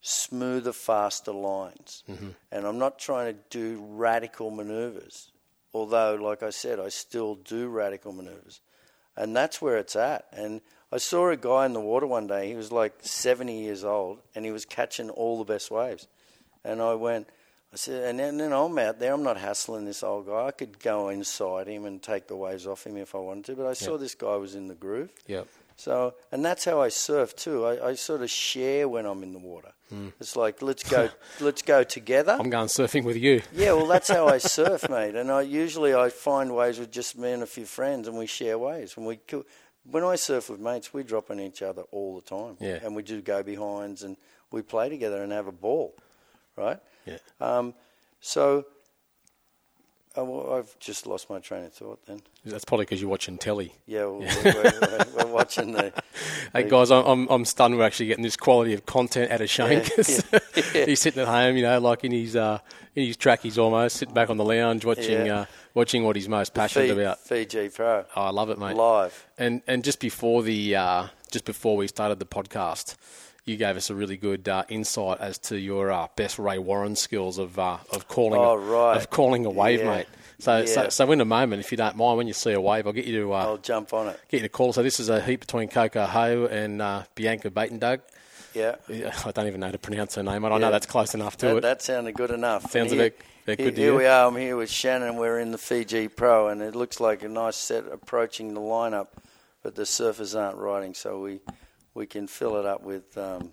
smoother, 0.00 0.72
faster 0.72 1.32
lines. 1.32 2.04
Mm-hmm. 2.08 2.28
And 2.52 2.66
I'm 2.66 2.78
not 2.78 2.98
trying 2.98 3.34
to 3.34 3.40
do 3.50 3.84
radical 3.88 4.50
maneuvers. 4.50 5.30
Although, 5.72 6.14
like 6.14 6.42
I 6.42 6.50
said, 6.50 6.78
I 6.78 6.88
still 6.88 7.34
do 7.34 7.68
radical 7.68 8.12
maneuvers. 8.12 8.60
And 9.16 9.34
that's 9.34 9.60
where 9.62 9.76
it's 9.78 9.96
at. 9.96 10.26
And 10.32 10.60
I 10.92 10.98
saw 10.98 11.30
a 11.30 11.36
guy 11.36 11.66
in 11.66 11.72
the 11.72 11.80
water 11.80 12.06
one 12.06 12.26
day, 12.26 12.48
he 12.48 12.54
was 12.54 12.70
like 12.70 12.94
70 13.00 13.60
years 13.60 13.82
old, 13.82 14.20
and 14.34 14.44
he 14.44 14.52
was 14.52 14.64
catching 14.64 15.10
all 15.10 15.38
the 15.38 15.44
best 15.44 15.70
waves. 15.70 16.06
And 16.64 16.80
I 16.80 16.94
went, 16.94 17.28
I 17.72 17.76
said, 17.76 18.04
and 18.08 18.20
then, 18.20 18.36
then 18.36 18.52
I'm 18.52 18.78
out 18.78 19.00
there, 19.00 19.12
I'm 19.12 19.24
not 19.24 19.36
hassling 19.36 19.84
this 19.84 20.04
old 20.04 20.26
guy. 20.26 20.46
I 20.46 20.50
could 20.52 20.78
go 20.78 21.08
inside 21.08 21.66
him 21.66 21.84
and 21.84 22.00
take 22.00 22.28
the 22.28 22.36
waves 22.36 22.66
off 22.66 22.86
him 22.86 22.96
if 22.96 23.14
I 23.14 23.18
wanted 23.18 23.46
to, 23.46 23.56
but 23.56 23.66
I 23.66 23.72
saw 23.72 23.98
this 23.98 24.14
guy 24.14 24.36
was 24.36 24.54
in 24.54 24.68
the 24.68 24.74
groove. 24.74 25.10
Yep. 25.26 25.48
So, 25.76 26.14
and 26.30 26.44
that's 26.44 26.64
how 26.64 26.80
I 26.80 26.88
surf 26.88 27.34
too. 27.36 27.64
I, 27.66 27.88
I 27.90 27.94
sort 27.94 28.22
of 28.22 28.30
share 28.30 28.88
when 28.88 29.06
I'm 29.06 29.22
in 29.22 29.32
the 29.32 29.38
water. 29.38 29.72
It's 30.18 30.34
like 30.34 30.60
let's 30.60 30.82
go, 30.82 31.08
let's 31.40 31.62
go 31.62 31.84
together. 31.84 32.36
I'm 32.40 32.50
going 32.50 32.66
surfing 32.66 33.04
with 33.04 33.16
you. 33.16 33.42
yeah, 33.52 33.74
well, 33.74 33.86
that's 33.86 34.08
how 34.08 34.26
I 34.26 34.38
surf, 34.56 34.88
mate. 34.90 35.14
And 35.14 35.30
I 35.30 35.42
usually 35.42 35.94
I 35.94 36.08
find 36.08 36.52
waves 36.52 36.80
with 36.80 36.90
just 36.90 37.16
me 37.16 37.30
and 37.30 37.44
a 37.44 37.46
few 37.46 37.64
friends, 37.64 38.08
and 38.08 38.18
we 38.18 38.26
share 38.26 38.58
waves. 38.58 38.96
When 38.96 39.06
we 39.06 39.20
when 39.88 40.02
I 40.02 40.16
surf 40.16 40.50
with 40.50 40.58
mates, 40.58 40.92
we 40.92 41.04
drop 41.04 41.30
on 41.30 41.38
each 41.38 41.62
other 41.62 41.82
all 41.92 42.16
the 42.16 42.22
time. 42.22 42.56
Yeah. 42.58 42.80
and 42.82 42.96
we 42.96 43.02
do 43.04 43.20
go 43.22 43.44
behinds, 43.44 44.02
and 44.02 44.16
we 44.50 44.62
play 44.62 44.88
together 44.88 45.22
and 45.22 45.30
have 45.30 45.46
a 45.46 45.52
ball, 45.52 45.94
right? 46.56 46.80
Yeah. 47.06 47.18
Um, 47.40 47.74
so. 48.20 48.66
Oh, 50.16 50.56
I've 50.56 50.78
just 50.78 51.08
lost 51.08 51.28
my 51.28 51.40
train 51.40 51.64
of 51.64 51.72
thought 51.72 52.06
then. 52.06 52.20
That's 52.44 52.64
probably 52.64 52.84
because 52.84 53.00
you're 53.00 53.10
watching 53.10 53.36
telly. 53.36 53.72
Yeah, 53.86 54.06
we're, 54.06 54.20
we're, 54.44 55.04
we're 55.16 55.26
watching 55.32 55.72
the. 55.72 55.92
Hey 56.52 56.68
guys, 56.68 56.92
I'm, 56.92 57.26
I'm 57.28 57.44
stunned 57.44 57.76
we're 57.76 57.82
actually 57.82 58.06
getting 58.06 58.22
this 58.22 58.36
quality 58.36 58.74
of 58.74 58.86
content 58.86 59.32
out 59.32 59.40
of 59.40 59.50
Cheyne. 59.50 59.72
Yeah, 59.80 59.88
'cause 59.88 60.24
yeah. 60.72 60.84
he's 60.86 61.00
sitting 61.00 61.20
at 61.20 61.26
home, 61.26 61.56
you 61.56 61.62
know, 61.64 61.80
like 61.80 62.04
in 62.04 62.12
his 62.12 62.36
uh, 62.36 62.60
in 62.94 63.06
his 63.08 63.16
trackies 63.16 63.58
almost, 63.58 63.96
sitting 63.96 64.14
back 64.14 64.30
on 64.30 64.36
the 64.36 64.44
lounge 64.44 64.84
watching 64.84 65.26
Yeah. 65.26 65.40
uh, 65.40 65.44
watching 65.74 66.04
what 66.04 66.14
he's 66.14 66.28
most 66.28 66.54
passionate 66.54 66.90
about. 66.92 67.18
Fiji 67.18 67.70
Pro 67.70 68.04
Oh, 68.14 68.22
I 68.22 68.30
love 68.30 68.50
it, 68.50 68.58
mate. 68.60 68.76
live. 68.76 69.26
And 69.36 69.62
and 69.66 69.82
just 69.82 69.98
before 69.98 70.44
the 70.44 70.76
uh, 70.76 71.06
just 71.32 71.44
before 71.44 71.76
we 71.76 71.88
started 71.88 72.20
the 72.20 72.26
podcast, 72.26 72.94
you 73.44 73.56
gave 73.56 73.76
us 73.76 73.90
a 73.90 73.94
really 73.94 74.16
good 74.16 74.48
uh, 74.48 74.64
insight 74.68 75.20
as 75.20 75.38
to 75.38 75.58
your 75.58 75.90
uh, 75.92 76.06
best 76.16 76.38
Ray 76.38 76.58
Warren 76.58 76.96
skills 76.96 77.38
of 77.38 77.58
uh, 77.58 77.78
of 77.92 78.08
calling 78.08 78.40
Oh, 78.40 78.52
a, 78.52 78.58
right. 78.58 78.96
of 78.96 79.10
calling 79.10 79.44
a 79.46 79.50
wave, 79.50 79.80
Yeah. 79.80 79.90
mate. 79.96 80.06
So, 80.38 80.64
so 80.66 80.82
Yeah. 80.84 80.88
so 80.88 81.10
in 81.12 81.20
a 81.20 81.24
moment, 81.24 81.60
if 81.60 81.70
you 81.70 81.76
don't 81.76 81.96
mind, 81.96 82.16
when 82.18 82.26
you 82.26 82.32
see 82.32 82.52
a 82.52 82.60
wave, 82.60 82.86
I'll 82.86 82.92
get 82.92 83.04
you 83.04 83.20
to 83.22 83.32
uh, 83.34 83.36
I'll 83.36 83.58
jump 83.58 83.92
on 83.92 84.08
it. 84.08 84.20
get 84.28 84.38
you 84.38 84.42
to 84.44 84.48
call. 84.48 84.72
So 84.72 84.82
this 84.82 84.98
is 84.98 85.08
a 85.08 85.20
heat 85.20 85.40
between 85.40 85.68
Coco 85.68 86.04
Ho 86.06 86.46
and 86.46 86.80
uh, 86.82 87.02
Bianca 87.14 87.50
Buitendag. 87.50 88.00
Yeah. 88.54 88.76
Yeah, 88.88 89.12
I 89.24 89.30
don't 89.32 89.46
even 89.48 89.60
know 89.60 89.66
how 89.66 89.72
to 89.72 89.78
pronounce 89.78 90.14
her 90.14 90.22
name, 90.22 90.42
but 90.42 90.52
I 90.52 90.56
Yeah. 90.56 90.58
know 90.60 90.70
that's 90.70 90.86
close 90.86 91.14
enough 91.14 91.36
to 91.38 91.46
That, 91.46 91.56
it. 91.56 91.60
that 91.62 91.82
sounded 91.82 92.14
good 92.14 92.30
enough. 92.30 92.70
Sounds 92.70 92.92
And 92.92 93.00
a 93.00 93.04
bit- 93.04 93.18
bit 93.46 93.58
here, 93.58 93.66
good 93.66 93.74
to 93.76 93.80
Here 93.82 93.92
you. 93.92 93.98
we 93.98 94.06
are. 94.06 94.26
I'm 94.28 94.36
here 94.36 94.56
with 94.56 94.70
Shannon. 94.70 95.16
We're 95.16 95.38
in 95.38 95.50
the 95.52 95.58
Fiji 95.58 96.08
Pro, 96.08 96.48
and 96.48 96.62
it 96.62 96.74
looks 96.74 96.98
like 97.00 97.22
a 97.22 97.28
nice 97.28 97.56
set 97.56 97.84
approaching 97.92 98.54
the 98.54 98.60
lineup, 98.60 99.08
but 99.62 99.74
the 99.74 99.82
surfers 99.82 100.38
aren't 100.40 100.56
riding, 100.58 100.94
so 100.94 101.20
we 101.20 101.40
we 101.94 102.06
can 102.06 102.26
fill 102.26 102.56
it 102.56 102.66
up 102.66 102.82
with 102.82 103.16
um, 103.16 103.52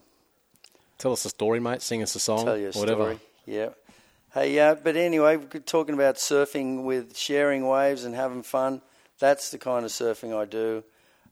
Tell 0.98 1.14
us 1.14 1.26
a 1.26 1.30
story, 1.30 1.60
mate. 1.60 1.82
Sing 1.82 2.04
us 2.04 2.14
a 2.16 2.20
song, 2.20 2.46
tell 2.46 2.58
you 2.58 2.70
a 2.70 2.78
whatever. 2.78 3.04
story. 3.04 3.20
Yeah. 3.46 3.70
Hey, 4.34 4.58
uh, 4.60 4.76
but 4.76 4.96
anyway, 4.96 5.38
we're 5.38 5.60
talking 5.62 5.94
about 5.96 6.16
surfing 6.16 6.84
with 6.84 7.18
sharing 7.18 7.68
waves 7.68 8.04
and 8.06 8.14
having 8.16 8.44
fun. 8.44 8.82
That's 9.20 9.50
the 9.52 9.58
kind 9.58 9.84
of 9.84 9.92
surfing 9.92 10.36
I 10.40 10.46
do. 10.46 10.84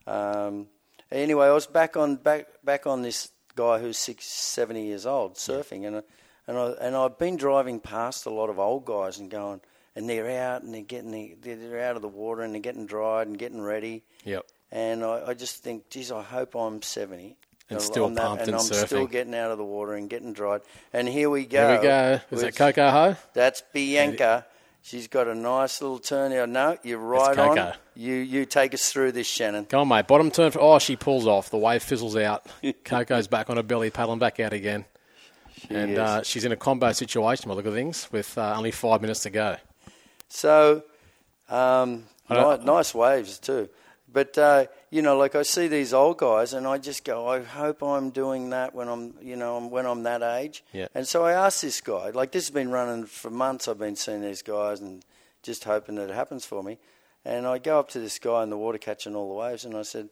Um, 0.08 0.68
anyway, 1.12 1.48
I 1.48 1.52
was 1.54 1.66
back 1.68 1.96
on 1.98 2.16
back 2.16 2.48
back 2.64 2.88
on 2.88 3.02
this 3.04 3.32
guy 3.56 3.80
who's 3.80 3.98
six, 3.98 4.26
70 4.26 4.86
years 4.86 5.06
old 5.06 5.36
surfing, 5.36 5.86
and 5.86 5.98
I- 5.98 6.04
and 6.48 6.58
I 6.58 6.66
and 6.82 6.96
I've 6.96 7.18
been 7.20 7.38
driving 7.38 7.80
past 7.80 8.26
a 8.26 8.32
lot 8.32 8.50
of 8.50 8.58
old 8.58 8.86
guys 8.86 9.20
and 9.20 9.30
going, 9.30 9.62
and 9.96 10.10
they're 10.10 10.30
out 10.52 10.64
and 10.64 10.74
they're 10.74 10.82
getting 10.82 11.12
the, 11.12 11.36
they're 11.42 11.88
out 11.88 11.96
of 11.96 12.02
the 12.02 12.08
water 12.08 12.42
and 12.42 12.54
they're 12.56 12.62
getting 12.62 12.88
dried 12.88 13.28
and 13.28 13.38
getting 13.38 13.62
ready. 13.62 14.04
Yep. 14.26 14.48
And 14.72 15.04
I, 15.04 15.30
I 15.30 15.34
just 15.34 15.64
think, 15.64 15.90
geez, 15.90 16.12
I 16.12 16.22
hope 16.22 16.56
I'm 16.56 16.82
70. 16.82 17.36
And 17.72 17.82
still 17.82 18.06
I'm 18.06 18.16
that- 18.16 18.26
pumped 18.26 18.42
and 18.44 18.50
and 18.50 18.58
I'm 18.58 18.62
still 18.88 19.06
getting 19.08 19.36
out 19.36 19.52
of 19.52 19.58
the 19.58 19.64
water 19.64 19.94
and 19.94 20.10
getting 20.10 20.34
dried. 20.34 20.62
And 20.92 21.08
here 21.08 21.30
we 21.30 21.46
go. 21.46 21.68
Here 21.68 21.78
we 21.78 21.84
go. 21.84 22.20
Is 22.32 22.42
that 22.42 22.56
Coco 22.56 22.90
Ho? 22.90 23.16
That's 23.34 23.62
Bianca. 23.74 24.46
She's 24.82 25.08
got 25.08 25.28
a 25.28 25.36
nice 25.36 25.82
little 25.82 26.00
turn 26.00 26.32
here. 26.32 26.48
No, 26.48 26.78
you're 26.84 26.98
right 26.98 27.36
Coco. 27.36 27.62
on. 27.62 27.74
You 27.96 28.14
you 28.16 28.46
take 28.46 28.74
us 28.74 28.92
through 28.92 29.12
this, 29.12 29.28
Shannon. 29.28 29.66
Come 29.66 29.82
on, 29.82 29.88
mate. 29.90 30.08
Bottom 30.08 30.32
turn. 30.32 30.52
For, 30.52 30.60
oh, 30.62 30.80
she 30.80 30.96
pulls 30.96 31.28
off. 31.28 31.50
The 31.52 31.58
wave 31.58 31.84
fizzles 31.84 32.16
out. 32.16 32.46
Coco's 32.86 33.28
back 33.28 33.50
on 33.50 33.58
her 33.58 33.64
belly, 33.64 33.90
paddling 33.92 34.20
back 34.20 34.40
out 34.40 34.54
again. 34.54 34.86
and 35.70 35.92
is. 35.92 36.00
uh, 36.00 36.24
she's 36.24 36.46
in 36.46 36.52
a 36.54 36.56
combo 36.56 36.92
situation 36.94 37.50
by 37.50 37.54
the 37.54 37.58
look 37.58 37.66
of 37.66 37.74
things 37.74 38.08
with 38.12 38.36
uh, 38.38 38.56
only 38.56 38.72
five 38.72 39.02
minutes 39.02 39.20
to 39.24 39.30
go. 39.30 39.58
So, 40.30 40.84
um, 41.50 42.06
nice 42.30 42.96
waves 42.96 43.38
too. 43.38 43.70
But 44.12 44.38
uh, 44.38 44.66
you 44.90 45.02
know, 45.02 45.18
like 45.18 45.36
I 45.36 45.44
see 45.44 45.68
these 45.68 45.94
old 45.94 46.18
guys, 46.18 46.54
and 46.54 46.66
I 46.66 46.78
just 46.78 47.04
go, 47.04 47.28
I 47.28 47.42
hope 47.42 47.84
I'm 47.84 48.10
doing 48.10 48.50
that 48.50 48.74
when 48.74 48.88
I'm, 48.88 49.14
you 49.22 49.36
know, 49.36 49.60
when 49.68 49.86
I'm 49.86 50.04
that 50.04 50.24
age. 50.24 50.64
Yeah. 50.74 50.88
And 50.96 51.08
so 51.08 51.26
I 51.26 51.34
asked 51.34 51.62
this 51.62 51.82
guy, 51.82 52.10
like 52.10 52.32
this 52.32 52.48
has 52.48 52.54
been 52.54 52.72
running 52.72 53.06
for 53.06 53.30
months. 53.30 53.68
I've 53.68 53.78
been 53.78 53.96
seeing 53.96 54.22
these 54.22 54.42
guys 54.42 54.80
and 54.80 55.06
just 55.44 55.64
hoping 55.64 55.96
that 55.96 56.10
it 56.10 56.16
happens 56.16 56.46
for 56.46 56.64
me. 56.64 56.80
And 57.26 57.46
I 57.46 57.58
go 57.60 57.80
up 57.80 57.90
to 57.90 58.00
this 58.00 58.18
guy 58.18 58.44
in 58.44 58.50
the 58.50 58.58
water 58.58 58.78
catching 58.78 59.16
all 59.16 59.30
the 59.30 59.36
waves, 59.36 59.66
and 59.66 59.76
I 59.76 59.84
said, 59.84 60.10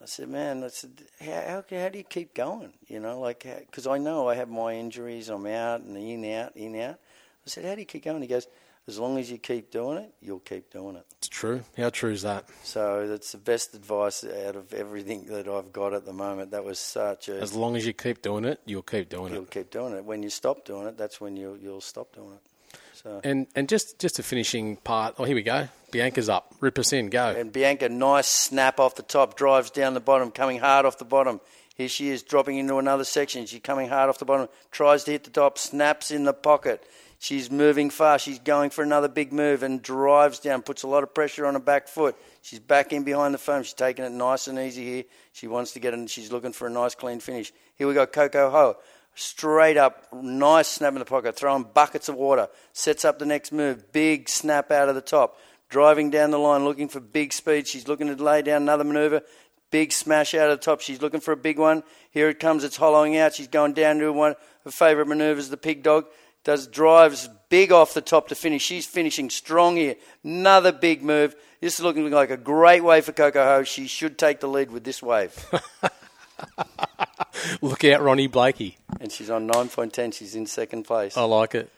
I 0.00 0.04
said, 0.06 0.28
man, 0.28 0.62
I 0.62 0.68
said, 0.68 0.90
how, 1.20 1.64
how, 1.70 1.78
how 1.78 1.88
do 1.88 1.98
you 1.98 2.04
keep 2.04 2.34
going? 2.34 2.72
You 2.86 3.00
know, 3.00 3.18
like, 3.18 3.46
because 3.66 3.86
I 3.86 3.98
know 3.98 4.28
I 4.28 4.34
have 4.34 4.48
my 4.48 4.74
injuries, 4.74 5.28
I'm 5.28 5.46
out 5.46 5.80
and 5.80 5.96
in, 5.96 6.24
out, 6.34 6.56
in, 6.56 6.78
out. 6.80 6.98
I 7.46 7.48
said, 7.48 7.64
how 7.64 7.74
do 7.74 7.80
you 7.80 7.86
keep 7.86 8.04
going? 8.04 8.20
He 8.20 8.28
goes, 8.28 8.46
as 8.88 8.98
long 8.98 9.18
as 9.18 9.30
you 9.30 9.38
keep 9.38 9.70
doing 9.70 9.98
it, 9.98 10.14
you'll 10.20 10.38
keep 10.38 10.70
doing 10.70 10.96
it. 10.96 11.04
It's 11.18 11.28
true. 11.28 11.62
How 11.76 11.90
true 11.90 12.12
is 12.12 12.22
that? 12.22 12.44
So 12.62 13.08
that's 13.08 13.32
the 13.32 13.38
best 13.38 13.74
advice 13.74 14.24
out 14.24 14.54
of 14.54 14.72
everything 14.72 15.26
that 15.26 15.48
I've 15.48 15.72
got 15.72 15.92
at 15.92 16.04
the 16.04 16.12
moment. 16.12 16.52
That 16.52 16.64
was 16.64 16.78
such 16.78 17.28
a, 17.28 17.40
As 17.40 17.54
long 17.54 17.76
as 17.76 17.84
you 17.86 17.92
keep 17.92 18.22
doing 18.22 18.44
it, 18.44 18.60
you'll 18.64 18.82
keep 18.82 19.08
doing 19.08 19.32
it. 19.32 19.34
you'll 19.34 19.44
keep 19.46 19.70
doing 19.70 19.94
it. 19.94 20.04
When 20.04 20.22
you 20.22 20.30
stop 20.30 20.64
doing 20.64 20.86
it, 20.86 20.96
that's 20.96 21.20
when 21.20 21.36
you'll, 21.36 21.56
you'll 21.56 21.80
stop 21.80 22.14
doing 22.14 22.32
it. 22.32 22.78
So. 22.94 23.20
And 23.24 23.46
and 23.54 23.68
just 23.68 23.98
just 23.98 24.18
a 24.18 24.22
finishing 24.22 24.76
part. 24.76 25.16
Oh, 25.18 25.24
here 25.24 25.34
we 25.34 25.42
go. 25.42 25.68
Bianca's 25.90 26.28
up. 26.28 26.54
Rip 26.60 26.78
us 26.78 26.92
in. 26.92 27.10
Go. 27.10 27.28
And 27.28 27.52
Bianca, 27.52 27.88
nice 27.88 28.26
snap 28.26 28.80
off 28.80 28.94
the 28.94 29.02
top, 29.02 29.36
drives 29.36 29.70
down 29.70 29.94
the 29.94 30.00
bottom, 30.00 30.30
coming 30.30 30.58
hard 30.58 30.86
off 30.86 30.96
the 30.98 31.04
bottom. 31.04 31.40
Here 31.76 31.88
she 31.88 32.08
is, 32.08 32.22
dropping 32.22 32.56
into 32.56 32.78
another 32.78 33.04
section. 33.04 33.44
She's 33.44 33.60
coming 33.60 33.90
hard 33.90 34.08
off 34.08 34.18
the 34.18 34.24
bottom, 34.24 34.48
tries 34.70 35.04
to 35.04 35.10
hit 35.10 35.24
the 35.24 35.30
top, 35.30 35.58
snaps 35.58 36.10
in 36.10 36.24
the 36.24 36.32
pocket. 36.32 36.82
She's 37.18 37.50
moving 37.50 37.90
fast. 37.90 38.24
She's 38.24 38.38
going 38.38 38.70
for 38.70 38.82
another 38.82 39.08
big 39.08 39.32
move 39.32 39.62
and 39.62 39.80
drives 39.80 40.38
down, 40.38 40.62
puts 40.62 40.82
a 40.82 40.88
lot 40.88 41.02
of 41.02 41.14
pressure 41.14 41.46
on 41.46 41.54
her 41.54 41.60
back 41.60 41.88
foot. 41.88 42.16
She's 42.42 42.60
back 42.60 42.92
in 42.92 43.04
behind 43.04 43.32
the 43.32 43.38
foam. 43.38 43.62
She's 43.62 43.72
taking 43.72 44.04
it 44.04 44.12
nice 44.12 44.48
and 44.48 44.58
easy 44.58 44.84
here. 44.84 45.04
She 45.32 45.46
wants 45.46 45.72
to 45.72 45.80
get 45.80 45.94
and 45.94 46.08
she's 46.10 46.30
looking 46.30 46.52
for 46.52 46.66
a 46.66 46.70
nice 46.70 46.94
clean 46.94 47.20
finish. 47.20 47.52
Here 47.76 47.88
we 47.88 47.94
go, 47.94 48.06
Coco 48.06 48.50
Ho. 48.50 48.76
Straight 49.14 49.78
up, 49.78 50.08
nice 50.12 50.68
snap 50.68 50.92
in 50.92 50.98
the 50.98 51.06
pocket, 51.06 51.34
throwing 51.34 51.64
buckets 51.64 52.10
of 52.10 52.16
water. 52.16 52.48
Sets 52.74 53.02
up 53.02 53.18
the 53.18 53.24
next 53.24 53.50
move. 53.50 53.90
Big 53.90 54.28
snap 54.28 54.70
out 54.70 54.90
of 54.90 54.94
the 54.94 55.00
top. 55.00 55.38
Driving 55.70 56.10
down 56.10 56.30
the 56.30 56.38
line, 56.38 56.64
looking 56.64 56.88
for 56.88 57.00
big 57.00 57.32
speed. 57.32 57.66
She's 57.66 57.88
looking 57.88 58.14
to 58.14 58.22
lay 58.22 58.42
down 58.42 58.62
another 58.62 58.84
maneuver. 58.84 59.22
Big 59.70 59.90
smash 59.90 60.34
out 60.34 60.50
of 60.50 60.60
the 60.60 60.64
top. 60.64 60.80
She's 60.80 61.00
looking 61.00 61.20
for 61.20 61.32
a 61.32 61.36
big 61.36 61.58
one. 61.58 61.82
Here 62.10 62.28
it 62.28 62.38
comes. 62.38 62.62
It's 62.62 62.76
hollowing 62.76 63.16
out. 63.16 63.34
She's 63.34 63.48
going 63.48 63.72
down 63.72 63.98
to 63.98 64.12
one 64.12 64.34
her 64.64 64.70
favourite 64.70 65.08
manoeuvres, 65.08 65.48
the 65.48 65.56
pig 65.56 65.82
dog. 65.82 66.06
Does 66.46 66.66
drives 66.68 67.28
big 67.48 67.72
off 67.72 67.92
the 67.92 68.00
top 68.00 68.28
to 68.28 68.36
finish. 68.36 68.62
She's 68.62 68.86
finishing 68.86 69.30
strong 69.30 69.76
here. 69.76 69.96
Another 70.22 70.70
big 70.70 71.02
move. 71.02 71.34
This 71.60 71.74
is 71.74 71.80
looking 71.80 72.08
like 72.08 72.30
a 72.30 72.36
great 72.36 72.84
wave 72.84 73.04
for 73.04 73.10
Coco 73.10 73.44
Ho. 73.44 73.64
She 73.64 73.88
should 73.88 74.16
take 74.16 74.38
the 74.38 74.46
lead 74.46 74.70
with 74.70 74.84
this 74.84 75.02
wave. 75.02 75.34
Look 77.60 77.82
out, 77.82 78.00
Ronnie 78.00 78.28
Blakey. 78.28 78.78
and 79.00 79.10
she's 79.10 79.28
on 79.28 79.48
9.10. 79.48 80.14
She's 80.14 80.36
in 80.36 80.46
second 80.46 80.84
place. 80.84 81.16
I 81.16 81.24
like 81.24 81.56
it. 81.56 81.68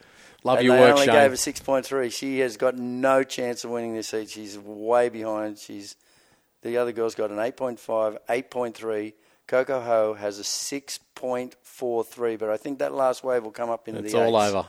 Love 0.45 0.59
and 0.59 0.66
your 0.66 0.77
they 0.77 0.82
work, 0.82 0.93
only 0.97 1.07
Cheyne. 1.07 1.15
gave 1.15 1.31
her 1.31 1.36
6.3. 1.36 2.12
She 2.12 2.40
has 2.40 2.59
got 2.59 2.77
no 2.77 3.24
chance 3.24 3.65
of 3.65 3.70
winning 3.70 3.95
this 3.95 4.11
heat. 4.11 4.28
She's 4.28 4.59
way 4.59 5.09
behind. 5.09 5.57
She's 5.57 5.97
The 6.61 6.77
other 6.77 6.93
girl's 6.93 7.15
got 7.15 7.31
an 7.31 7.39
8.5, 7.39 8.19
8.3. 8.28 9.15
Coco 9.47 9.81
Ho 9.81 10.12
has 10.12 10.39
a 10.39 10.45
6.43, 11.80 12.38
but 12.38 12.50
I 12.50 12.56
think 12.56 12.78
that 12.80 12.92
last 12.92 13.24
wave 13.24 13.42
will 13.44 13.50
come 13.50 13.70
up 13.70 13.88
into 13.88 14.00
It's 14.00 14.12
the 14.12 14.18
It's 14.20 14.26
all 14.32 14.42
eights. 14.42 14.55
over. 14.55 14.66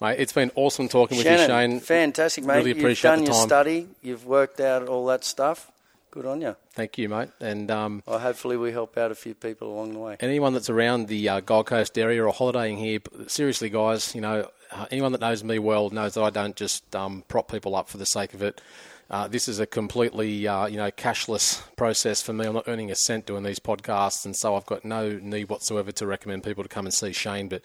Mate, 0.00 0.20
it's 0.20 0.32
been 0.32 0.52
awesome 0.54 0.88
talking 0.88 1.18
with 1.18 1.26
you, 1.26 1.36
Cheyne. 1.46 1.80
fantastic, 1.80 2.44
mate. 2.44 2.56
Really 2.58 2.70
appreciate 2.72 3.10
You've 3.10 3.18
done 3.18 3.24
your 3.26 3.34
study. 3.34 3.88
You've 4.00 4.26
worked 4.26 4.60
out 4.60 4.86
all 4.88 5.06
that 5.06 5.24
stuff. 5.24 5.70
Good 6.12 6.24
on 6.24 6.40
you. 6.40 6.54
Thank 6.72 6.96
you, 6.98 7.08
mate. 7.08 7.30
And 7.40 7.70
um, 7.70 8.02
Well, 8.06 8.18
hopefully 8.20 8.56
we 8.56 8.70
help 8.72 8.96
out 8.96 9.10
a 9.10 9.14
few 9.14 9.34
people 9.34 9.72
along 9.74 9.92
the 9.94 9.98
way. 9.98 10.16
anyone 10.20 10.52
that's 10.54 10.70
around 10.70 11.08
the 11.08 11.28
uh, 11.28 11.40
Gold 11.40 11.66
Coast 11.66 11.98
area 11.98 12.24
or 12.24 12.32
holidaying 12.32 12.78
here, 12.78 13.00
seriously, 13.26 13.68
guys, 13.70 14.14
you 14.14 14.20
know, 14.20 14.48
uh, 14.70 14.86
anyone 14.90 15.12
that 15.12 15.20
knows 15.20 15.42
me 15.42 15.58
well 15.58 15.90
knows 15.90 16.14
that 16.14 16.22
I 16.22 16.30
don't 16.30 16.54
just 16.56 16.94
um, 16.94 17.24
prop 17.28 17.50
people 17.50 17.74
up 17.74 17.88
for 17.88 17.98
the 17.98 18.06
sake 18.06 18.34
of 18.34 18.42
it. 18.42 18.60
Uh, 19.10 19.26
this 19.26 19.48
is 19.48 19.58
a 19.58 19.66
completely, 19.66 20.46
uh, 20.46 20.66
you 20.66 20.76
know, 20.76 20.90
cashless 20.90 21.62
process 21.76 22.20
for 22.20 22.34
me. 22.34 22.44
I'm 22.44 22.52
not 22.52 22.68
earning 22.68 22.90
a 22.90 22.94
cent 22.94 23.24
doing 23.24 23.42
these 23.42 23.58
podcasts, 23.58 24.26
and 24.26 24.36
so 24.36 24.54
I've 24.54 24.66
got 24.66 24.84
no 24.84 25.18
need 25.22 25.48
whatsoever 25.48 25.90
to 25.92 26.06
recommend 26.06 26.44
people 26.44 26.62
to 26.62 26.68
come 26.68 26.84
and 26.84 26.92
see 26.92 27.12
Cheyne. 27.12 27.48
But 27.48 27.62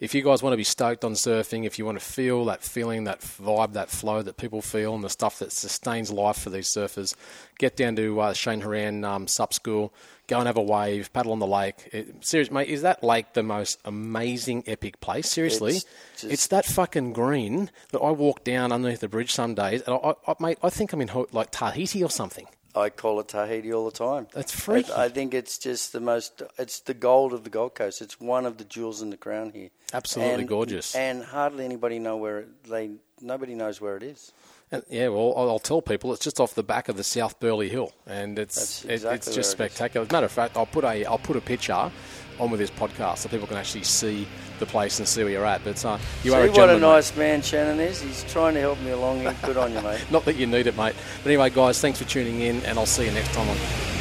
if 0.00 0.14
you 0.14 0.22
guys 0.22 0.42
want 0.42 0.54
to 0.54 0.56
be 0.56 0.64
stoked 0.64 1.04
on 1.04 1.12
surfing, 1.12 1.66
if 1.66 1.78
you 1.78 1.84
want 1.84 1.98
to 1.98 2.04
feel 2.04 2.46
that 2.46 2.62
feeling, 2.62 3.04
that 3.04 3.20
vibe, 3.20 3.74
that 3.74 3.90
flow 3.90 4.22
that 4.22 4.38
people 4.38 4.62
feel, 4.62 4.94
and 4.94 5.04
the 5.04 5.10
stuff 5.10 5.38
that 5.40 5.52
sustains 5.52 6.10
life 6.10 6.38
for 6.38 6.48
these 6.48 6.68
surfers, 6.68 7.14
get 7.58 7.76
down 7.76 7.94
to 7.96 8.18
uh, 8.18 8.32
Cheyne 8.32 8.62
Horan 8.62 9.04
um, 9.04 9.26
Sup 9.26 9.52
School 9.52 9.92
go 10.26 10.38
and 10.38 10.46
have 10.46 10.56
a 10.56 10.62
wave, 10.62 11.12
paddle 11.12 11.32
on 11.32 11.38
the 11.38 11.46
lake. 11.46 11.88
It, 11.92 12.24
serious, 12.24 12.50
mate, 12.50 12.68
is 12.68 12.82
that 12.82 13.02
lake 13.02 13.32
the 13.34 13.42
most 13.42 13.78
amazing, 13.84 14.64
epic 14.66 15.00
place? 15.00 15.30
Seriously, 15.30 15.76
It's 16.14 16.24
it's, 16.24 16.46
that 16.48 16.64
fucking 16.64 17.12
green 17.12 17.70
that 17.92 18.00
I 18.00 18.10
walk 18.10 18.44
down 18.44 18.72
underneath 18.72 19.00
the 19.00 19.08
bridge 19.08 19.32
some 19.32 19.54
days, 19.54 19.82
and 19.82 19.94
I, 20.02 20.14
I, 20.26 20.34
mate, 20.40 20.58
I 20.62 20.70
think 20.70 20.92
I'm 20.92 21.00
in 21.00 21.10
like 21.32 21.50
Tahiti 21.50 22.02
or 22.02 22.10
something. 22.10 22.46
I 22.74 22.90
call 22.90 23.18
it 23.20 23.28
Tahiti 23.28 23.72
all 23.72 23.86
the 23.86 23.96
time. 23.96 24.26
That's 24.34 24.52
freaky. 24.52 24.92
I, 24.92 25.04
I 25.04 25.08
think 25.08 25.32
it's 25.32 25.56
just 25.56 25.94
the 25.94 26.00
most. 26.00 26.42
It's 26.58 26.80
the 26.80 26.92
gold 26.92 27.32
of 27.32 27.42
the 27.42 27.48
Gold 27.48 27.74
Coast. 27.74 28.02
It's 28.02 28.20
one 28.20 28.44
of 28.44 28.58
the 28.58 28.64
jewels 28.64 29.00
in 29.00 29.08
the 29.08 29.16
crown 29.16 29.50
here. 29.50 29.70
Absolutely 29.94 30.40
And- 30.40 30.48
gorgeous. 30.48 30.94
And 30.94 31.24
hardly 31.24 31.64
anybody 31.64 31.98
know 31.98 32.18
where 32.18 32.40
it, 32.40 32.64
they. 32.64 32.90
Nobody 33.22 33.54
knows 33.54 33.80
where 33.80 33.96
it 33.96 34.02
is. 34.02 34.30
And, 34.72 34.82
yeah, 34.90 35.08
well, 35.08 35.32
I'll, 35.36 35.50
I'll 35.50 35.58
tell 35.60 35.80
people 35.80 36.12
it's 36.12 36.24
just 36.24 36.40
off 36.40 36.54
the 36.54 36.62
back 36.64 36.88
of 36.88 36.96
the 36.96 37.04
South 37.04 37.38
Burleigh 37.38 37.68
Hill, 37.68 37.92
and 38.06 38.36
it's 38.38 38.82
That's 38.82 39.04
it- 39.04 39.12
it's 39.14 39.34
just 39.34 39.50
spectacular. 39.52 40.04
As 40.04 40.10
a 40.10 40.12
matter 40.12 40.26
of 40.26 40.32
fact, 40.32 40.56
I'll 40.56 40.66
put 40.66 40.84
a 40.84 41.04
I'll 41.04 41.18
put 41.18 41.36
a 41.36 41.40
picture 41.40 41.90
on 42.38 42.50
with 42.50 42.58
this 42.60 42.70
podcast 42.70 43.18
so 43.18 43.28
people 43.28 43.46
can 43.46 43.56
actually 43.56 43.84
see 43.84 44.26
the 44.58 44.66
place 44.66 44.98
and 44.98 45.06
see 45.08 45.22
where 45.22 45.32
you're 45.32 45.46
at. 45.46 45.62
But 45.64 45.82
uh, 45.84 45.98
you 46.24 46.32
See 46.32 46.36
are 46.36 46.40
a 46.40 46.46
what 46.46 46.50
a 46.50 46.54
gentleman, 46.54 46.80
mate. 46.82 46.88
nice 46.88 47.16
man 47.16 47.42
Shannon 47.42 47.78
is. 47.80 48.00
He's 48.02 48.24
trying 48.24 48.54
to 48.54 48.60
help 48.60 48.80
me 48.80 48.90
along 48.90 49.20
here. 49.20 49.36
Good 49.44 49.56
on 49.56 49.72
you, 49.72 49.80
mate. 49.82 50.04
Not 50.10 50.24
that 50.24 50.34
you 50.36 50.46
need 50.48 50.66
it, 50.66 50.76
mate. 50.76 50.94
But 51.22 51.28
anyway, 51.30 51.50
guys, 51.50 51.80
thanks 51.80 51.98
for 52.02 52.08
tuning 52.08 52.40
in, 52.40 52.60
and 52.66 52.76
I'll 52.78 52.86
see 52.86 53.04
you 53.06 53.12
next 53.12 53.32
time 53.34 53.48
on. 53.48 53.95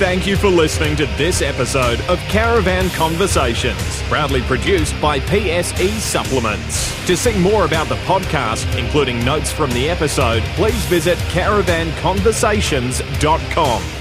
Thank 0.00 0.26
you 0.26 0.36
for 0.38 0.48
listening 0.48 0.96
to 0.96 1.04
this 1.18 1.42
episode 1.42 2.00
of 2.08 2.18
Caravan 2.20 2.88
Conversations, 2.88 4.02
proudly 4.04 4.40
produced 4.40 4.98
by 4.98 5.20
PSE 5.20 5.90
Supplements. 6.00 7.06
To 7.06 7.14
see 7.14 7.38
more 7.38 7.66
about 7.66 7.90
the 7.90 7.96
podcast, 8.06 8.78
including 8.78 9.22
notes 9.26 9.52
from 9.52 9.70
the 9.72 9.90
episode, 9.90 10.42
please 10.56 10.82
visit 10.86 11.18
caravanconversations.com. 11.18 13.99